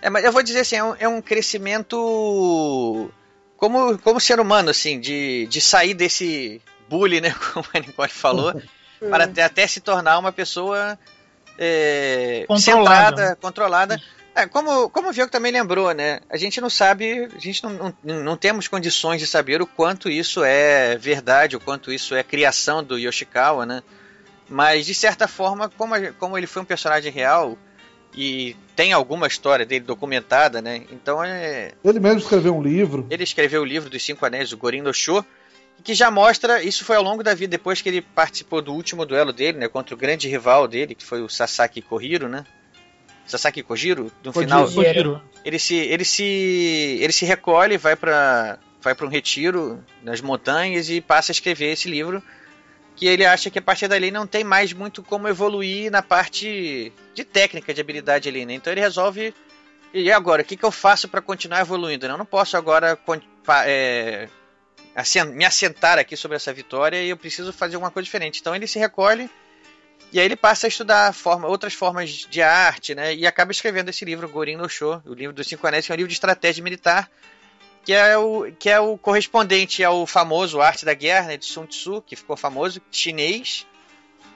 É, 0.07 0.09
mas 0.09 0.23
eu 0.23 0.31
vou 0.31 0.41
dizer 0.41 0.61
assim, 0.61 0.77
é 0.77 0.83
um, 0.85 0.95
é 0.99 1.07
um 1.07 1.21
crescimento 1.21 3.11
como, 3.57 3.97
como 3.99 4.21
ser 4.21 4.39
humano, 4.39 4.69
assim, 4.69 5.01
de, 5.01 5.45
de 5.47 5.59
sair 5.59 5.93
desse 5.93 6.61
bullying, 6.89 7.19
né, 7.19 7.35
como 7.53 7.65
a 7.73 7.79
Nicole 7.79 8.09
falou, 8.09 8.53
para 9.09 9.25
até, 9.25 9.43
até 9.43 9.67
se 9.67 9.81
tornar 9.81 10.17
uma 10.17 10.31
pessoa 10.31 10.97
é, 11.57 12.45
Controlada. 12.47 13.05
centrada, 13.17 13.35
controlada. 13.35 14.01
É, 14.33 14.45
como, 14.47 14.89
como 14.91 15.09
o 15.09 15.11
Vieco 15.11 15.29
também 15.31 15.51
lembrou, 15.51 15.91
né? 15.93 16.21
A 16.29 16.37
gente 16.37 16.61
não 16.61 16.69
sabe, 16.69 17.25
a 17.35 17.39
gente 17.39 17.61
não, 17.63 17.93
não, 18.01 18.23
não 18.23 18.37
temos 18.37 18.67
condições 18.69 19.19
de 19.19 19.27
saber 19.27 19.61
o 19.61 19.67
quanto 19.67 20.09
isso 20.09 20.41
é 20.43 20.95
verdade, 20.95 21.57
o 21.57 21.59
quanto 21.59 21.91
isso 21.91 22.15
é 22.15 22.23
criação 22.23 22.81
do 22.81 22.97
Yoshikawa, 22.97 23.65
né? 23.65 23.83
Mas, 24.47 24.85
de 24.85 24.93
certa 24.93 25.27
forma, 25.27 25.67
como, 25.67 25.95
a- 25.95 26.13
como 26.13 26.37
ele 26.37 26.47
foi 26.47 26.61
um 26.61 26.65
personagem 26.65 27.11
real 27.11 27.57
e 28.17 28.55
tem 28.75 28.91
alguma 28.91 29.27
história 29.27 29.63
dele 29.63 29.85
documentada, 29.85 30.59
né? 30.59 30.81
Então, 30.91 31.23
é, 31.23 31.73
Ele 31.85 31.99
mesmo 31.99 32.19
escreveu 32.19 32.55
um 32.57 32.61
livro. 32.63 33.05
ele 33.11 33.23
escreveu 33.23 33.61
o 33.61 33.65
livro 33.65 33.89
dos 33.91 34.03
Cinco 34.03 34.25
Anéis, 34.25 34.51
o 34.51 34.57
Gorin 34.57 34.81
no 34.81 34.91
Sho, 34.91 35.23
que 35.83 35.93
já 35.93 36.09
mostra, 36.09 36.63
isso 36.63 36.83
foi 36.83 36.95
ao 36.95 37.03
longo 37.03 37.21
da 37.21 37.35
vida, 37.35 37.51
depois 37.51 37.79
que 37.79 37.87
ele 37.89 38.01
participou 38.01 38.59
do 38.59 38.73
último 38.73 39.05
duelo 39.05 39.31
dele, 39.31 39.59
né, 39.59 39.67
contra 39.67 39.93
o 39.93 39.97
grande 39.97 40.27
rival 40.27 40.67
dele, 40.67 40.95
que 40.95 41.05
foi 41.05 41.21
o 41.21 41.29
Sasaki 41.29 41.81
Kohiro, 41.81 42.27
né? 42.27 42.43
Sasaki 43.27 43.61
Kojiro, 43.61 44.11
no 44.23 44.31
Kojiro. 44.33 44.67
final, 44.67 44.71
Kojiro. 44.71 45.21
ele 45.43 45.59
se 45.59 45.75
ele 45.75 46.05
se 46.05 46.23
ele 47.01 47.11
se 47.11 47.25
recolhe, 47.25 47.77
vai 47.77 47.95
para 47.95 48.57
vai 48.81 48.95
para 48.95 49.05
um 49.05 49.09
retiro 49.09 49.83
nas 50.01 50.21
montanhas 50.21 50.89
e 50.89 51.01
passa 51.01 51.31
a 51.31 51.33
escrever 51.33 51.73
esse 51.73 51.89
livro 51.89 52.23
que 52.97 53.05
ele 53.05 53.23
acha 53.23 53.51
que 53.51 53.59
a 53.59 53.61
partir 53.61 53.87
dali 53.87 54.09
não 54.09 54.25
tem 54.25 54.43
mais 54.43 54.73
muito 54.73 55.03
como 55.03 55.27
evoluir 55.27 55.91
na 55.91 56.01
parte 56.01 56.91
de 57.13 57.23
técnica, 57.23 57.71
de 57.71 57.79
habilidade 57.79 58.27
ali, 58.27 58.43
né? 58.43 58.55
Então 58.55 58.73
ele 58.73 58.81
resolve 58.81 59.33
E 59.93 60.11
agora, 60.11 60.41
o 60.41 60.45
que, 60.45 60.57
que 60.57 60.65
eu 60.65 60.71
faço 60.71 61.07
para 61.07 61.21
continuar 61.21 61.61
evoluindo? 61.61 62.07
Eu 62.07 62.17
não 62.17 62.25
posso 62.25 62.57
agora 62.57 62.99
é, 63.65 64.27
me 65.33 65.45
assentar 65.45 65.99
aqui 65.99 66.17
sobre 66.17 66.35
essa 66.35 66.51
vitória 66.51 67.01
e 67.01 67.09
eu 67.09 67.17
preciso 67.17 67.53
fazer 67.53 67.75
alguma 67.75 67.91
coisa 67.91 68.05
diferente. 68.05 68.41
Então 68.41 68.55
ele 68.55 68.65
se 68.67 68.79
recolhe 68.79 69.29
e 70.11 70.19
aí 70.19 70.25
ele 70.25 70.35
passa 70.35 70.65
a 70.65 70.69
estudar 70.69 71.13
forma, 71.13 71.47
outras 71.47 71.73
formas 71.73 72.09
de 72.09 72.41
arte, 72.41 72.95
né? 72.95 73.13
E 73.13 73.27
acaba 73.27 73.51
escrevendo 73.51 73.89
esse 73.89 74.03
livro, 74.05 74.27
Gorin 74.27 74.55
no 74.55 74.67
Show, 74.67 75.01
o 75.05 75.13
livro 75.13 75.35
dos 75.35 75.47
Cinco 75.47 75.67
Anéis, 75.67 75.85
que 75.85 75.91
é 75.91 75.93
um 75.93 75.97
livro 75.97 76.09
de 76.09 76.15
estratégia 76.15 76.63
militar, 76.63 77.09
que 77.83 77.93
é 77.93 78.17
o, 78.17 78.51
que 78.57 78.69
é 78.69 78.79
o 78.79 78.97
correspondente 78.97 79.83
ao 79.83 80.05
famoso 80.05 80.61
Arte 80.61 80.85
da 80.85 80.93
Guerra, 80.93 81.27
né, 81.27 81.37
de 81.37 81.45
Sun 81.45 81.65
Tzu, 81.65 82.01
que 82.01 82.15
ficou 82.15 82.35
famoso, 82.35 82.81
chinês. 82.91 83.65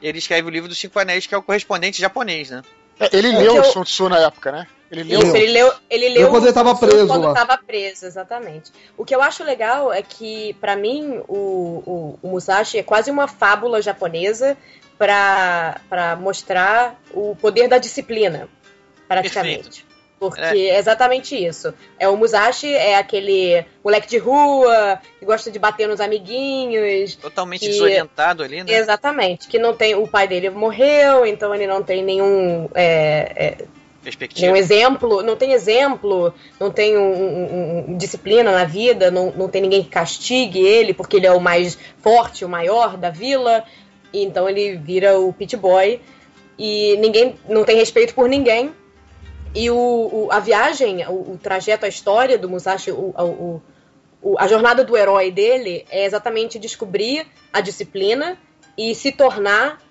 Ele 0.02 0.18
escreve 0.18 0.48
o 0.48 0.52
livro 0.52 0.68
dos 0.68 0.80
Cinco 0.80 1.00
Anéis, 1.00 1.28
que 1.28 1.36
é 1.36 1.38
o 1.38 1.44
correspondente 1.44 2.02
japonês, 2.02 2.50
né? 2.50 2.62
É, 3.00 3.10
ele 3.14 3.32
leu 3.32 3.60
o 3.60 3.64
Sun 3.64 3.84
Tzu 3.84 4.10
na 4.10 4.20
época, 4.20 4.52
né? 4.52 4.68
Ele 4.92 5.04
leu. 5.04 5.20
Isso, 5.20 5.36
ele 5.36 5.52
leu, 5.54 5.74
ele 5.90 6.10
leu 6.10 6.30
quando 6.30 6.44
ele 6.44 6.50
estava 6.50 6.76
preso 6.76 7.08
quando 7.08 7.24
lá. 7.24 7.30
estava 7.32 7.58
preso, 7.58 8.06
exatamente. 8.06 8.72
O 8.98 9.06
que 9.06 9.16
eu 9.16 9.22
acho 9.22 9.44
legal 9.44 9.92
é 9.92 10.02
que, 10.02 10.54
para 10.60 10.76
mim, 10.76 11.22
o, 11.30 11.38
o, 11.38 12.20
o, 12.22 12.28
Musashi 12.28 12.78
é 12.78 12.84
quase 12.84 13.10
uma 13.10 13.28
fábula 13.28 13.82
japonesa 13.82 14.58
para 14.98 16.18
mostrar 16.20 17.02
o 17.14 17.36
poder 17.38 17.68
da 17.70 17.78
disciplina, 17.78 18.50
praticamente. 19.08 19.64
Perfeito. 19.64 19.91
Porque 20.22 20.40
é. 20.40 20.68
é. 20.68 20.78
exatamente 20.78 21.36
isso. 21.36 21.74
É 21.98 22.08
o 22.08 22.16
Musashi 22.16 22.72
é 22.72 22.96
aquele 22.96 23.66
moleque 23.84 24.08
de 24.08 24.20
rua 24.20 25.02
que 25.18 25.26
gosta 25.26 25.50
de 25.50 25.58
bater 25.58 25.88
nos 25.88 26.00
amiguinhos. 26.00 27.16
Totalmente 27.16 27.62
que... 27.62 27.70
desorientado 27.70 28.44
ali, 28.44 28.64
né? 28.64 28.72
Exatamente. 28.72 29.48
Que 29.48 29.58
não 29.58 29.76
tem. 29.76 29.96
O 29.96 30.08
pai 30.08 30.28
dele 30.28 30.52
morreu, 30.52 31.26
então 31.26 31.56
ele 31.56 31.66
não 31.66 31.82
tem 31.82 32.04
nenhum. 32.04 32.70
É, 32.76 33.32
é, 33.36 33.66
Perspectiva. 34.04 34.46
Nenhum 34.46 34.56
exemplo, 34.56 35.24
não 35.24 35.36
tem 35.36 35.54
exemplo, 35.54 36.32
não 36.60 36.70
tem 36.70 36.96
um, 36.96 37.14
um, 37.14 37.86
um, 37.90 37.98
disciplina 37.98 38.52
na 38.52 38.64
vida, 38.64 39.10
não, 39.10 39.32
não 39.32 39.48
tem 39.48 39.60
ninguém 39.60 39.84
que 39.84 39.90
castigue 39.90 40.60
ele, 40.60 40.94
porque 40.94 41.18
ele 41.18 41.26
é 41.26 41.32
o 41.32 41.40
mais 41.40 41.80
forte, 42.00 42.46
o 42.46 42.50
maior 42.50 42.96
da 42.96 43.10
vila. 43.10 43.64
Então 44.14 44.48
ele 44.48 44.76
vira 44.76 45.20
o 45.20 45.34
pit 45.34 45.58
boy 45.58 46.00
e 46.60 46.96
ninguém 46.98 47.36
não 47.50 47.64
tem 47.64 47.76
respeito 47.76 48.14
por 48.14 48.30
ninguém 48.30 48.72
e 49.54 49.70
o, 49.70 49.76
o 49.76 50.28
a 50.32 50.40
viagem, 50.40 51.06
o, 51.08 51.34
o, 51.34 51.40
trajeto, 51.42 51.86
a 51.86 51.90
história 51.90 52.38
do 52.38 52.50
Musashi, 52.50 52.92
o, 52.92 53.62
a 54.38 54.48
jornada 54.48 54.84
do 54.84 54.96
herói 54.96 55.32
dele 55.32 55.86
é 55.90 56.06
exatamente 56.06 56.60
descobrir 56.60 57.26
a 57.52 57.60
disciplina 57.60 58.38
e 58.78 58.94
se 58.94 59.12
tornar 59.12 59.82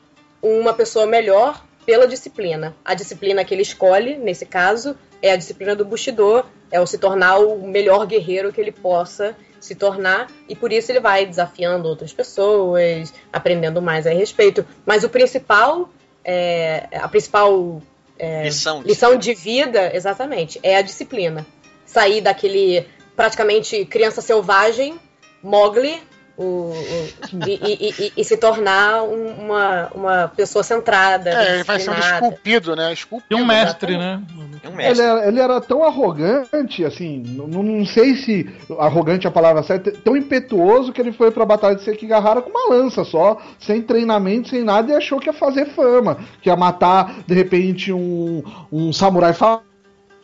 uma 0.43 0.73
pessoa 0.73 1.07
melhor 1.07 1.65
pela 1.85 2.07
disciplina. 2.07 2.75
A 2.85 2.95
disciplina 2.95 3.45
que 3.45 3.53
ele 3.53 3.63
escolhe, 3.63 4.17
nesse 4.17 4.47
caso, 4.47 4.97
é 5.21 5.33
a 5.33 5.37
disciplina 5.37 5.75
do 5.75 5.85
Bushido, 5.85 6.45
é 6.71 6.81
o 6.81 6.87
se 6.87 6.99
tornar 6.99 7.39
o 7.39 7.67
melhor 7.67 8.07
guerreiro 8.07 8.53
que 8.53 8.61
ele 8.61 8.73
possa 8.73 9.37
se 9.59 9.75
tornar, 9.75 10.29
e 10.49 10.57
por 10.57 10.73
isso 10.73 10.91
ele 10.91 11.01
vai 11.01 11.27
desafiando 11.27 11.87
outras 11.87 12.15
pessoas, 12.15 13.13
aprendendo 13.31 13.83
mais 13.83 14.07
a 14.07 14.11
respeito. 14.11 14.65
Mas 14.87 15.05
o 15.05 15.09
principal, 15.09 15.91
é, 16.25 16.89
a 16.95 17.07
principal 17.09 17.83
é, 18.21 18.43
lição, 18.45 18.83
de, 18.83 18.89
lição 18.89 19.17
de 19.17 19.35
vida, 19.35 19.95
exatamente, 19.95 20.61
é 20.63 20.77
a 20.77 20.83
disciplina. 20.83 21.47
Sair 21.87 22.21
daquele 22.21 22.87
praticamente 23.17 23.85
criança 23.87 24.21
selvagem, 24.21 25.01
Mogli, 25.43 26.01
o, 26.41 26.73
o, 26.73 27.47
e, 27.47 27.61
e, 27.63 27.95
e, 28.07 28.13
e, 28.17 28.25
se 28.25 28.35
tornar 28.39 29.03
uma, 29.03 29.89
uma 29.95 30.29
pessoa 30.29 30.63
centrada. 30.63 31.31
É, 31.31 31.55
ele 31.57 31.65
vai 31.65 31.79
sendo 31.79 31.99
esculpido, 31.99 32.75
né? 32.75 32.93
Esculpido, 32.93 33.39
e 33.39 33.43
um 33.43 33.45
mestre, 33.45 33.99
né? 33.99 34.23
Um 34.65 34.75
mestre. 34.75 35.03
Ele, 35.03 35.03
era, 35.03 35.29
ele, 35.29 35.41
era, 35.41 35.61
tão 35.61 35.85
arrogante, 35.85 36.83
assim, 36.83 37.23
não, 37.27 37.47
não 37.47 37.85
sei 37.85 38.15
se 38.15 38.49
arrogante 38.79 39.27
é 39.27 39.29
a 39.29 39.33
palavra 39.33 39.63
certa, 39.63 39.93
tão 39.93 40.17
impetuoso 40.17 40.93
que 40.93 41.01
ele 41.01 41.13
foi 41.13 41.31
pra 41.31 41.45
Batalha 41.45 41.77
de 41.77 41.83
Sekigahara 41.83 42.41
com 42.41 42.49
uma 42.49 42.75
lança 42.75 43.05
só, 43.05 43.37
sem 43.59 43.83
treinamento, 43.83 44.49
sem 44.49 44.65
nada, 44.65 44.91
e 44.91 44.97
achou 44.97 45.21
que 45.21 45.29
ia 45.29 45.35
fazer 45.35 45.67
fama, 45.67 46.19
que 46.41 46.49
ia 46.49 46.57
matar, 46.57 47.17
de 47.27 47.35
repente, 47.35 47.93
um, 47.93 48.43
um 48.73 48.93
samurai 48.95 49.35
famoso 49.35 49.70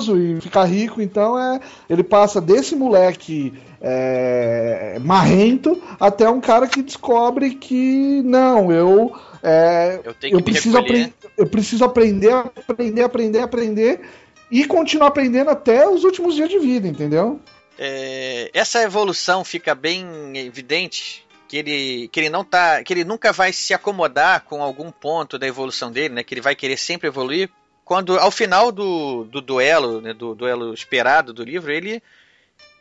e 0.00 0.40
ficar 0.40 0.64
rico, 0.64 1.00
então 1.00 1.38
é 1.38 1.60
ele 1.88 2.02
passa 2.02 2.40
desse 2.40 2.76
moleque 2.76 3.52
é, 3.80 4.98
marrento 5.00 5.82
até 5.98 6.28
um 6.28 6.40
cara 6.40 6.66
que 6.66 6.82
descobre 6.82 7.54
que 7.54 8.22
não, 8.22 8.70
eu 8.70 9.14
é, 9.42 10.00
eu, 10.04 10.14
eu 10.30 10.42
preciso 10.42 10.76
aprender, 10.76 11.14
eu 11.36 11.46
preciso 11.46 11.84
aprender, 11.84 12.32
aprender, 12.32 13.02
aprender, 13.02 13.40
aprender 13.40 14.00
e 14.50 14.64
continuar 14.64 15.08
aprendendo 15.08 15.50
até 15.50 15.88
os 15.88 16.04
últimos 16.04 16.34
dias 16.34 16.48
de 16.48 16.58
vida, 16.58 16.86
entendeu? 16.86 17.40
É, 17.78 18.50
essa 18.54 18.82
evolução 18.82 19.44
fica 19.44 19.74
bem 19.74 20.06
evidente 20.36 21.26
que 21.48 21.56
ele, 21.56 22.08
que 22.08 22.20
ele 22.20 22.30
não 22.30 22.44
tá, 22.44 22.82
que 22.82 22.92
ele 22.92 23.04
nunca 23.04 23.32
vai 23.32 23.52
se 23.52 23.72
acomodar 23.74 24.44
com 24.44 24.62
algum 24.62 24.90
ponto 24.90 25.38
da 25.38 25.46
evolução 25.46 25.90
dele, 25.90 26.14
né? 26.14 26.22
Que 26.22 26.34
ele 26.34 26.40
vai 26.40 26.54
querer 26.54 26.76
sempre 26.76 27.08
evoluir. 27.08 27.50
Quando 27.86 28.18
ao 28.18 28.32
final 28.32 28.72
do, 28.72 29.22
do 29.30 29.40
duelo, 29.40 30.00
né, 30.00 30.12
do 30.12 30.34
duelo 30.34 30.74
esperado 30.74 31.32
do 31.32 31.44
livro, 31.44 31.70
ele 31.70 32.02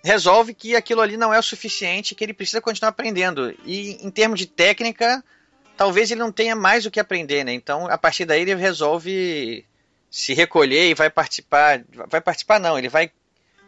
resolve 0.04 0.52
que 0.52 0.76
aquilo 0.76 1.00
ali 1.00 1.16
não 1.16 1.32
é 1.32 1.38
o 1.38 1.44
suficiente, 1.44 2.16
que 2.16 2.24
ele 2.24 2.34
precisa 2.34 2.60
continuar 2.60 2.90
aprendendo. 2.90 3.56
E 3.64 4.04
em 4.04 4.10
termos 4.10 4.40
de 4.40 4.48
técnica, 4.48 5.24
talvez 5.78 6.10
ele 6.10 6.22
não 6.22 6.32
tenha 6.32 6.56
mais 6.56 6.88
o 6.88 6.92
que 6.92 7.00
aprender, 7.00 7.44
né? 7.44 7.54
Então, 7.54 7.86
a 7.86 8.00
partir 8.00 8.26
daí 8.26 8.42
ele 8.42 8.56
resolve 8.56 9.64
se 10.10 10.34
recolher 10.34 10.90
e 10.90 10.96
vai 10.96 11.12
participar, 11.12 11.84
vai 12.10 12.20
participar 12.20 12.60
não, 12.60 12.76
ele 12.76 12.90
vai 12.90 13.12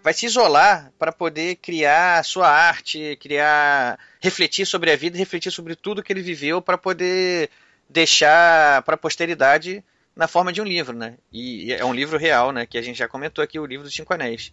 vai 0.02 0.14
se 0.14 0.26
isolar 0.26 0.92
para 0.98 1.12
poder 1.12 1.58
criar 1.58 2.26
sua 2.26 2.50
arte, 2.50 3.16
criar, 3.22 4.00
refletir 4.20 4.66
sobre 4.66 4.92
a 4.92 4.96
vida, 4.96 5.16
refletir 5.20 5.52
sobre 5.52 5.76
tudo 5.76 6.02
que 6.02 6.12
ele 6.12 6.22
viveu 6.24 6.64
para 6.64 6.80
poder 6.80 7.52
deixar 7.88 8.82
para 8.82 8.96
a 8.96 8.98
posteridade 8.98 9.84
na 10.18 10.28
forma 10.28 10.52
de 10.52 10.60
um 10.60 10.66
livro, 10.66 10.98
né? 10.98 11.14
E 11.32 11.72
é 11.72 11.86
um 11.86 11.94
livro 11.94 12.18
real, 12.18 12.52
né? 12.52 12.66
Que 12.66 12.78
a 12.78 12.82
gente 12.82 12.98
já 12.98 13.08
comentou 13.08 13.44
aqui, 13.44 13.60
o 13.60 13.66
livro 13.66 13.86
dos 13.86 13.94
Cinco 13.94 14.14
Anéis. 14.14 14.52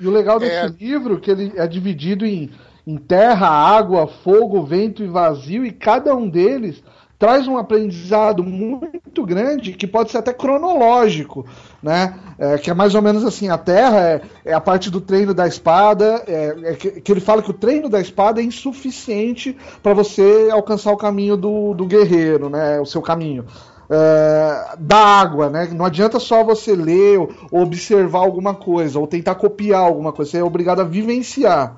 E 0.00 0.06
o 0.06 0.10
legal 0.10 0.40
desse 0.40 0.54
é... 0.54 0.66
livro 0.66 1.18
é 1.18 1.20
que 1.20 1.30
ele 1.30 1.52
é 1.54 1.66
dividido 1.66 2.24
em, 2.24 2.50
em 2.86 2.96
terra, 2.96 3.46
água, 3.46 4.06
fogo, 4.06 4.64
vento 4.64 5.04
e 5.04 5.06
vazio, 5.06 5.66
e 5.66 5.70
cada 5.70 6.16
um 6.16 6.28
deles 6.28 6.82
traz 7.18 7.46
um 7.46 7.56
aprendizado 7.56 8.42
muito 8.42 9.24
grande 9.24 9.74
que 9.74 9.86
pode 9.86 10.10
ser 10.10 10.18
até 10.18 10.32
cronológico, 10.32 11.46
né? 11.80 12.18
É, 12.36 12.58
que 12.58 12.68
é 12.68 12.74
mais 12.74 12.94
ou 12.94 13.02
menos 13.02 13.22
assim: 13.22 13.48
a 13.48 13.58
Terra 13.58 14.00
é, 14.00 14.22
é 14.46 14.52
a 14.52 14.60
parte 14.60 14.90
do 14.90 15.00
treino 15.00 15.32
da 15.34 15.46
espada, 15.46 16.24
é, 16.26 16.56
é 16.64 16.74
que, 16.74 17.00
que, 17.02 17.12
ele 17.12 17.20
fala 17.20 17.42
que 17.42 17.50
o 17.50 17.54
treino 17.54 17.88
da 17.88 18.00
espada 18.00 18.40
é 18.40 18.44
insuficiente 18.44 19.56
para 19.82 19.94
você 19.94 20.48
alcançar 20.50 20.90
o 20.90 20.96
caminho 20.96 21.36
do, 21.36 21.74
do 21.74 21.86
guerreiro, 21.86 22.48
né? 22.48 22.80
O 22.80 22.86
seu 22.86 23.02
caminho. 23.02 23.44
É, 23.94 24.74
da 24.78 24.96
água, 24.96 25.50
né? 25.50 25.68
Não 25.70 25.84
adianta 25.84 26.18
só 26.18 26.42
você 26.42 26.74
ler 26.74 27.18
ou 27.18 27.30
observar 27.50 28.20
alguma 28.20 28.54
coisa 28.54 28.98
ou 28.98 29.06
tentar 29.06 29.34
copiar 29.34 29.82
alguma 29.82 30.14
coisa, 30.14 30.30
você 30.30 30.38
é 30.38 30.42
obrigado 30.42 30.80
a 30.80 30.84
vivenciar. 30.84 31.76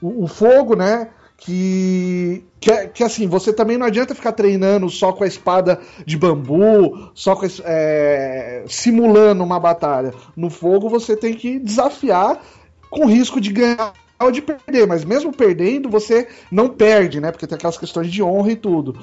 O, 0.00 0.24
o 0.24 0.26
fogo, 0.26 0.74
né? 0.74 1.10
Que, 1.36 2.44
que, 2.58 2.70
é, 2.70 2.86
que, 2.86 3.04
assim, 3.04 3.26
você 3.26 3.52
também 3.52 3.76
não 3.76 3.86
adianta 3.86 4.14
ficar 4.14 4.32
treinando 4.32 4.88
só 4.88 5.12
com 5.12 5.22
a 5.22 5.26
espada 5.26 5.78
de 6.06 6.16
bambu, 6.16 7.10
só 7.12 7.36
com 7.36 7.46
é, 7.64 8.64
simulando 8.66 9.44
uma 9.44 9.60
batalha. 9.60 10.14
No 10.34 10.48
fogo 10.48 10.88
você 10.88 11.14
tem 11.14 11.34
que 11.34 11.58
desafiar 11.58 12.40
com 12.88 13.04
risco 13.04 13.38
de 13.38 13.52
ganhar 13.52 13.92
ou 14.18 14.30
de 14.30 14.40
perder, 14.40 14.86
mas 14.86 15.04
mesmo 15.04 15.30
perdendo, 15.30 15.90
você 15.90 16.26
não 16.50 16.70
perde, 16.70 17.20
né? 17.20 17.30
Porque 17.30 17.46
tem 17.46 17.56
aquelas 17.56 17.76
questões 17.76 18.10
de 18.10 18.22
honra 18.22 18.52
e 18.52 18.56
tudo 18.56 18.96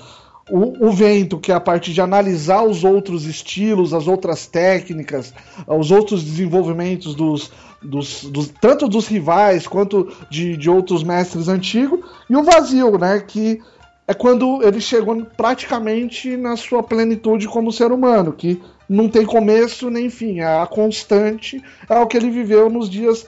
o, 0.49 0.87
o, 0.87 0.91
vento, 0.91 1.39
que 1.39 1.51
é 1.51 1.55
a 1.55 1.59
parte 1.59 1.93
de 1.93 2.01
analisar 2.01 2.63
os 2.63 2.83
outros 2.83 3.25
estilos, 3.25 3.93
as 3.93 4.07
outras 4.07 4.47
técnicas, 4.47 5.33
os 5.67 5.91
outros 5.91 6.23
desenvolvimentos 6.23 7.15
dos, 7.15 7.51
dos, 7.81 8.23
dos 8.23 8.47
tanto 8.61 8.87
dos 8.87 9.07
rivais 9.07 9.67
quanto 9.67 10.11
de, 10.29 10.55
de 10.55 10.69
outros 10.69 11.03
mestres 11.03 11.47
antigos, 11.47 11.99
e 12.29 12.35
o 12.35 12.43
vazio, 12.43 12.97
né? 12.97 13.19
Que 13.19 13.61
é 14.07 14.13
quando 14.13 14.63
ele 14.63 14.79
chegou 14.79 15.25
praticamente 15.35 16.37
na 16.37 16.55
sua 16.55 16.81
plenitude 16.81 17.47
como 17.47 17.71
ser 17.71 17.91
humano, 17.91 18.31
que 18.31 18.61
não 18.87 19.09
tem 19.09 19.25
começo 19.25 19.89
nem 19.89 20.09
fim, 20.09 20.39
é 20.39 20.61
a 20.61 20.65
constante, 20.65 21.61
é 21.89 21.99
o 21.99 22.07
que 22.07 22.15
ele 22.15 22.29
viveu 22.29 22.69
nos 22.69 22.89
dias 22.89 23.27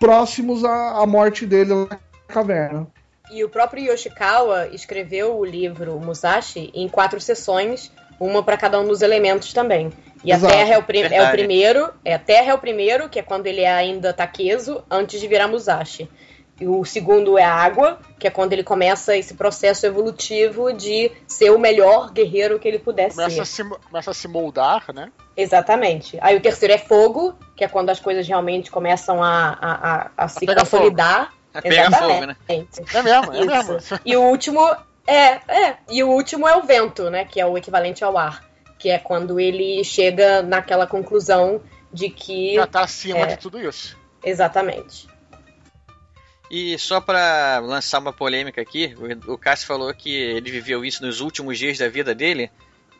próximos 0.00 0.64
à, 0.64 1.02
à 1.02 1.06
morte 1.06 1.46
dele 1.46 1.72
na 1.72 1.98
caverna. 2.26 2.88
E 3.30 3.44
o 3.44 3.48
próprio 3.48 3.92
Yoshikawa 3.92 4.68
escreveu 4.68 5.36
o 5.36 5.44
livro 5.44 5.98
Musashi 6.00 6.70
em 6.74 6.88
quatro 6.88 7.20
sessões, 7.20 7.92
uma 8.18 8.42
para 8.42 8.56
cada 8.56 8.80
um 8.80 8.86
dos 8.86 9.02
elementos 9.02 9.52
também. 9.52 9.92
E 10.24 10.32
Exato, 10.32 10.52
a 10.52 10.56
Terra 10.56 10.74
é 10.74 10.78
o, 10.78 10.84
é 11.12 11.28
o, 11.28 11.30
primeiro, 11.30 11.92
é 12.04 12.14
a 12.14 12.18
Terra 12.18 12.50
é 12.50 12.54
o 12.54 12.58
primeiro, 12.58 13.08
que 13.08 13.18
é 13.18 13.22
quando 13.22 13.46
ele 13.46 13.60
é 13.60 13.70
ainda 13.70 14.12
Takezo, 14.12 14.82
antes 14.90 15.20
de 15.20 15.28
virar 15.28 15.46
Musashi. 15.46 16.08
E 16.60 16.66
o 16.66 16.84
segundo 16.84 17.38
é 17.38 17.44
a 17.44 17.54
água, 17.54 18.00
que 18.18 18.26
é 18.26 18.30
quando 18.30 18.52
ele 18.52 18.64
começa 18.64 19.16
esse 19.16 19.34
processo 19.34 19.86
evolutivo 19.86 20.72
de 20.72 21.12
ser 21.26 21.50
o 21.50 21.58
melhor 21.58 22.10
guerreiro 22.10 22.58
que 22.58 22.66
ele 22.66 22.80
pudesse 22.80 23.14
Começa 23.14 23.36
ser. 23.36 23.40
a, 23.42 23.44
se, 23.44 23.64
começa 23.64 24.10
a 24.10 24.14
se 24.14 24.26
moldar, 24.26 24.92
né? 24.92 25.12
Exatamente. 25.36 26.18
Aí 26.20 26.36
o 26.36 26.40
terceiro 26.40 26.74
é 26.74 26.78
fogo, 26.78 27.38
que 27.54 27.64
é 27.64 27.68
quando 27.68 27.90
as 27.90 28.00
coisas 28.00 28.26
realmente 28.26 28.72
começam 28.72 29.22
a, 29.22 29.56
a, 29.60 29.92
a, 29.92 30.10
a 30.16 30.28
se 30.28 30.44
consolidar. 30.44 31.32
A 31.32 31.37
pegar 31.62 31.90
fogo, 31.90 32.26
né? 32.26 32.36
É 32.48 33.02
mesmo, 33.02 33.32
é 33.32 33.44
mesmo. 33.44 33.78
E 34.04 34.16
o 34.16 34.22
último 34.22 34.60
é, 35.06 35.40
é. 35.48 35.76
E 35.90 36.04
o 36.04 36.08
último 36.08 36.46
é 36.46 36.54
o 36.56 36.62
vento, 36.62 37.08
né? 37.08 37.24
Que 37.24 37.40
é 37.40 37.46
o 37.46 37.56
equivalente 37.56 38.04
ao 38.04 38.18
ar. 38.18 38.44
Que 38.78 38.90
é 38.90 38.98
quando 38.98 39.40
ele 39.40 39.82
chega 39.82 40.42
naquela 40.42 40.86
conclusão 40.86 41.62
de 41.92 42.10
que. 42.10 42.54
Já 42.56 42.66
tá 42.66 42.82
acima 42.82 43.20
É. 43.20 43.26
de 43.26 43.38
tudo 43.38 43.58
isso. 43.58 43.96
Exatamente. 44.22 45.08
E 46.50 46.78
só 46.78 47.00
pra 47.00 47.58
lançar 47.62 47.98
uma 47.98 48.12
polêmica 48.12 48.60
aqui, 48.60 48.94
o, 49.26 49.32
o 49.32 49.38
Cássio 49.38 49.66
falou 49.66 49.92
que 49.94 50.14
ele 50.14 50.50
viveu 50.50 50.84
isso 50.84 51.04
nos 51.04 51.20
últimos 51.20 51.58
dias 51.58 51.78
da 51.78 51.88
vida 51.88 52.14
dele. 52.14 52.50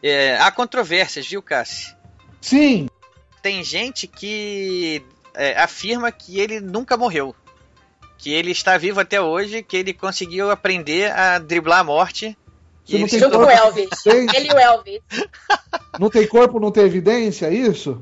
É, 0.03 0.37
há 0.39 0.51
controvérsias, 0.51 1.27
viu, 1.27 1.43
Cássio? 1.43 1.97
Sim. 2.41 2.89
Tem 3.43 3.63
gente 3.65 4.07
que 4.07 5.05
é, 5.35 5.59
afirma 5.61 6.11
que 6.11 6.41
ele 6.41 6.61
nunca 6.61 6.97
morreu. 6.97 7.35
Que 8.19 8.33
ele 8.33 8.51
está 8.51 8.77
vivo 8.77 9.01
até 9.01 9.21
hoje, 9.21 9.63
que 9.63 9.77
ele 9.77 9.95
conseguiu 9.95 10.51
aprender 10.51 11.11
a 11.13 11.39
driblar 11.39 11.81
a 11.81 11.85
morte. 11.85 12.37
Ele 12.89 13.07
Junto 13.07 13.39
com 13.39 13.45
o 13.45 13.51
Elvis. 13.51 13.89
Tem- 14.03 14.27
Ele 14.35 14.49
e 14.49 14.53
o 14.53 14.59
Elvis. 14.59 15.01
Não 15.99 16.11
tem 16.11 16.27
corpo, 16.27 16.61
não 16.61 16.71
tem 16.71 16.85
evidência, 16.85 17.47
é 17.47 17.55
isso? 17.55 18.01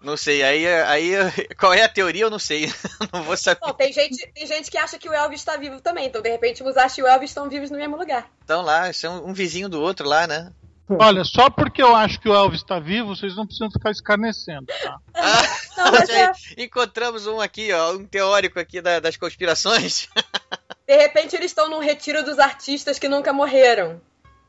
Não 0.00 0.16
sei, 0.16 0.42
aí, 0.42 0.66
aí 0.66 1.12
qual 1.58 1.72
é 1.72 1.82
a 1.82 1.88
teoria 1.88 2.24
eu 2.24 2.30
não 2.30 2.38
sei. 2.38 2.70
não 3.12 3.22
vou 3.22 3.36
saber. 3.36 3.60
Bom, 3.60 3.72
tem 3.72 3.92
gente, 3.92 4.30
tem 4.32 4.46
gente 4.46 4.70
que 4.70 4.78
acha 4.78 4.98
que 4.98 5.08
o 5.08 5.12
Elvis 5.12 5.40
está 5.40 5.56
vivo 5.56 5.80
também. 5.80 6.06
Então, 6.06 6.22
de 6.22 6.28
repente, 6.30 6.62
os 6.62 6.76
Ash 6.76 6.98
e 6.98 7.02
o 7.02 7.06
Elvis 7.06 7.30
estão 7.30 7.48
vivos 7.48 7.70
no 7.70 7.78
mesmo 7.78 7.96
lugar. 7.96 8.30
Então 8.44 8.62
lá, 8.62 8.90
um, 9.04 9.30
um 9.30 9.32
vizinho 9.32 9.68
do 9.68 9.80
outro 9.80 10.06
lá, 10.06 10.26
né? 10.26 10.52
Olha, 10.88 11.24
só 11.24 11.50
porque 11.50 11.82
eu 11.82 11.94
acho 11.94 12.18
que 12.20 12.28
o 12.28 12.34
Elvis 12.34 12.62
tá 12.62 12.78
vivo, 12.78 13.14
vocês 13.14 13.36
não 13.36 13.44
precisam 13.46 13.70
ficar 13.70 13.90
escarnecendo, 13.90 14.66
tá? 14.66 14.98
Não, 15.76 15.92
mas 15.92 16.08
é, 16.08 16.32
encontramos 16.56 17.26
um 17.26 17.40
aqui, 17.40 17.72
ó, 17.72 17.92
um 17.92 18.04
teórico 18.04 18.58
aqui 18.58 18.80
da- 18.80 18.98
das 18.98 19.16
conspirações. 19.16 20.08
de 20.88 20.96
repente, 20.96 21.36
eles 21.36 21.52
estão 21.52 21.68
num 21.70 21.78
retiro 21.78 22.24
dos 22.24 22.38
artistas 22.38 22.98
que 22.98 23.08
nunca 23.08 23.32
morreram. 23.32 24.00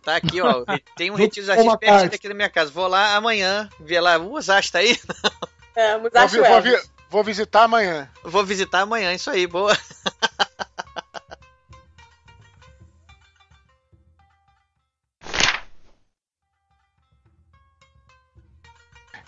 Tá 0.04 0.16
aqui, 0.16 0.42
ó. 0.42 0.64
Tem 0.98 1.12
um 1.12 1.16
retiro 1.16 1.46
de 1.46 1.54
Paul 1.54 1.72
artistas 1.72 1.80
pertinho 1.80 1.92
McCartney. 1.92 2.10
daqui 2.10 2.28
da 2.30 2.34
minha 2.34 2.50
casa. 2.50 2.72
Vou 2.72 2.88
lá 2.88 3.16
amanhã, 3.16 3.70
ver 3.80 4.00
lá. 4.00 4.18
O 4.18 4.42
Zash 4.42 4.72
tá 4.72 4.80
aí? 4.80 4.98
É, 5.76 5.98
os 5.98 6.02
Vou, 6.34 6.44
vou 6.44 6.82
vou 7.10 7.24
visitar 7.24 7.64
amanhã. 7.64 8.10
Vou 8.24 8.44
visitar 8.44 8.82
amanhã, 8.82 9.14
isso 9.14 9.30
aí, 9.30 9.46
boa. 9.46 9.78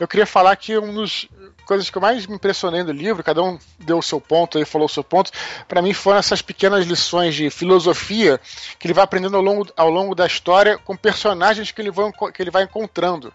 Eu 0.02 0.08
queria 0.08 0.26
falar 0.26 0.56
que 0.56 0.76
uma 0.76 1.00
das 1.00 1.28
coisas 1.64 1.88
que 1.92 1.96
eu 1.96 2.02
mais 2.02 2.26
me 2.26 2.34
impressionei 2.34 2.84
do 2.84 2.92
livro, 2.92 3.24
cada 3.24 3.44
um 3.44 3.60
deu 3.78 4.00
o 4.00 4.02
seu 4.02 4.20
ponto 4.20 4.58
aí, 4.58 4.66
falou 4.66 4.88
o 4.88 4.90
seu 4.90 5.04
ponto, 5.04 5.32
para 5.68 5.80
mim 5.80 5.94
foram 5.94 6.18
essas 6.18 6.42
pequenas 6.42 6.88
lições 6.88 7.36
de 7.36 7.52
filosofia 7.52 8.42
que 8.80 8.88
ele 8.88 8.96
vai 8.96 9.04
aprendendo 9.04 9.38
ao 9.38 9.44
longo, 9.44 9.72
ao 9.78 9.92
longo 9.92 10.16
da 10.16 10.26
história 10.26 10.76
com 10.80 10.98
personagens 10.98 11.70
que 11.70 11.80
ele, 11.80 11.92
vai, 11.92 12.12
que 12.34 12.42
ele 12.42 12.50
vai 12.50 12.64
encontrando. 12.64 13.32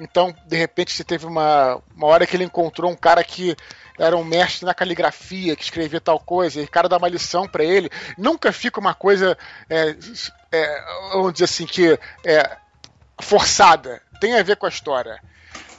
Então, 0.00 0.34
de 0.46 0.56
repente, 0.56 0.90
se 0.90 1.04
teve 1.04 1.26
uma, 1.26 1.82
uma 1.94 2.06
hora 2.06 2.26
que 2.26 2.34
ele 2.34 2.44
encontrou 2.44 2.90
um 2.90 2.96
cara 2.96 3.22
que 3.22 3.54
era 3.98 4.16
um 4.16 4.24
mestre 4.24 4.64
na 4.64 4.72
caligrafia, 4.72 5.54
que 5.54 5.64
escrevia 5.64 6.00
tal 6.00 6.18
coisa, 6.18 6.62
e 6.62 6.64
o 6.64 6.70
cara 6.70 6.88
dá 6.88 6.96
uma 6.96 7.08
lição 7.08 7.46
para 7.46 7.62
ele. 7.62 7.90
Nunca 8.16 8.50
fica 8.52 8.80
uma 8.80 8.94
coisa, 8.94 9.36
é, 9.68 9.94
é, 10.50 10.84
vamos 11.12 11.34
dizer 11.34 11.44
assim, 11.44 11.66
que 11.66 11.98
é 12.24 12.56
forçada. 13.20 14.00
Tem 14.18 14.34
a 14.34 14.42
ver 14.42 14.56
com 14.56 14.64
a 14.64 14.70
história. 14.70 15.20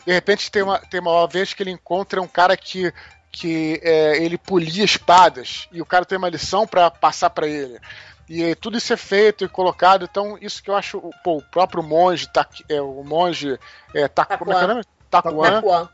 De 0.07 0.13
repente 0.13 0.49
tem 0.49 0.63
uma, 0.63 0.79
tem 0.79 1.01
uma 1.01 1.27
vez 1.27 1.53
que 1.53 1.61
ele 1.61 1.71
encontra 1.71 2.21
um 2.21 2.27
cara 2.29 2.55
que, 2.55 2.93
que 3.29 3.77
é, 3.83 4.23
ele 4.23 4.37
polia 4.37 4.85
espadas 4.85 5.67
e 5.69 5.81
o 5.81 5.85
cara 5.85 6.05
tem 6.05 6.17
uma 6.17 6.29
lição 6.29 6.65
para 6.65 6.89
passar 6.89 7.29
para 7.29 7.45
ele. 7.45 7.77
E 8.29 8.55
tudo 8.55 8.77
isso 8.77 8.93
é 8.93 8.95
feito 8.95 9.43
e 9.43 9.49
colocado, 9.49 10.07
então 10.09 10.37
isso 10.39 10.63
que 10.63 10.69
eu 10.69 10.77
acho, 10.77 11.01
pô, 11.21 11.39
o 11.39 11.41
próprio 11.41 11.83
monge, 11.83 12.25
tá, 12.31 12.47
é, 12.69 12.79
o 12.81 13.03
monge 13.03 13.59
é, 13.93 14.07
tá, 14.07 14.23
como 14.23 14.53
é 14.53 14.55
que 14.55 14.61
é 14.61 14.63
o 14.63 14.67
nome? 14.69 14.83
Takuan. 15.11 15.89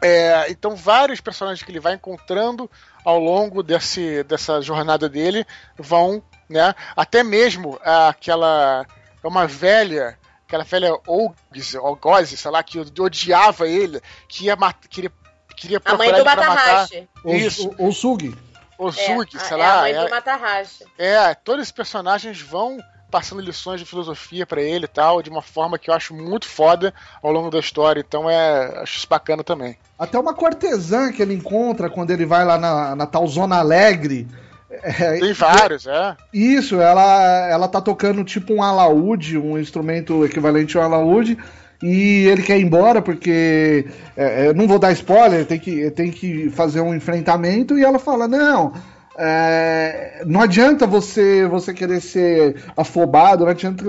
É, 0.00 0.48
então 0.48 0.76
vários 0.76 1.20
personagens 1.20 1.60
que 1.64 1.72
ele 1.72 1.80
vai 1.80 1.94
encontrando 1.94 2.70
ao 3.04 3.18
longo 3.18 3.64
desse, 3.64 4.22
dessa 4.22 4.62
jornada 4.62 5.08
dele 5.08 5.44
vão, 5.76 6.22
né? 6.48 6.72
Até 6.94 7.24
mesmo 7.24 7.80
aquela 7.82 8.86
é 9.24 9.26
uma 9.26 9.44
velha, 9.44 10.16
aquela 10.54 10.64
velha 10.64 10.94
Ogz, 11.06 11.74
Ogose, 11.74 12.36
sei 12.36 12.50
lá, 12.50 12.62
que 12.62 12.78
odiava 13.00 13.68
ele, 13.68 14.00
que 14.28 14.46
ia 14.46 14.56
mat- 14.56 14.86
queria 14.88 15.10
queria 15.56 15.80
A 15.84 15.94
mãe 15.96 16.08
procurar 16.10 16.10
do 16.10 16.16
ele 16.16 16.24
pra 16.24 16.36
matar. 16.36 16.66
Matarrashi. 16.82 17.08
Isso, 17.26 17.74
O, 17.78 17.88
o 17.88 17.92
Sugi. 17.92 18.36
o 18.78 18.88
É, 18.88 18.92
Zug, 18.92 19.36
a- 19.36 19.40
sei 19.40 19.56
é 19.56 19.60
lá. 19.60 19.72
a 19.74 19.80
mãe 19.82 19.92
é- 19.92 20.04
do 20.04 20.10
Matarrashi. 20.10 20.84
é, 20.98 21.34
todos 21.34 21.62
esses 21.62 21.72
personagens 21.72 22.40
vão 22.40 22.78
passando 23.10 23.40
lições 23.40 23.78
de 23.78 23.86
filosofia 23.86 24.44
pra 24.44 24.60
ele 24.60 24.86
e 24.86 24.88
tal, 24.88 25.22
de 25.22 25.30
uma 25.30 25.40
forma 25.42 25.78
que 25.78 25.88
eu 25.88 25.94
acho 25.94 26.12
muito 26.12 26.48
foda 26.48 26.92
ao 27.22 27.30
longo 27.30 27.48
da 27.50 27.60
história. 27.60 28.00
Então 28.00 28.28
é, 28.28 28.80
acho 28.82 28.98
isso 28.98 29.06
bacana 29.08 29.44
também. 29.44 29.78
Até 29.96 30.18
uma 30.18 30.34
cortesã 30.34 31.12
que 31.12 31.22
ele 31.22 31.34
encontra 31.34 31.88
quando 31.88 32.10
ele 32.10 32.26
vai 32.26 32.44
lá 32.44 32.58
na, 32.58 32.96
na 32.96 33.06
tal 33.06 33.24
Zona 33.28 33.58
Alegre. 33.60 34.26
É, 34.82 35.18
Tem 35.18 35.32
vários, 35.32 35.86
é. 35.86 36.16
Isso, 36.32 36.80
ela, 36.80 37.48
ela 37.48 37.68
tá 37.68 37.80
tocando 37.80 38.24
tipo 38.24 38.54
um 38.54 38.62
alaúde, 38.62 39.38
um 39.38 39.58
instrumento 39.58 40.24
equivalente 40.24 40.76
ao 40.76 40.84
alaúde, 40.84 41.38
e 41.82 42.26
ele 42.26 42.42
quer 42.42 42.58
ir 42.58 42.64
embora 42.64 43.02
porque. 43.02 43.86
é, 44.16 44.46
é, 44.46 44.54
não 44.54 44.66
vou 44.66 44.78
dar 44.78 44.92
spoiler, 44.92 45.44
tem 45.46 45.58
que, 45.58 45.90
tem 45.90 46.10
que 46.10 46.50
fazer 46.50 46.80
um 46.80 46.94
enfrentamento, 46.94 47.78
e 47.78 47.84
ela 47.84 47.98
fala: 47.98 48.26
Não, 48.26 48.72
é, 49.16 50.22
não 50.26 50.40
adianta 50.40 50.86
você, 50.86 51.46
você 51.46 51.72
querer 51.72 52.00
ser 52.00 52.62
afobado, 52.76 53.44
não 53.44 53.50
adianta. 53.50 53.84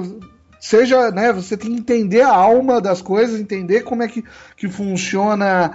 Seja, 0.59 1.11
né? 1.11 1.31
Você 1.31 1.55
tem 1.55 1.71
que 1.71 1.77
entender 1.77 2.21
a 2.21 2.33
alma 2.33 2.81
das 2.81 3.01
coisas, 3.01 3.39
entender 3.39 3.81
como 3.81 4.01
é 4.01 4.07
que, 4.07 4.23
que 4.57 4.67
funciona 4.67 5.73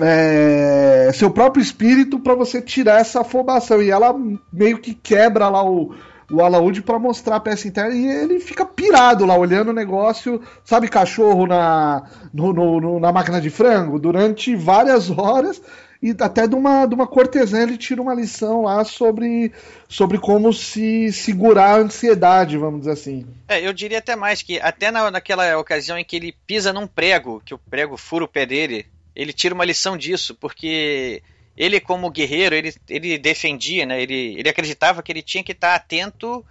é, 0.00 1.10
seu 1.14 1.30
próprio 1.30 1.62
espírito 1.62 2.18
para 2.18 2.34
você 2.34 2.60
tirar 2.60 3.00
essa 3.00 3.20
afobação. 3.20 3.82
E 3.82 3.90
ela 3.90 4.14
meio 4.52 4.78
que 4.78 4.94
quebra 4.94 5.48
lá 5.48 5.64
o, 5.64 5.94
o 6.30 6.40
alaúde 6.42 6.82
para 6.82 6.98
mostrar 6.98 7.36
a 7.36 7.40
peça 7.40 7.68
interna 7.68 7.94
e 7.94 8.06
ele 8.06 8.40
fica 8.40 8.64
pirado 8.64 9.26
lá, 9.26 9.36
olhando 9.36 9.68
o 9.68 9.74
negócio, 9.74 10.40
sabe, 10.64 10.88
cachorro 10.88 11.46
na, 11.46 12.04
no- 12.32 12.52
no- 12.52 12.80
no- 12.80 13.00
na 13.00 13.12
máquina 13.12 13.40
de 13.40 13.50
frango, 13.50 13.98
durante 13.98 14.54
várias 14.56 15.10
horas. 15.10 15.60
E 16.04 16.12
até 16.18 16.48
de 16.48 16.56
uma, 16.56 16.84
de 16.84 16.96
uma 16.96 17.06
cortesã 17.06 17.62
ele 17.62 17.78
tira 17.78 18.02
uma 18.02 18.12
lição 18.12 18.62
lá 18.62 18.82
sobre, 18.84 19.52
sobre 19.88 20.18
como 20.18 20.52
se 20.52 21.12
segurar 21.12 21.76
a 21.76 21.78
ansiedade, 21.78 22.58
vamos 22.58 22.80
dizer 22.80 22.90
assim. 22.90 23.24
É, 23.46 23.64
eu 23.64 23.72
diria 23.72 23.98
até 23.98 24.16
mais 24.16 24.42
que 24.42 24.58
até 24.58 24.90
na, 24.90 25.12
naquela 25.12 25.56
ocasião 25.58 25.96
em 25.96 26.04
que 26.04 26.16
ele 26.16 26.34
pisa 26.44 26.72
num 26.72 26.88
prego, 26.88 27.40
que 27.46 27.54
o 27.54 27.58
prego 27.70 27.96
fura 27.96 28.24
o 28.24 28.28
pé 28.28 28.44
dele, 28.44 28.84
ele 29.14 29.32
tira 29.32 29.54
uma 29.54 29.64
lição 29.64 29.96
disso, 29.96 30.34
porque 30.34 31.22
ele 31.56 31.80
como 31.80 32.10
guerreiro, 32.10 32.54
ele, 32.54 32.74
ele 32.88 33.18
defendia, 33.18 33.84
né, 33.86 34.00
ele, 34.02 34.38
ele 34.38 34.48
acreditava 34.48 35.02
que 35.02 35.12
ele 35.12 35.22
tinha 35.22 35.44
que 35.44 35.52
estar 35.52 35.74
atento 35.74 36.44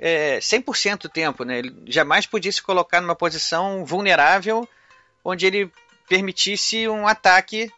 é, 0.00 0.38
100% 0.38 1.02
do 1.02 1.08
tempo, 1.08 1.44
né, 1.44 1.58
ele 1.58 1.72
jamais 1.86 2.26
podia 2.26 2.52
se 2.52 2.62
colocar 2.62 3.00
numa 3.00 3.14
posição 3.14 3.84
vulnerável 3.84 4.68
onde 5.24 5.46
ele 5.46 5.70
permitisse 6.08 6.88
um 6.88 7.06
ataque 7.06 7.70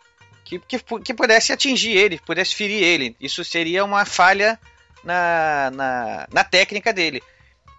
que, 0.45 0.59
que, 0.61 0.79
que 1.05 1.15
pudesse 1.15 1.53
atingir 1.53 1.97
ele, 1.97 2.19
pudesse 2.19 2.55
ferir 2.55 2.83
ele. 2.83 3.17
Isso 3.21 3.45
seria 3.45 3.85
uma 3.85 4.05
falha 4.05 4.59
na, 5.05 5.71
na, 5.73 6.29
na 6.33 6.45
técnica 6.45 6.93
dele. 6.93 7.23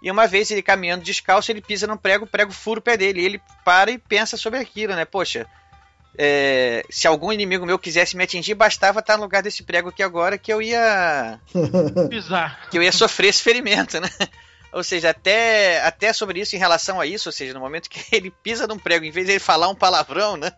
E 0.02 0.10
uma 0.10 0.28
vez 0.28 0.50
ele 0.50 0.62
caminhando 0.62 1.04
descalço, 1.04 1.52
ele 1.52 1.62
pisa 1.62 1.86
num 1.86 1.98
prego, 1.98 2.26
o 2.26 2.28
prego 2.28 2.52
fura 2.52 2.80
o 2.80 2.84
pé 2.84 2.98
dele. 2.98 3.24
Ele 3.24 3.42
para 3.64 3.92
e 3.92 3.98
pensa 3.98 4.36
sobre 4.36 4.60
aquilo, 4.60 4.96
né? 4.96 5.06
Poxa, 5.06 5.48
é, 6.18 6.86
se 6.90 7.08
algum 7.08 7.32
inimigo 7.32 7.66
meu 7.66 7.80
quisesse 7.80 8.18
me 8.18 8.24
atingir, 8.24 8.54
bastava 8.54 9.00
estar 9.00 9.18
no 9.18 9.24
lugar 9.24 9.42
desse 9.42 9.64
prego 9.64 9.90
aqui 9.90 10.04
agora 10.04 10.38
que 10.38 10.52
eu 10.52 10.62
ia. 10.62 11.40
Pisar. 12.10 12.68
que 12.70 12.78
eu 12.78 12.84
ia 12.84 12.92
sofrer 12.92 13.30
esse 13.30 13.42
ferimento, 13.42 14.00
né? 14.00 14.10
Ou 14.74 14.84
seja, 14.84 15.10
até, 15.10 15.82
até 15.82 16.14
sobre 16.14 16.40
isso, 16.40 16.56
em 16.56 16.60
relação 16.60 16.98
a 16.98 17.06
isso, 17.06 17.28
ou 17.28 17.34
seja, 17.34 17.54
no 17.54 17.60
momento 17.60 17.90
que 17.90 18.00
ele 18.16 18.32
pisa 18.32 18.66
num 18.66 18.80
prego, 18.80 19.04
em 19.04 19.12
vez 19.12 19.26
de 19.26 19.34
ele 19.34 19.40
falar 19.40 19.68
um 19.68 19.76
palavrão, 19.76 20.38
né? 20.38 20.50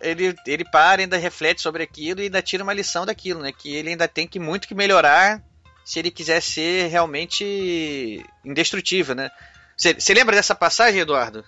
ele, 0.00 0.36
ele 0.46 0.64
para, 0.64 1.02
ainda 1.02 1.16
reflete 1.16 1.60
sobre 1.60 1.82
aquilo 1.82 2.20
e 2.20 2.24
ainda 2.24 2.40
tira 2.40 2.62
uma 2.62 2.72
lição 2.72 3.04
daquilo, 3.04 3.40
né? 3.40 3.50
Que 3.50 3.74
ele 3.74 3.90
ainda 3.90 4.06
tem 4.06 4.24
que 4.24 4.38
muito 4.38 4.68
que 4.68 4.74
melhorar 4.74 5.42
se 5.84 5.98
ele 5.98 6.12
quiser 6.12 6.40
ser 6.40 6.88
realmente 6.88 8.24
indestrutível, 8.44 9.16
né? 9.16 9.32
Você 9.76 10.14
lembra 10.14 10.36
dessa 10.36 10.54
passagem, 10.54 11.00
Eduardo? 11.00 11.44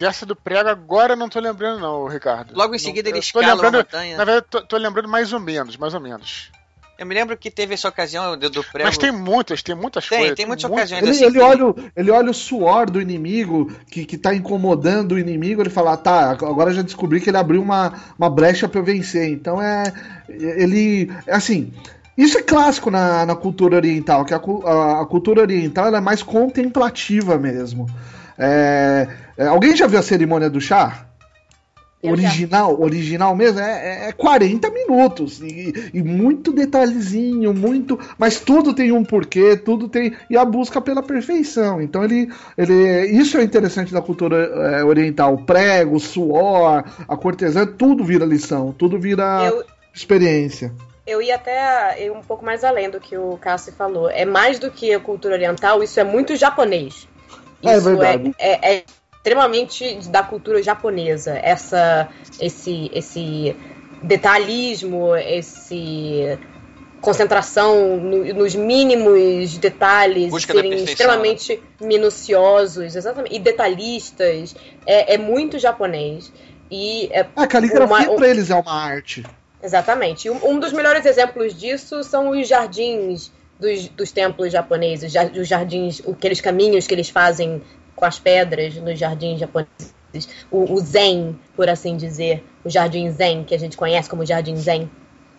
Essa 0.00 0.24
do 0.24 0.34
prego 0.34 0.68
agora 0.68 1.14
não 1.14 1.28
tô 1.28 1.38
lembrando, 1.40 1.78
não, 1.80 2.06
Ricardo. 2.06 2.52
Logo 2.54 2.74
em 2.74 2.78
Não- 2.78 2.84
seguida 2.84 3.08
ele 3.08 3.18
eu 3.18 3.22
tô 3.22 3.26
escala 3.26 3.54
lembrando, 3.54 3.76
montanha. 3.78 4.16
Na 4.16 4.24
verdade, 4.24 4.46
tô, 4.50 4.62
tô 4.62 4.76
lembrando 4.76 5.08
mais 5.08 5.32
ou 5.32 5.40
menos, 5.40 5.76
mais 5.76 5.92
ou 5.94 6.00
menos. 6.00 6.50
Eu 6.98 7.06
me 7.06 7.14
lembro 7.14 7.34
que 7.36 7.50
teve 7.50 7.72
essa 7.72 7.88
ocasião 7.88 8.36
do, 8.38 8.50
do 8.50 8.62
prego. 8.62 8.86
Mas 8.86 8.98
tem 8.98 9.10
muitas, 9.10 9.62
tem 9.62 9.74
muitas 9.74 10.06
Tem, 10.06 10.18
coisas. 10.18 10.36
tem 10.36 10.46
muitas 10.46 10.64
muitas. 10.70 10.90
ocasiões 10.92 11.02
Ele, 11.02 11.26
assim. 11.26 11.36
ele, 11.36 11.40
olha, 11.44 11.66
o- 11.66 11.74
ele 11.96 12.10
olha 12.10 12.30
o 12.30 12.34
suor 12.34 12.90
do 12.90 13.00
inimigo 13.00 13.72
que, 13.90 14.04
que 14.04 14.18
tá 14.18 14.34
incomodando 14.34 15.12
o 15.12 15.18
inimigo, 15.18 15.62
ele 15.62 15.70
fala, 15.70 15.96
tá, 15.96 16.30
agora 16.30 16.70
eu 16.70 16.74
já 16.74 16.82
descobri 16.82 17.18
que 17.20 17.30
ele 17.30 17.38
abriu 17.38 17.62
uma, 17.62 17.94
uma 18.18 18.28
brecha 18.28 18.68
pra 18.68 18.80
eu 18.80 18.84
vencer. 18.84 19.30
Então 19.30 19.60
é. 19.62 19.84
Ele. 20.28 21.10
é 21.26 21.34
Assim. 21.34 21.72
Isso 22.18 22.36
é 22.36 22.42
clássico 22.42 22.90
na, 22.90 23.24
na 23.24 23.34
cultura 23.34 23.76
oriental, 23.76 24.26
que 24.26 24.34
a, 24.34 24.36
a- 24.36 25.00
a 25.02 25.06
cultura 25.06 25.40
oriental 25.40 25.86
ela 25.86 25.98
é 25.98 26.00
mais 26.02 26.22
contemplativa 26.22 27.38
mesmo. 27.38 27.86
É, 28.40 29.06
é, 29.36 29.46
alguém 29.46 29.76
já 29.76 29.86
viu 29.86 29.98
a 29.98 30.02
cerimônia 30.02 30.48
do 30.48 30.60
chá? 30.60 31.06
Eu 32.02 32.16
já. 32.16 32.28
Original, 32.28 32.80
original 32.80 33.36
mesmo, 33.36 33.60
é, 33.60 34.06
é- 34.06 34.08
é 34.08 34.12
40 34.12 34.70
minutos. 34.70 35.42
E, 35.42 35.90
e 35.92 36.02
muito 36.02 36.50
detalhezinho, 36.50 37.52
muito. 37.52 38.00
Mas 38.16 38.40
tudo 38.40 38.72
tem 38.72 38.90
um 38.90 39.04
porquê, 39.04 39.54
tudo 39.54 39.86
tem. 39.86 40.16
E 40.30 40.34
a 40.34 40.42
busca 40.42 40.80
pela 40.80 41.02
perfeição. 41.02 41.78
Então 41.82 42.02
ele. 42.02 42.30
ele 42.56 43.04
isso 43.10 43.36
é 43.36 43.42
interessante 43.42 43.92
da 43.92 44.00
cultura 44.00 44.36
é, 44.78 44.82
oriental. 44.82 45.34
O 45.34 45.44
prego, 45.44 45.96
o 45.96 46.00
suor, 46.00 46.84
a 47.06 47.16
cortesã, 47.18 47.66
tudo 47.66 48.02
vira 48.02 48.24
lição, 48.24 48.72
tudo 48.72 48.98
vira 48.98 49.44
Eu, 49.44 49.62
experiência. 49.94 50.72
eu 51.06 51.20
ia 51.20 51.34
até 51.34 52.02
ir 52.02 52.10
um 52.10 52.22
pouco 52.22 52.42
mais 52.42 52.64
além 52.64 52.88
do 52.88 52.98
que 52.98 53.18
o 53.18 53.36
Cassi 53.36 53.72
falou. 53.72 54.08
É 54.08 54.24
mais 54.24 54.58
do 54.58 54.70
que 54.70 54.94
a 54.94 55.00
cultura 55.00 55.34
oriental, 55.34 55.82
isso 55.82 56.00
é 56.00 56.04
muito 56.04 56.34
japonês. 56.34 57.06
É 57.62 57.76
Isso 57.76 57.84
verdade. 57.84 58.34
é, 58.38 58.74
é 58.76 58.84
extremamente 59.16 60.08
da 60.08 60.22
cultura 60.22 60.62
japonesa. 60.62 61.38
Essa, 61.42 62.08
esse, 62.40 62.90
esse 62.92 63.56
detalhismo, 64.02 65.14
esse 65.16 66.38
concentração 67.00 67.96
no- 67.96 68.34
nos 68.34 68.54
mínimos 68.54 69.56
detalhes, 69.56 70.30
Busca 70.30 70.52
serem 70.52 70.84
extremamente 70.84 71.62
minuciosos, 71.80 72.94
exatamente, 72.94 73.34
e 73.34 73.38
detalhistas. 73.38 74.54
É, 74.86 75.14
é 75.14 75.18
muito 75.18 75.58
japonês. 75.58 76.32
E 76.70 77.08
é 77.12 77.26
A 77.36 77.46
caligrafia 77.46 78.08
uma- 78.10 78.16
pra 78.16 78.28
eles 78.28 78.50
é 78.50 78.54
uma 78.54 78.72
arte. 78.72 79.24
Exatamente. 79.62 80.28
E 80.28 80.30
Um, 80.30 80.50
um 80.52 80.58
dos 80.58 80.72
melhores 80.72 81.04
exemplos 81.04 81.58
disso 81.58 82.02
são 82.04 82.30
os 82.30 82.46
jardins 82.48 83.30
dos, 83.60 83.88
dos 83.88 84.10
templos 84.10 84.52
japoneses, 84.52 85.12
os 85.36 85.46
jardins, 85.46 86.02
aqueles 86.08 86.40
caminhos 86.40 86.86
que 86.86 86.94
eles 86.94 87.10
fazem 87.10 87.62
com 87.94 88.04
as 88.04 88.18
pedras 88.18 88.74
nos 88.76 88.98
jardins 88.98 89.38
japoneses. 89.38 89.94
O, 90.50 90.72
o 90.72 90.80
zen, 90.80 91.38
por 91.54 91.68
assim 91.68 91.96
dizer, 91.96 92.42
o 92.64 92.70
jardim 92.70 93.10
zen, 93.10 93.44
que 93.44 93.54
a 93.54 93.58
gente 93.58 93.76
conhece 93.76 94.08
como 94.08 94.26
jardim 94.26 94.56
zen. 94.56 94.90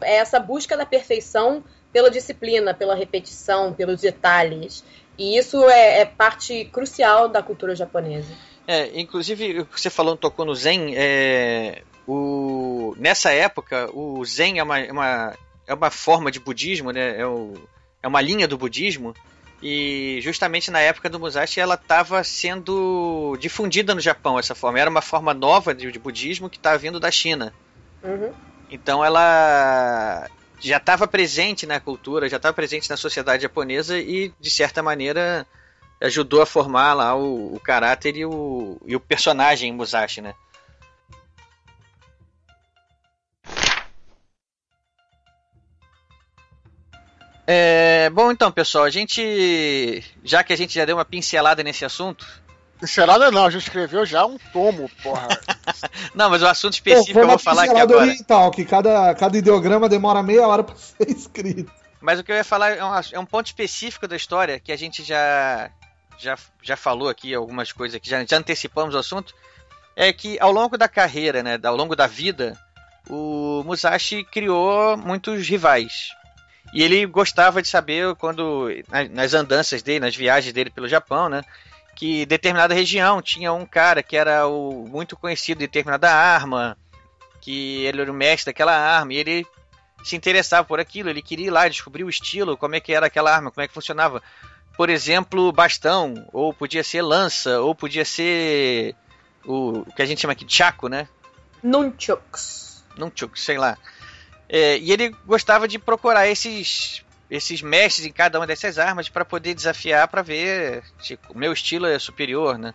É 0.01 0.15
essa 0.15 0.39
busca 0.39 0.77
da 0.77 0.85
perfeição 0.85 1.63
pela 1.91 2.09
disciplina, 2.09 2.73
pela 2.73 2.95
repetição, 2.95 3.73
pelos 3.73 3.99
detalhes. 3.99 4.83
E 5.17 5.37
isso 5.37 5.69
é, 5.69 5.99
é 5.99 6.05
parte 6.05 6.65
crucial 6.65 7.27
da 7.27 7.43
cultura 7.43 7.75
japonesa. 7.75 8.33
É, 8.67 8.99
inclusive, 8.99 9.67
você 9.69 9.89
falou, 9.89 10.15
tocou 10.15 10.45
no 10.45 10.55
Zen, 10.55 10.93
é, 10.95 11.81
o, 12.07 12.95
nessa 12.97 13.31
época, 13.31 13.89
o 13.93 14.23
Zen 14.23 14.59
é 14.59 14.63
uma, 14.63 14.79
é 14.79 14.91
uma, 14.91 15.33
é 15.67 15.73
uma 15.73 15.89
forma 15.91 16.31
de 16.31 16.39
budismo, 16.39 16.91
né? 16.91 17.19
É, 17.19 17.25
o, 17.25 17.53
é 18.01 18.07
uma 18.07 18.21
linha 18.21 18.47
do 18.47 18.57
budismo. 18.57 19.13
E 19.63 20.19
justamente 20.21 20.71
na 20.71 20.79
época 20.79 21.07
do 21.07 21.19
Musashi 21.19 21.59
ela 21.59 21.75
estava 21.75 22.23
sendo 22.23 23.37
difundida 23.39 23.93
no 23.93 24.01
Japão, 24.01 24.39
essa 24.39 24.55
forma. 24.55 24.79
Era 24.79 24.89
uma 24.89 25.01
forma 25.01 25.33
nova 25.33 25.73
de, 25.73 25.91
de 25.91 25.99
budismo 25.99 26.49
que 26.49 26.57
estava 26.57 26.77
vindo 26.77 26.99
da 26.99 27.11
China. 27.11 27.53
Uhum. 28.03 28.33
Então 28.71 29.05
ela 29.05 30.27
já 30.59 30.77
estava 30.77 31.07
presente 31.07 31.65
na 31.65 31.79
cultura, 31.79 32.29
já 32.29 32.37
estava 32.37 32.53
presente 32.53 32.89
na 32.89 32.97
sociedade 32.97 33.43
japonesa 33.43 33.99
e, 33.99 34.33
de 34.39 34.49
certa 34.49 34.81
maneira, 34.81 35.45
ajudou 35.99 36.41
a 36.41 36.45
formar 36.45 36.93
lá 36.93 37.15
o, 37.15 37.55
o 37.55 37.59
caráter 37.59 38.17
e 38.17 38.25
o, 38.25 38.79
e 38.85 38.95
o 38.95 38.99
personagem 38.99 39.71
Musashi, 39.71 40.21
né? 40.21 40.33
É, 47.53 48.09
bom, 48.11 48.31
então, 48.31 48.49
pessoal, 48.49 48.85
a 48.85 48.89
gente. 48.89 50.01
Já 50.23 50.41
que 50.41 50.53
a 50.53 50.55
gente 50.55 50.73
já 50.73 50.85
deu 50.85 50.95
uma 50.95 51.03
pincelada 51.03 51.61
nesse 51.61 51.83
assunto. 51.83 52.25
Pincelada 52.79 53.29
não, 53.29 53.45
a 53.45 53.49
gente 53.49 53.63
escreveu 53.63 54.05
já 54.05 54.25
um 54.25 54.37
tomo, 54.53 54.89
porra. 55.03 55.27
Não, 56.15 56.29
mas 56.29 56.41
o 56.41 56.47
assunto 56.47 56.73
específico 56.73 57.19
eu 57.19 57.27
vou 57.27 57.37
falar 57.37 57.63
aqui 57.63 57.73
pincelada 57.73 57.93
agora. 57.93 58.09
oriental, 58.09 58.51
que 58.51 58.65
cada, 58.65 59.13
cada 59.13 59.37
ideograma 59.37 59.87
demora 59.87 60.23
meia 60.23 60.47
hora 60.47 60.63
pra 60.63 60.73
ser 60.79 61.09
escrito. 61.09 61.71
Mas 61.99 62.19
o 62.19 62.23
que 62.23 62.31
eu 62.31 62.35
ia 62.35 62.43
falar 62.43 62.71
é 62.71 62.83
um, 62.83 62.91
é 63.11 63.19
um 63.19 63.25
ponto 63.25 63.45
específico 63.45 64.07
da 64.07 64.15
história 64.15 64.59
que 64.59 64.71
a 64.71 64.75
gente 64.77 65.03
já, 65.03 65.69
já, 66.17 66.37
já 66.63 66.75
falou 66.75 67.09
aqui, 67.09 67.35
algumas 67.35 67.71
coisas 67.71 67.99
que 67.99 68.09
já, 68.09 68.25
já 68.25 68.37
antecipamos 68.37 68.95
o 68.95 68.97
assunto. 68.97 69.35
É 69.95 70.11
que 70.11 70.39
ao 70.39 70.51
longo 70.51 70.77
da 70.77 70.87
carreira, 70.87 71.43
né, 71.43 71.59
ao 71.61 71.75
longo 71.75 71.95
da 71.95 72.07
vida, 72.07 72.57
o 73.09 73.61
Musashi 73.63 74.23
criou 74.23 74.97
muitos 74.97 75.47
rivais. 75.47 76.11
E 76.73 76.81
ele 76.83 77.05
gostava 77.05 77.61
de 77.61 77.67
saber 77.67 78.15
quando, 78.15 78.67
na- 78.89 79.09
nas 79.09 79.33
andanças 79.33 79.81
dele, 79.81 79.99
nas 79.99 80.15
viagens 80.15 80.53
dele 80.53 80.69
pelo 80.69 80.87
Japão, 80.87 81.27
né, 81.27 81.43
que 81.95 82.25
determinada 82.25 82.73
região 82.73 83.21
tinha 83.21 83.51
um 83.51 83.65
cara 83.65 84.01
que 84.01 84.15
era 84.15 84.47
o 84.47 84.87
muito 84.87 85.17
conhecido 85.17 85.59
de 85.59 85.67
determinada 85.67 86.09
arma, 86.09 86.77
que 87.41 87.83
ele 87.85 88.01
era 88.01 88.11
o 88.11 88.15
mestre 88.15 88.51
daquela 88.51 88.75
arma, 88.75 89.13
e 89.13 89.17
ele 89.17 89.45
se 90.03 90.15
interessava 90.15 90.65
por 90.65 90.79
aquilo, 90.79 91.09
ele 91.09 91.21
queria 91.21 91.47
ir 91.47 91.51
lá 91.51 91.67
descobrir 91.67 92.03
o 92.03 92.09
estilo, 92.09 92.57
como 92.57 92.75
é 92.75 92.79
que 92.79 92.93
era 92.93 93.07
aquela 93.07 93.33
arma, 93.35 93.51
como 93.51 93.63
é 93.63 93.67
que 93.67 93.73
funcionava. 93.73 94.21
Por 94.77 94.89
exemplo, 94.89 95.51
bastão, 95.51 96.27
ou 96.31 96.53
podia 96.53 96.83
ser 96.83 97.01
lança, 97.01 97.59
ou 97.59 97.75
podia 97.75 98.05
ser 98.05 98.95
o, 99.45 99.79
o 99.79 99.93
que 99.93 100.01
a 100.01 100.05
gente 100.05 100.21
chama 100.21 100.31
aqui 100.33 100.45
de 100.45 100.53
chaco, 100.55 100.87
né? 100.87 101.07
Nunchucks. 101.61 102.83
Nunchuk, 102.97 103.39
sei 103.39 103.57
lá. 103.57 103.77
É, 104.53 104.77
e 104.79 104.91
ele 104.91 105.15
gostava 105.25 105.65
de 105.65 105.79
procurar 105.79 106.27
esses 106.27 107.01
esses 107.29 107.61
mestres 107.61 108.05
em 108.05 108.11
cada 108.11 108.37
uma 108.37 108.45
dessas 108.45 108.77
armas 108.77 109.07
para 109.07 109.23
poder 109.23 109.53
desafiar 109.53 110.05
para 110.09 110.21
ver 110.21 110.83
se 111.01 111.17
o 111.29 111.37
meu 111.37 111.53
estilo 111.53 111.85
é 111.85 111.97
superior, 111.97 112.57
né? 112.57 112.73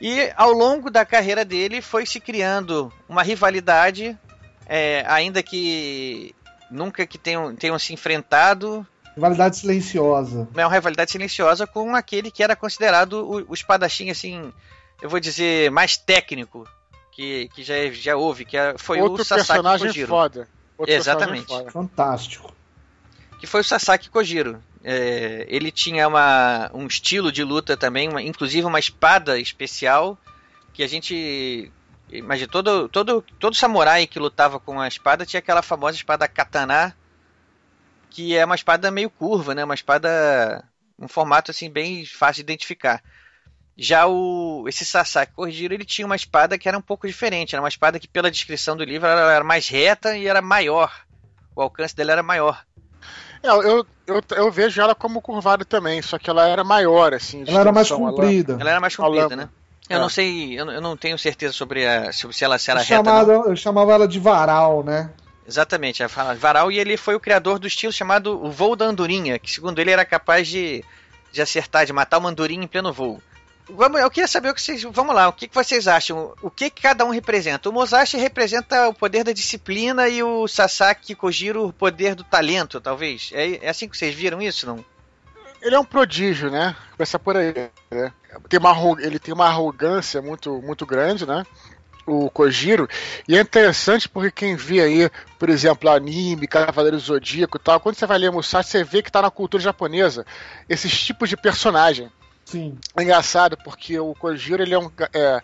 E 0.00 0.32
ao 0.34 0.50
longo 0.50 0.90
da 0.90 1.04
carreira 1.04 1.44
dele 1.44 1.80
foi 1.80 2.04
se 2.04 2.18
criando 2.18 2.92
uma 3.08 3.22
rivalidade, 3.22 4.18
é, 4.66 5.04
ainda 5.06 5.40
que 5.40 6.34
nunca 6.68 7.06
que 7.06 7.16
tenham, 7.16 7.54
tenham 7.54 7.78
se 7.78 7.92
enfrentado, 7.94 8.84
Rivalidade 9.14 9.58
silenciosa. 9.58 10.48
é 10.56 10.66
uma 10.66 10.72
rivalidade 10.72 11.12
silenciosa 11.12 11.64
com 11.64 11.94
aquele 11.94 12.30
que 12.32 12.42
era 12.42 12.56
considerado 12.56 13.12
o, 13.24 13.50
o 13.50 13.54
espadachim, 13.54 14.10
assim, 14.10 14.52
eu 15.00 15.08
vou 15.08 15.20
dizer, 15.20 15.70
mais 15.70 15.96
técnico 15.96 16.66
que, 17.12 17.48
que 17.54 17.62
já, 17.62 17.74
já 17.92 18.16
houve, 18.16 18.44
que 18.44 18.56
é- 18.56 18.74
foi 18.78 19.00
Outro 19.00 19.22
o 19.22 19.24
Sasaki 19.24 19.46
personagem 19.48 19.86
Kojiro. 19.88 20.08
foda. 20.08 20.48
Outro 20.80 20.94
Exatamente. 20.94 21.70
Fantástico. 21.70 22.54
que 23.38 23.46
foi 23.46 23.60
o 23.60 23.64
Sasaki 23.64 24.08
Kojiro. 24.10 24.62
É, 24.82 25.44
ele 25.48 25.70
tinha 25.70 26.08
uma, 26.08 26.70
um 26.72 26.86
estilo 26.86 27.30
de 27.30 27.44
luta 27.44 27.76
também, 27.76 28.08
uma- 28.08 28.22
inclusive 28.22 28.66
uma 28.66 28.78
espada 28.78 29.38
especial 29.38 30.18
que 30.72 30.82
a 30.82 30.88
gente 30.88 31.70
imagina 32.10 32.48
todo 32.50 32.88
todo 32.88 33.22
todo 33.38 33.54
samurai 33.54 34.06
que 34.06 34.18
lutava 34.18 34.58
com 34.58 34.80
a 34.80 34.88
espada 34.88 35.26
tinha 35.26 35.38
aquela 35.38 35.62
famosa 35.62 35.96
espada 35.96 36.26
katana 36.26 36.96
que 38.08 38.34
é 38.36 38.44
uma 38.44 38.54
espada 38.54 38.90
meio 38.90 39.10
curva, 39.10 39.54
né? 39.54 39.64
Uma 39.64 39.74
espada 39.74 40.64
um 40.98 41.06
formato 41.06 41.50
assim 41.50 41.70
bem 41.70 42.04
fácil 42.06 42.42
de 42.42 42.52
identificar. 42.52 43.02
Já 43.76 44.06
o 44.06 44.64
esse 44.68 44.84
Sasaki 44.84 45.32
Kojiro 45.32 45.72
ele 45.72 45.84
tinha 45.84 46.04
uma 46.04 46.16
espada 46.16 46.58
que 46.58 46.68
era 46.68 46.76
um 46.76 46.82
pouco 46.82 47.06
diferente, 47.06 47.54
era 47.54 47.62
uma 47.62 47.68
espada 47.68 47.98
que 47.98 48.06
pela 48.08 48.30
descrição 48.30 48.76
do 48.76 48.84
livro 48.84 49.08
ela 49.08 49.32
era 49.32 49.44
mais 49.44 49.68
reta 49.68 50.16
e 50.16 50.26
era 50.26 50.42
maior. 50.42 50.92
O 51.56 51.62
alcance 51.62 51.96
dela 51.96 52.12
era 52.12 52.22
maior. 52.22 52.62
É, 53.42 53.48
eu, 53.48 53.86
eu, 54.06 54.22
eu 54.36 54.52
vejo 54.52 54.80
ela 54.82 54.94
como 54.94 55.22
curvada 55.22 55.64
também, 55.64 56.02
só 56.02 56.18
que 56.18 56.28
ela 56.28 56.46
era 56.46 56.62
maior, 56.62 57.14
assim. 57.14 57.42
Ela 57.46 57.60
era 57.60 57.72
mais 57.72 57.88
comprida. 57.90 58.58
Ela 58.60 58.70
era 58.70 58.80
mais 58.80 58.94
comprida, 58.94 59.34
né? 59.34 59.48
Eu 59.88 59.96
É. 59.96 60.00
não 60.00 60.08
sei, 60.10 60.60
eu 60.60 60.64
não, 60.66 60.72
eu 60.74 60.80
não 60.80 60.96
tenho 60.96 61.18
certeza 61.18 61.52
sobre, 61.54 61.86
a, 61.86 62.12
sobre 62.12 62.36
se 62.36 62.44
ela, 62.44 62.58
se 62.58 62.70
ela 62.70 62.80
Eu 62.80 62.84
reta. 62.84 63.02
não. 63.02 63.04
chamava, 63.18 63.32
eu 63.48 63.56
chamava 63.56 63.92
ela 63.94 64.06
de 64.06 64.20
varal, 64.20 64.84
né? 64.84 65.10
Exatamente, 65.48 66.02
ela 66.02 66.34
varal 66.34 66.70
e 66.70 66.78
ele 66.78 66.96
foi 66.96 67.14
o 67.14 67.20
criador 67.20 67.58
do 67.58 67.66
estilo 67.66 67.92
chamado 67.92 68.44
o 68.44 68.50
voo 68.50 68.76
da 68.76 68.84
andorinha, 68.84 69.38
que 69.38 69.50
segundo 69.50 69.78
ele 69.80 69.90
era 69.90 70.04
capaz 70.04 70.46
de, 70.46 70.84
de 71.32 71.42
acertar, 71.42 71.86
de 71.86 71.92
matar 71.92 72.18
uma 72.18 72.28
andorinha 72.28 72.62
em 72.62 72.68
pleno 72.68 72.92
voo. 72.92 73.20
Vamos, 73.76 74.00
eu 74.00 74.10
queria 74.10 74.28
saber 74.28 74.50
o 74.50 74.54
que 74.54 74.62
vocês. 74.62 74.82
Vamos 74.82 75.14
lá, 75.14 75.28
o 75.28 75.32
que, 75.32 75.48
vocês 75.52 75.88
acham? 75.88 76.34
O 76.42 76.50
que, 76.50 76.70
cada 76.70 77.04
um 77.04 77.10
representa? 77.10 77.68
O 77.68 77.72
Musashi 77.72 78.16
representa 78.16 78.88
o 78.88 78.94
poder 78.94 79.24
da 79.24 79.32
disciplina 79.32 80.08
e 80.08 80.22
o 80.22 80.46
Sasaki 80.46 81.14
Kojiro 81.14 81.66
o 81.66 81.72
poder 81.72 82.14
do 82.14 82.24
talento, 82.24 82.80
talvez. 82.80 83.30
É, 83.32 83.66
é 83.66 83.68
assim 83.68 83.88
que 83.88 83.96
vocês 83.96 84.14
viram 84.14 84.40
isso, 84.40 84.66
não? 84.66 84.84
Ele 85.62 85.74
é 85.74 85.78
um 85.78 85.84
prodígio, 85.84 86.50
né? 86.50 86.74
Começa 86.96 87.18
por 87.18 87.36
aí. 87.36 87.52
Né? 87.90 88.12
Tem 88.48 88.58
uma, 88.58 88.74
ele 89.00 89.18
tem 89.18 89.34
uma 89.34 89.46
arrogância 89.46 90.22
muito, 90.22 90.60
muito 90.62 90.86
grande, 90.86 91.26
né? 91.26 91.44
o 92.06 92.28
Kojiro, 92.30 92.88
e 93.28 93.36
é 93.36 93.40
interessante 93.40 94.08
porque 94.08 94.30
quem 94.30 94.56
vê 94.56 94.80
aí, 94.80 95.10
por 95.38 95.48
exemplo, 95.48 95.88
anime, 95.88 96.46
Cavaleiro 96.46 96.98
Zodíaco 96.98 97.56
e 97.56 97.60
tal, 97.60 97.78
quando 97.78 97.94
você 97.94 98.06
vai 98.06 98.18
ler 98.18 98.32
Musashi, 98.32 98.68
você 98.68 98.84
vê 98.84 99.02
que 99.02 99.12
tá 99.12 99.22
na 99.22 99.30
cultura 99.30 99.62
japonesa 99.62 100.26
esses 100.68 100.98
tipos 100.98 101.28
de 101.28 101.36
personagem. 101.36 102.10
Sim. 102.50 102.76
É 102.96 103.02
engraçado, 103.04 103.56
porque 103.56 103.98
o 104.00 104.12
Kojiro, 104.12 104.60
ele 104.60 104.74
é 104.74 104.78
um. 104.78 104.90
É, 105.12 105.40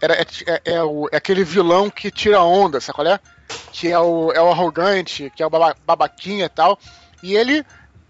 é, 0.00 0.26
é, 0.46 0.62
é 0.74 0.82
o, 0.82 1.08
é 1.12 1.16
aquele 1.16 1.44
vilão 1.44 1.88
que 1.88 2.10
tira 2.10 2.42
onda, 2.42 2.80
sabe 2.80 2.96
qual 2.96 3.06
é? 3.06 3.20
Que 3.72 3.92
é 3.92 3.98
o, 3.98 4.32
é 4.32 4.42
o 4.42 4.50
arrogante, 4.50 5.32
que 5.36 5.42
é 5.42 5.46
o 5.46 5.50
baba, 5.50 5.76
babaquinha 5.86 6.46
e 6.46 6.48
tal. 6.48 6.76
E 7.22 7.36
ele 7.36 7.64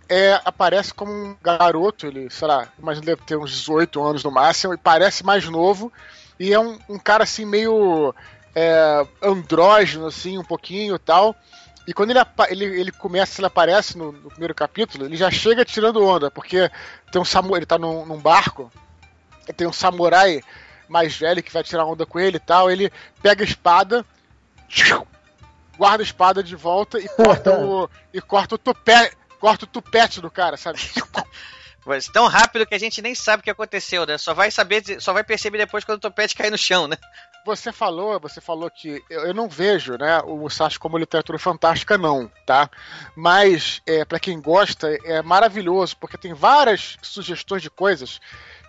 é, 0.08 0.40
aparece 0.46 0.94
como 0.94 1.12
um 1.12 1.36
garoto, 1.42 2.06
ele, 2.06 2.30
sei 2.30 2.48
lá, 2.48 2.68
imagina 2.78 3.04
deve 3.04 3.22
ter 3.22 3.36
uns 3.36 3.50
18 3.50 4.02
anos 4.02 4.24
no 4.24 4.30
máximo, 4.30 4.72
e 4.72 4.78
parece 4.78 5.24
mais 5.24 5.46
novo, 5.46 5.92
e 6.40 6.52
é 6.52 6.58
um, 6.58 6.78
um 6.88 6.98
cara 6.98 7.24
assim 7.24 7.44
meio 7.44 8.14
é, 8.54 9.06
andrógeno, 9.22 10.06
assim, 10.06 10.38
um 10.38 10.44
pouquinho 10.44 10.94
e 10.94 10.98
tal. 10.98 11.36
E 11.88 11.94
quando 11.94 12.10
ele, 12.10 12.20
ele, 12.50 12.80
ele 12.80 12.92
começa, 12.92 13.40
ele 13.40 13.46
aparece 13.46 13.96
no, 13.96 14.12
no, 14.12 14.28
primeiro 14.28 14.54
capítulo, 14.54 15.06
ele 15.06 15.16
já 15.16 15.30
chega 15.30 15.64
tirando 15.64 16.04
onda, 16.04 16.30
porque 16.30 16.70
tem 17.10 17.18
um 17.18 17.24
samurai, 17.24 17.60
ele 17.60 17.66
tá 17.66 17.78
num, 17.78 18.04
num 18.04 18.18
barco, 18.18 18.70
tem 19.56 19.66
um 19.66 19.72
samurai 19.72 20.42
mais 20.86 21.16
velho 21.16 21.42
que 21.42 21.50
vai 21.50 21.62
tirar 21.62 21.86
onda 21.86 22.04
com 22.04 22.20
ele 22.20 22.36
e 22.36 22.40
tal, 22.40 22.70
ele 22.70 22.92
pega 23.22 23.42
a 23.42 23.46
espada, 23.46 24.04
guarda 25.78 26.02
a 26.02 26.04
espada 26.04 26.42
de 26.42 26.54
volta 26.54 26.98
e 26.98 27.08
corta 27.16 27.58
o 27.58 27.88
e 28.12 28.20
corta 28.20 28.56
o 28.56 28.58
topé, 28.58 29.10
corta 29.40 29.64
o 29.64 29.68
tupete 29.68 30.20
do 30.20 30.30
cara, 30.30 30.58
sabe? 30.58 30.78
Mas 31.86 32.06
tão 32.06 32.26
rápido 32.26 32.66
que 32.66 32.74
a 32.74 32.78
gente 32.78 33.00
nem 33.00 33.14
sabe 33.14 33.40
o 33.40 33.44
que 33.44 33.50
aconteceu, 33.50 34.04
né? 34.04 34.18
Só 34.18 34.34
vai 34.34 34.50
saber, 34.50 35.00
só 35.00 35.14
vai 35.14 35.24
perceber 35.24 35.56
depois 35.56 35.84
quando 35.84 35.96
o 35.96 36.02
topete 36.02 36.34
cair 36.34 36.50
no 36.50 36.58
chão, 36.58 36.86
né? 36.86 36.98
Você 37.48 37.72
falou, 37.72 38.20
você 38.20 38.42
falou 38.42 38.70
que 38.70 39.02
eu, 39.08 39.28
eu 39.28 39.32
não 39.32 39.48
vejo, 39.48 39.96
né, 39.96 40.20
o 40.20 40.36
Musashi 40.36 40.78
como 40.78 40.98
literatura 40.98 41.38
fantástica, 41.38 41.96
não, 41.96 42.30
tá? 42.44 42.68
Mas 43.16 43.80
é, 43.86 44.04
para 44.04 44.20
quem 44.20 44.38
gosta 44.38 44.86
é 45.02 45.22
maravilhoso 45.22 45.96
porque 45.96 46.18
tem 46.18 46.34
várias 46.34 46.98
sugestões 47.00 47.62
de 47.62 47.70
coisas 47.70 48.20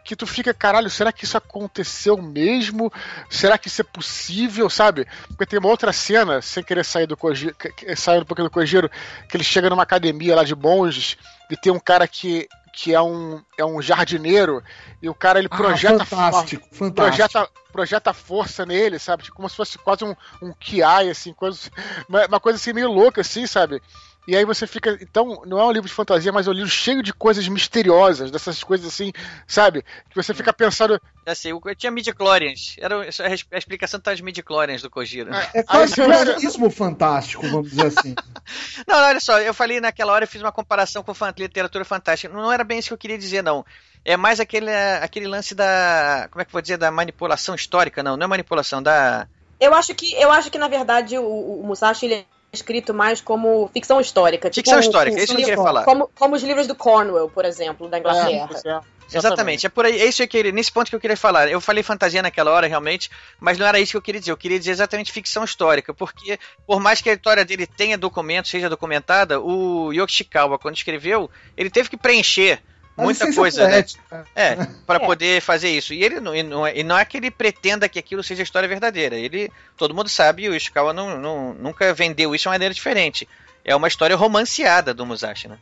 que 0.06 0.16
tu 0.16 0.26
fica, 0.26 0.54
caralho, 0.54 0.90
será 0.90 1.12
que 1.12 1.26
isso 1.26 1.38
aconteceu 1.38 2.18
mesmo? 2.22 2.90
Será 3.30 3.58
que 3.58 3.68
isso 3.68 3.82
é 3.82 3.84
possível, 3.84 4.70
sabe? 4.70 5.06
Porque 5.28 5.46
tem 5.46 5.60
uma 5.60 5.68
outra 5.68 5.92
cena, 5.92 6.42
sem 6.42 6.64
querer 6.64 6.86
sair 6.86 7.06
do 7.06 7.18
Kojiro, 7.18 7.54
sair 7.98 8.22
um 8.22 8.26
pouquinho 8.26 8.48
do 8.48 8.52
Kojiro, 8.52 8.90
que 9.28 9.36
ele 9.36 9.44
chega 9.44 9.70
numa 9.70 9.84
academia 9.84 10.38
lá 10.38 10.46
de 10.46 10.56
monges 10.56 11.18
e 11.50 11.58
tem 11.58 11.72
um 11.72 11.80
cara 11.80 12.08
que 12.08 12.48
que 12.70 12.94
é 12.94 13.02
um, 13.02 13.42
é 13.58 13.66
um 13.66 13.82
jardineiro, 13.82 14.64
e 15.02 15.10
o 15.10 15.14
cara 15.16 15.40
ele 15.40 15.48
Ah, 15.52 15.58
projeta, 15.58 16.06
fantástico, 16.06 16.68
for- 16.72 16.88
fantástico. 16.90 17.30
projeta 17.30 17.50
projeta 17.72 18.14
força 18.14 18.66
nele, 18.66 18.98
sabe? 18.98 19.22
Tipo, 19.24 19.36
como 19.36 19.48
se 19.48 19.56
fosse 19.56 19.78
quase 19.78 20.04
um, 20.04 20.16
um 20.42 20.52
Kiai, 20.54 21.08
assim, 21.10 21.32
coisa, 21.34 21.70
uma, 22.10 22.26
uma 22.26 22.40
coisa 22.40 22.58
assim 22.58 22.74
meio 22.74 22.92
louca, 22.92 23.22
assim, 23.22 23.46
sabe? 23.46 23.80
E 24.28 24.36
aí 24.36 24.46
você 24.46 24.68
fica. 24.68 24.98
Então, 25.02 25.42
não 25.46 25.60
é 25.60 25.66
um 25.66 25.72
livro 25.72 25.88
de 25.88 25.94
fantasia, 25.94 26.32
mas 26.32 26.46
é 26.46 26.52
um 26.52 26.54
livro 26.54 26.70
cheio 26.70 27.02
de 27.02 27.12
coisas 27.12 27.48
misteriosas, 27.48 28.30
dessas 28.30 28.64
coisas 28.64 28.86
assim, 28.86 29.12
sabe? 29.48 29.84
Que 30.10 30.16
você 30.16 30.34
fica 30.34 30.54
pensando. 30.54 31.02
Já 31.26 31.34
sei, 31.34 31.52
eu 31.52 31.76
tinha 31.76 31.92
midi-chlorians. 31.92 32.76
Era 32.80 33.06
é 33.06 33.28
a 33.52 33.58
explicação 33.58 34.00
tá 34.00 34.12
as 34.12 34.22
midi-chlorians 34.22 34.82
do 34.82 34.90
Kojiro. 34.90 35.32
É 35.54 35.64
quase 35.64 36.00
um 36.02 36.08
realismo 36.08 36.70
fantástico, 36.70 37.48
vamos 37.48 37.72
dizer 37.72 37.88
assim. 37.88 38.14
Não, 38.88 38.98
olha 38.98 39.20
só, 39.20 39.40
eu 39.40 39.54
falei 39.54 39.80
naquela 39.80 40.14
hora, 40.14 40.26
eu 40.26 40.28
fiz 40.28 40.42
uma 40.42 40.52
comparação 40.52 41.04
com 41.04 41.14
literatura 41.38 41.86
fantástica. 41.86 42.34
Não 42.34 42.52
era 42.52 42.64
bem 42.64 42.80
isso 42.80 42.90
que 42.90 42.94
eu 42.94 42.98
queria 42.98 43.18
dizer, 43.18 43.44
não. 43.44 43.66
É 44.04 44.16
mais 44.16 44.40
aquele, 44.40 44.72
aquele 45.02 45.28
lance 45.28 45.54
da. 45.54 46.28
Como 46.32 46.42
é 46.42 46.46
que 46.46 46.50
eu 46.50 46.54
vou 46.54 46.62
dizer? 46.62 46.78
Da 46.78 46.90
manipulação 46.90 47.56
histórica, 47.56 48.02
não. 48.02 48.16
Não 48.16 48.26
é 48.26 48.28
manipulação, 48.28 48.82
da. 48.82 49.28
Eu 49.60 49.74
acho 49.74 49.94
que, 49.94 50.14
eu 50.14 50.32
acho 50.32 50.50
que 50.50 50.58
na 50.58 50.68
verdade, 50.68 51.18
o, 51.18 51.62
o 51.62 51.64
Musashi 51.66 52.06
ele 52.06 52.14
é 52.16 52.26
escrito 52.52 52.94
mais 52.94 53.22
como 53.22 53.70
ficção 53.74 54.00
histórica. 54.02 54.50
tipo 54.50 54.66
Ficção 54.66 54.80
histórica, 54.80 55.16
o- 55.16 55.20
é 55.20 55.24
isso 55.24 55.36
que 55.36 55.42
eu 55.42 55.46
queria 55.46 55.64
falar. 55.64 55.84
Como, 55.84 56.10
como 56.18 56.36
os 56.36 56.44
livros 56.44 56.68
do 56.68 56.76
Cornwell, 56.76 57.30
por 57.30 57.46
exemplo, 57.46 57.88
da 57.88 58.00
Inglaterra. 58.00 58.82
Exatamente, 59.12 59.66
é 59.66 59.70
por 59.70 59.86
aí, 59.86 60.00
é 60.00 60.06
isso 60.06 60.18
que 60.18 60.24
eu 60.24 60.28
queria, 60.28 60.52
nesse 60.52 60.72
ponto 60.72 60.88
que 60.88 60.96
eu 60.96 61.00
queria 61.00 61.18
falar. 61.18 61.50
Eu 61.50 61.60
falei 61.60 61.82
fantasia 61.82 62.22
naquela 62.22 62.52
hora, 62.52 62.68
realmente, 62.68 63.10
mas 63.40 63.58
não 63.58 63.66
era 63.66 63.80
isso 63.80 63.92
que 63.94 63.98
eu 63.98 64.02
queria 64.04 64.20
dizer. 64.20 64.32
Eu 64.32 64.38
queria 64.38 64.60
dizer 64.60 64.70
exatamente 64.72 65.12
ficção 65.12 65.44
histórica, 65.44 65.94
porque 65.96 66.40
por 66.68 66.80
mais 66.80 67.02
que 67.02 67.10
a 67.10 67.14
história 67.14 67.44
dele 67.44 67.66
tenha 67.66 67.98
documentos, 67.98 68.52
seja 68.52 68.70
documentada, 68.70 69.40
o 69.42 69.92
Yoshikawa, 69.92 70.60
quando 70.60 70.76
escreveu, 70.78 71.28
ele 71.58 71.72
teve 71.72 71.90
que 71.90 71.98
preencher 71.98 72.62
muita 73.04 73.34
coisa, 73.34 73.64
né? 73.66 73.72
poética. 73.74 74.26
É, 74.36 74.56
para 74.86 75.02
É. 75.04 75.06
poder 75.06 75.42
fazer 75.42 75.70
isso. 75.70 75.94
E 75.94 76.04
ele 76.04 76.20
não, 76.20 76.36
e 76.36 76.44
não, 76.44 76.66
é, 76.68 76.78
e 76.78 76.84
não 76.84 76.98
é 76.98 77.06
que 77.06 77.18
ele 77.18 77.32
pretenda 77.32 77.88
que 77.90 78.00
aquilo 78.00 78.24
seja 78.24 78.44
história 78.44 78.68
verdadeira. 78.70 79.16
Ele, 79.16 79.52
todo 79.78 79.94
mundo 79.94 80.10
sabe, 80.10 80.48
o 80.50 80.56
Ishikawa 80.56 80.94
não, 80.94 81.18
não- 81.18 81.54
nunca 81.54 81.94
vendeu 81.94 82.34
isso 82.36 82.44
de 82.44 82.48
uma 82.48 82.54
maneira 82.54 82.74
diferente. 82.74 83.28
É 83.66 83.76
uma 83.76 83.88
história 83.88 84.16
romanceada 84.16 84.94
do 84.94 85.06
Musashi, 85.06 85.48
né? 85.48 85.58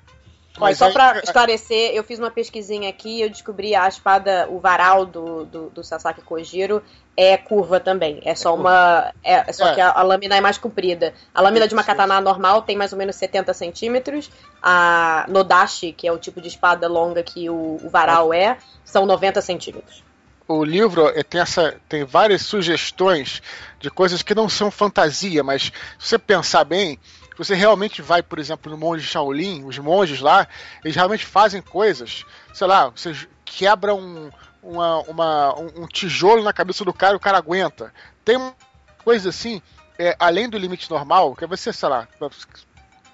Mas 0.59 0.77
só 0.77 0.91
pra 0.91 1.19
esclarecer, 1.19 1.91
eu 1.93 2.03
fiz 2.03 2.19
uma 2.19 2.31
pesquisinha 2.31 2.89
aqui 2.89 3.17
e 3.17 3.21
eu 3.21 3.29
descobri 3.29 3.75
a 3.75 3.87
espada, 3.87 4.47
o 4.49 4.59
varal 4.59 5.05
do, 5.05 5.45
do, 5.45 5.69
do 5.69 5.83
Sasaki 5.83 6.21
Kojiro 6.21 6.81
é 7.15 7.35
curva 7.37 7.79
também. 7.79 8.21
É 8.23 8.35
só 8.35 8.53
uma. 8.55 9.11
É, 9.23 9.51
só 9.51 9.67
É. 9.67 9.75
que 9.75 9.81
a, 9.81 9.91
a 9.91 10.03
lâmina 10.03 10.35
é 10.35 10.41
mais 10.41 10.57
comprida. 10.57 11.13
A 11.33 11.41
lâmina 11.41 11.67
de 11.67 11.73
uma 11.73 11.83
katana 11.83 12.21
normal 12.21 12.61
tem 12.61 12.75
mais 12.75 12.91
ou 12.91 12.97
menos 12.97 13.15
70 13.15 13.53
centímetros. 13.53 14.29
A 14.61 15.25
Nodashi, 15.27 15.91
que 15.91 16.07
é 16.07 16.11
o 16.11 16.17
tipo 16.17 16.39
de 16.41 16.47
espada 16.47 16.87
longa 16.87 17.23
que 17.23 17.49
o, 17.49 17.79
o 17.83 17.89
varal 17.89 18.33
é, 18.33 18.57
são 18.85 19.05
90 19.05 19.41
centímetros. 19.41 20.03
o 20.47 20.63
livro 20.63 21.09
eh, 21.09 21.23
tem, 21.23 21.41
essa, 21.41 21.75
tem 21.89 22.05
várias 22.05 22.43
sugestões 22.43 23.41
de 23.79 23.89
coisas 23.89 24.21
que 24.21 24.33
não 24.33 24.47
são 24.47 24.71
fantasia, 24.71 25.43
mas 25.43 25.63
se 25.99 26.07
você 26.09 26.17
pensar 26.17 26.63
bem, 26.63 26.97
se 27.37 27.45
você 27.45 27.53
realmente 27.53 28.01
vai, 28.01 28.23
por 28.23 28.39
exemplo, 28.39 28.71
no 28.71 28.77
monge 28.77 29.05
Shaolin, 29.05 29.63
os 29.63 29.77
monges 29.77 30.21
lá, 30.21 30.47
eles 30.83 30.95
realmente 30.95 31.23
fazem 31.23 31.61
coisas, 31.61 32.25
sei 32.51 32.65
lá, 32.65 32.89
você 32.89 33.13
quebra 33.45 33.93
um, 33.93 34.31
uma, 34.63 35.01
uma- 35.01 35.59
um, 35.59 35.85
tijolo 35.85 36.43
na 36.43 36.51
cabeça 36.51 36.83
do 36.83 36.91
cara 36.91 37.13
e 37.13 37.17
o 37.17 37.19
cara 37.19 37.37
aguenta. 37.37 37.93
Tem 38.25 38.37
uma 38.37 38.55
coisa 39.03 39.29
assim, 39.29 39.61
é, 39.99 40.15
além 40.19 40.49
do 40.49 40.57
limite 40.57 40.89
normal, 40.89 41.35
que 41.35 41.43
é 41.43 41.47
você, 41.47 41.71
sei 41.71 41.87
lá, 41.89 42.07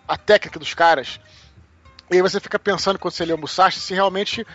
a 0.07 0.17
técnica 0.17 0.57
dos 0.57 0.73
caras. 0.73 1.19
E 2.09 2.15
aí 2.15 2.21
você 2.21 2.39
fica 2.39 2.57
pensando 2.57 2.97
quando 2.97 3.13
você 3.13 3.25
lê 3.25 3.33
o 3.33 3.37
Musashi 3.37 3.79
se 3.79 3.93
realmente 3.93 4.47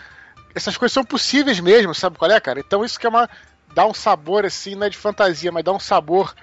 essas 0.55 0.77
coisas 0.77 0.93
são 0.93 1.05
possíveis 1.05 1.59
mesmo, 1.59 1.93
sabe 1.93 2.17
qual 2.17 2.31
é, 2.31 2.39
cara? 2.39 2.59
Então 2.59 2.83
isso 2.83 2.99
que 2.99 3.05
é 3.05 3.09
uma. 3.09 3.29
dá 3.71 3.85
um 3.85 3.93
sabor 3.93 4.45
assim, 4.45 4.73
não 4.73 4.87
é 4.87 4.89
de 4.89 4.97
fantasia, 4.97 5.51
mas 5.51 5.63
dá 5.63 5.71
um 5.71 5.79
sabor 5.79 6.33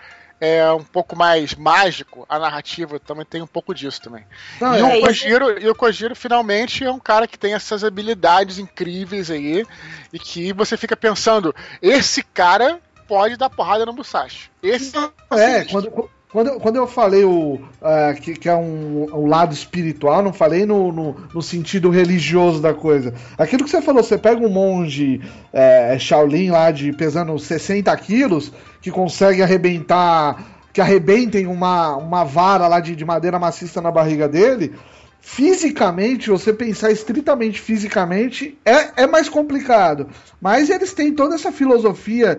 é, 0.41 0.71
um 0.73 0.83
pouco 0.83 1.17
mais 1.17 1.55
mágico. 1.55 2.27
A 2.29 2.39
narrativa 2.39 2.99
também 2.99 3.25
tem 3.25 3.43
um 3.43 3.47
pouco 3.47 3.75
disso 3.75 4.01
também. 4.01 4.25
Não, 4.61 4.75
e, 4.75 4.81
é, 4.81 4.99
o 4.99 5.01
Kojiro, 5.01 5.63
e 5.63 5.69
o 5.69 5.75
Kojiro 5.75 6.17
finalmente 6.17 6.85
é 6.85 6.91
um 6.91 6.99
cara 6.99 7.27
que 7.27 7.39
tem 7.39 7.55
essas 7.55 7.85
habilidades 7.85 8.59
incríveis 8.59 9.31
aí 9.31 9.67
e 10.13 10.19
que 10.19 10.53
você 10.53 10.77
fica 10.77 10.97
pensando, 10.97 11.55
esse 11.81 12.23
cara 12.23 12.81
pode 13.07 13.37
dar 13.37 13.49
porrada 13.49 13.87
no 13.87 13.93
Musashi. 13.93 14.51
Esse 14.63 14.93
É, 15.31 15.65
quando, 15.65 16.11
quando, 16.37 16.49
eu- 16.49 16.61
quando 16.61 16.77
eu 16.77 16.87
falei 16.87 17.25
o, 17.25 17.59
ah, 17.81 18.13
que, 18.13 18.35
que 18.35 18.47
é 18.47 18.55
um, 18.55 19.07
um 19.11 19.27
lado 19.27 19.55
espiritual, 19.55 20.23
não 20.23 20.35
falei 20.35 20.67
no, 20.67 20.93
no, 20.93 21.17
no 21.33 21.41
sentido 21.41 21.89
religioso 21.89 22.61
da 22.61 22.75
coisa. 22.75 23.15
Aquilo 23.39 23.65
que 23.65 23.71
você 23.71 23.81
falou, 23.81 24.03
você 24.03 24.19
pega 24.19 24.45
um 24.47 24.51
monge 24.51 25.23
é, 25.51 25.99
Shaolin 25.99 26.51
lá 26.51 26.71
de 26.71 26.93
pesando 26.93 27.39
60 27.39 27.97
quilos, 27.97 28.53
que 28.83 28.91
consegue 28.91 29.43
arrebentar, 29.43 30.45
que 30.75 30.81
arrebentem 30.83 31.47
uma, 31.47 31.97
uma 31.97 32.23
vara 32.23 32.69
lá 32.69 32.81
de, 32.81 32.95
de 32.95 33.03
madeira 33.03 33.39
maciça 33.39 33.81
na 33.81 33.91
barriga 33.91 34.29
dele. 34.29 34.75
Fisicamente, 35.23 36.29
você 36.31 36.53
pensar 36.53 36.91
estritamente 36.93 37.61
fisicamente, 37.61 38.57
é, 38.63 39.05
é 39.05 39.07
mais 39.07 39.29
complicado. 39.29 40.07
Mas 40.41 40.69
eles 40.71 40.93
têm 40.93 41.13
toda 41.15 41.35
essa 41.35 41.51
filosofia 41.51 42.39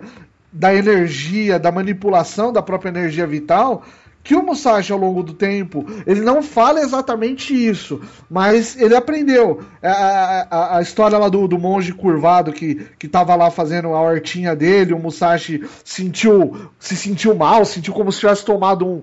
da 0.58 0.74
energia, 0.74 1.58
da 1.58 1.70
manipulação 1.70 2.52
da 2.52 2.60
própria 2.60 2.88
energia 2.90 3.26
vital, 3.26 3.84
que 4.24 4.34
o 4.34 4.42
Musashi 4.42 4.92
ao 4.92 4.98
longo 4.98 5.22
do 5.22 5.32
tempo, 5.32 5.86
ele 6.06 6.20
não 6.20 6.42
fala 6.42 6.80
exatamente 6.80 7.54
isso, 7.54 8.00
mas 8.28 8.76
ele 8.76 8.94
aprendeu. 8.94 9.60
A, 9.82 10.46
a- 10.50 10.76
a 10.78 10.82
história 10.82 11.16
lá 11.16 11.28
do, 11.28 11.46
do 11.48 11.58
monge 11.58 11.92
curvado 11.94 12.52
que, 12.52 12.86
que 12.98 13.08
tava 13.08 13.34
lá 13.36 13.50
fazendo 13.50 13.88
a 13.94 14.00
hortinha 14.02 14.54
dele, 14.54 14.92
o 14.92 14.98
Musashi 14.98 15.62
sentiu, 15.84 16.54
se 16.78 16.96
sentiu 16.96 17.34
mal, 17.34 17.64
sentiu 17.64 17.94
como 17.94 18.12
se 18.12 18.20
tivesse 18.20 18.44
tomado 18.44 18.84
um, 18.86 19.02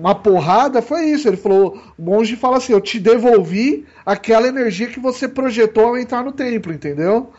uma 0.00 0.14
porrada, 0.14 0.80
foi 0.80 1.06
isso. 1.06 1.28
Ele 1.28 1.36
falou, 1.36 1.76
o 1.98 2.02
monge 2.02 2.36
fala 2.36 2.56
assim, 2.56 2.72
eu 2.72 2.80
te 2.80 2.98
devolvi 2.98 3.84
aquela 4.06 4.46
energia 4.48 4.86
que 4.86 5.00
você 5.00 5.28
projetou 5.28 5.88
ao 5.88 5.98
entrar 5.98 6.24
no 6.24 6.32
templo, 6.32 6.72
entendeu? 6.72 7.32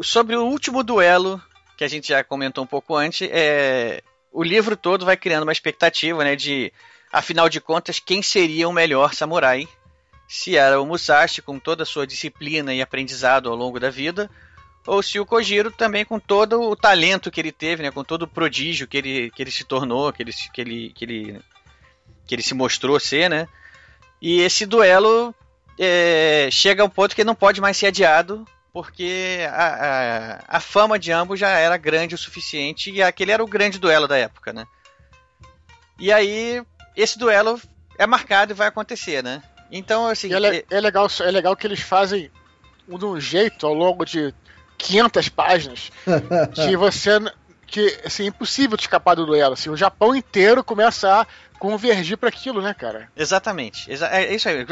Sobre 0.00 0.36
o 0.36 0.44
último 0.44 0.82
duelo, 0.82 1.42
que 1.76 1.84
a 1.84 1.88
gente 1.88 2.08
já 2.08 2.24
comentou 2.24 2.64
um 2.64 2.66
pouco 2.66 2.96
antes, 2.96 3.28
é, 3.30 4.02
o 4.32 4.42
livro 4.42 4.76
todo 4.76 5.04
vai 5.04 5.16
criando 5.16 5.42
uma 5.42 5.52
expectativa, 5.52 6.24
né, 6.24 6.36
de, 6.36 6.72
afinal 7.12 7.48
de 7.48 7.60
contas, 7.60 8.00
quem 8.00 8.22
seria 8.22 8.68
o 8.68 8.72
melhor 8.72 9.12
samurai? 9.12 9.68
se 10.32 10.56
era 10.56 10.80
o 10.80 10.86
Musashi 10.86 11.42
com 11.42 11.58
toda 11.58 11.82
a 11.82 11.86
sua 11.86 12.06
disciplina 12.06 12.72
e 12.72 12.80
aprendizado 12.80 13.50
ao 13.50 13.54
longo 13.54 13.78
da 13.78 13.90
vida, 13.90 14.30
ou 14.86 15.02
se 15.02 15.20
o 15.20 15.26
Kojiro 15.26 15.70
também 15.70 16.06
com 16.06 16.18
todo 16.18 16.58
o 16.58 16.74
talento 16.74 17.30
que 17.30 17.38
ele 17.38 17.52
teve, 17.52 17.82
né, 17.82 17.90
com 17.90 18.02
todo 18.02 18.22
o 18.22 18.26
prodígio 18.26 18.88
que 18.88 18.96
ele, 18.96 19.30
que 19.30 19.42
ele 19.42 19.50
se 19.50 19.62
tornou, 19.62 20.10
que 20.10 20.22
ele, 20.22 20.32
que 20.32 20.60
ele, 20.62 20.92
que 20.94 21.04
ele, 21.04 21.40
que 22.26 22.34
ele 22.34 22.42
se 22.42 22.54
mostrou 22.54 22.98
ser, 22.98 23.28
né? 23.28 23.46
E 24.22 24.40
esse 24.40 24.64
duelo 24.64 25.34
é, 25.78 26.48
chega 26.50 26.82
a 26.82 26.86
um 26.86 26.88
ponto 26.88 27.14
que 27.14 27.24
não 27.24 27.34
pode 27.34 27.60
mais 27.60 27.76
ser 27.76 27.88
adiado, 27.88 28.46
porque 28.72 29.40
a, 29.50 29.66
a, 29.66 30.56
a, 30.56 30.60
fama 30.60 30.98
de 30.98 31.12
ambos 31.12 31.38
já 31.38 31.50
era 31.50 31.76
grande 31.76 32.14
o 32.14 32.18
suficiente 32.18 32.90
e 32.90 33.02
aquele 33.02 33.32
era 33.32 33.44
o 33.44 33.48
grande 33.48 33.78
duelo 33.78 34.08
da 34.08 34.16
época, 34.16 34.52
né? 34.52 34.66
E 35.98 36.10
aí, 36.10 36.62
esse 36.96 37.18
duelo 37.18 37.60
é 37.98 38.06
marcado 38.06 38.52
e 38.52 38.54
vai 38.54 38.68
acontecer, 38.68 39.22
né? 39.22 39.42
Então, 39.70 40.06
assim. 40.06 40.32
É, 40.32 40.64
é, 40.70 40.80
legal, 40.80 41.06
é 41.20 41.30
legal 41.30 41.54
que 41.54 41.66
eles 41.66 41.80
fazem 41.80 42.30
de 42.88 43.04
um 43.04 43.20
jeito 43.20 43.66
ao 43.66 43.74
longo 43.74 44.04
de 44.04 44.34
500 44.78 45.28
páginas 45.28 45.92
que 46.54 46.76
você. 46.76 47.10
que 47.66 48.00
assim, 48.04 48.24
é 48.24 48.26
impossível 48.26 48.76
de 48.76 48.82
escapar 48.82 49.14
do 49.14 49.26
duelo. 49.26 49.52
Assim, 49.52 49.70
o 49.70 49.76
Japão 49.76 50.14
inteiro 50.14 50.64
começa 50.64 51.20
a 51.20 51.26
convergir 51.58 52.16
para 52.16 52.28
aquilo, 52.28 52.60
né, 52.60 52.74
cara? 52.74 53.08
Exatamente. 53.16 53.90
É 53.90 54.34
isso 54.34 54.48
aí. 54.48 54.66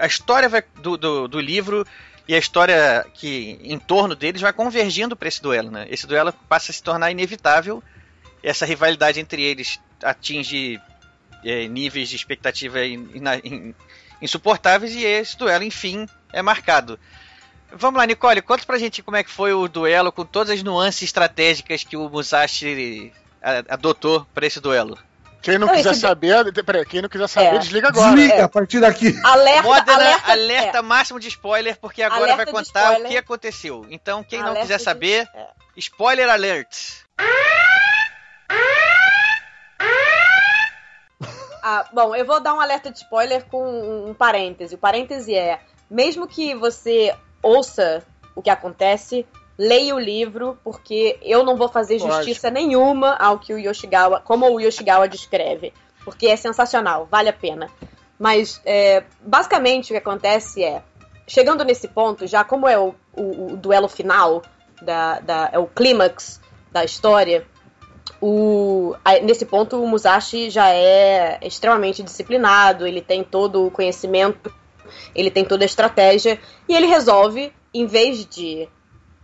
A 0.00 0.06
história 0.06 0.48
vai, 0.48 0.64
do, 0.76 0.96
do, 0.96 1.28
do 1.28 1.40
livro 1.40 1.86
e 2.30 2.34
a 2.36 2.38
história 2.38 3.04
que 3.12 3.58
em 3.60 3.76
torno 3.76 4.14
deles 4.14 4.40
vai 4.40 4.52
convergindo 4.52 5.16
para 5.16 5.26
esse 5.26 5.42
duelo, 5.42 5.68
né? 5.68 5.88
Esse 5.90 6.06
duelo 6.06 6.32
passa 6.48 6.70
a 6.70 6.72
se 6.72 6.80
tornar 6.80 7.10
inevitável. 7.10 7.82
Essa 8.40 8.64
rivalidade 8.64 9.18
entre 9.18 9.42
eles 9.42 9.80
atinge 10.00 10.80
é, 11.44 11.66
níveis 11.66 12.08
de 12.08 12.14
expectativa 12.14 12.86
in, 12.86 13.10
in, 13.42 13.74
insuportáveis 14.22 14.94
e 14.94 15.04
esse 15.04 15.36
duelo, 15.36 15.64
enfim, 15.64 16.06
é 16.32 16.40
marcado. 16.40 17.00
Vamos 17.72 17.98
lá, 17.98 18.06
Nicole, 18.06 18.40
conta 18.42 18.64
pra 18.64 18.78
gente 18.78 19.02
como 19.02 19.16
é 19.16 19.24
que 19.24 19.30
foi 19.30 19.52
o 19.52 19.66
duelo 19.66 20.12
com 20.12 20.24
todas 20.24 20.50
as 20.50 20.62
nuances 20.62 21.02
estratégicas 21.02 21.82
que 21.82 21.96
o 21.96 22.08
Musashi 22.08 23.12
adotou 23.68 24.24
para 24.32 24.46
esse 24.46 24.60
duelo. 24.60 24.96
Quem 25.42 25.58
não, 25.58 25.66
não 25.66 25.74
quiser 25.74 25.92
esse... 25.92 26.00
saber, 26.00 26.64
peraí, 26.64 26.84
quem 26.84 27.00
não 27.00 27.08
quiser 27.08 27.28
saber, 27.28 27.56
é. 27.56 27.58
desliga 27.58 27.88
agora. 27.88 28.14
Desliga 28.14 28.34
é. 28.34 28.42
a 28.42 28.48
partir 28.48 28.80
daqui. 28.80 29.18
Alerta, 29.24 29.62
Modena, 29.62 29.92
alerta, 29.94 30.32
alerta 30.32 30.78
é. 30.78 30.82
máximo 30.82 31.18
de 31.18 31.28
spoiler, 31.28 31.78
porque 31.80 32.02
agora 32.02 32.32
alerta 32.32 32.44
vai 32.44 32.52
contar 32.52 33.00
o 33.00 33.04
que 33.04 33.16
aconteceu. 33.16 33.86
Então, 33.90 34.22
quem 34.22 34.38
alerta 34.38 34.54
não 34.54 34.62
quiser 34.62 34.78
saber, 34.78 35.24
de... 35.24 35.38
É. 35.38 35.48
spoiler 35.76 36.28
alert. 36.28 36.76
Ah, 41.62 41.86
bom, 41.92 42.14
eu 42.14 42.24
vou 42.24 42.40
dar 42.40 42.54
um 42.54 42.60
alerta 42.60 42.90
de 42.90 42.98
spoiler 42.98 43.44
com 43.44 44.08
um 44.08 44.14
parêntese. 44.14 44.74
O 44.74 44.78
parêntese 44.78 45.34
é: 45.34 45.60
mesmo 45.90 46.26
que 46.26 46.54
você 46.54 47.14
ouça 47.42 48.02
o 48.34 48.42
que 48.42 48.50
acontece, 48.50 49.26
leia 49.60 49.94
o 49.94 49.98
livro, 49.98 50.58
porque 50.64 51.18
eu 51.20 51.44
não 51.44 51.54
vou 51.54 51.68
fazer 51.68 51.98
justiça 51.98 52.48
Lógico. 52.48 52.50
nenhuma 52.50 53.14
ao 53.16 53.38
que 53.38 53.52
o 53.52 53.58
Yoshigawa, 53.58 54.18
como 54.18 54.50
o 54.50 54.58
Yoshigawa 54.58 55.06
descreve, 55.06 55.74
porque 56.02 56.28
é 56.28 56.36
sensacional, 56.36 57.06
vale 57.10 57.28
a 57.28 57.32
pena. 57.32 57.68
Mas 58.18 58.58
é, 58.64 59.04
basicamente 59.20 59.90
o 59.90 59.92
que 59.92 59.98
acontece 59.98 60.64
é, 60.64 60.82
chegando 61.26 61.62
nesse 61.62 61.88
ponto, 61.88 62.26
já 62.26 62.42
como 62.42 62.66
é 62.66 62.78
o, 62.78 62.94
o, 63.14 63.52
o 63.52 63.56
duelo 63.58 63.86
final, 63.86 64.40
da, 64.80 65.20
da, 65.20 65.50
é 65.52 65.58
o 65.58 65.66
clímax 65.66 66.40
da 66.72 66.82
história, 66.82 67.46
o, 68.18 68.94
nesse 69.22 69.44
ponto 69.44 69.82
o 69.82 69.86
Musashi 69.86 70.48
já 70.48 70.70
é 70.70 71.38
extremamente 71.42 72.02
disciplinado, 72.02 72.86
ele 72.86 73.02
tem 73.02 73.22
todo 73.22 73.66
o 73.66 73.70
conhecimento, 73.70 74.50
ele 75.14 75.30
tem 75.30 75.44
toda 75.44 75.64
a 75.64 75.66
estratégia, 75.66 76.40
e 76.66 76.74
ele 76.74 76.86
resolve, 76.86 77.52
em 77.74 77.84
vez 77.84 78.24
de 78.24 78.66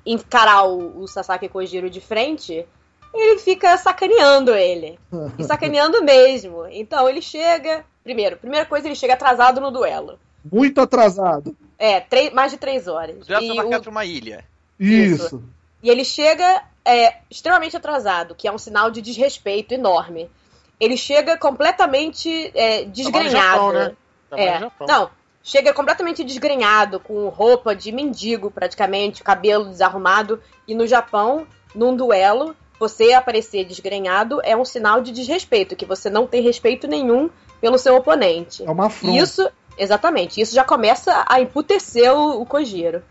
encarar 0.07 0.65
o, 0.65 1.03
o 1.03 1.09
Sasaki 1.09 1.49
Kojiro 1.49 1.91
de 1.91 2.01
frente, 2.01 2.65
ele 3.13 3.39
fica 3.39 3.77
sacaneando 3.77 4.55
ele. 4.55 4.99
E 5.39 5.45
sacaneando 5.45 6.03
mesmo. 6.05 6.67
Então 6.71 7.09
ele 7.09 7.21
chega. 7.21 7.85
Primeiro, 8.05 8.37
primeira 8.37 8.65
coisa, 8.65 8.87
ele 8.87 8.95
chega 8.95 9.15
atrasado 9.15 9.61
no 9.61 9.71
duelo. 9.71 10.19
Muito 10.51 10.81
atrasado. 10.81 11.57
É, 11.79 12.01
três, 12.01 12.33
mais 12.33 12.53
de 12.53 12.59
três 12.59 12.87
horas. 12.87 13.17
O 13.23 13.27
duelo 13.27 13.75
e 13.75 13.81
tá 13.81 13.89
o... 13.89 13.91
uma 13.91 14.05
ilha. 14.05 14.45
Isso. 14.79 15.27
Isso. 15.27 15.43
E 15.83 15.91
ele 15.91 16.05
chega 16.05 16.63
é, 16.85 17.17
extremamente 17.31 17.77
atrasado, 17.77 18.35
que 18.35 18.47
é 18.47 18.53
um 18.53 18.59
sinal 18.59 18.91
de 18.91 19.03
desrespeito 19.03 19.75
enorme. 19.75 20.31
Ele 20.79 20.97
chega 20.97 21.37
completamente 21.37 22.53
é, 22.55 22.85
desgrenhado. 22.85 23.31
Japão, 23.31 23.73
né? 23.73 23.97
É. 24.33 24.61
Não, 24.87 25.11
chega 25.47 25.73
completamente 25.73 26.25
desgrenhado, 26.25 26.99
com 26.99 27.29
roupa 27.29 27.75
de 27.75 27.93
mendigo 27.93 28.51
praticamente, 28.51 29.23
cabelo 29.23 29.67
desarrumado. 29.67 30.43
E 30.67 30.75
no 30.75 30.89
Japão, 30.89 31.47
num 31.73 31.95
duelo, 31.95 32.57
você 32.81 33.13
aparecer 33.13 33.65
desgrenhado 33.65 34.41
é 34.43 34.57
um 34.57 34.65
sinal 34.65 35.01
de 35.01 35.13
desrespeito, 35.13 35.77
que 35.77 35.87
você 35.87 36.11
não 36.11 36.27
tem 36.27 36.43
respeito 36.43 36.89
nenhum 36.89 37.31
pelo 37.61 37.79
seu 37.79 37.95
oponente. 37.95 38.65
É 38.65 38.71
uma 38.71 38.87
afronta. 38.87 39.17
Isso, 39.17 39.49
exatamente, 39.79 40.41
isso 40.41 40.53
já 40.53 40.65
começa 40.65 41.25
a 41.29 41.41
emputecer 41.41 42.13
o, 42.13 42.43
o 42.43 42.45
Kojiro. 42.45 43.05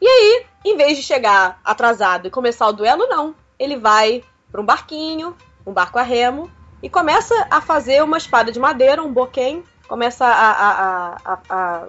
E 0.00 0.08
aí, 0.08 0.44
em 0.64 0.76
vez 0.76 0.96
de 0.96 1.04
chegar 1.04 1.60
atrasado 1.64 2.26
e 2.26 2.30
começar 2.32 2.66
o 2.66 2.72
duelo, 2.72 3.06
não. 3.06 3.32
Ele 3.56 3.76
vai 3.76 4.24
para 4.50 4.60
um 4.60 4.64
barquinho, 4.64 5.36
um 5.64 5.72
barco 5.72 6.00
a 6.00 6.02
remo, 6.02 6.50
e 6.82 6.90
começa 6.90 7.46
a 7.48 7.60
fazer 7.60 8.02
uma 8.02 8.18
espada 8.18 8.50
de 8.50 8.58
madeira, 8.58 9.02
um 9.02 9.12
boquém, 9.12 9.62
começa 9.88 10.26
a, 10.26 10.50
a, 10.50 11.16
a, 11.24 11.38
a 11.48 11.86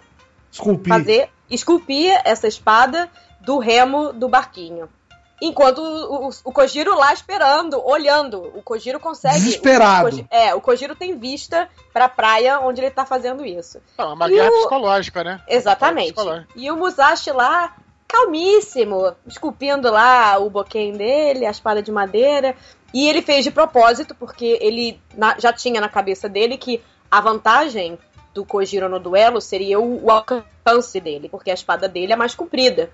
esculpir. 0.52 0.90
fazer, 0.90 1.30
esculpir 1.50 2.20
essa 2.24 2.48
espada 2.48 3.10
do 3.42 3.60
remo 3.60 4.14
do 4.14 4.28
barquinho. 4.28 4.90
Enquanto 5.42 5.80
o, 5.80 6.28
o, 6.28 6.30
o, 6.44 6.52
Kojiro 6.52 6.98
lá 6.98 7.14
esperando, 7.14 7.82
olhando. 7.86 8.42
O 8.56 8.62
Kojiro 8.62 9.00
consegue. 9.00 9.36
Desesperado. 9.36 10.08
O 10.08 10.10
Kojiro, 10.10 10.28
é, 10.30 10.54
o 10.54 10.62
Kojiro 10.62 10.96
tem 10.96 11.18
vista 11.18 11.70
pra 11.94 12.10
praia 12.10 12.60
onde 12.60 12.82
ele 12.82 12.92
tá 12.92 13.06
fazendo 13.06 13.46
isso. 13.46 13.80
É 13.98 14.04
uma 14.04 14.28
guerra 14.28 14.52
psicológica, 14.52 15.24
né? 15.24 15.42
Exatamente. 15.48 16.14
Psicológica. 16.14 16.50
E 16.56 16.70
o 16.70 16.76
Musashi 16.76 17.32
lá, 17.32 17.74
calmíssimo, 18.06 19.16
esculpindo 19.26 19.90
lá 19.90 20.38
o 20.40 20.50
boquém 20.50 20.92
dele, 20.92 21.46
a 21.46 21.52
espada 21.52 21.82
de 21.82 21.92
madeira. 21.92 22.54
E 22.94 23.08
ele 23.08 23.22
fez 23.22 23.46
de 23.46 23.52
propósito, 23.52 24.14
porque 24.16 24.58
ele 24.62 25.00
na, 25.16 25.40
já 25.40 25.54
tinha 25.54 25.80
na 25.80 25.88
cabeça 25.88 26.28
dele 26.28 26.58
que 26.58 26.82
a 27.10 27.22
vantagem 27.22 27.98
do 28.34 28.46
Kojiro 28.46 28.88
no 28.88 29.00
duelo 29.00 29.42
seria 29.42 29.80
o, 29.80 30.06
o, 30.06 30.12
alcance 30.12 31.00
dele, 31.00 31.30
porque 31.30 31.52
a 31.52 31.54
espada 31.54 31.88
dele 31.88 32.14
é 32.14 32.16
mais 32.16 32.36
comprida. 32.36 32.90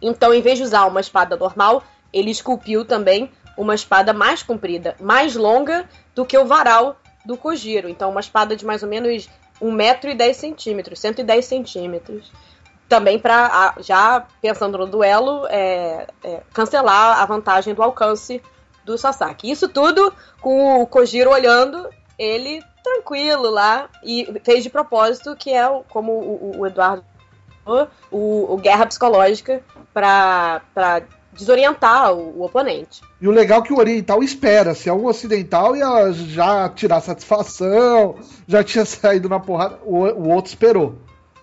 Então, 0.00 0.32
em 0.32 0.40
vez 0.40 0.58
de 0.58 0.64
usar 0.64 0.86
uma 0.86 1.00
espada 1.00 1.36
normal, 1.36 1.82
ele 2.12 2.30
esculpiu 2.30 2.84
também 2.84 3.30
uma 3.56 3.74
espada 3.74 4.12
mais 4.12 4.42
comprida, 4.42 4.94
mais 5.00 5.34
longa 5.34 5.88
do 6.14 6.24
que 6.24 6.38
o 6.38 6.46
varal 6.46 6.96
do 7.24 7.36
Kojiro. 7.36 7.88
Então, 7.88 8.10
uma 8.10 8.20
espada 8.20 8.54
de 8.54 8.64
mais 8.64 8.82
ou 8.82 8.88
menos 8.88 9.28
1 9.60 9.72
metro 9.72 10.10
e 10.10 10.14
10 10.14 10.36
centímetros, 10.36 11.00
110 11.00 11.44
centímetros. 11.44 12.30
Também 12.88 13.18
para, 13.18 13.74
já 13.80 14.26
pensando 14.40 14.78
no 14.78 14.86
duelo, 14.86 15.46
é, 15.48 16.06
é, 16.22 16.42
cancelar 16.54 17.20
a 17.20 17.26
vantagem 17.26 17.74
do 17.74 17.82
alcance 17.82 18.40
do 18.84 18.96
Sasaki. 18.96 19.50
Isso 19.50 19.68
tudo 19.68 20.12
com 20.40 20.80
o 20.80 20.86
Kojiro 20.86 21.30
olhando 21.30 21.88
ele 22.18 22.62
tranquilo 22.82 23.50
lá 23.50 23.88
e 24.02 24.26
fez 24.42 24.62
de 24.64 24.70
propósito, 24.70 25.36
que 25.36 25.50
é 25.52 25.66
como 25.88 26.12
o, 26.12 26.60
o 26.60 26.66
Eduardo 26.66 27.04
o, 28.10 28.54
o 28.54 28.56
guerra 28.56 28.86
psicológica 28.86 29.62
para 29.92 31.02
desorientar 31.32 32.12
o, 32.12 32.38
o, 32.38 32.44
oponente. 32.44 33.02
E 33.20 33.28
o 33.28 33.30
legal 33.30 33.60
é 33.60 33.62
que 33.62 33.72
o 33.72 33.78
oriental 33.78 34.22
espera, 34.22 34.74
se 34.74 34.88
é 34.88 34.92
um 34.92 35.06
ocidental 35.06 35.76
ia 35.76 36.12
já 36.12 36.68
tirar 36.70 37.00
satisfação, 37.00 38.16
já 38.46 38.64
tinha 38.64 38.84
saído 38.86 39.28
na 39.28 39.38
porrada, 39.38 39.78
o, 39.84 39.98
o 39.98 40.30
outro 40.30 40.48
esperou. 40.48 40.96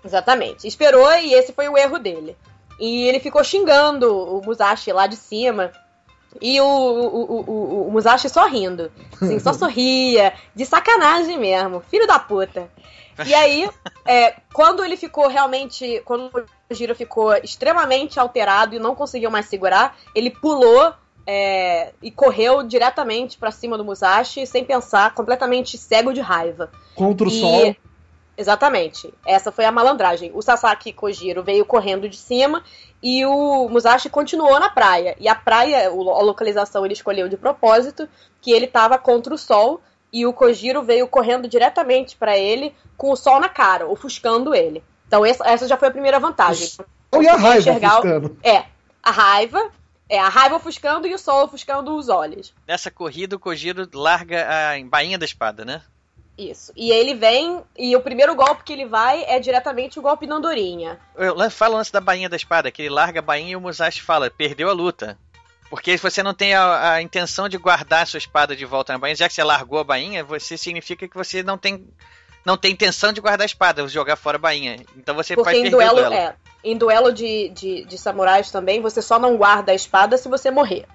Exatamente, 0.03 0.68
esperou 0.68 1.11
e 1.14 1.34
esse 1.34 1.53
foi 1.53 1.68
o 1.68 1.77
erro 1.77 1.97
dele. 1.97 2.35
E 2.80 3.07
ele 3.07 3.19
ficou 3.19 3.43
xingando 3.43 4.14
o 4.14 4.41
Musashi 4.43 4.91
lá 4.91 5.07
de 5.07 5.15
cima, 5.15 5.72
e 6.41 6.60
o, 6.60 6.66
o, 6.66 7.41
o, 7.41 7.88
o, 7.88 7.91
Musashi 7.91 8.30
só 8.30 8.48
rindo. 8.48 8.91
Assim, 9.14 9.40
só 9.40 9.52
sorria. 9.53 10.34
De 10.56 10.66
sacanagem 10.66 11.38
mesmo. 11.38 11.82
Filho 11.90 12.07
da 12.07 12.20
puta. 12.20 12.70
E 13.26 13.34
aí, 13.34 13.70
é, 14.06 14.36
quando 14.53 14.84
ele 14.84 14.98
ficou 14.98 15.28
realmente. 15.28 16.02
Quando 16.06 16.30
o 16.70 16.74
Giro 16.74 16.95
ficou 16.95 17.36
extremamente 17.36 18.20
alterado 18.20 18.76
e 18.76 18.80
não 18.80 18.95
conseguiu 18.95 19.30
mais 19.30 19.45
segurar, 19.45 19.98
ele 20.14 20.32
pulou 20.32 20.94
é, 21.28 21.94
e 22.02 22.12
correu 22.12 22.64
diretamente 22.64 23.38
para 23.38 23.52
cima 23.52 23.78
do 23.78 23.86
Musashi, 23.86 24.45
sem 24.45 24.64
pensar, 24.64 25.14
completamente 25.14 25.78
cego 25.78 26.12
de 26.12 26.22
raiva. 26.22 26.72
Contra 26.95 27.28
o 27.28 27.30
e, 27.30 27.40
sol. 27.40 27.76
Exatamente. 28.38 29.14
Essa 29.26 29.52
foi 29.52 29.66
a 29.66 29.72
malandragem. 29.72 30.32
O 30.34 30.41
Sasaki 30.41 30.91
Kojiro 30.91 31.41
veio 31.44 31.66
correndo 31.66 32.10
de 32.10 32.18
cima 32.18 32.64
e 33.07 33.23
o 33.23 33.69
Musashi 33.69 34.10
continuou 34.10 34.60
na 34.60 34.68
praia. 34.68 35.15
E 35.19 35.27
a 35.27 35.36
praia, 35.36 35.88
a 35.90 35.91
localização 36.23 36.84
ele 36.84 36.95
escolheu 36.95 37.30
de 37.30 37.38
propósito, 37.38 38.10
que 38.41 38.52
ele 38.52 38.65
estava 38.65 38.98
contra 38.98 39.32
o 39.32 39.38
sol 39.38 39.80
e 40.11 40.26
o 40.26 40.34
Kojiro 40.34 40.82
veio 40.82 41.07
correndo 41.07 41.48
diretamente 41.48 42.15
para 42.18 42.36
ele 42.36 42.73
com 42.98 43.11
o 43.11 43.15
sol 43.15 43.40
na 43.40 43.48
cara, 43.48 43.88
ofuscando 43.88 44.56
ele. 44.56 44.84
Então 45.07 45.23
essa, 45.23 45.48
essa 45.48 45.68
já 45.68 45.77
foi 45.77 45.90
a 45.90 45.91
primeira 45.91 46.19
vantagem. 46.19 46.68
E 47.22 47.27
a 47.27 47.36
raiva 47.36 47.60
Enxergar 47.60 47.95
o- 47.98 47.99
ofuscando. 47.99 48.38
É, 48.41 48.65
a 49.03 49.11
raiva, 49.11 49.69
é 50.10 50.18
a 50.19 50.27
raiva 50.27 50.56
ofuscando 50.56 51.06
e 51.06 51.14
o 51.14 51.19
sol 51.19 51.45
ofuscando 51.45 51.95
os 51.95 52.10
olhos. 52.10 52.56
Nessa 52.68 52.90
corrida, 52.90 53.36
o 53.36 53.40
Kojiro 53.40 53.88
larga 53.94 54.48
a 54.48 54.84
bainha 54.90 55.19
da 55.19 55.26
espada, 55.26 55.64
né? 55.64 55.84
Isso. 56.38 56.74
E 56.76 56.91
ele 56.91 57.14
vem, 57.14 57.62
e 57.78 57.95
o 57.95 58.02
primeiro 58.02 58.36
golpe 58.36 58.64
que 58.64 58.74
ele 58.74 58.86
vai 58.86 59.24
é 59.24 59.40
diretamente 59.40 59.98
o 59.98 60.02
golpe 60.02 60.28
da 60.28 60.36
andorinha. 60.36 60.99
Eu 61.16 61.34
lan- 61.34 61.49
falo 61.49 61.78
antes 61.78 61.91
da 61.91 62.02
bainha 62.02 62.28
da 62.28 62.36
espada, 62.36 62.70
que 62.72 62.82
ele 62.82 62.90
larga 62.90 63.20
a 63.20 63.24
bainha 63.24 63.52
e 63.52 63.56
o 63.56 63.62
Musashi 63.62 64.02
fala, 64.02 64.30
perdeu 64.30 64.70
a 64.70 64.74
luta. 64.74 65.18
Porque 65.70 65.98
se 65.98 66.03
você 66.03 66.22
não 66.22 66.34
tem 66.34 66.53
a, 66.53 66.94
a 66.94 67.02
intenção 67.02 67.48
de 67.49 67.57
guardar 67.57 68.03
a 68.03 68.06
sua 68.06 68.18
espada 68.18 68.56
de 68.56 68.66
volta 68.66 68.94
na 68.94 68.99
bainha, 68.99 69.16
já 69.16 69.28
que 69.28 69.34
você 69.34 69.44
largou 69.44 69.80
a 69.80 69.84
bainha, 69.84 70.24
você 70.24 70.57
significa 70.57 71.07
que 71.07 71.16
você 71.16 71.41
não 71.41 71.57
tem 71.57 71.88
não 72.45 72.56
tem 72.56 72.72
intenção 72.74 73.12
de 73.12 73.20
guardar 73.20 73.41
a 73.41 73.45
espada, 73.48 73.88
jogar 73.88 74.16
fora 74.16 74.38
a 74.38 74.40
bainha. 74.40 74.76
Então 74.95 75.16
você 75.16 75.34
Porque 75.34 75.49
vai 75.49 75.60
em 75.60 75.64
perder 75.64 75.76
duelo, 75.78 75.94
o 75.94 75.95
duelo. 76.10 76.14
é, 76.14 76.36
em 76.64 76.78
duelo 76.78 77.12
de, 77.12 77.49
de, 77.49 77.86
de 77.86 77.98
samurais 77.98 78.52
também, 78.52 78.82
você 78.82 79.02
só 79.02 79.18
não 79.18 79.36
guarda 79.36 79.72
a 79.72 79.76
espada 79.76 80.16
se 80.18 80.30
você 80.30 80.52
morrer. 80.52 80.86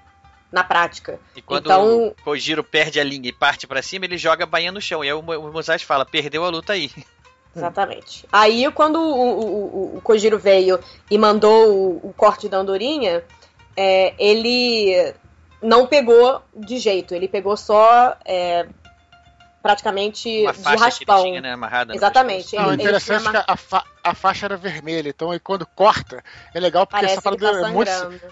Na 0.51 0.63
prática. 0.63 1.17
E 1.35 1.41
quando 1.41 1.65
então, 1.65 2.07
o 2.07 2.15
Kojiro 2.23 2.63
perde 2.63 2.99
a 2.99 3.03
linha 3.03 3.29
e 3.29 3.33
parte 3.33 3.65
pra 3.65 3.81
cima, 3.81 4.03
ele 4.05 4.17
joga 4.17 4.43
a 4.43 4.47
bainha 4.47 4.71
no 4.71 4.81
chão. 4.81 5.03
E 5.03 5.07
aí 5.07 5.13
o, 5.13 5.21
Mu- 5.21 5.39
o 5.39 5.51
Musashi 5.53 5.85
fala, 5.85 6.05
perdeu 6.05 6.43
a 6.43 6.49
luta 6.49 6.73
aí. 6.73 6.91
Exatamente. 7.55 8.25
Aí, 8.31 8.69
quando 8.71 8.97
o, 8.97 9.39
o, 9.39 9.93
o- 9.93 9.97
o 9.97 10.01
Kojiro 10.01 10.37
veio 10.39 10.79
e 11.09 11.17
mandou 11.17 11.69
o, 12.03 12.09
o 12.09 12.13
corte 12.15 12.47
da 12.49 12.57
andorinha, 12.57 13.23
é, 13.75 14.13
ele 14.17 15.13
não 15.61 15.85
pegou 15.87 16.41
de 16.55 16.77
jeito. 16.77 17.13
Ele 17.15 17.27
pegou 17.27 17.55
só 17.55 18.15
é, 18.25 18.67
praticamente 19.61 20.41
Uma 20.41 20.53
de 20.53 20.59
faixa 20.63 20.77
que 20.77 20.83
raspão. 21.05 21.19
ele 21.19 21.29
tinha, 21.29 21.41
né, 21.41 21.53
amarrada 21.53 21.93
Exatamente. 21.95 22.55
Não, 22.55 22.67
o 22.67 22.73
Ele- 22.73 22.81
interessante 22.81 23.27
é 23.27 23.31
que 23.31 23.43
a, 23.51 23.55
fa- 23.57 23.83
a 24.03 24.13
faixa 24.15 24.45
era 24.47 24.57
vermelha, 24.57 25.09
então 25.09 25.31
aí 25.31 25.39
quando 25.39 25.65
corta, 25.65 26.23
é 26.53 26.59
legal 26.59 26.85
porque 26.87 27.01
Parece 27.05 27.19
essa 27.19 27.29
que 27.31 27.37
parada 27.37 27.61
tá 27.61 27.69
é 27.69 27.71
muito. 27.71 27.91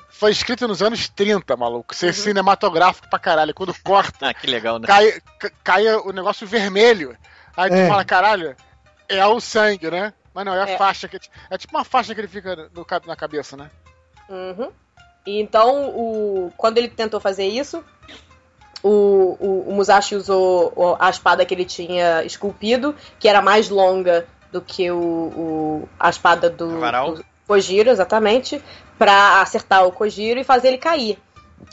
Foi 0.10 0.32
escrito 0.32 0.68
nos 0.68 0.82
anos 0.82 1.08
30, 1.10 1.56
maluco. 1.56 1.94
Ser 1.96 2.14
cinematográfico 2.14 3.10
pra 3.10 3.20
caralho. 3.20 3.54
Quando 3.54 3.74
corta, 3.84 4.28
Ah, 4.30 4.34
que 4.34 4.48
legal, 4.48 4.80
né? 4.80 4.88
cai, 4.88 5.22
ca- 5.40 5.52
cai 5.64 5.88
o 5.88 6.12
negócio 6.12 6.46
vermelho. 6.48 7.16
Aí 7.56 7.70
tu 7.70 7.76
É. 7.76 7.88
fala, 7.88 8.04
caralho, 8.06 8.56
é 9.08 9.26
o 9.26 9.40
sangue, 9.40 9.90
né? 9.92 10.14
Mas 10.34 10.46
não, 10.46 10.54
é 10.54 10.62
a 10.64 10.70
É. 10.70 10.78
faixa 10.78 11.08
que. 11.08 11.20
É 11.50 11.58
tipo 11.58 11.76
uma 11.76 11.84
faixa 11.84 12.14
que 12.14 12.22
ele 12.22 12.28
fica 12.28 12.56
no 12.74 12.86
na 13.06 13.16
cabeça, 13.16 13.58
né? 13.58 13.70
Uhum. 14.30 14.72
E 15.26 15.40
então, 15.42 15.90
o, 15.90 16.52
quando 16.56 16.78
ele 16.78 16.88
tentou 16.88 17.20
fazer 17.20 17.46
isso, 17.46 17.84
o, 18.84 19.38
o, 19.40 19.66
o 19.70 19.74
Musashi 19.74 20.16
usou 20.16 20.98
a 21.00 21.10
espada 21.10 21.46
que 21.46 21.54
ele 21.54 21.66
tinha 21.66 22.24
esculpido, 22.24 22.96
que 23.20 23.28
era 23.28 23.42
mais 23.42 23.70
longa 23.70 24.26
do 24.52 24.62
que 24.62 24.90
o, 24.92 24.98
o- 24.98 25.90
a 26.00 26.10
espada 26.10 26.50
do, 26.50 26.68
do 27.16 27.26
Kojiro, 27.48 27.90
exatamente, 27.90 28.62
pra 28.98 29.42
acertar 29.42 29.86
o 29.86 29.92
Kojiro 29.92 30.40
e 30.40 30.44
fazer 30.44 30.70
ele 30.70 30.78
cair. 30.78 31.18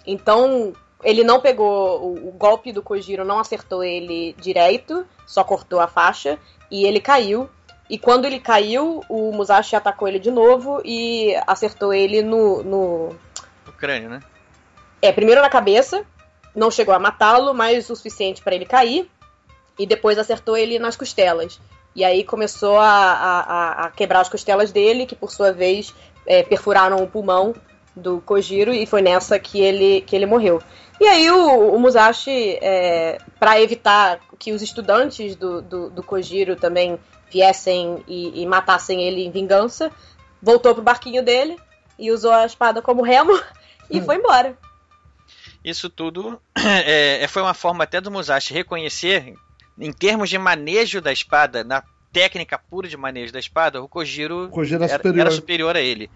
Então, 0.07 0.73
ele 1.03 1.23
não 1.25 1.41
pegou 1.41 2.01
o, 2.03 2.29
o 2.29 2.33
golpe 2.33 2.73
do 2.73 2.83
Kojiro, 2.83 3.25
não 3.25 3.39
acertou 3.39 3.83
ele 3.85 4.35
direito, 4.39 5.07
só 5.27 5.43
cortou 5.45 5.81
a 5.81 5.87
faixa 5.89 6.39
e 6.71 6.85
ele 6.85 7.01
caiu. 7.01 7.49
E 7.89 7.97
quando 7.99 8.25
ele 8.25 8.41
caiu, 8.41 9.01
o 9.09 9.31
Musashi 9.33 9.77
atacou 9.77 10.09
ele 10.09 10.19
de 10.19 10.31
novo 10.31 10.83
e 10.85 11.35
acertou 11.47 11.95
ele 11.95 12.21
no, 12.21 12.63
no 12.65 13.17
O 13.67 13.73
crânio, 13.79 14.09
né? 14.11 14.21
é, 15.01 15.13
primeiro 15.13 15.41
na 15.41 15.49
cabeça, 15.49 16.05
não 16.57 16.71
chegou 16.71 16.95
a 16.95 16.99
matá-lo, 16.99 17.53
mas 17.55 17.89
o 17.91 17.95
suficiente 17.95 18.43
para 18.43 18.55
ele 18.55 18.65
cair, 18.65 19.09
e 19.79 19.87
depois 19.87 20.19
acertou 20.19 20.57
ele 20.57 20.79
nas 20.79 20.97
costelas. 20.97 21.61
E 21.95 22.03
aí 22.03 22.25
começou 22.25 22.79
a, 22.79 22.89
a- 22.89 23.85
a- 23.85 23.91
quebrar 23.91 24.21
as 24.21 24.29
costelas 24.29 24.73
dele, 24.73 25.07
que 25.07 25.15
por 25.15 25.31
sua 25.31 25.53
vez 25.53 25.95
é, 26.27 26.43
perfuraram 26.43 26.97
o 27.03 27.07
pulmão 27.07 27.55
do 27.95 28.21
Kojiro, 28.23 28.73
e 28.75 28.87
foi 28.87 29.03
nessa 29.03 29.39
que 29.39 29.61
ele, 29.61 30.01
que 30.03 30.17
ele 30.17 30.27
morreu. 30.27 30.63
E 31.01 31.07
aí 31.07 31.31
o, 31.31 31.75
o 31.75 31.79
Musashi, 31.79 32.59
para 33.39 33.61
evitar 33.61 34.19
que 34.39 34.53
os 34.53 34.63
estudantes 34.63 35.37
do, 35.37 35.61
do, 35.63 35.91
do 35.91 36.03
Kojiro 36.03 36.57
também 36.57 36.99
viessem 37.31 38.03
e, 38.09 38.43
e 38.43 38.47
matassem 38.47 39.03
ele 39.03 39.25
em 39.25 39.31
vingança, 39.31 39.91
voltou 40.43 40.75
pro 40.75 40.83
barquinho 40.83 41.23
dele 41.23 41.57
e 41.99 42.11
usou 42.11 42.33
a 42.33 42.47
espada 42.47 42.81
como 42.81 43.03
remo 43.03 43.33
e 43.91 44.01
foi 44.01 44.17
embora. 44.17 44.57
Isso 45.67 45.91
tudo 45.91 46.41
é, 46.55 47.25
é, 47.25 47.27
foi 47.27 47.43
uma 47.43 47.53
forma 47.53 47.83
até 47.83 48.01
do 48.01 48.09
Musashi 48.09 48.55
reconhecer, 48.55 49.35
em 49.77 49.93
termos 49.93 50.31
de 50.31 50.39
manejo 50.39 51.01
da 51.01 51.13
espada, 51.13 51.65
na 51.65 51.83
técnica 52.13 52.57
pura 52.57 52.89
de 52.89 52.97
manejo 52.97 53.33
da 53.33 53.41
espada, 53.41 53.83
o 53.83 53.89
Kojiro, 53.89 54.49
Kojiro 54.51 54.85
era 54.85 54.97
superior. 54.97 55.21
era 55.21 55.31
superior 55.33 55.77
a 55.77 55.81
ele. 55.81 56.09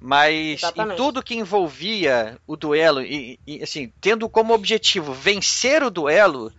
Mas 0.00 0.62
em 0.62 0.96
tudo 0.96 1.22
que 1.22 1.36
envolvia 1.36 2.36
o 2.46 2.56
duelo, 2.56 3.02
e, 3.02 3.38
e, 3.46 3.62
assim, 3.62 3.92
tendo 4.00 4.28
como 4.28 4.54
objetivo 4.54 5.12
vencer 5.12 5.82
o 5.82 5.90
duelo, 5.90 6.52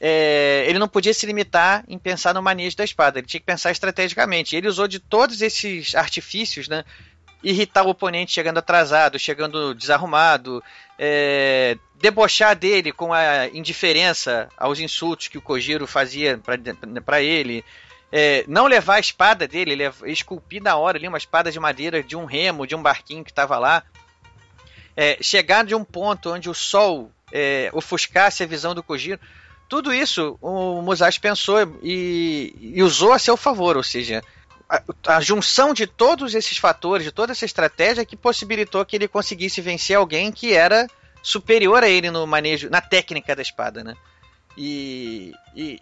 é, 0.00 0.64
ele 0.68 0.78
não 0.78 0.88
podia 0.88 1.14
se 1.14 1.24
limitar 1.24 1.84
em 1.88 1.98
pensar 1.98 2.34
no 2.34 2.42
manejo 2.42 2.76
da 2.76 2.84
espada, 2.84 3.20
ele 3.20 3.26
tinha 3.26 3.40
que 3.40 3.46
pensar 3.46 3.70
estrategicamente. 3.70 4.54
Ele 4.54 4.68
usou 4.68 4.86
de 4.86 4.98
todos 4.98 5.40
esses 5.40 5.94
artifícios, 5.94 6.68
né? 6.68 6.84
Irritar 7.44 7.84
o 7.84 7.90
oponente 7.90 8.32
chegando 8.32 8.58
atrasado, 8.58 9.18
chegando 9.18 9.74
desarrumado, 9.74 10.64
é, 10.98 11.76
debochar 11.96 12.56
dele 12.56 12.90
com 12.90 13.12
a 13.12 13.46
indiferença 13.48 14.48
aos 14.56 14.80
insultos 14.80 15.28
que 15.28 15.38
o 15.38 15.42
Kojiro 15.42 15.86
fazia 15.86 16.40
para 17.04 17.22
ele, 17.22 17.64
é, 18.10 18.44
não 18.48 18.66
levar 18.66 18.94
a 18.94 19.00
espada 19.00 19.46
dele, 19.46 19.84
esculpir 20.06 20.62
na 20.62 20.76
hora 20.76 20.96
ali 20.96 21.06
uma 21.06 21.18
espada 21.18 21.52
de 21.52 21.60
madeira 21.60 22.02
de 22.02 22.16
um 22.16 22.24
remo, 22.24 22.66
de 22.66 22.74
um 22.74 22.82
barquinho 22.82 23.24
que 23.24 23.30
estava 23.30 23.58
lá, 23.58 23.82
é, 24.96 25.18
chegar 25.20 25.64
de 25.64 25.74
um 25.74 25.84
ponto 25.84 26.32
onde 26.32 26.48
o 26.48 26.54
sol 26.54 27.10
é, 27.32 27.68
ofuscasse 27.72 28.42
a 28.42 28.46
visão 28.46 28.74
do 28.74 28.82
Kojiro, 28.82 29.20
tudo 29.68 29.92
isso 29.92 30.38
o 30.40 30.80
Musashi 30.82 31.18
pensou 31.18 31.58
e, 31.82 32.54
e 32.60 32.82
usou 32.82 33.12
a 33.12 33.18
seu 33.18 33.36
favor, 33.36 33.76
ou 33.76 33.82
seja, 33.82 34.22
a, 34.68 34.82
a 35.16 35.20
junção 35.20 35.74
de 35.74 35.86
todos 35.86 36.34
esses 36.34 36.56
fatores, 36.56 37.04
de 37.04 37.12
toda 37.12 37.32
essa 37.32 37.44
estratégia 37.44 38.04
que 38.04 38.16
possibilitou 38.16 38.84
que 38.84 38.96
ele 38.96 39.08
conseguisse 39.08 39.60
vencer 39.60 39.96
alguém 39.96 40.32
que 40.32 40.54
era 40.54 40.86
superior 41.22 41.82
a 41.82 41.88
ele 41.88 42.10
no 42.10 42.26
manejo, 42.26 42.68
na 42.70 42.80
técnica 42.80 43.34
da 43.34 43.42
espada, 43.42 43.82
né? 43.82 43.94
E, 44.56 45.32
e, 45.54 45.80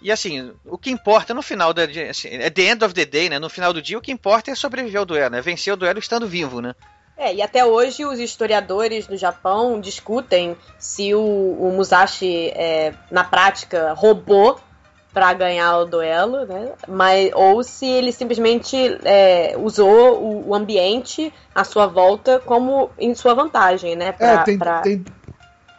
e 0.00 0.12
assim, 0.12 0.52
o 0.64 0.76
que 0.78 0.90
importa 0.90 1.32
no 1.34 1.42
final 1.42 1.72
da 1.72 1.84
assim, 2.10 2.28
é 2.28 2.50
the 2.50 2.62
end 2.62 2.84
of 2.84 2.94
the 2.94 3.04
day, 3.04 3.28
né? 3.28 3.38
No 3.38 3.48
final 3.48 3.72
do 3.72 3.82
dia, 3.82 3.98
o 3.98 4.02
que 4.02 4.12
importa 4.12 4.50
é 4.50 4.54
sobreviver 4.54 5.00
ao 5.00 5.06
duelo, 5.06 5.30
né? 5.30 5.40
Vencer 5.40 5.72
o 5.72 5.76
duelo 5.76 5.98
estando 5.98 6.26
vivo, 6.26 6.60
né? 6.60 6.74
É, 7.16 7.34
e 7.34 7.42
até 7.42 7.64
hoje 7.64 8.04
os 8.04 8.18
historiadores 8.18 9.06
do 9.06 9.16
Japão 9.16 9.80
discutem 9.80 10.56
se 10.78 11.14
o, 11.14 11.20
o 11.20 11.72
Musashi, 11.72 12.48
é, 12.54 12.94
na 13.10 13.22
prática, 13.22 13.92
roubou 13.92 14.58
para 15.12 15.32
ganhar 15.34 15.78
o 15.78 15.84
duelo, 15.84 16.46
né? 16.46 16.70
Mas, 16.88 17.30
ou 17.34 17.62
se 17.62 17.86
ele 17.86 18.12
simplesmente 18.12 18.76
é, 19.04 19.54
usou 19.58 20.22
o, 20.22 20.48
o 20.48 20.54
ambiente 20.54 21.32
à 21.54 21.64
sua 21.64 21.86
volta 21.86 22.40
como 22.44 22.90
em 22.98 23.14
sua 23.14 23.34
vantagem, 23.34 23.94
né? 23.94 24.12
Pra, 24.12 24.26
É, 24.32 24.38
tem, 24.44 24.58
pra- 24.58 24.80
tem, 24.80 25.04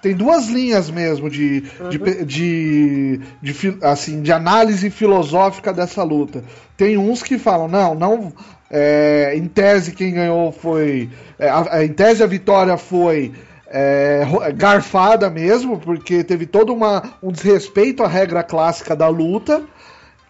tem 0.01 0.15
duas 0.15 0.47
linhas 0.47 0.89
mesmo 0.89 1.29
de, 1.29 1.61
de, 1.61 1.97
Uhum. 1.97 2.25
de, 2.25 3.19
de, 3.41 3.53
fi- 3.53 3.77
assim, 3.81 4.21
de 4.21 4.31
análise 4.31 4.89
filosófica 4.89 5.73
dessa 5.73 6.03
luta. 6.03 6.43
Tem 6.77 6.97
uns 6.97 7.23
que 7.23 7.37
falam, 7.39 7.67
não, 7.67 7.95
não. 7.95 8.33
é, 8.69 9.33
em 9.35 9.47
tese 9.47 9.93
quem 9.93 10.13
ganhou 10.13 10.51
foi. 10.51 11.09
é, 11.39 11.47
a- 11.49 11.67
a- 11.77 11.85
em 11.85 11.93
tese 11.93 12.21
a 12.23 12.27
vitória 12.27 12.75
foi. 12.77 13.31
É, 13.73 14.23
garfada 14.55 15.31
mesmo, 15.31 15.79
porque 15.79 16.23
teve 16.23 16.45
todo 16.45 16.71
uma, 16.71 17.15
um 17.23 17.31
desrespeito 17.31 18.03
à 18.03 18.07
regra 18.07 18.43
clássica 18.43 18.95
da 18.95 19.07
luta. 19.07 19.63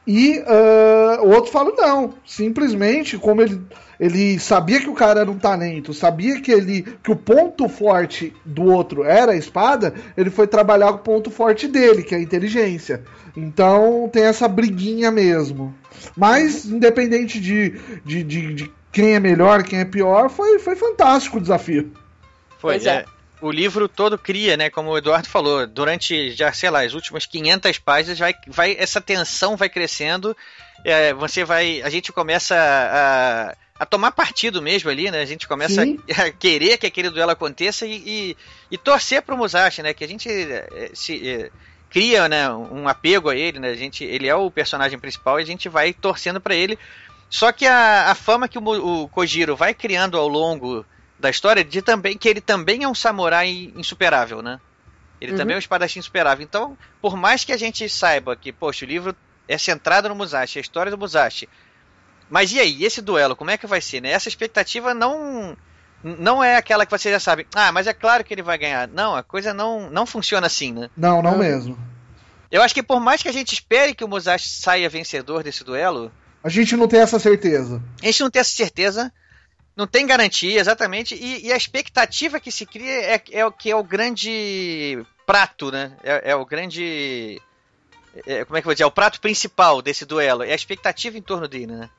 E 0.07 0.41
ah, 0.48 1.20
o 1.22 1.30
outro 1.30 1.52
fala, 1.52 1.72
não, 1.76 2.14
simplesmente 2.26 3.18
como 3.18 3.41
ele, 3.41 3.61
ele 3.99 4.40
sabia 4.40 4.80
que 4.80 4.90
o 4.90 4.94
cara 4.94 5.22
era 5.22 5.32
um 5.32 5.38
talento, 5.38 5.94
sabia 5.94 6.41
que 6.41 6.52
ele 6.52 6.84
que 7.03 7.11
o 7.11 7.15
ponto 7.15 7.68
forte 7.70 8.34
do 8.45 8.64
outro 8.64 9.03
era 9.03 9.34
a 9.34 9.38
espada, 9.38 9.94
ele 10.15 10.30
foi 10.30 10.48
trabalhar 10.48 10.91
com 10.94 10.98
o 10.98 11.03
ponto 11.03 11.30
forte 11.30 11.68
dele, 11.68 12.03
que 12.03 12.15
é 12.15 12.18
a 12.18 12.22
inteligência. 12.22 13.03
Então 13.36 14.10
tem 14.11 14.24
essa 14.24 14.48
briguinha 14.48 15.11
mesmo. 15.11 15.74
Mas, 16.18 16.65
independente 16.65 17.40
de, 17.40 17.80
de, 18.06 18.24
de, 18.24 18.53
de 18.53 18.72
quem 18.91 19.15
é 19.15 19.20
melhor, 19.20 19.64
quem 19.64 19.80
é 19.80 19.86
pior, 19.86 20.30
foi, 20.30 20.60
foi 20.60 20.76
fantástico 20.76 21.38
o 21.38 21.41
desafio. 21.41 21.91
Foi, 22.60 22.76
Pois 22.76 22.86
é. 22.86 23.06
O 23.44 23.52
livro 23.52 23.90
todo 23.90 24.18
cria, 24.18 24.56
né? 24.56 24.70
Como 24.70 24.90
o 24.90 24.98
Eduardo 24.98 25.28
falou, 25.28 25.68
durante 25.68 26.32
já, 26.32 26.53
sei 26.53 26.70
lá, 26.70 26.82
as 26.82 26.94
últimas 26.94 27.26
500 27.26 27.78
páginas, 27.78 28.18
vai, 28.18 28.34
vai, 28.48 28.74
essa 28.80 29.02
tensão 29.02 29.57
vai 29.57 29.68
crescendo. 29.68 30.36
é, 30.86 31.14
você 31.14 31.44
vai. 31.44 31.82
A 31.82 31.90
gente 31.90 32.14
começa 32.14 32.56
a, 32.56 33.53
a 33.84 33.86
tomar 33.86 34.14
partido 34.14 34.61
mesmo 34.61 34.90
ali, 34.90 35.11
né? 35.11 35.20
A 35.20 35.26
gente 35.26 35.45
começa 35.45 35.84
a, 35.84 35.86
a 36.24 36.32
querer 36.32 36.78
que 36.78 36.88
aquele 36.88 37.10
duelo 37.10 37.32
aconteça 37.32 37.86
e, 37.86 38.02
e, 38.06 38.38
e 38.72 38.78
torcer 38.78 39.22
pro 39.22 39.38
Musashi, 39.38 39.84
né? 39.84 39.94
Que 39.94 40.06
a 40.06 40.07
gente 40.07 40.30
é, 40.30 40.91
se, 40.94 41.30
é, 41.30 41.52
cria 41.90 42.30
né, 42.30 42.49
um 42.49 42.88
apego 42.88 43.30
a 43.30 43.36
ele, 43.36 43.60
né? 43.60 43.72
A 43.72 43.76
gente, 43.76 44.06
ele 44.06 44.30
é 44.30 44.36
o 44.36 44.49
personagem 44.49 44.98
principal 44.98 45.38
e 45.38 45.44
a 45.44 45.45
gente 45.45 45.68
vai 45.68 45.91
torcendo 45.91 46.40
para 46.40 46.56
ele. 46.56 46.80
Só 47.30 47.52
que 47.52 47.65
a, 47.65 48.10
a 48.10 48.15
fama 48.15 48.48
que 48.48 48.57
o, 48.57 49.03
o 49.03 49.10
Kojiro 49.10 49.53
vai 49.53 49.74
criando 49.74 50.18
ao 50.18 50.30
longo 50.30 50.86
da 51.23 51.29
história 51.29 51.63
de 51.63 51.81
também 51.81 52.17
que 52.17 52.27
ele 52.27 52.41
também 52.41 52.83
é 52.83 52.87
um 52.87 52.93
samurai 52.93 53.71
insuperável, 53.77 54.41
né? 54.41 54.59
Ele 55.21 55.31
Uhum. 55.31 55.37
também 55.37 55.53
é 55.53 55.57
um 55.57 55.59
espadachim 55.59 55.99
insuperável. 55.99 56.43
Então, 56.43 56.77
por 57.01 57.15
mais 57.15 57.45
que 57.45 57.53
a 57.53 57.57
gente 57.57 57.87
saiba 57.87 58.35
que, 58.35 58.51
poxa, 58.51 58.83
o 58.83 58.87
livro 58.87 59.15
é 59.47 59.57
centrado 59.57 60.09
no 60.09 60.15
Musashi, 60.15 60.57
a 60.57 60.61
história 60.61 60.91
do 60.91 60.97
Musashi. 60.97 61.47
Mas 62.29 62.51
e 62.51 62.59
aí, 62.59 62.83
esse 62.83 63.01
duelo, 63.01 63.35
como 63.37 63.51
é 63.51 63.57
que 63.57 63.65
vai 63.65 63.79
ser, 63.79 64.01
né? 64.01 64.09
Essa 64.11 64.27
expectativa 64.27 64.93
não 64.93 65.55
não 66.03 66.43
é 66.43 66.57
aquela 66.57 66.85
que 66.85 66.91
você 66.91 67.09
já 67.09 67.19
sabe. 67.21 67.47
Ah, 67.55 67.71
mas 67.71 67.87
é 67.87 67.93
claro 67.93 68.25
que 68.25 68.33
ele 68.33 68.41
vai 68.41 68.57
ganhar. 68.57 68.85
Não, 68.89 69.15
a 69.15 69.23
coisa 69.23 69.53
não 69.53 69.89
não 69.89 70.05
funciona 70.05 70.47
assim, 70.47 70.73
né? 70.73 70.89
Não, 70.97 71.21
não 71.21 71.37
mesmo. 71.37 71.77
Eu 72.51 72.61
acho 72.61 72.73
que 72.73 72.83
por 72.83 72.99
mais 72.99 73.23
que 73.23 73.29
a 73.29 73.33
gente 73.33 73.53
espere 73.53 73.95
que 73.95 74.03
o 74.03 74.07
Musashi 74.09 74.49
saia 74.49 74.89
vencedor 74.89 75.41
desse 75.41 75.63
duelo, 75.63 76.11
A 76.43 76.49
gente 76.49 76.75
não 76.75 76.85
tem 76.89 76.99
essa 76.99 77.17
certeza. 77.17 77.81
a 78.01 78.05
gente 78.05 78.21
não 78.21 78.29
tem 78.29 78.41
essa 78.41 78.51
certeza, 78.51 79.09
não 79.75 79.87
tem 79.87 80.05
garantia 80.05 80.59
exatamente, 80.59 81.15
e, 81.15 81.47
e 81.47 81.51
a 81.53 81.57
expectativa 81.57 82.39
que 82.39 82.51
se 82.51 82.65
cria 82.65 82.91
é, 83.15 83.21
é 83.31 83.45
o 83.45 83.51
que 83.51 83.71
é 83.71 83.75
o 83.75 83.83
grande 83.83 84.99
prato, 85.25 85.71
né? 85.71 85.93
É, 86.03 86.31
é 86.31 86.35
o 86.35 86.45
grande. 86.45 87.41
é, 88.27 88.45
como 88.45 88.57
é 88.57 88.61
que 88.61 88.65
eu 88.65 88.69
vou 88.69 88.73
dizer? 88.73 88.83
É 88.83 88.87
o 88.87 88.91
prato 88.91 89.19
principal 89.19 89.81
desse 89.81 90.05
duelo. 90.05 90.43
É 90.43 90.51
a 90.51 90.55
expectativa 90.55 91.17
em 91.17 91.21
torno 91.21 91.47
dele, 91.47 91.67
né? 91.67 91.89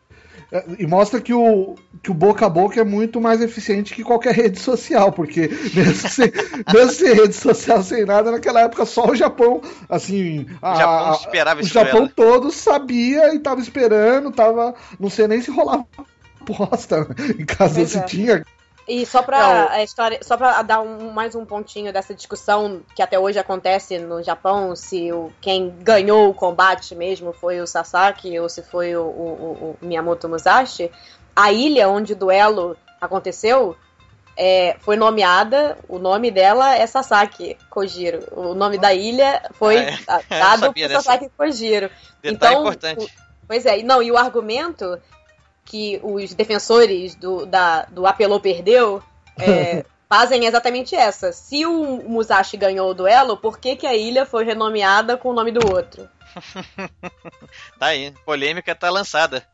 É, 0.53 0.65
E 0.79 0.87
mostra 0.87 1.21
que 1.21 1.33
o, 1.33 1.75
que 2.03 2.11
o 2.11 2.15
boca 2.15 2.45
a 2.47 2.49
boca 2.51 2.81
é 2.81 2.85
muito 2.85 3.21
mais 3.21 3.41
eficiente 3.41 3.95
que 3.95 4.05
qualquer 4.05 4.35
rede 4.35 4.59
social, 4.61 5.11
porque 5.11 5.49
mesmo 5.75 6.09
sem, 6.09 6.31
mesmo 6.73 6.91
sem 6.93 7.15
rede 7.15 7.35
social, 7.35 7.83
sem 7.83 8.05
nada, 8.05 8.31
naquela 8.31 8.61
época 8.61 8.85
só 8.85 9.07
o 9.07 9.17
Japão, 9.17 9.61
assim. 9.89 10.47
a- 10.61 10.75
Japão 10.77 11.13
a- 11.13 11.17
esperava 11.17 11.61
O 11.61 11.65
esse 11.65 11.73
Japão 11.73 12.01
duelo. 12.01 12.13
todo 12.15 12.51
sabia 12.53 13.35
e 13.35 13.39
tava 13.39 13.61
esperando, 13.61 14.31
tava. 14.31 14.75
Não 15.01 15.09
sei 15.09 15.27
nem 15.27 15.41
se 15.41 15.51
rolava 15.51 15.87
aposta 16.53 17.07
em 17.39 17.45
caso 17.45 17.75
Pois 17.77 17.91
se 17.91 17.99
é. 17.99 18.03
tinha. 18.03 18.45
E 18.87 19.07
só 19.07 19.23
pra 19.23 19.71
a 19.71 19.83
história, 19.83 20.19
só 20.23 20.37
para 20.37 20.61
dar 20.61 20.83
um- 20.83 21.11
mais 21.11 21.35
um 21.35 21.47
pontinho 21.47 21.91
dessa 21.91 22.15
discussão 22.15 22.83
que 22.95 23.01
até 23.03 23.19
hoje 23.19 23.39
acontece 23.39 23.99
no 23.99 24.23
Japão, 24.23 24.77
se 24.77 25.11
o, 25.11 25.33
quem 25.41 25.71
ganhou 25.81 26.29
o 26.29 26.35
combate 26.35 26.95
mesmo 26.95 27.33
foi 27.33 27.61
o 27.63 27.67
Sasaki 27.67 28.39
ou 28.39 28.47
se 28.47 28.63
foi 28.63 28.95
o, 28.95 29.03
o- 29.03 29.77
o 29.83 29.87
Miyamoto 29.87 30.29
Musashi, 30.29 30.91
a 31.35 31.51
ilha 31.51 31.89
onde 31.89 32.13
o 32.13 32.17
duelo 32.17 32.77
aconteceu 33.01 33.75
é, 34.37 34.77
foi 34.81 34.97
nomeada, 34.97 35.79
o 35.89 35.99
nome 35.99 36.31
dela 36.31 36.75
é 36.77 36.87
Sasaki 36.87 37.57
Kojiro. 37.71 38.19
O 38.33 38.53
nome 38.55 38.77
da 38.79 38.93
ilha 38.93 39.41
foi 39.53 39.79
Ah, 40.07 40.21
é? 40.29 40.39
dado 40.41 40.67
por 40.67 40.75
dessa. 40.75 40.95
Sasaki 41.01 41.31
Kojiro. 41.39 41.89
Detalhe 42.21 42.35
Então, 42.55 42.61
importante. 42.61 43.15
Pois 43.49 43.65
é, 43.65 43.83
não, 43.83 44.03
e 44.03 44.11
o 44.11 44.17
argumento 44.19 44.99
que 45.65 46.01
os 46.03 46.35
defensores 46.35 47.15
do, 47.15 47.47
da, 47.47 47.83
do 47.85 48.07
apelou 48.07 48.41
perdeu 48.41 49.03
é, 49.39 49.85
fazem 50.09 50.47
exatamente 50.47 50.95
essa. 50.95 51.33
Se 51.33 51.65
o 51.67 52.09
Musashi 52.09 52.57
ganhou 52.57 52.91
o 52.91 52.95
duelo, 52.95 53.37
por 53.37 53.59
que, 53.59 53.77
que 53.77 53.87
a 53.87 53.95
ilha 53.95 54.27
foi 54.27 54.45
renomeada 54.45 55.17
com 55.17 55.31
o 55.31 55.35
nome 55.35 55.53
do 55.53 55.73
outro? 55.73 56.09
Tá 57.79 57.87
aí, 57.87 58.13
polêmica 58.25 58.75
tá 58.75 58.91
lançada. 58.91 59.47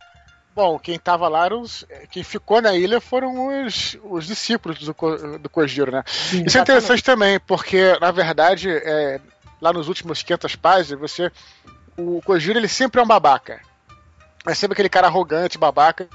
Bom, 0.55 0.79
quem 0.79 0.99
tava 0.99 1.29
lá, 1.29 1.47
os, 1.55 1.85
quem 2.11 2.25
ficou 2.25 2.61
na 2.61 2.75
ilha 2.75 3.01
foram 3.01 3.67
os, 3.67 3.97
os 4.03 4.27
discípulos 4.27 4.79
do, 4.79 5.39
do 5.39 5.49
Kojiro, 5.49 5.93
né? 5.93 6.03
Isso 6.45 6.59
é 6.59 6.61
interessante 6.61 7.05
também, 7.05 7.39
porque, 7.39 7.97
na 8.01 8.11
verdade, 8.11 8.69
é, 8.71 9.21
lá 9.61 9.73
nos 9.73 9.89
últimos 9.89 10.23
500 10.23 10.57
páginas, 10.57 11.01
você, 11.01 11.31
o 11.97 12.21
Kojiro 12.23 12.59
ele 12.59 12.69
sempre 12.69 13.01
é 13.01 13.05
um 13.05 13.07
babaca. 13.07 13.61
É 14.47 14.55
sempre 14.55 14.75
aquele 14.75 14.89
cara 14.89 15.07
arrogante, 15.07 15.59
babaca. 15.59 16.09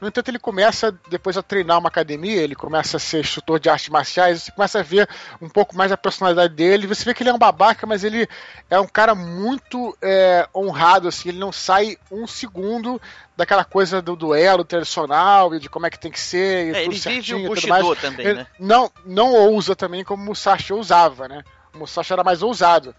No 0.00 0.08
entanto, 0.08 0.28
ele 0.28 0.38
começa 0.38 0.94
depois 1.08 1.36
a 1.36 1.42
treinar 1.42 1.78
uma 1.78 1.88
academia, 1.88 2.42
ele 2.42 2.54
começa 2.54 2.96
a 2.96 3.00
ser 3.00 3.20
instrutor 3.20 3.58
de 3.58 3.68
artes 3.68 3.88
marciais, 3.88 4.42
você 4.42 4.52
começa 4.52 4.80
a 4.80 4.82
ver 4.82 5.08
um 5.40 5.48
pouco 5.48 5.76
mais 5.76 5.90
da 5.90 5.96
personalidade 5.96 6.54
dele, 6.54 6.86
você 6.86 7.04
vê 7.04 7.14
que 7.14 7.22
ele 7.22 7.30
é 7.30 7.32
um 7.34 7.38
babaca, 7.38 7.86
mas 7.86 8.04
ele 8.04 8.28
é 8.68 8.78
um 8.78 8.86
cara 8.86 9.14
muito 9.14 9.96
é, 10.02 10.46
honrado, 10.54 11.08
assim, 11.08 11.30
ele 11.30 11.38
não 11.38 11.50
sai 11.50 11.96
um 12.10 12.26
segundo 12.26 13.00
daquela 13.36 13.64
coisa 13.64 14.02
do 14.02 14.14
duelo 14.16 14.64
tradicional 14.64 15.54
e 15.54 15.60
de 15.60 15.68
como 15.68 15.86
é 15.86 15.90
que 15.90 15.98
tem 15.98 16.10
que 16.10 16.20
ser 16.20 16.66
e 16.66 16.70
É, 16.70 16.72
tudo 16.72 16.76
ele 16.76 16.88
vive 16.90 17.00
certinho 17.00 17.38
o 17.38 17.40
e 17.40 17.44
tudo 17.44 17.54
Bushido 17.54 17.68
mais. 17.68 18.00
também, 18.00 18.26
Ele 18.26 18.38
né? 18.40 18.46
Não, 18.58 18.90
não 19.04 19.32
ousa 19.32 19.74
também 19.74 20.04
como 20.04 20.22
o 20.22 20.26
Musashi 20.26 20.72
ousava, 20.72 21.28
né? 21.28 21.42
O 21.74 21.78
Musashi 21.78 22.12
era 22.12 22.24
mais 22.24 22.42
ousado. 22.42 22.94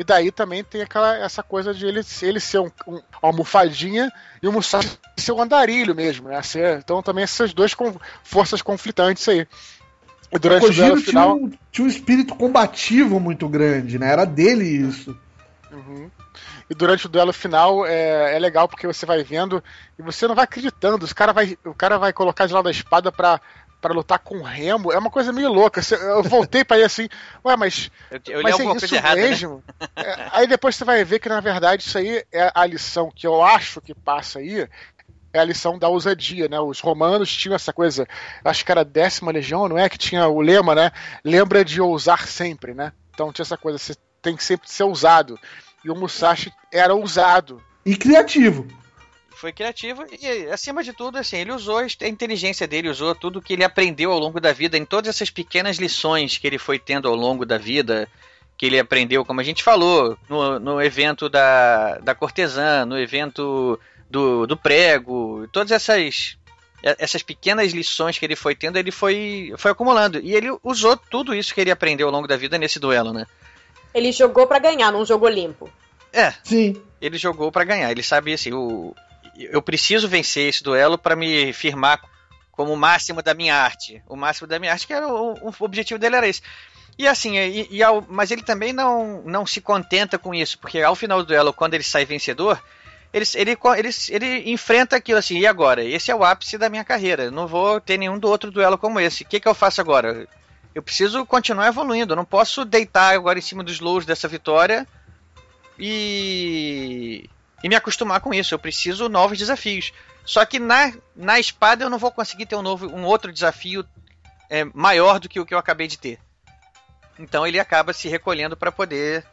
E 0.00 0.04
daí 0.04 0.32
também 0.32 0.64
tem 0.64 0.80
aquela 0.80 1.14
essa 1.18 1.42
coisa 1.42 1.74
de 1.74 1.84
ele, 1.84 2.00
ele 2.22 2.40
ser 2.40 2.58
um, 2.58 2.70
um 2.86 2.94
uma 2.94 3.02
almofadinha 3.20 4.10
e 4.42 4.48
o 4.48 4.52
Musashi 4.52 4.98
ser 5.18 5.32
um 5.32 5.42
andarilho 5.42 5.94
mesmo, 5.94 6.30
né? 6.30 6.40
Ser- 6.40 6.78
então 6.78 7.02
também 7.02 7.22
essas 7.22 7.52
duas 7.52 7.74
com, 7.74 7.94
forças 8.24 8.62
conflitantes 8.62 9.28
aí. 9.28 9.46
E 10.32 10.36
O 10.36 10.38
durante 10.38 10.64
o 10.64 10.72
duelo 10.72 10.92
Kojiro 10.94 11.02
tinha 11.02 11.04
final. 11.04 11.36
um, 11.36 11.52
tinha 11.70 11.84
um 11.84 11.88
espírito 11.88 12.34
combativo 12.34 13.20
muito 13.20 13.46
grande, 13.46 13.98
né? 13.98 14.10
Era 14.10 14.24
dele 14.24 14.64
isso. 14.64 15.14
Uhum. 15.70 16.10
E 16.70 16.74
durante 16.74 17.04
o 17.04 17.08
duelo 17.10 17.32
final 17.34 17.84
é, 17.84 18.34
é 18.34 18.38
legal 18.38 18.66
porque 18.66 18.86
você 18.86 19.04
vai 19.04 19.22
vendo 19.22 19.62
e 19.98 20.02
você 20.02 20.26
não 20.26 20.34
vai 20.34 20.44
acreditando. 20.44 21.04
Os 21.04 21.12
cara 21.12 21.34
vai, 21.34 21.58
o 21.62 21.74
cara 21.74 21.98
vai 21.98 22.10
colocar 22.14 22.46
de 22.46 22.54
lado 22.54 22.64
da 22.64 22.70
espada 22.70 23.12
pra, 23.12 23.38
pra 23.80 23.94
lutar 23.94 24.18
com 24.18 24.38
o 24.38 24.42
Remo. 24.42 24.92
É 24.92 24.98
uma 24.98 25.10
coisa 25.10 25.32
meio 25.32 25.52
louca. 25.52 25.80
Eu 25.94 26.22
voltei 26.22 26.64
pra 26.64 26.78
ir 26.78 26.84
assim, 26.84 27.08
ué, 27.44 27.56
mas. 27.56 27.90
Eu, 28.10 28.20
eu 28.26 28.38
li 28.38 28.44
mas 28.44 28.60
é 28.60 28.64
isso 28.64 28.78
coisa 28.78 28.96
errada, 28.96 29.16
né? 29.16 29.28
mesmo? 29.28 29.64
É, 29.96 30.28
aí 30.32 30.46
depois 30.46 30.76
você 30.76 30.84
vai 30.84 31.04
ver 31.04 31.18
que 31.18 31.28
na 31.28 31.40
verdade 31.40 31.82
isso 31.82 31.96
aí 31.96 32.24
é 32.30 32.50
a 32.54 32.66
lição 32.66 33.10
que 33.14 33.26
eu 33.26 33.42
acho 33.42 33.80
que 33.80 33.94
passa 33.94 34.38
aí. 34.38 34.68
É 35.32 35.38
a 35.38 35.44
lição 35.44 35.78
da 35.78 35.88
ousadia, 35.88 36.48
né? 36.48 36.58
Os 36.58 36.80
romanos 36.80 37.32
tinham 37.32 37.54
essa 37.54 37.72
coisa, 37.72 38.06
acho 38.44 38.64
que 38.64 38.72
era 38.72 38.80
a 38.80 38.84
décima 38.84 39.30
legião, 39.30 39.68
não 39.68 39.78
é? 39.78 39.88
Que 39.88 39.96
tinha 39.96 40.26
o 40.26 40.40
lema, 40.40 40.74
né? 40.74 40.90
Lembra 41.24 41.64
de 41.64 41.80
ousar 41.80 42.26
sempre, 42.26 42.74
né? 42.74 42.92
Então 43.14 43.32
tinha 43.32 43.44
essa 43.44 43.56
coisa, 43.56 43.78
você 43.78 43.94
tem 44.20 44.34
que 44.34 44.42
sempre 44.42 44.68
ser 44.68 44.82
ousado. 44.82 45.38
E 45.84 45.90
o 45.90 45.94
Musashi 45.94 46.52
era 46.72 46.94
ousado. 46.94 47.62
E 47.86 47.96
criativo. 47.96 48.66
Foi 49.40 49.52
criativo 49.52 50.04
e, 50.20 50.50
acima 50.50 50.84
de 50.84 50.92
tudo, 50.92 51.16
assim, 51.16 51.38
ele 51.38 51.50
usou 51.50 51.78
a 51.78 52.06
inteligência 52.06 52.68
dele, 52.68 52.90
usou 52.90 53.14
tudo 53.14 53.40
que 53.40 53.54
ele 53.54 53.64
aprendeu 53.64 54.12
ao 54.12 54.18
longo 54.18 54.38
da 54.38 54.52
vida, 54.52 54.76
em 54.76 54.84
todas 54.84 55.08
essas 55.08 55.30
pequenas 55.30 55.78
lições 55.78 56.36
que 56.36 56.46
ele 56.46 56.58
foi 56.58 56.78
tendo 56.78 57.08
ao 57.08 57.14
longo 57.14 57.46
da 57.46 57.56
vida, 57.56 58.06
que 58.58 58.66
ele 58.66 58.78
aprendeu, 58.78 59.24
como 59.24 59.40
a 59.40 59.42
gente 59.42 59.62
falou, 59.62 60.14
no, 60.28 60.60
no 60.60 60.82
evento 60.82 61.26
da, 61.26 61.96
da 62.00 62.14
cortesã, 62.14 62.84
no 62.84 62.98
evento 62.98 63.80
do, 64.10 64.46
do 64.46 64.58
prego, 64.58 65.48
todas 65.50 65.70
essas 65.70 66.36
essas 66.82 67.22
pequenas 67.22 67.72
lições 67.72 68.18
que 68.18 68.24
ele 68.24 68.36
foi 68.36 68.54
tendo, 68.54 68.78
ele 68.78 68.90
foi, 68.90 69.54
foi 69.56 69.70
acumulando. 69.70 70.18
E 70.18 70.34
ele 70.34 70.48
usou 70.62 70.96
tudo 70.96 71.34
isso 71.34 71.54
que 71.54 71.60
ele 71.60 71.70
aprendeu 71.70 72.06
ao 72.08 72.12
longo 72.12 72.26
da 72.26 72.38
vida 72.38 72.56
nesse 72.56 72.78
duelo, 72.78 73.12
né? 73.12 73.26
Ele 73.92 74.12
jogou 74.12 74.46
pra 74.46 74.58
ganhar, 74.58 74.90
não 74.90 75.04
jogou 75.04 75.28
limpo. 75.28 75.70
É. 76.10 76.32
Sim. 76.42 76.80
Ele 76.98 77.18
jogou 77.18 77.52
pra 77.52 77.64
ganhar. 77.64 77.90
Ele 77.90 78.02
sabia 78.02 78.34
assim, 78.34 78.54
o, 78.54 78.94
eu 79.36 79.62
preciso 79.62 80.08
vencer 80.08 80.48
esse 80.48 80.62
duelo 80.62 80.98
pra 80.98 81.16
me 81.16 81.52
firmar 81.52 82.00
como 82.52 82.72
o 82.72 82.76
máximo 82.76 83.22
da 83.22 83.34
minha 83.34 83.56
arte. 83.56 84.02
O 84.06 84.16
máximo 84.16 84.46
da 84.46 84.58
minha 84.58 84.72
arte, 84.72 84.86
que 84.86 84.92
era 84.92 85.08
o, 85.08 85.32
o 85.32 85.54
objetivo 85.60 85.98
dele 85.98 86.16
era 86.16 86.28
esse. 86.28 86.42
E 86.98 87.08
assim, 87.08 87.38
e, 87.38 87.66
e 87.70 87.82
ao, 87.82 88.04
mas 88.08 88.30
ele 88.30 88.42
também 88.42 88.72
não, 88.72 89.22
não 89.22 89.46
se 89.46 89.60
contenta 89.60 90.18
com 90.18 90.34
isso, 90.34 90.58
porque 90.58 90.82
ao 90.82 90.94
final 90.94 91.18
do 91.18 91.26
duelo, 91.26 91.52
quando 91.52 91.72
ele 91.72 91.82
sai 91.82 92.04
vencedor, 92.04 92.62
ele, 93.12 93.24
ele, 93.34 93.56
ele, 93.78 93.90
ele 94.10 94.50
enfrenta 94.50 94.96
aquilo 94.96 95.18
assim, 95.18 95.38
e 95.38 95.46
agora? 95.46 95.82
Esse 95.82 96.10
é 96.10 96.14
o 96.14 96.22
ápice 96.22 96.58
da 96.58 96.68
minha 96.68 96.84
carreira. 96.84 97.30
Não 97.30 97.46
vou 97.46 97.80
ter 97.80 97.96
nenhum 97.96 98.18
do 98.18 98.28
outro 98.28 98.50
duelo 98.50 98.76
como 98.76 99.00
esse. 99.00 99.22
O 99.22 99.26
que, 99.26 99.40
que 99.40 99.48
eu 99.48 99.54
faço 99.54 99.80
agora? 99.80 100.28
Eu 100.74 100.82
preciso 100.82 101.24
continuar 101.26 101.68
evoluindo. 101.68 102.12
Eu 102.12 102.16
não 102.16 102.24
posso 102.24 102.64
deitar 102.64 103.14
agora 103.14 103.38
em 103.38 103.42
cima 103.42 103.64
dos 103.64 103.80
louros 103.80 104.06
dessa 104.06 104.28
vitória 104.28 104.86
e, 105.78 107.28
e 107.62 107.68
me 107.68 107.76
acostumar 107.76 108.20
com 108.20 108.32
isso. 108.32 108.54
Eu 108.54 108.58
preciso 108.58 109.08
novos 109.08 109.38
desafios. 109.38 109.92
Só 110.24 110.44
que 110.44 110.58
na, 110.58 110.92
na 111.14 111.38
espada 111.38 111.84
eu 111.84 111.90
não 111.90 111.98
vou 111.98 112.10
conseguir 112.10 112.46
ter 112.46 112.56
um, 112.56 112.62
novo, 112.62 112.86
um 112.86 113.04
outro 113.04 113.32
desafio 113.32 113.84
é, 114.48 114.64
maior 114.74 115.18
do 115.18 115.28
que 115.28 115.40
o 115.40 115.46
que 115.46 115.54
eu 115.54 115.58
acabei 115.58 115.86
de 115.86 115.98
ter. 115.98 116.18
Então 117.18 117.46
ele 117.46 117.58
acaba 117.58 117.92
se 117.92 118.08
recolhendo 118.08 118.56
para 118.56 118.72
poder 118.72 119.24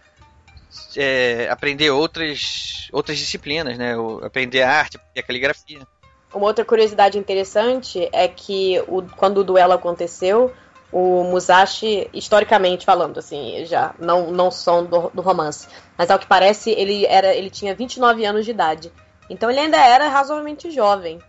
é, 0.96 1.48
aprender 1.50 1.90
outras, 1.90 2.90
outras 2.92 3.18
disciplinas, 3.18 3.78
né? 3.78 3.96
Aprender 4.24 4.62
a 4.62 4.72
arte, 4.72 5.00
a 5.18 5.24
caligrafia. 5.24 5.88
Uma 6.34 6.46
outra 6.46 6.66
curiosidade 6.66 7.18
interessante 7.18 8.10
é 8.12 8.28
que 8.28 8.84
o, 8.88 9.02
quando 9.04 9.40
o 9.40 9.44
duelo 9.44 9.74
aconteceu, 9.74 10.54
o 10.92 11.24
Musashi, 11.24 12.10
historicamente 12.14 12.86
falando, 12.86 13.18
assim, 13.20 13.66
já 13.66 13.94
não, 14.00 14.32
não 14.32 14.50
são 14.50 14.86
do, 14.86 15.10
do 15.14 15.22
romance, 15.22 15.68
mas 15.98 16.10
ao 16.10 16.20
que 16.20 16.26
parece, 16.28 16.72
ele, 16.72 17.06
era, 17.06 17.34
ele 17.34 17.50
tinha 17.50 17.76
29 17.76 18.26
anos 18.26 18.46
de 18.46 18.52
idade. 18.52 18.92
Então 19.30 19.50
ele 19.50 19.60
ainda 19.60 19.78
era 19.78 20.08
razoavelmente 20.08 20.72
jovem. 20.72 21.20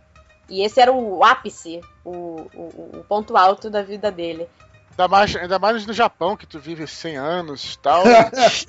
E 0.49 0.63
esse 0.65 0.81
era 0.81 0.93
o 0.93 1.23
ápice, 1.25 1.81
o, 2.05 2.47
o, 2.55 2.99
o 3.01 3.05
ponto 3.07 3.37
alto 3.37 3.69
da 3.69 3.83
vida 3.83 4.11
dele. 4.11 4.49
Ainda 4.93 5.09
mais, 5.09 5.37
ainda 5.37 5.59
mais 5.59 5.87
no 5.87 5.93
Japão, 5.93 6.37
que 6.37 6.47
tu 6.47 6.59
vive 6.59 6.87
100 6.87 7.17
anos 7.17 7.75
e 7.75 7.79
tal. 7.79 8.03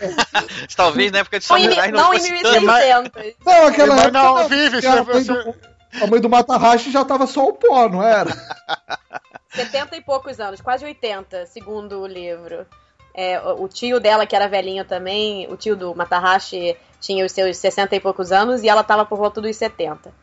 Talvez 0.76 1.12
na 1.12 1.20
época 1.20 1.40
de 1.40 1.46
samurai 1.46 1.92
não, 1.92 2.04
não 2.04 2.14
em 2.14 2.20
fosse 2.20 2.32
1600. 2.32 3.12
Não, 3.46 3.68
aquela 3.68 3.94
época. 3.96 4.12
não, 4.12 4.36
não, 4.36 4.48
vive, 4.50 4.72
porque 4.82 4.88
a, 4.88 5.02
você- 5.04 5.32
mãe 5.32 5.44
do, 5.44 5.56
a 6.04 6.08
mãe 6.08 6.22
do 6.22 6.30
Matahashi 6.30 6.92
já 6.92 7.04
tava 7.06 7.26
só 7.26 7.46
o 7.46 7.54
pó, 7.54 7.88
não 7.90 8.04
era? 8.04 8.30
70 9.50 9.98
e 9.98 10.02
poucos 10.02 10.40
anos, 10.40 10.62
quase 10.62 10.86
80, 10.86 11.46
segundo 11.48 12.02
o 12.02 12.08
livro. 12.08 12.66
É, 13.14 13.40
o 13.42 13.68
tio 13.68 14.00
dela, 14.00 14.26
que 14.26 14.36
era 14.36 14.48
velhinho 14.48 14.86
também, 14.86 15.52
o 15.52 15.58
tio 15.58 15.76
do 15.76 15.96
Matahashi 15.96 16.78
tinha 17.00 17.26
os 17.26 17.32
seus 17.32 17.58
60 17.58 17.96
e 17.96 18.00
poucos 18.00 18.32
anos 18.32 18.64
e 18.64 18.70
ela 18.70 18.84
tava 18.84 19.06
por 19.06 19.18
volta 19.18 19.42
dos 19.42 19.56
70. 19.56 20.14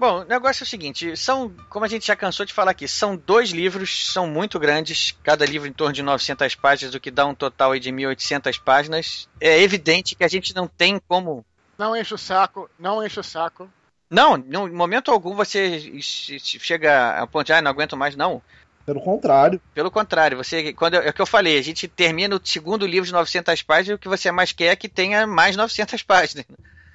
Bom, 0.00 0.22
o 0.22 0.24
negócio 0.24 0.62
é 0.62 0.64
o 0.64 0.66
seguinte, 0.66 1.14
são, 1.14 1.54
como 1.68 1.84
a 1.84 1.88
gente 1.88 2.06
já 2.06 2.16
cansou 2.16 2.46
de 2.46 2.54
falar 2.54 2.70
aqui, 2.70 2.88
são 2.88 3.18
dois 3.18 3.50
livros, 3.50 4.10
são 4.10 4.26
muito 4.26 4.58
grandes, 4.58 5.14
cada 5.22 5.44
livro 5.44 5.68
em 5.68 5.74
torno 5.74 5.92
de 5.92 6.02
900 6.02 6.54
páginas, 6.54 6.94
o 6.94 7.00
que 7.00 7.10
dá 7.10 7.26
um 7.26 7.34
total 7.34 7.78
de 7.78 7.92
1800 7.92 8.56
páginas. 8.56 9.28
É 9.38 9.60
evidente 9.60 10.14
que 10.14 10.24
a 10.24 10.28
gente 10.28 10.54
não 10.54 10.66
tem 10.66 10.98
como... 11.06 11.44
Não 11.80 11.96
enche 11.96 12.12
o 12.12 12.18
saco, 12.18 12.68
não 12.78 13.02
enche 13.02 13.18
o 13.18 13.24
saco. 13.24 13.66
Não, 14.10 14.36
em 14.36 14.70
momento 14.70 15.10
algum 15.10 15.34
você 15.34 15.80
chega 16.02 17.12
a 17.22 17.26
ponto 17.26 17.46
de, 17.46 17.54
ah, 17.54 17.62
não 17.62 17.70
aguento 17.70 17.96
mais, 17.96 18.14
não. 18.14 18.42
Pelo 18.84 19.00
contrário. 19.00 19.58
Pelo 19.72 19.90
contrário, 19.90 20.36
você, 20.36 20.74
quando 20.74 20.94
é 20.96 21.08
o 21.08 21.12
que 21.12 21.22
eu 21.22 21.26
falei, 21.26 21.58
a 21.58 21.62
gente 21.62 21.88
termina 21.88 22.36
o 22.36 22.40
segundo 22.44 22.86
livro 22.86 23.06
de 23.06 23.12
900 23.14 23.62
páginas 23.62 23.88
e 23.88 23.94
o 23.94 23.98
que 23.98 24.08
você 24.08 24.30
mais 24.30 24.52
quer 24.52 24.66
é 24.66 24.76
que 24.76 24.90
tenha 24.90 25.26
mais 25.26 25.56
900 25.56 26.02
páginas. 26.04 26.44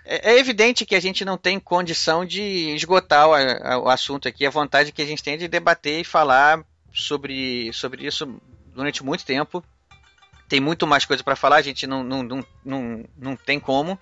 É, 0.05 0.33
é 0.33 0.37
evidente 0.39 0.85
que 0.85 0.93
a 0.93 0.99
gente 0.99 1.25
não 1.25 1.35
tem 1.35 1.59
condição 1.59 2.23
de 2.23 2.43
esgotar 2.75 3.27
o, 3.27 3.33
a- 3.33 3.77
o 3.79 3.89
assunto 3.89 4.27
aqui. 4.27 4.45
A 4.45 4.51
vontade 4.51 4.91
que 4.91 5.01
a 5.01 5.05
gente 5.05 5.23
tem 5.23 5.35
de 5.35 5.47
debater 5.47 6.01
e 6.01 6.03
falar 6.03 6.63
sobre, 6.93 7.71
sobre 7.73 8.05
isso 8.05 8.39
durante 8.75 9.03
muito 9.03 9.25
tempo. 9.25 9.63
Tem 10.47 10.59
muito 10.59 10.85
mais 10.85 11.05
coisa 11.05 11.23
para 11.23 11.35
falar, 11.35 11.55
a 11.55 11.61
gente 11.63 11.87
não, 11.87 12.03
não, 12.03 12.21
não, 12.21 12.45
não, 12.63 13.05
não 13.17 13.35
tem 13.35 13.59
como. 13.59 13.99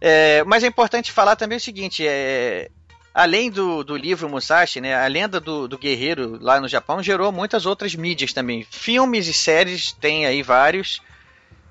É, 0.00 0.44
mas 0.44 0.62
é 0.62 0.66
importante 0.66 1.12
falar 1.12 1.36
também 1.36 1.58
o 1.58 1.60
seguinte: 1.60 2.06
é, 2.06 2.70
além 3.14 3.50
do, 3.50 3.82
do 3.82 3.96
livro 3.96 4.28
Musashi, 4.28 4.80
né, 4.80 4.94
a 4.94 5.06
lenda 5.06 5.40
do, 5.40 5.66
do 5.66 5.78
guerreiro 5.78 6.38
lá 6.40 6.60
no 6.60 6.68
Japão 6.68 7.02
gerou 7.02 7.32
muitas 7.32 7.64
outras 7.64 7.94
mídias 7.94 8.32
também. 8.32 8.66
Filmes 8.70 9.26
e 9.26 9.32
séries, 9.32 9.92
tem 9.92 10.26
aí 10.26 10.42
vários. 10.42 11.00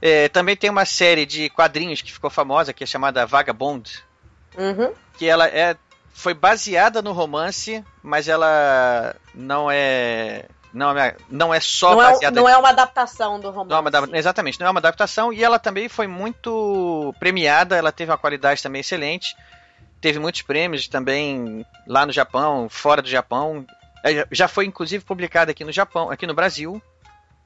É, 0.01 0.27
também 0.29 0.55
tem 0.55 0.69
uma 0.69 0.85
série 0.85 1.25
de 1.25 1.49
quadrinhos 1.49 2.01
que 2.01 2.11
ficou 2.11 2.29
famosa, 2.29 2.73
que 2.73 2.83
é 2.83 2.87
chamada 2.87 3.25
Vagabond, 3.25 4.03
Uhum. 4.57 4.93
que 5.17 5.25
ela 5.25 5.47
é, 5.47 5.75
foi 6.13 6.33
baseada 6.33 7.01
no 7.01 7.11
romance, 7.11 7.83
mas 8.01 8.27
ela 8.27 9.15
não 9.33 9.69
é. 9.69 10.45
Não 10.75 10.97
é, 10.97 11.15
não 11.29 11.53
é 11.53 11.59
só 11.61 11.95
Não 11.95 12.01
é, 12.01 12.11
baseada 12.11 12.35
não 12.41 12.49
é 12.49 12.57
uma 12.57 12.67
adaptação 12.67 13.39
do 13.39 13.49
romance. 13.49 13.69
não 13.69 13.77
é 13.77 13.79
uma 13.79 14.17
exatamente, 14.17 14.59
não 14.59 14.67
é 14.67 14.69
uma 14.69 14.79
adaptação 14.81 15.31
e 15.31 15.41
ela 15.41 15.57
também 15.57 15.87
foi 15.87 16.05
muito 16.05 17.15
premiada, 17.17 17.77
ela 17.77 17.93
teve 17.93 18.11
uma 18.11 18.17
qualidade 18.17 18.61
também 18.61 18.81
excelente, 18.81 19.37
teve 20.01 20.19
muitos 20.19 20.41
prêmios 20.41 20.89
também 20.89 21.65
lá 21.87 22.05
no 22.05 22.11
Japão, 22.11 22.67
fora 22.69 23.01
do 23.01 23.07
Japão, 23.07 23.65
É, 24.03 24.27
já 24.31 24.47
foi 24.47 24.65
inclusive 24.65 25.03
publicada 25.03 25.49
aqui 25.51 25.63
no 25.63 25.71
Japão, 25.71 26.11
aqui 26.11 26.27
no 26.27 26.33
Brasil, 26.35 26.79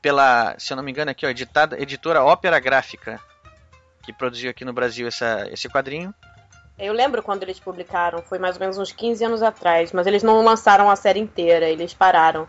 pela, 0.01 0.55
se 0.57 0.73
eu 0.73 0.75
não 0.75 0.83
me 0.83 0.91
engano 0.91 1.11
aqui, 1.11 1.25
ó, 1.25 1.29
editada, 1.29 1.79
editora 1.79 2.23
Ópera 2.23 2.59
Gráfica, 2.59 3.19
que 4.03 4.11
produziu 4.11 4.49
aqui 4.49 4.65
no 4.65 4.73
Brasil 4.73 5.07
essa, 5.07 5.47
esse 5.51 5.69
quadrinho. 5.69 6.13
Eu 6.77 6.93
lembro 6.93 7.21
quando 7.21 7.43
eles 7.43 7.59
publicaram, 7.59 8.21
foi 8.23 8.39
mais 8.39 8.55
ou 8.55 8.61
menos 8.61 8.77
uns 8.77 8.91
15 8.91 9.23
anos 9.23 9.43
atrás, 9.43 9.91
mas 9.91 10.07
eles 10.07 10.23
não 10.23 10.43
lançaram 10.43 10.89
a 10.89 10.95
série 10.95 11.19
inteira, 11.19 11.69
eles 11.69 11.93
pararam. 11.93 12.47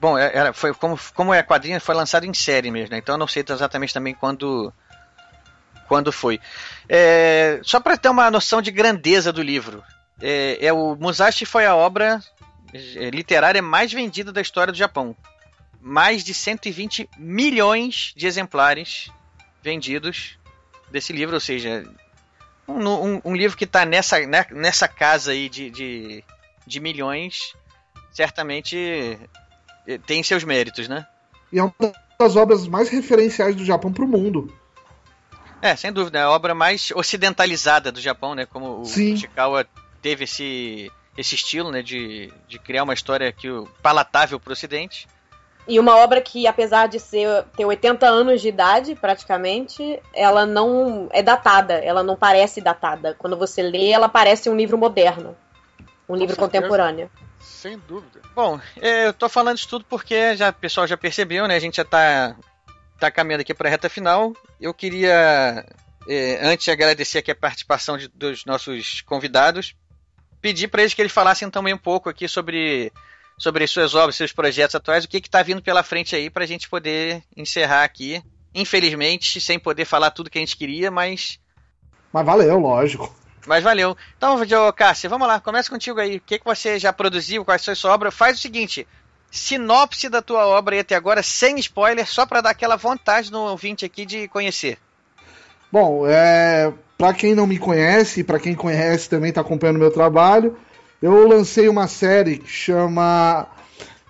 Bom, 0.00 0.18
é- 0.18 0.30
era, 0.34 0.52
foi, 0.52 0.74
como, 0.74 0.98
como 1.14 1.32
é 1.32 1.42
quadrinho, 1.42 1.80
foi 1.80 1.94
lançado 1.94 2.24
em 2.26 2.34
série 2.34 2.70
mesmo, 2.70 2.90
né? 2.90 2.98
Então 2.98 3.14
eu 3.14 3.18
não 3.18 3.28
sei 3.28 3.44
exatamente 3.48 3.94
também 3.94 4.14
quando, 4.14 4.72
quando 5.88 6.10
foi. 6.12 6.40
É, 6.88 7.60
só 7.62 7.78
para 7.78 7.96
ter 7.96 8.08
uma 8.08 8.30
noção 8.30 8.60
de 8.60 8.70
grandeza 8.70 9.32
do 9.32 9.42
livro, 9.42 9.82
é, 10.20 10.58
é 10.66 10.72
o 10.72 10.96
Musashi 10.96 11.44
foi 11.46 11.64
a 11.64 11.76
obra 11.76 12.20
é, 12.74 13.10
literária 13.10 13.62
mais 13.62 13.92
vendida 13.92 14.32
da 14.32 14.40
história 14.40 14.72
do 14.72 14.78
Japão. 14.78 15.14
Mais 15.80 16.22
de 16.24 16.32
120 16.34 17.08
milhões 17.16 18.12
de 18.16 18.26
exemplares 18.26 19.10
vendidos 19.62 20.38
desse 20.90 21.12
livro, 21.12 21.34
ou 21.34 21.40
seja, 21.40 21.84
um, 22.68 22.86
um- 22.88 23.20
um 23.24 23.34
livro 23.36 23.56
que 23.56 23.64
está 23.64 23.84
nessa, 23.84 24.18
né, 24.26 24.44
nessa 24.50 24.86
casa 24.88 25.30
aí 25.32 25.48
de, 25.48 25.70
de, 25.70 26.24
de 26.66 26.80
milhões, 26.80 27.54
certamente 28.12 29.18
tem 30.06 30.22
seus 30.22 30.44
méritos, 30.44 30.88
né? 30.88 31.06
E 31.52 31.58
é 31.58 31.62
uma 31.62 31.72
das 32.18 32.36
obras 32.36 32.66
mais 32.66 32.88
referenciais 32.88 33.54
do 33.56 33.64
Japão 33.64 33.92
pro 33.92 34.06
mundo. 34.06 34.52
É, 35.60 35.76
sem 35.76 35.92
dúvida, 35.92 36.18
é 36.18 36.22
a 36.22 36.30
obra 36.30 36.54
mais 36.54 36.90
ocidentalizada 36.94 37.92
do 37.92 38.00
Japão, 38.00 38.34
né? 38.34 38.46
Como 38.46 38.80
o 38.80 38.84
Sim. 38.84 39.14
Ishikawa 39.14 39.64
teve 40.00 40.24
esse, 40.24 40.90
esse 41.16 41.34
estilo, 41.36 41.70
né? 41.70 41.82
De, 41.82 42.32
de 42.48 42.58
criar 42.58 42.82
uma 42.82 42.94
história 42.94 43.30
que 43.32 43.48
o- 43.48 43.68
palatável 43.80 44.40
para 44.40 44.50
o 44.50 44.52
Ocidente. 44.52 45.06
E 45.68 45.78
uma 45.78 45.96
obra 45.96 46.20
que, 46.20 46.48
apesar 46.48 46.88
de 46.88 46.98
ser 46.98 47.44
ter 47.56 47.64
80 47.64 48.04
anos 48.08 48.40
de 48.40 48.48
idade, 48.48 48.96
praticamente, 48.96 50.00
ela 50.12 50.44
não 50.44 51.08
é 51.12 51.22
datada, 51.22 51.74
ela 51.74 52.02
não 52.02 52.16
parece 52.16 52.60
datada. 52.60 53.14
Quando 53.16 53.36
você 53.36 53.62
lê, 53.62 53.90
ela 53.90 54.08
parece 54.08 54.50
um 54.50 54.56
livro 54.56 54.76
moderno. 54.76 55.36
Um 56.08 56.16
livro 56.16 56.34
certeza. 56.34 56.60
contemporâneo. 56.60 57.08
Sem 57.62 57.78
dúvida. 57.78 58.20
Bom, 58.34 58.60
é, 58.80 59.06
eu 59.06 59.12
tô 59.12 59.28
falando 59.28 59.56
isso 59.56 59.68
tudo 59.68 59.84
porque 59.84 60.34
já, 60.36 60.48
o 60.48 60.52
pessoal 60.52 60.84
já 60.84 60.96
percebeu, 60.96 61.46
né? 61.46 61.54
A 61.54 61.60
gente 61.60 61.76
já 61.76 61.84
tá, 61.84 62.34
tá 62.98 63.08
caminhando 63.08 63.42
aqui 63.42 63.54
para 63.54 63.68
a 63.68 63.70
reta 63.70 63.88
final. 63.88 64.32
Eu 64.60 64.74
queria, 64.74 65.64
é, 66.08 66.40
antes 66.44 66.64
de 66.64 66.72
agradecer 66.72 67.18
aqui 67.18 67.30
a 67.30 67.36
participação 67.36 67.96
de- 67.96 68.08
dos 68.08 68.44
nossos 68.44 69.00
convidados, 69.02 69.76
pedir 70.40 70.66
para 70.66 70.82
eles 70.82 70.92
que 70.92 71.00
eles 71.00 71.12
falassem 71.12 71.48
também 71.48 71.72
um 71.72 71.78
pouco 71.78 72.08
aqui 72.08 72.26
sobre, 72.26 72.92
sobre 73.38 73.62
as 73.62 73.70
suas 73.70 73.94
obras, 73.94 74.16
seus 74.16 74.32
projetos 74.32 74.74
atuais, 74.74 75.04
o 75.04 75.08
que 75.08 75.18
está 75.18 75.40
vindo 75.40 75.62
pela 75.62 75.84
frente 75.84 76.16
aí 76.16 76.28
para 76.28 76.42
a 76.42 76.48
gente 76.48 76.68
poder 76.68 77.22
encerrar 77.36 77.84
aqui. 77.84 78.20
Infelizmente, 78.52 79.40
sem 79.40 79.56
poder 79.56 79.84
falar 79.84 80.10
tudo 80.10 80.28
que 80.28 80.38
a 80.38 80.42
gente 80.42 80.56
queria, 80.56 80.90
mas 80.90 81.38
Mas 82.12 82.26
valeu, 82.26 82.58
lógico. 82.58 83.21
Mas 83.46 83.62
valeu. 83.62 83.96
Então, 84.16 84.38
Cássio, 84.72 85.10
vamos 85.10 85.26
lá, 85.26 85.40
começa 85.40 85.70
contigo 85.70 86.00
aí. 86.00 86.16
O 86.16 86.20
que, 86.20 86.38
que 86.38 86.44
você 86.44 86.78
já 86.78 86.92
produziu, 86.92 87.44
quais 87.44 87.62
são 87.62 87.72
as 87.72 87.78
suas 87.78 87.92
obras? 87.92 88.14
Faz 88.14 88.38
o 88.38 88.40
seguinte: 88.40 88.86
sinopse 89.30 90.08
da 90.08 90.22
tua 90.22 90.46
obra 90.46 90.74
aí 90.74 90.80
até 90.80 90.94
agora, 90.94 91.22
sem 91.22 91.58
spoiler, 91.58 92.06
só 92.06 92.26
para 92.26 92.40
dar 92.40 92.50
aquela 92.50 92.76
vontade 92.76 93.32
no 93.32 93.40
ouvinte 93.40 93.84
aqui 93.84 94.04
de 94.04 94.28
conhecer. 94.28 94.78
Bom, 95.70 96.06
é, 96.06 96.72
para 96.98 97.14
quem 97.14 97.34
não 97.34 97.46
me 97.46 97.58
conhece, 97.58 98.22
para 98.22 98.38
quem 98.38 98.54
conhece 98.54 99.08
também 99.08 99.30
está 99.30 99.40
acompanhando 99.40 99.78
meu 99.78 99.90
trabalho, 99.90 100.56
eu 101.00 101.26
lancei 101.26 101.68
uma 101.68 101.88
série 101.88 102.38
que 102.38 102.48
chama 102.48 103.48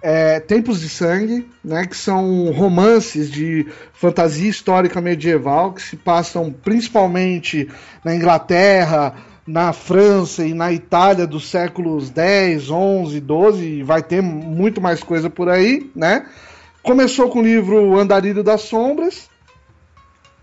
é, 0.03 0.41
Tempos 0.41 0.81
de 0.81 0.89
Sangue, 0.89 1.49
né, 1.65 1.87
que 1.87 1.97
são 1.97 2.51
romances 2.51 3.31
de 3.31 3.67
fantasia 3.95 4.51
histórica 4.51 5.01
medieval 5.01 5.73
que 5.73 5.81
se 5.81 5.97
passam 5.97 6.53
principalmente 6.53 7.69
na 8.05 8.15
Inglaterra, 8.15 9.15
na 9.47 9.73
França 9.73 10.45
e 10.45 10.53
na 10.53 10.73
Itália 10.73 11.27
dos 11.27 11.49
séculos 11.49 12.11
10, 12.11 12.71
11, 12.71 13.21
12, 13.21 13.65
e 13.65 13.83
vai 13.83 14.03
ter 14.03 14.21
muito 14.21 14.81
mais 14.81 15.03
coisa 15.03 15.31
por 15.31 15.49
aí, 15.49 15.91
né? 15.95 16.27
Começou 16.83 17.29
com 17.29 17.39
o 17.39 17.43
livro 17.43 17.97
Andarilho 17.97 18.43
das 18.43 18.63
Sombras, 18.63 19.29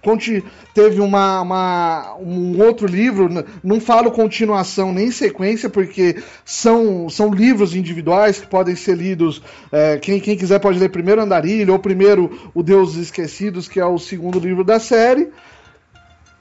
Conti- 0.01 0.43
teve 0.73 1.01
uma, 1.01 1.41
uma- 1.41 2.15
um 2.21 2.61
outro 2.61 2.87
livro, 2.87 3.27
não 3.61 3.81
falo 3.81 4.11
continuação 4.11 4.93
nem 4.93 5.11
sequência, 5.11 5.69
porque 5.69 6.15
são, 6.45 7.09
são 7.09 7.33
livros 7.33 7.75
individuais 7.75 8.39
que 8.39 8.47
podem 8.47 8.75
ser 8.75 8.95
lidos. 8.95 9.41
é, 9.71 9.97
quem, 9.97 10.19
quem 10.21 10.37
quiser 10.37 10.59
pode 10.59 10.79
ler 10.79 10.89
primeiro 10.89 11.21
Andarilho, 11.21 11.73
ou 11.73 11.79
primeiro 11.79 12.49
O 12.53 12.63
Deus 12.63 12.95
Esquecidos, 12.95 13.67
que 13.67 13.79
é 13.79 13.85
o 13.85 13.97
segundo 13.99 14.39
livro 14.39 14.63
da 14.63 14.79
série. 14.79 15.29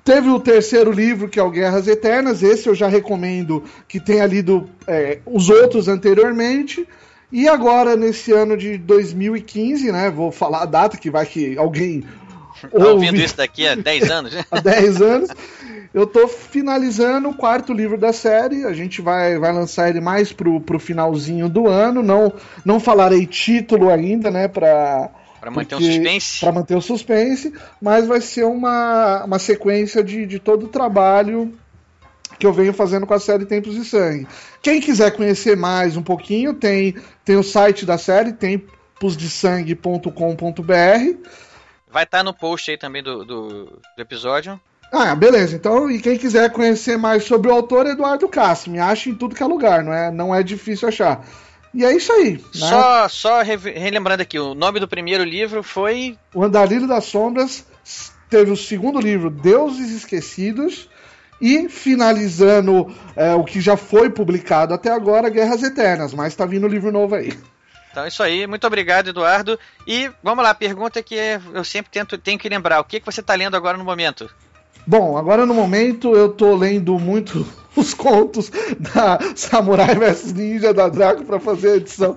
Teve 0.05 0.31
o 0.31 0.41
terceiro 0.41 0.91
livro, 0.91 1.29
que 1.29 1.39
é 1.39 1.43
o 1.43 1.51
Guerras 1.51 1.87
Eternas. 1.87 2.43
Esse 2.43 2.69
eu 2.69 2.75
já 2.75 2.89
recomendo 2.89 3.65
que 3.87 4.01
tenha 4.01 4.25
lido 4.25 4.69
é, 4.87 5.19
os 5.27 5.51
outros 5.51 5.87
anteriormente. 5.89 6.89
E 7.31 7.47
agora, 7.47 7.95
nesse 7.95 8.33
ano 8.33 8.57
de 8.57 8.79
2015, 8.79 9.93
né? 9.93 10.11
Vou 10.11 10.33
falar 10.33 10.63
a 10.63 10.67
data 10.67 10.97
que 10.97 11.11
vai 11.11 11.27
que 11.27 11.59
alguém 11.59 12.05
Tá 12.61 12.89
ouvindo 12.89 13.17
isso 13.17 13.37
daqui 13.37 13.67
há 13.67 13.75
10 13.75 14.11
anos? 14.11 14.35
há 14.51 14.61
10 14.61 15.03
anos. 15.03 15.31
Eu 15.95 16.07
tô 16.07 16.29
finalizando 16.29 17.29
o 17.31 17.35
quarto 17.35 17.73
livro 17.73 17.97
da 17.97 18.13
série. 18.13 18.65
A 18.65 18.73
gente 18.73 19.01
vai, 19.01 19.39
vai 19.39 19.53
lançar 19.53 19.89
ele 19.89 20.01
mais 20.01 20.33
pro, 20.33 20.61
pro 20.61 20.79
finalzinho 20.79 21.49
do 21.49 21.67
ano. 21.67 22.03
Não, 22.03 22.33
não 22.65 22.79
falarei 22.79 23.27
título 23.27 23.91
ainda, 23.91 24.31
né? 24.31 24.49
Pra, 24.49 25.11
Pra 25.41 25.51
manter 25.51 25.77
porque- 25.77 25.93
suspense. 25.93 26.41
Pra 26.41 26.53
manter 26.53 26.77
o 26.77 26.81
suspense. 26.81 27.53
Mas 27.81 28.07
vai 28.07 28.21
ser 28.21 28.45
uma, 28.45 29.25
uma 29.25 29.39
sequência 29.39 30.03
de, 30.05 30.27
de 30.27 30.39
todo 30.39 30.67
o 30.67 30.69
trabalho 30.69 31.53
que 32.39 32.47
eu 32.47 32.53
venho 32.53 32.73
fazendo 32.73 33.07
com 33.07 33.15
a 33.15 33.19
série 33.19 33.45
Tempos 33.47 33.75
de 33.75 33.85
Sangue. 33.85 34.27
Quem 34.63 34.81
quiser 34.81 35.11
conhecer 35.13 35.57
mais 35.57 35.97
um 35.97 36.03
pouquinho, 36.03 36.55
tem, 36.55 36.95
tem 37.25 37.37
o 37.37 37.43
site 37.43 37.85
da 37.87 37.99
série, 37.99 38.33
temposdesangue.com.br. 38.33 41.19
Vai 41.90 42.05
estar 42.05 42.23
no 42.23 42.35
post 42.35 42.70
aí 42.70 42.77
também 42.77 43.02
do, 43.02 43.24
do, 43.24 43.65
do 43.97 44.01
episódio. 44.01 44.60
Ah, 44.93 45.15
beleza. 45.15 45.55
Então, 45.55 45.90
e 45.90 46.01
quem 46.01 46.16
quiser 46.16 46.51
conhecer 46.51 46.97
mais 46.97 47.24
sobre 47.24 47.51
o 47.51 47.55
autor, 47.55 47.86
Eduardo 47.86 48.28
Cassi, 48.28 48.70
me 48.70 48.78
acha 48.78 49.10
em 49.10 49.15
tudo 49.15 49.35
que 49.35 49.43
é 49.43 49.47
lugar, 49.47 49.85
não 49.85 49.93
é, 49.93 50.10
não 50.10 50.35
é 50.35 50.43
difícil 50.43 50.89
achar. 50.89 51.24
E 51.74 51.85
é 51.85 51.94
isso 51.94 52.10
aí. 52.12 52.32
Né? 52.32 52.40
Só, 52.52 53.09
só 53.09 53.43
relembrando 53.43 54.23
aqui, 54.23 54.39
o 54.39 54.55
nome 54.55 54.81
do 54.81 54.89
primeiro 54.89 55.23
livro 55.24 55.62
foi. 55.62 56.19
O 56.35 56.43
Andarilho 56.43 56.86
das 56.86 57.05
Sombras 57.05 57.66
teve 58.31 58.51
o 58.51 58.56
segundo 58.56 58.98
livro, 58.98 59.31
Deuses 59.31 59.90
Esquecidos, 59.90 60.89
e 61.40 61.69
finalizando 61.69 62.93
é, 63.15 63.35
o 63.35 63.44
que 63.44 63.60
já 63.60 63.77
foi 63.77 64.10
publicado 64.10 64.73
até 64.73 64.90
agora, 64.90 65.28
Guerras 65.28 65.62
Eternas, 65.62 66.15
mas 66.15 66.35
tá 66.35 66.47
vindo 66.47 66.66
livro 66.66 66.90
novo 66.90 67.15
aí. 67.15 67.39
Então 67.99 68.05
é 68.05 68.09
isso 68.09 68.23
aí, 68.23 68.47
muito 68.47 68.65
obrigado, 68.65 69.09
Eduardo. 69.09 69.59
E 69.85 70.09
vamos 70.23 70.45
lá, 70.45 70.55
pergunta 70.55 71.03
que 71.03 71.16
eu 71.53 71.65
sempre 71.65 71.91
tento, 71.91 72.16
tenho 72.16 72.39
que 72.39 72.49
lembrar: 72.49 72.79
o 72.79 72.85
que, 72.85 73.01
que 73.01 73.07
você 73.07 73.20
está 73.20 73.35
lendo 73.35 73.57
agora 73.57 73.77
no 73.77 73.85
momento? 73.85 74.31
Bom, 74.87 75.19
agora 75.19 75.45
no 75.45 75.53
momento 75.53 76.15
eu 76.15 76.29
tô 76.29 76.55
lendo 76.55 76.97
muito 76.97 77.45
os 77.75 77.95
contos 77.95 78.53
da 78.79 79.19
Samurai 79.35 79.97
vs 79.97 80.33
Ninja 80.33 80.73
da 80.73 80.89
Draco 80.89 81.25
para 81.25 81.41
fazer 81.41 81.73
a 81.73 81.77
edição, 81.77 82.16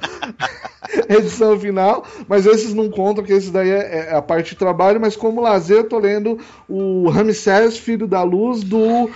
edição 1.10 1.60
final, 1.60 2.06
mas 2.28 2.46
esses 2.46 2.76
não 2.76 2.88
contam, 2.88 3.16
porque 3.24 3.34
esse 3.34 3.50
daí 3.50 3.72
é, 3.72 4.10
é, 4.10 4.16
a 4.16 4.22
parte 4.22 4.52
de 4.52 4.58
trabalho, 4.58 5.02
mas 5.02 5.16
como 5.16 5.42
lazer 5.42 5.78
eu 5.78 5.90
tô 5.90 5.98
lendo 5.98 6.38
o 6.70 7.10
Ramsés, 7.10 7.76
Filho 7.76 8.06
da 8.06 8.22
Luz, 8.22 8.64
do 8.64 9.10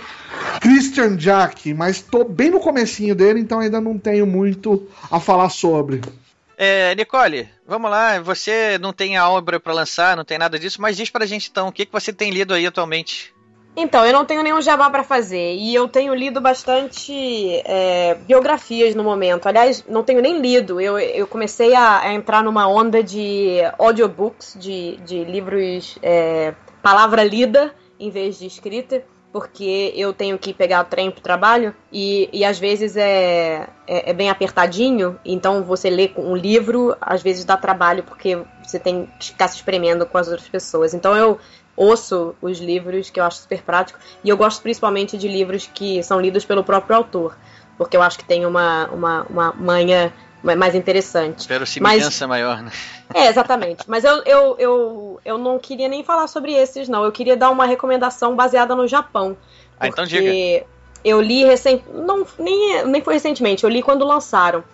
Christian 0.60 1.14
Jack, 1.14 1.72
mas 1.72 2.02
tô 2.02 2.24
bem 2.24 2.50
no 2.50 2.58
comecinho 2.58 3.14
dele, 3.14 3.38
então 3.38 3.60
ainda 3.60 3.80
não 3.80 3.96
tenho 3.96 4.26
muito 4.26 4.88
a 5.08 5.20
falar 5.20 5.48
sobre. 5.48 6.00
É, 6.56 6.94
Nicole, 6.94 7.48
vamos 7.66 7.90
lá. 7.90 8.18
Você 8.20 8.78
não 8.78 8.92
tem 8.92 9.16
a 9.16 9.28
obra 9.28 9.60
para 9.60 9.72
lançar, 9.72 10.16
não 10.16 10.24
tem 10.24 10.38
nada 10.38 10.58
disso, 10.58 10.80
mas 10.80 10.96
diz 10.96 11.10
pra 11.10 11.26
gente 11.26 11.48
então, 11.50 11.68
o 11.68 11.72
que, 11.72 11.84
que 11.84 11.92
você 11.92 12.12
tem 12.12 12.30
lido 12.30 12.54
aí 12.54 12.66
atualmente? 12.66 13.34
Então, 13.78 14.06
eu 14.06 14.12
não 14.12 14.24
tenho 14.24 14.42
nenhum 14.42 14.62
jabá 14.62 14.88
para 14.88 15.04
fazer 15.04 15.54
e 15.54 15.74
eu 15.74 15.86
tenho 15.86 16.14
lido 16.14 16.40
bastante 16.40 17.12
é, 17.66 18.14
biografias 18.26 18.94
no 18.94 19.04
momento. 19.04 19.46
Aliás, 19.46 19.84
não 19.86 20.02
tenho 20.02 20.22
nem 20.22 20.40
lido. 20.40 20.80
Eu, 20.80 20.98
eu 20.98 21.26
comecei 21.26 21.74
a, 21.74 22.00
a 22.00 22.14
entrar 22.14 22.42
numa 22.42 22.66
onda 22.66 23.02
de 23.02 23.58
audiobooks, 23.78 24.56
de, 24.58 24.96
de 25.04 25.24
livros 25.24 25.98
é, 26.02 26.54
palavra 26.82 27.22
lida 27.22 27.74
em 28.00 28.10
vez 28.10 28.38
de 28.38 28.46
escrita, 28.46 29.04
porque 29.36 29.92
eu 29.94 30.14
tenho 30.14 30.38
que 30.38 30.54
pegar 30.54 30.80
o 30.80 30.84
trem 30.88 31.10
pro 31.10 31.20
trabalho 31.20 31.74
e, 31.92 32.26
e 32.32 32.42
às 32.42 32.58
vezes 32.58 32.96
é, 32.96 33.68
é, 33.86 34.10
é 34.10 34.12
bem 34.14 34.30
apertadinho. 34.30 35.20
Então, 35.22 35.62
você 35.62 35.90
lê 35.90 36.10
um 36.16 36.34
livro, 36.34 36.96
às 36.98 37.20
vezes 37.20 37.44
dá 37.44 37.54
trabalho 37.54 38.02
porque 38.02 38.38
você 38.64 38.78
tem 38.78 39.06
que 39.20 39.26
ficar 39.26 39.48
se 39.48 39.56
espremendo 39.56 40.06
com 40.06 40.16
as 40.16 40.26
outras 40.26 40.48
pessoas. 40.48 40.94
Então, 40.94 41.14
eu 41.14 41.38
ouço 41.76 42.34
os 42.40 42.60
livros, 42.60 43.10
que 43.10 43.20
eu 43.20 43.24
acho 43.24 43.40
super 43.40 43.60
prático, 43.62 43.98
e 44.24 44.30
eu 44.30 44.38
gosto 44.38 44.62
principalmente 44.62 45.18
de 45.18 45.28
livros 45.28 45.66
que 45.66 46.02
são 46.02 46.18
lidos 46.18 46.46
pelo 46.46 46.64
próprio 46.64 46.96
autor, 46.96 47.36
porque 47.76 47.94
eu 47.94 48.00
acho 48.00 48.16
que 48.16 48.24
tem 48.24 48.46
uma, 48.46 48.86
uma, 48.86 49.22
uma 49.24 49.52
manha 49.52 50.14
mais 50.42 50.74
interessante. 50.74 51.46
semelhança 51.66 52.26
maior, 52.26 52.62
né? 52.62 52.70
É, 53.14 53.26
exatamente. 53.26 53.84
Mas 53.86 54.04
eu, 54.04 54.22
eu, 54.24 54.56
eu, 54.58 55.20
eu 55.24 55.38
não 55.38 55.58
queria 55.58 55.88
nem 55.88 56.04
falar 56.04 56.26
sobre 56.26 56.52
esses, 56.52 56.88
não. 56.88 57.04
Eu 57.04 57.12
queria 57.12 57.36
dar 57.36 57.50
uma 57.50 57.66
recomendação 57.66 58.36
baseada 58.36 58.74
no 58.74 58.86
Japão. 58.86 59.36
Ah, 59.78 59.88
então 59.88 60.04
diga. 60.04 60.66
Eu 61.04 61.20
li 61.20 61.44
recent... 61.44 61.82
não 61.92 62.26
nem, 62.38 62.84
nem 62.86 63.02
foi 63.02 63.14
recentemente, 63.14 63.62
eu 63.62 63.70
li 63.70 63.82
quando 63.82 64.04
lançaram. 64.04 64.64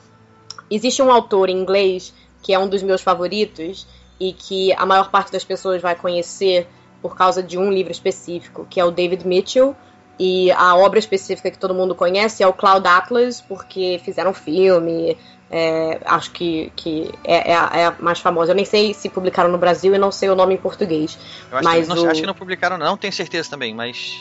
Existe 0.71 1.03
um 1.03 1.13
autor 1.13 1.51
em 1.51 1.57
inglês 1.59 2.15
que 2.43 2.53
é 2.53 2.59
um 2.59 2.69
dos 2.69 2.83
meus 2.83 3.01
favoritos 3.01 3.87
e 4.19 4.33
que 4.33 4.73
a 4.75 4.85
maior 4.85 5.11
parte 5.11 5.33
das 5.33 5.45
pessoas 5.45 5.81
vai 5.81 5.95
conhecer 5.95 6.67
por 7.01 7.17
causa 7.17 7.43
de 7.43 7.57
um 7.57 7.73
livro 7.73 7.93
específico, 7.93 8.67
que 8.69 8.81
é 8.81 8.85
o 8.85 8.91
David 8.91 9.27
Mitchell. 9.27 9.77
E 10.25 10.53
a 10.53 10.77
obra 10.77 11.01
específica 11.01 11.51
que 11.51 11.59
todo 11.59 11.75
mundo 11.75 11.97
conhece 11.97 12.45
é 12.45 12.47
o 12.47 12.53
Cloud 12.53 12.87
Atlas, 12.87 13.41
porque 13.41 14.01
fizeram 14.05 14.33
filme. 14.33 15.19
É, 15.51 15.99
acho 16.05 16.31
que, 16.31 16.73
que 16.77 17.13
é, 17.25 17.51
é, 17.51 17.57
a, 17.57 17.71
é, 17.75 17.87
a, 17.87 17.95
mais 17.99 18.21
famosa. 18.21 18.53
Eu 18.53 18.55
nem 18.55 18.65
sei 18.65 18.95
se 18.95 19.09
publicaram 19.09 19.51
no 19.51 19.59
Brasil 19.59 19.93
e 19.93 19.99
não 19.99 20.13
sei 20.13 20.31
o 20.31 20.37
nome 20.37 20.55
em 20.55 20.59
português. 20.59 21.19
Eu 21.51 21.59
acho, 21.59 21.65
mas 21.65 21.89
que, 21.89 21.95
não, 21.97 22.05
o... 22.05 22.09
acho 22.09 22.21
que 22.21 22.27
não 22.29 22.35
publicaram, 22.35 22.79
não, 22.79 22.97
tenho 22.97 23.13
certeza 23.13 23.51
também, 23.51 23.75
mas 23.75 24.17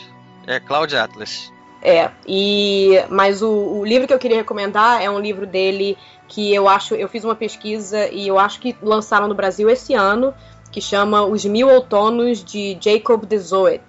é 0.48 0.60
Cloud 0.60 0.95
Atlas. 0.95 1.53
É, 1.84 2.10
e 2.28 2.95
mas 3.07 3.44
o, 3.44 3.52
o, 3.52 3.86
livro 3.86 4.07
que 4.07 4.14
eu 4.15 4.19
queria 4.19 4.38
recomendar 4.38 5.03
é 5.03 5.10
um 5.10 5.19
livro 5.19 5.45
dele 5.45 5.95
que 6.28 6.52
eu 6.52 6.68
acho, 6.68 6.95
eu 6.95 7.07
fiz 7.10 7.23
uma 7.23 7.36
pesquisa 7.36 8.07
e 8.07 8.28
eu 8.28 8.40
acho 8.40 8.60
que 8.60 8.76
lançaram 8.82 9.28
no 9.28 9.36
Brasil 9.36 9.69
esse 9.69 9.94
ano, 9.94 10.34
que 10.72 10.82
chama 10.82 11.23
Os 11.23 11.45
Mil 11.45 11.69
Outonos 11.69 12.44
de 12.44 12.76
Jacob 12.82 13.23
de 13.23 13.38
Zoet, 13.38 13.84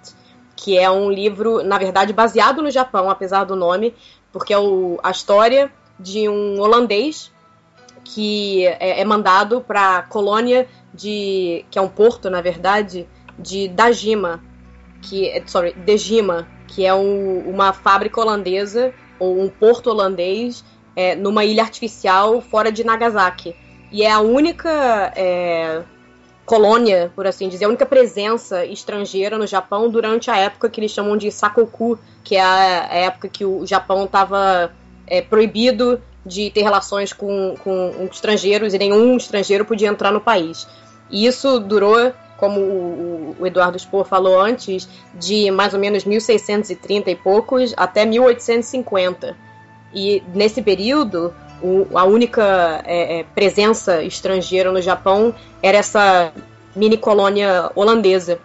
que 0.63 0.79
é 0.79 0.89
um 0.89 1.11
livro, 1.11 1.61
na 1.61 1.77
verdade, 1.77 2.13
baseado 2.13 2.61
no 2.61 2.71
Japão, 2.71 3.09
apesar 3.09 3.43
do 3.43 3.53
nome, 3.53 3.93
porque 4.31 4.53
é 4.53 4.57
o, 4.57 4.97
a 5.03 5.11
história 5.11 5.69
de 5.99 6.29
um 6.29 6.57
holandês 6.61 7.29
que 8.05 8.65
é, 8.65 9.01
é 9.01 9.03
mandado 9.03 9.59
para 9.59 9.97
a 9.97 10.01
colônia 10.03 10.65
de 10.93 11.65
que 11.69 11.77
é 11.77 11.81
um 11.81 11.89
porto, 11.89 12.29
na 12.29 12.39
verdade, 12.39 13.05
de 13.37 13.67
Dajima, 13.67 14.41
que 15.01 15.27
é, 15.27 15.45
sorry, 15.45 15.73
Dejima, 15.73 16.47
que 16.65 16.85
é 16.85 16.93
um, 16.93 17.39
uma 17.39 17.73
fábrica 17.73 18.21
holandesa 18.21 18.93
ou 19.19 19.41
um 19.41 19.49
porto 19.49 19.87
holandês 19.87 20.63
é, 20.95 21.13
numa 21.13 21.43
ilha 21.43 21.61
artificial 21.61 22.39
fora 22.39 22.71
de 22.71 22.85
Nagasaki. 22.85 23.53
E 23.91 24.03
é 24.03 24.09
a 24.09 24.21
única 24.21 25.11
é, 25.13 25.83
colônia, 26.45 27.11
por 27.15 27.25
assim 27.25 27.47
dizer, 27.47 27.65
a 27.65 27.69
única 27.69 27.85
presença 27.85 28.65
estrangeira 28.65 29.37
no 29.37 29.47
Japão 29.47 29.89
durante 29.89 30.29
a 30.29 30.37
época 30.37 30.69
que 30.69 30.79
eles 30.79 30.91
chamam 30.91 31.15
de 31.15 31.31
Sakoku, 31.31 31.97
que 32.23 32.35
é 32.35 32.41
a, 32.41 32.87
época 32.91 33.29
que 33.29 33.45
o 33.45 33.65
Japão 33.65 34.05
estava 34.05 34.71
é, 35.07 35.21
proibido 35.21 36.01
de 36.25 36.49
ter 36.51 36.61
relações 36.61 37.13
com, 37.13 37.55
com 37.63 38.07
estrangeiros 38.11 38.73
e 38.73 38.77
nenhum 38.77 39.17
estrangeiro 39.17 39.65
podia 39.65 39.87
entrar 39.87 40.11
no 40.11 40.21
país. 40.21 40.67
E 41.09 41.25
isso 41.25 41.59
durou, 41.59 42.11
como 42.37 42.59
o, 42.59 43.35
o 43.39 43.47
Eduardo 43.47 43.77
Spohr 43.77 44.05
falou 44.05 44.39
antes, 44.39 44.87
de 45.13 45.49
mais 45.51 45.73
ou 45.73 45.79
menos 45.79 46.03
1630 46.03 47.11
e 47.11 47.15
poucos 47.15 47.73
até 47.77 48.05
1850. 48.05 49.35
E 49.93 50.23
nesse 50.33 50.61
período, 50.61 51.33
o, 51.61 51.87
a 51.97 52.03
única 52.03 52.83
é, 52.85 53.19
é, 53.19 53.23
presença 53.35 54.03
estrangeira 54.03 54.71
no 54.71 54.81
Japão 54.81 55.33
era 55.61 55.77
essa 55.77 56.33
mini 56.75 56.97
colônia 56.97 57.71
holandesa. 57.75 58.39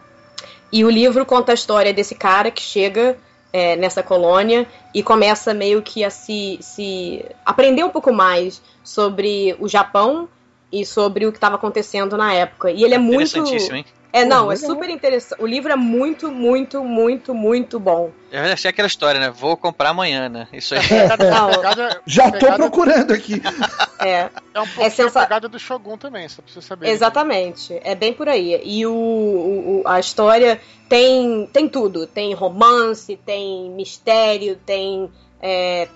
E 0.73 0.85
o 0.85 0.91
livro 0.91 1.25
conta 1.25 1.53
a 1.53 1.55
história 1.55 1.93
desse 1.93 2.15
cara 2.15 2.51
que 2.51 2.63
chega 2.63 3.17
é, 3.53 3.75
nessa 3.77 4.03
colônia 4.03 4.67
e 4.95 5.03
começa 5.03 5.55
meio 5.55 5.83
que 5.83 6.05
a 6.05 6.11
se, 6.11 6.59
se 6.61 7.25
aprender 7.45 7.85
um 7.85 7.91
pouco 7.91 8.13
mais 8.13 8.63
sobre 8.85 9.57
o 9.59 9.69
Japão 9.69 10.29
e 10.71 10.85
sobre 10.85 11.27
o 11.27 11.33
que 11.33 11.39
estava 11.39 11.57
acontecendo 11.57 12.17
na 12.17 12.33
época. 12.35 12.71
E 12.71 12.85
ele 12.85 12.95
é 12.95 12.99
muito. 12.99 13.39
Hein? 13.75 13.85
É, 14.13 14.25
não, 14.25 14.51
é 14.51 14.57
super 14.57 14.89
interessante. 14.89 15.43
O 15.43 15.47
livro 15.47 15.71
é 15.71 15.77
muito, 15.77 16.31
muito, 16.31 16.83
muito, 16.83 17.35
muito 17.35 17.79
bom. 17.79 18.11
Eu 18.33 18.43
achei 18.45 18.71
aquela 18.71 18.89
história, 18.89 19.21
né? 19.21 19.31
Vou 19.31 19.57
comprar 19.57 19.91
amanhã, 19.91 20.29
né? 20.29 20.49
Isso 20.53 20.75
aí. 20.75 20.81
É, 20.89 22.01
Já 22.07 22.31
tô 22.31 22.53
procurando 22.55 23.13
aqui. 23.13 23.41
É. 24.01 24.31
É 24.55 24.61
um 24.61 24.67
pouco 24.67 24.83
é 24.83 24.91
sensa... 24.91 25.19
a 25.19 25.23
pegada 25.25 25.49
do 25.49 25.59
Shogun 25.59 25.99
também, 25.99 26.29
só 26.29 26.41
pra 26.41 26.53
você 26.53 26.63
saber. 26.63 26.89
Exatamente. 26.89 27.81
É 27.83 27.97
bem 27.97 28.13
por 28.13 28.29
aí. 28.29 28.61
E 28.65 28.87
o, 28.87 28.93
o, 28.93 29.83
a 29.85 29.99
história 29.99 30.61
tem, 30.89 31.49
tem 31.53 31.69
tudo. 31.69 32.07
Tem 32.07 32.33
romance, 32.33 33.17
tem 33.27 33.69
mistério, 33.71 34.55
tem 34.55 35.11
é, 35.43 35.89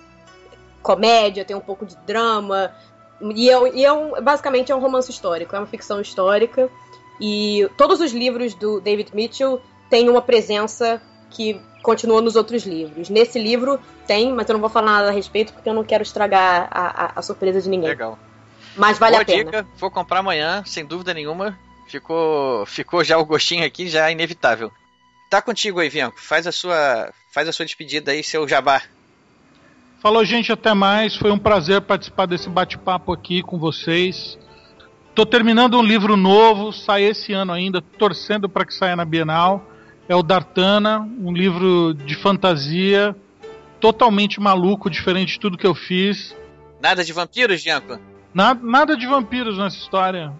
comédia, 0.81 1.45
tem 1.45 1.55
um 1.55 1.61
pouco 1.61 1.85
de 1.85 1.95
drama. 2.05 2.75
E, 3.21 3.49
é, 3.49 3.73
e 3.73 3.85
é 3.85 3.93
um, 3.93 4.21
basicamente 4.21 4.69
é 4.69 4.75
um 4.75 4.81
romance 4.81 5.09
histórico, 5.09 5.55
é 5.55 5.59
uma 5.59 5.67
ficção 5.67 6.01
histórica. 6.01 6.69
E 7.19 7.69
todos 7.77 7.99
os 7.99 8.11
livros 8.11 8.53
do 8.53 8.81
David 8.81 9.11
Mitchell 9.13 9.61
têm 9.89 10.09
uma 10.09 10.21
presença 10.21 11.01
que 11.29 11.59
continua 11.81 12.21
nos 12.21 12.35
outros 12.35 12.63
livros. 12.63 13.09
Nesse 13.09 13.37
livro 13.37 13.79
tem, 14.07 14.31
mas 14.31 14.47
eu 14.47 14.53
não 14.53 14.61
vou 14.61 14.69
falar 14.69 14.91
nada 14.91 15.09
a 15.09 15.11
respeito 15.11 15.53
porque 15.53 15.69
eu 15.69 15.73
não 15.73 15.83
quero 15.83 16.03
estragar 16.03 16.67
a, 16.71 17.05
a, 17.05 17.11
a 17.17 17.21
surpresa 17.21 17.61
de 17.61 17.69
ninguém. 17.69 17.89
Legal. 17.89 18.17
Mas 18.75 18.97
vale 18.97 19.13
Boa 19.13 19.21
a 19.21 19.25
pena. 19.25 19.43
dica, 19.43 19.67
vou 19.77 19.91
comprar 19.91 20.19
amanhã, 20.19 20.63
sem 20.65 20.85
dúvida 20.85 21.13
nenhuma. 21.13 21.57
Ficou, 21.87 22.65
ficou 22.65 23.03
já 23.03 23.17
o 23.17 23.25
gostinho 23.25 23.65
aqui, 23.65 23.87
já 23.87 24.09
é 24.09 24.13
inevitável. 24.13 24.71
Tá 25.29 25.41
contigo 25.41 25.79
aí, 25.79 25.89
Vianco. 25.89 26.19
Faz 26.19 26.47
a 26.47 26.51
sua, 26.51 27.11
faz 27.31 27.47
a 27.47 27.51
sua 27.51 27.65
despedida 27.65 28.11
aí, 28.11 28.23
seu 28.23 28.47
jabá. 28.47 28.81
Falou, 29.99 30.25
gente, 30.25 30.51
até 30.51 30.73
mais. 30.73 31.15
Foi 31.15 31.31
um 31.31 31.39
prazer 31.39 31.81
participar 31.81 32.25
desse 32.25 32.49
bate-papo 32.49 33.13
aqui 33.13 33.41
com 33.41 33.57
vocês. 33.57 34.37
Tô 35.15 35.27
terminando 35.27 35.77
um 35.77 35.83
livro 35.83 36.17
novo, 36.17 36.71
sai 36.71 37.03
esse 37.03 37.33
ano 37.33 37.53
ainda, 37.53 37.81
torcendo 37.81 38.49
para 38.49 38.65
que 38.65 38.73
saia 38.73 38.95
na 38.95 39.05
Bienal. 39.05 39.63
É 40.09 40.15
o 40.15 40.23
Dartana, 40.23 41.07
um 41.19 41.31
livro 41.31 41.93
de 41.93 42.15
fantasia 42.15 43.15
totalmente 43.79 44.39
maluco, 44.39 44.89
diferente 44.89 45.33
de 45.33 45.39
tudo 45.39 45.57
que 45.57 45.67
eu 45.67 45.75
fiz. 45.75 46.35
Nada 46.81 47.03
de 47.03 47.13
vampiros, 47.13 47.61
Gianco? 47.61 47.99
Nada, 48.33 48.59
nada 48.63 48.97
de 48.97 49.05
vampiros 49.05 49.59
nessa 49.59 49.77
história. 49.77 50.33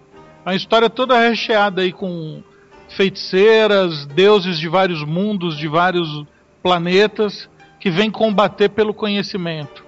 A 0.44 0.56
história 0.56 0.90
toda 0.90 1.20
recheada 1.20 1.82
aí 1.82 1.92
com 1.92 2.42
feiticeiras, 2.88 4.06
deuses 4.06 4.58
de 4.58 4.68
vários 4.68 5.04
mundos, 5.04 5.56
de 5.56 5.68
vários 5.68 6.24
planetas, 6.64 7.48
que 7.78 7.90
vêm 7.90 8.10
combater 8.10 8.70
pelo 8.70 8.92
conhecimento. 8.92 9.84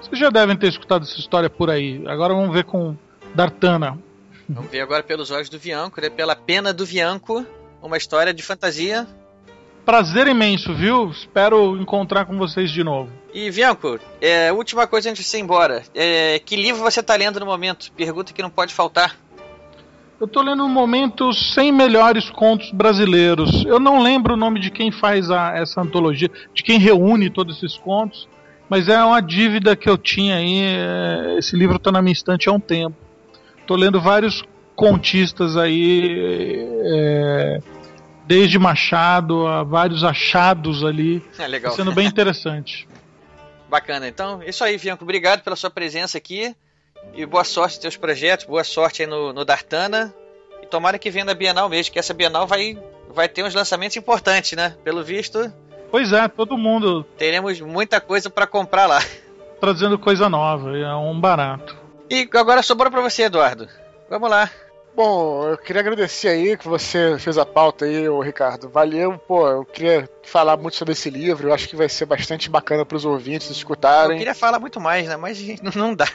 Vocês 0.00 0.18
já 0.18 0.30
devem 0.30 0.56
ter 0.56 0.68
escutado 0.68 1.02
essa 1.02 1.18
história 1.20 1.50
por 1.50 1.68
aí. 1.68 2.02
Agora 2.06 2.32
vamos 2.32 2.54
ver 2.54 2.64
com 2.64 2.96
Dartana. 3.34 3.98
Vamos 4.52 4.68
ver 4.68 4.80
agora 4.80 5.02
pelos 5.02 5.30
olhos 5.30 5.48
do 5.48 5.60
Vianco, 5.60 6.00
né? 6.00 6.10
pela 6.10 6.34
pena 6.34 6.72
do 6.72 6.84
Vianco, 6.84 7.46
uma 7.80 7.96
história 7.96 8.34
de 8.34 8.42
fantasia. 8.42 9.06
Prazer 9.84 10.26
imenso, 10.26 10.74
viu? 10.74 11.08
Espero 11.10 11.80
encontrar 11.80 12.24
com 12.24 12.36
vocês 12.36 12.70
de 12.70 12.82
novo. 12.82 13.12
E 13.32 13.48
Vianco, 13.48 14.00
é, 14.20 14.52
última 14.52 14.88
coisa 14.88 15.08
antes 15.08 15.24
de 15.24 15.30
você 15.30 15.38
ir 15.38 15.42
embora. 15.42 15.84
É, 15.94 16.40
que 16.40 16.56
livro 16.56 16.82
você 16.82 16.98
está 16.98 17.14
lendo 17.14 17.38
no 17.38 17.46
momento? 17.46 17.92
Pergunta 17.92 18.32
que 18.32 18.42
não 18.42 18.50
pode 18.50 18.74
faltar. 18.74 19.16
Eu 20.20 20.26
tô 20.26 20.42
lendo 20.42 20.64
no 20.64 20.68
momento 20.68 21.28
os 21.28 21.54
100 21.54 21.70
melhores 21.70 22.28
contos 22.28 22.72
brasileiros. 22.72 23.64
Eu 23.64 23.78
não 23.78 24.02
lembro 24.02 24.34
o 24.34 24.36
nome 24.36 24.58
de 24.58 24.70
quem 24.70 24.90
faz 24.90 25.30
a, 25.30 25.56
essa 25.56 25.80
antologia, 25.80 26.30
de 26.52 26.64
quem 26.64 26.76
reúne 26.76 27.30
todos 27.30 27.56
esses 27.56 27.78
contos, 27.78 28.28
mas 28.68 28.88
é 28.88 29.02
uma 29.02 29.20
dívida 29.20 29.76
que 29.76 29.88
eu 29.88 29.96
tinha 29.96 30.36
aí. 30.36 30.60
É, 30.60 31.36
esse 31.38 31.56
livro 31.56 31.76
está 31.76 31.92
na 31.92 32.02
minha 32.02 32.12
estante 32.12 32.48
há 32.48 32.52
um 32.52 32.60
tempo. 32.60 33.09
Tô 33.70 33.76
lendo 33.76 34.00
vários 34.00 34.42
contistas 34.74 35.56
aí, 35.56 36.66
é, 36.92 37.58
desde 38.26 38.58
Machado 38.58 39.46
a 39.46 39.62
vários 39.62 40.02
achados 40.02 40.82
ali. 40.84 41.22
É 41.38 41.46
legal. 41.46 41.70
Tá 41.70 41.76
sendo 41.76 41.92
bem 41.92 42.08
interessante. 42.08 42.88
Bacana. 43.70 44.08
Então, 44.08 44.42
isso 44.42 44.64
aí, 44.64 44.76
Vianco. 44.76 45.04
Obrigado 45.04 45.42
pela 45.42 45.54
sua 45.54 45.70
presença 45.70 46.18
aqui. 46.18 46.52
E 47.14 47.24
boa 47.24 47.44
sorte 47.44 47.74
nos 47.74 47.82
teus 47.82 47.96
projetos, 47.96 48.44
boa 48.44 48.64
sorte 48.64 49.02
aí 49.02 49.08
no, 49.08 49.32
no 49.32 49.44
Dartana. 49.44 50.12
E 50.60 50.66
tomara 50.66 50.98
que 50.98 51.08
venha 51.08 51.26
na 51.26 51.34
Bienal 51.34 51.68
mesmo, 51.68 51.92
que 51.92 51.98
essa 52.00 52.12
Bienal 52.12 52.48
vai, 52.48 52.76
vai 53.14 53.28
ter 53.28 53.44
uns 53.44 53.54
lançamentos 53.54 53.96
importantes, 53.96 54.50
né? 54.58 54.74
Pelo 54.82 55.04
visto. 55.04 55.48
Pois 55.92 56.12
é, 56.12 56.26
todo 56.26 56.58
mundo. 56.58 57.06
Teremos 57.16 57.60
muita 57.60 58.00
coisa 58.00 58.28
para 58.28 58.48
comprar 58.48 58.86
lá. 58.86 58.98
Trazendo 59.60 59.96
coisa 59.96 60.28
nova, 60.28 60.76
é 60.76 60.92
um 60.92 61.20
barato. 61.20 61.79
E 62.10 62.28
agora 62.34 62.60
sobrou 62.60 62.90
para 62.90 63.00
você, 63.00 63.22
Eduardo. 63.22 63.68
Vamos 64.08 64.28
lá. 64.28 64.50
Bom, 64.96 65.48
eu 65.48 65.56
queria 65.56 65.80
agradecer 65.80 66.28
aí 66.28 66.56
que 66.56 66.66
você 66.66 67.16
fez 67.20 67.38
a 67.38 67.46
pauta 67.46 67.84
aí, 67.84 68.08
ô 68.08 68.20
Ricardo. 68.20 68.68
Valeu, 68.68 69.16
pô. 69.16 69.48
Eu 69.48 69.64
queria 69.64 70.10
falar 70.24 70.56
muito 70.56 70.76
sobre 70.76 70.92
esse 70.92 71.08
livro. 71.08 71.48
Eu 71.48 71.54
acho 71.54 71.68
que 71.68 71.76
vai 71.76 71.88
ser 71.88 72.06
bastante 72.06 72.50
bacana 72.50 72.84
para 72.84 72.96
os 72.96 73.04
ouvintes 73.04 73.48
escutarem. 73.48 74.16
Eu 74.16 74.18
queria 74.18 74.34
falar 74.34 74.58
muito 74.58 74.80
mais, 74.80 75.06
né? 75.06 75.16
Mas 75.16 75.38
não 75.76 75.94
dá. 75.94 76.08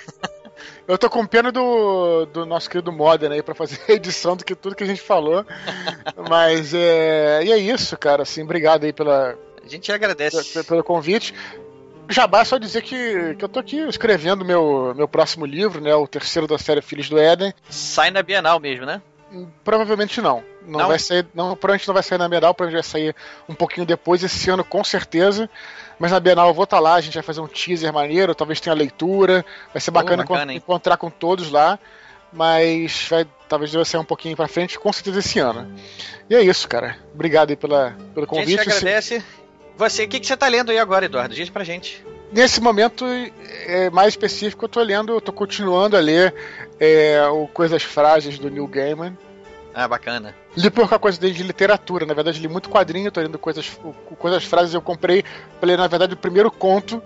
Eu 0.86 0.98
tô 0.98 1.10
com 1.10 1.26
pena 1.26 1.52
do, 1.52 2.26
do 2.26 2.46
nosso 2.46 2.70
querido 2.70 2.92
Modern 2.92 3.34
aí 3.34 3.42
pra 3.42 3.56
fazer 3.56 3.80
a 3.88 3.94
edição 3.94 4.36
do 4.36 4.44
que 4.44 4.54
tudo 4.54 4.76
que 4.76 4.84
a 4.84 4.88
gente 4.88 5.02
falou. 5.02 5.46
Mas 6.30 6.74
é. 6.74 7.42
E 7.44 7.52
é 7.54 7.58
isso, 7.58 7.98
cara. 7.98 8.24
Assim, 8.24 8.44
obrigado 8.44 8.84
aí 8.84 8.92
pela. 8.92 9.38
A 9.64 9.68
gente 9.68 9.90
agradece. 9.92 10.54
Pelo, 10.54 10.66
pelo 10.66 10.84
convite. 10.84 11.34
Jabá 12.10 12.42
é 12.42 12.46
só 12.46 12.58
dizer 12.58 12.82
que, 12.82 13.36
que 13.36 13.44
eu 13.44 13.50
tô 13.50 13.60
aqui 13.60 13.78
escrevendo 13.88 14.46
meu, 14.46 14.94
meu 14.96 15.08
próximo 15.08 15.46
livro, 15.46 15.82
né? 15.82 15.94
O 15.96 16.08
terceiro 16.08 16.48
da 16.48 16.58
série 16.58 16.82
Filhos 16.82 17.10
do 17.10 17.18
Éden. 17.18 17.54
Sai 17.70 18.12
na 18.12 18.22
Bienal 18.22 18.60
mesmo, 18.60 18.86
né? 18.86 19.02
Provavelmente 19.64 20.22
não. 20.22 20.44
Não, 20.66 20.80
não? 20.80 20.88
vai 20.88 21.00
sair. 21.00 21.26
Não, 21.34 21.56
provavelmente 21.56 21.88
não 21.88 21.94
vai 21.94 22.04
sair 22.04 22.18
na 22.18 22.30
Bienal, 22.30 22.54
provavelmente 22.54 22.84
vai 22.84 22.92
sair 22.92 23.16
um 23.50 23.56
pouquinho 23.56 23.86
depois, 23.86 24.24
esse 24.24 24.50
ano 24.50 24.64
com 24.64 24.84
certeza. 24.84 25.50
Mas 26.00 26.12
na 26.12 26.20
Bienal 26.20 26.48
eu 26.48 26.54
vou 26.54 26.64
estar 26.64 26.78
tá 26.78 26.82
lá, 26.82 26.96
a 26.96 27.02
gente 27.02 27.16
vai 27.16 27.24
fazer 27.24 27.42
um 27.42 27.48
teaser 27.48 27.92
maneiro, 27.92 28.36
talvez 28.36 28.60
tenha 28.60 28.76
leitura. 28.76 29.46
Vai 29.74 29.82
ser 29.82 29.92
bacana, 29.92 30.24
oh, 30.26 30.32
bacana 30.32 30.54
encontrar 30.54 30.98
com 30.98 31.10
todos 31.10 31.50
lá. 31.50 31.80
Mas 32.32 33.08
vai, 33.10 33.26
talvez 33.48 33.72
deva 33.72 33.86
sair 33.86 34.02
um 34.02 34.06
pouquinho 34.06 34.36
pra 34.36 34.48
frente, 34.48 34.78
com 34.78 34.92
certeza 34.92 35.20
esse 35.20 35.40
ano. 35.40 35.74
E 36.30 36.36
é 36.36 36.42
isso, 36.42 36.68
cara. 36.68 36.98
Obrigado 37.14 37.50
aí 37.50 37.56
pela, 37.56 37.96
pelo 38.14 38.28
convite. 38.28 38.60
A 38.60 38.64
gente 38.64 38.78
agradece. 38.78 39.24
Você, 39.78 40.04
o 40.04 40.08
que, 40.08 40.20
que 40.20 40.28
você 40.28 40.38
tá 40.38 40.48
lendo 40.48 40.72
aí 40.72 40.80
agora, 40.80 41.06
Eduardo? 41.06 41.36
Diz 41.36 41.50
pra 41.50 41.64
gente. 41.64 42.06
Nesse 42.32 42.62
momento 42.62 43.06
é, 43.68 43.90
mais 43.90 44.10
específico, 44.10 44.66
eu 44.66 44.70
tô 44.70 44.82
lendo, 44.82 45.14
eu 45.14 45.22
tô 45.22 45.32
continuando 45.32 45.96
a 45.96 46.00
ler 46.00 46.34
é, 46.80 47.26
o 47.28 47.48
Coisas 47.48 47.84
Frágeis 47.84 48.40
do 48.40 48.50
Neil 48.50 48.68
Gaiman. 48.68 49.18
Ah, 49.74 49.88
bacana. 49.88 50.34
Li 50.56 50.70
pouca 50.70 50.98
coisa 50.98 51.20
de 51.20 51.44
literatura, 51.44 52.06
na 52.06 52.14
verdade 52.14 52.40
li 52.40 52.48
muito 52.48 52.70
quadrinho, 52.70 53.12
tô 53.12 53.20
lendo 53.20 53.38
coisas, 53.38 53.78
coisas 54.18 54.46
frases 54.46 54.74
eu 54.74 54.82
comprei 54.82 55.22
pra 55.60 55.68
ler, 55.68 55.78
na 55.78 55.88
verdade, 55.88 56.14
o 56.14 56.18
primeiro 56.18 56.50
conto, 56.50 57.04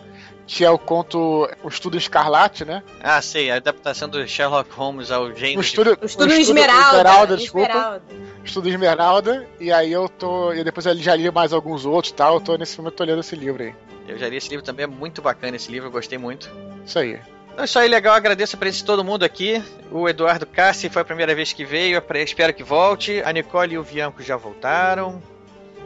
que 0.49 0.65
é 0.65 0.69
o 0.69 0.80
conto 0.80 1.47
O 1.63 1.67
Estudo 1.67 1.95
Escarlate, 1.95 2.65
né? 2.65 2.81
Ah, 3.01 3.21
sei, 3.21 3.51
a 3.51 3.57
adaptação 3.57 4.09
do 4.09 4.27
Sherlock 4.27 4.71
Holmes 4.71 5.11
ao 5.11 5.27
James. 5.27 5.57
O 5.57 5.61
Estudo, 5.61 5.95
de... 5.95 6.03
o 6.03 6.05
estudo, 6.07 6.27
o 6.27 6.34
estudo 6.34 6.41
Esmeralda. 6.41 6.97
Esmeralda, 6.97 7.38
desculpa. 7.38 7.69
Esmeralda. 7.69 8.03
Estudo 8.43 8.69
Esmeralda, 8.69 9.47
e 9.59 9.71
aí 9.71 9.91
eu 9.91 10.09
tô. 10.09 10.51
E 10.51 10.63
depois 10.63 10.88
eu 10.88 10.97
já 10.97 11.15
li 11.15 11.30
mais 11.30 11.53
alguns 11.53 11.85
outros 11.85 12.11
e 12.11 12.15
tal, 12.15 12.34
eu 12.35 12.41
tô 12.41 12.55
nesse 12.55 12.76
momento 12.80 12.95
tô 12.95 13.03
lendo 13.03 13.19
esse 13.19 13.35
livro 13.35 13.61
aí. 13.61 13.76
Eu 14.07 14.17
já 14.17 14.27
li 14.27 14.38
esse 14.38 14.49
livro 14.49 14.65
também, 14.65 14.85
é 14.85 14.88
muito 14.88 15.21
bacana 15.21 15.55
esse 15.55 15.71
livro, 15.71 15.88
eu 15.88 15.91
gostei 15.91 16.17
muito. 16.17 16.49
Isso 16.84 16.97
aí. 16.97 17.19
Então 17.51 17.61
é 17.61 17.65
isso 17.65 17.77
aí, 17.77 17.88
legal. 17.88 18.15
Agradeço 18.15 18.55
a 18.55 18.59
presença 18.59 18.80
de 18.80 18.85
todo 18.85 19.03
mundo 19.03 19.23
aqui. 19.23 19.63
O 19.91 20.09
Eduardo 20.09 20.47
Cassi 20.47 20.89
foi 20.89 21.03
a 21.03 21.05
primeira 21.05 21.35
vez 21.35 21.53
que 21.53 21.63
veio, 21.63 22.01
espero 22.15 22.55
que 22.55 22.63
volte. 22.63 23.21
A 23.23 23.31
Nicole 23.31 23.76
e 23.76 23.77
o 23.77 23.84
Bianco 23.84 24.23
já 24.23 24.35
voltaram. 24.35 25.21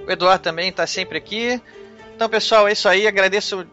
O 0.08 0.10
Eduardo 0.10 0.42
também 0.42 0.70
está 0.70 0.88
sempre 0.88 1.18
aqui. 1.18 1.62
Então, 2.16 2.30
pessoal, 2.30 2.66
é 2.66 2.72
isso 2.72 2.88
aí. 2.88 3.06
Agradeço 3.06 3.68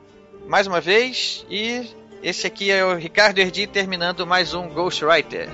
mais 0.50 0.66
uma 0.66 0.80
vez. 0.80 1.46
E 1.48 1.88
esse 2.22 2.46
aqui 2.46 2.70
é 2.70 2.84
o 2.84 2.96
Ricardo 2.96 3.38
Erdi 3.38 3.68
terminando 3.68 4.26
mais 4.26 4.52
um 4.52 4.68
Ghostwriter. 4.68 5.48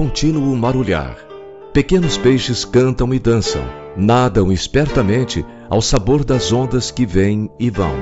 Contínuo 0.00 0.56
marulhar. 0.56 1.18
Pequenos 1.74 2.16
peixes 2.16 2.64
cantam 2.64 3.12
e 3.12 3.18
dançam, 3.18 3.60
nadam 3.94 4.50
espertamente 4.50 5.44
ao 5.68 5.82
sabor 5.82 6.24
das 6.24 6.50
ondas 6.50 6.90
que 6.90 7.04
vêm 7.04 7.50
e 7.58 7.68
vão. 7.68 7.94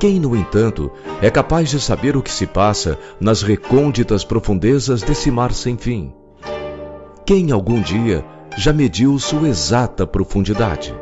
Quem, 0.00 0.18
no 0.18 0.34
entanto, 0.34 0.90
é 1.22 1.30
capaz 1.30 1.70
de 1.70 1.80
saber 1.80 2.16
o 2.16 2.22
que 2.22 2.32
se 2.32 2.48
passa 2.48 2.98
nas 3.20 3.42
recônditas 3.42 4.24
profundezas 4.24 5.02
desse 5.02 5.30
mar 5.30 5.52
sem 5.52 5.76
fim? 5.76 6.12
Quem 7.24 7.52
algum 7.52 7.80
dia 7.80 8.24
já 8.56 8.72
mediu 8.72 9.16
sua 9.20 9.48
exata 9.48 10.04
profundidade? 10.04 10.92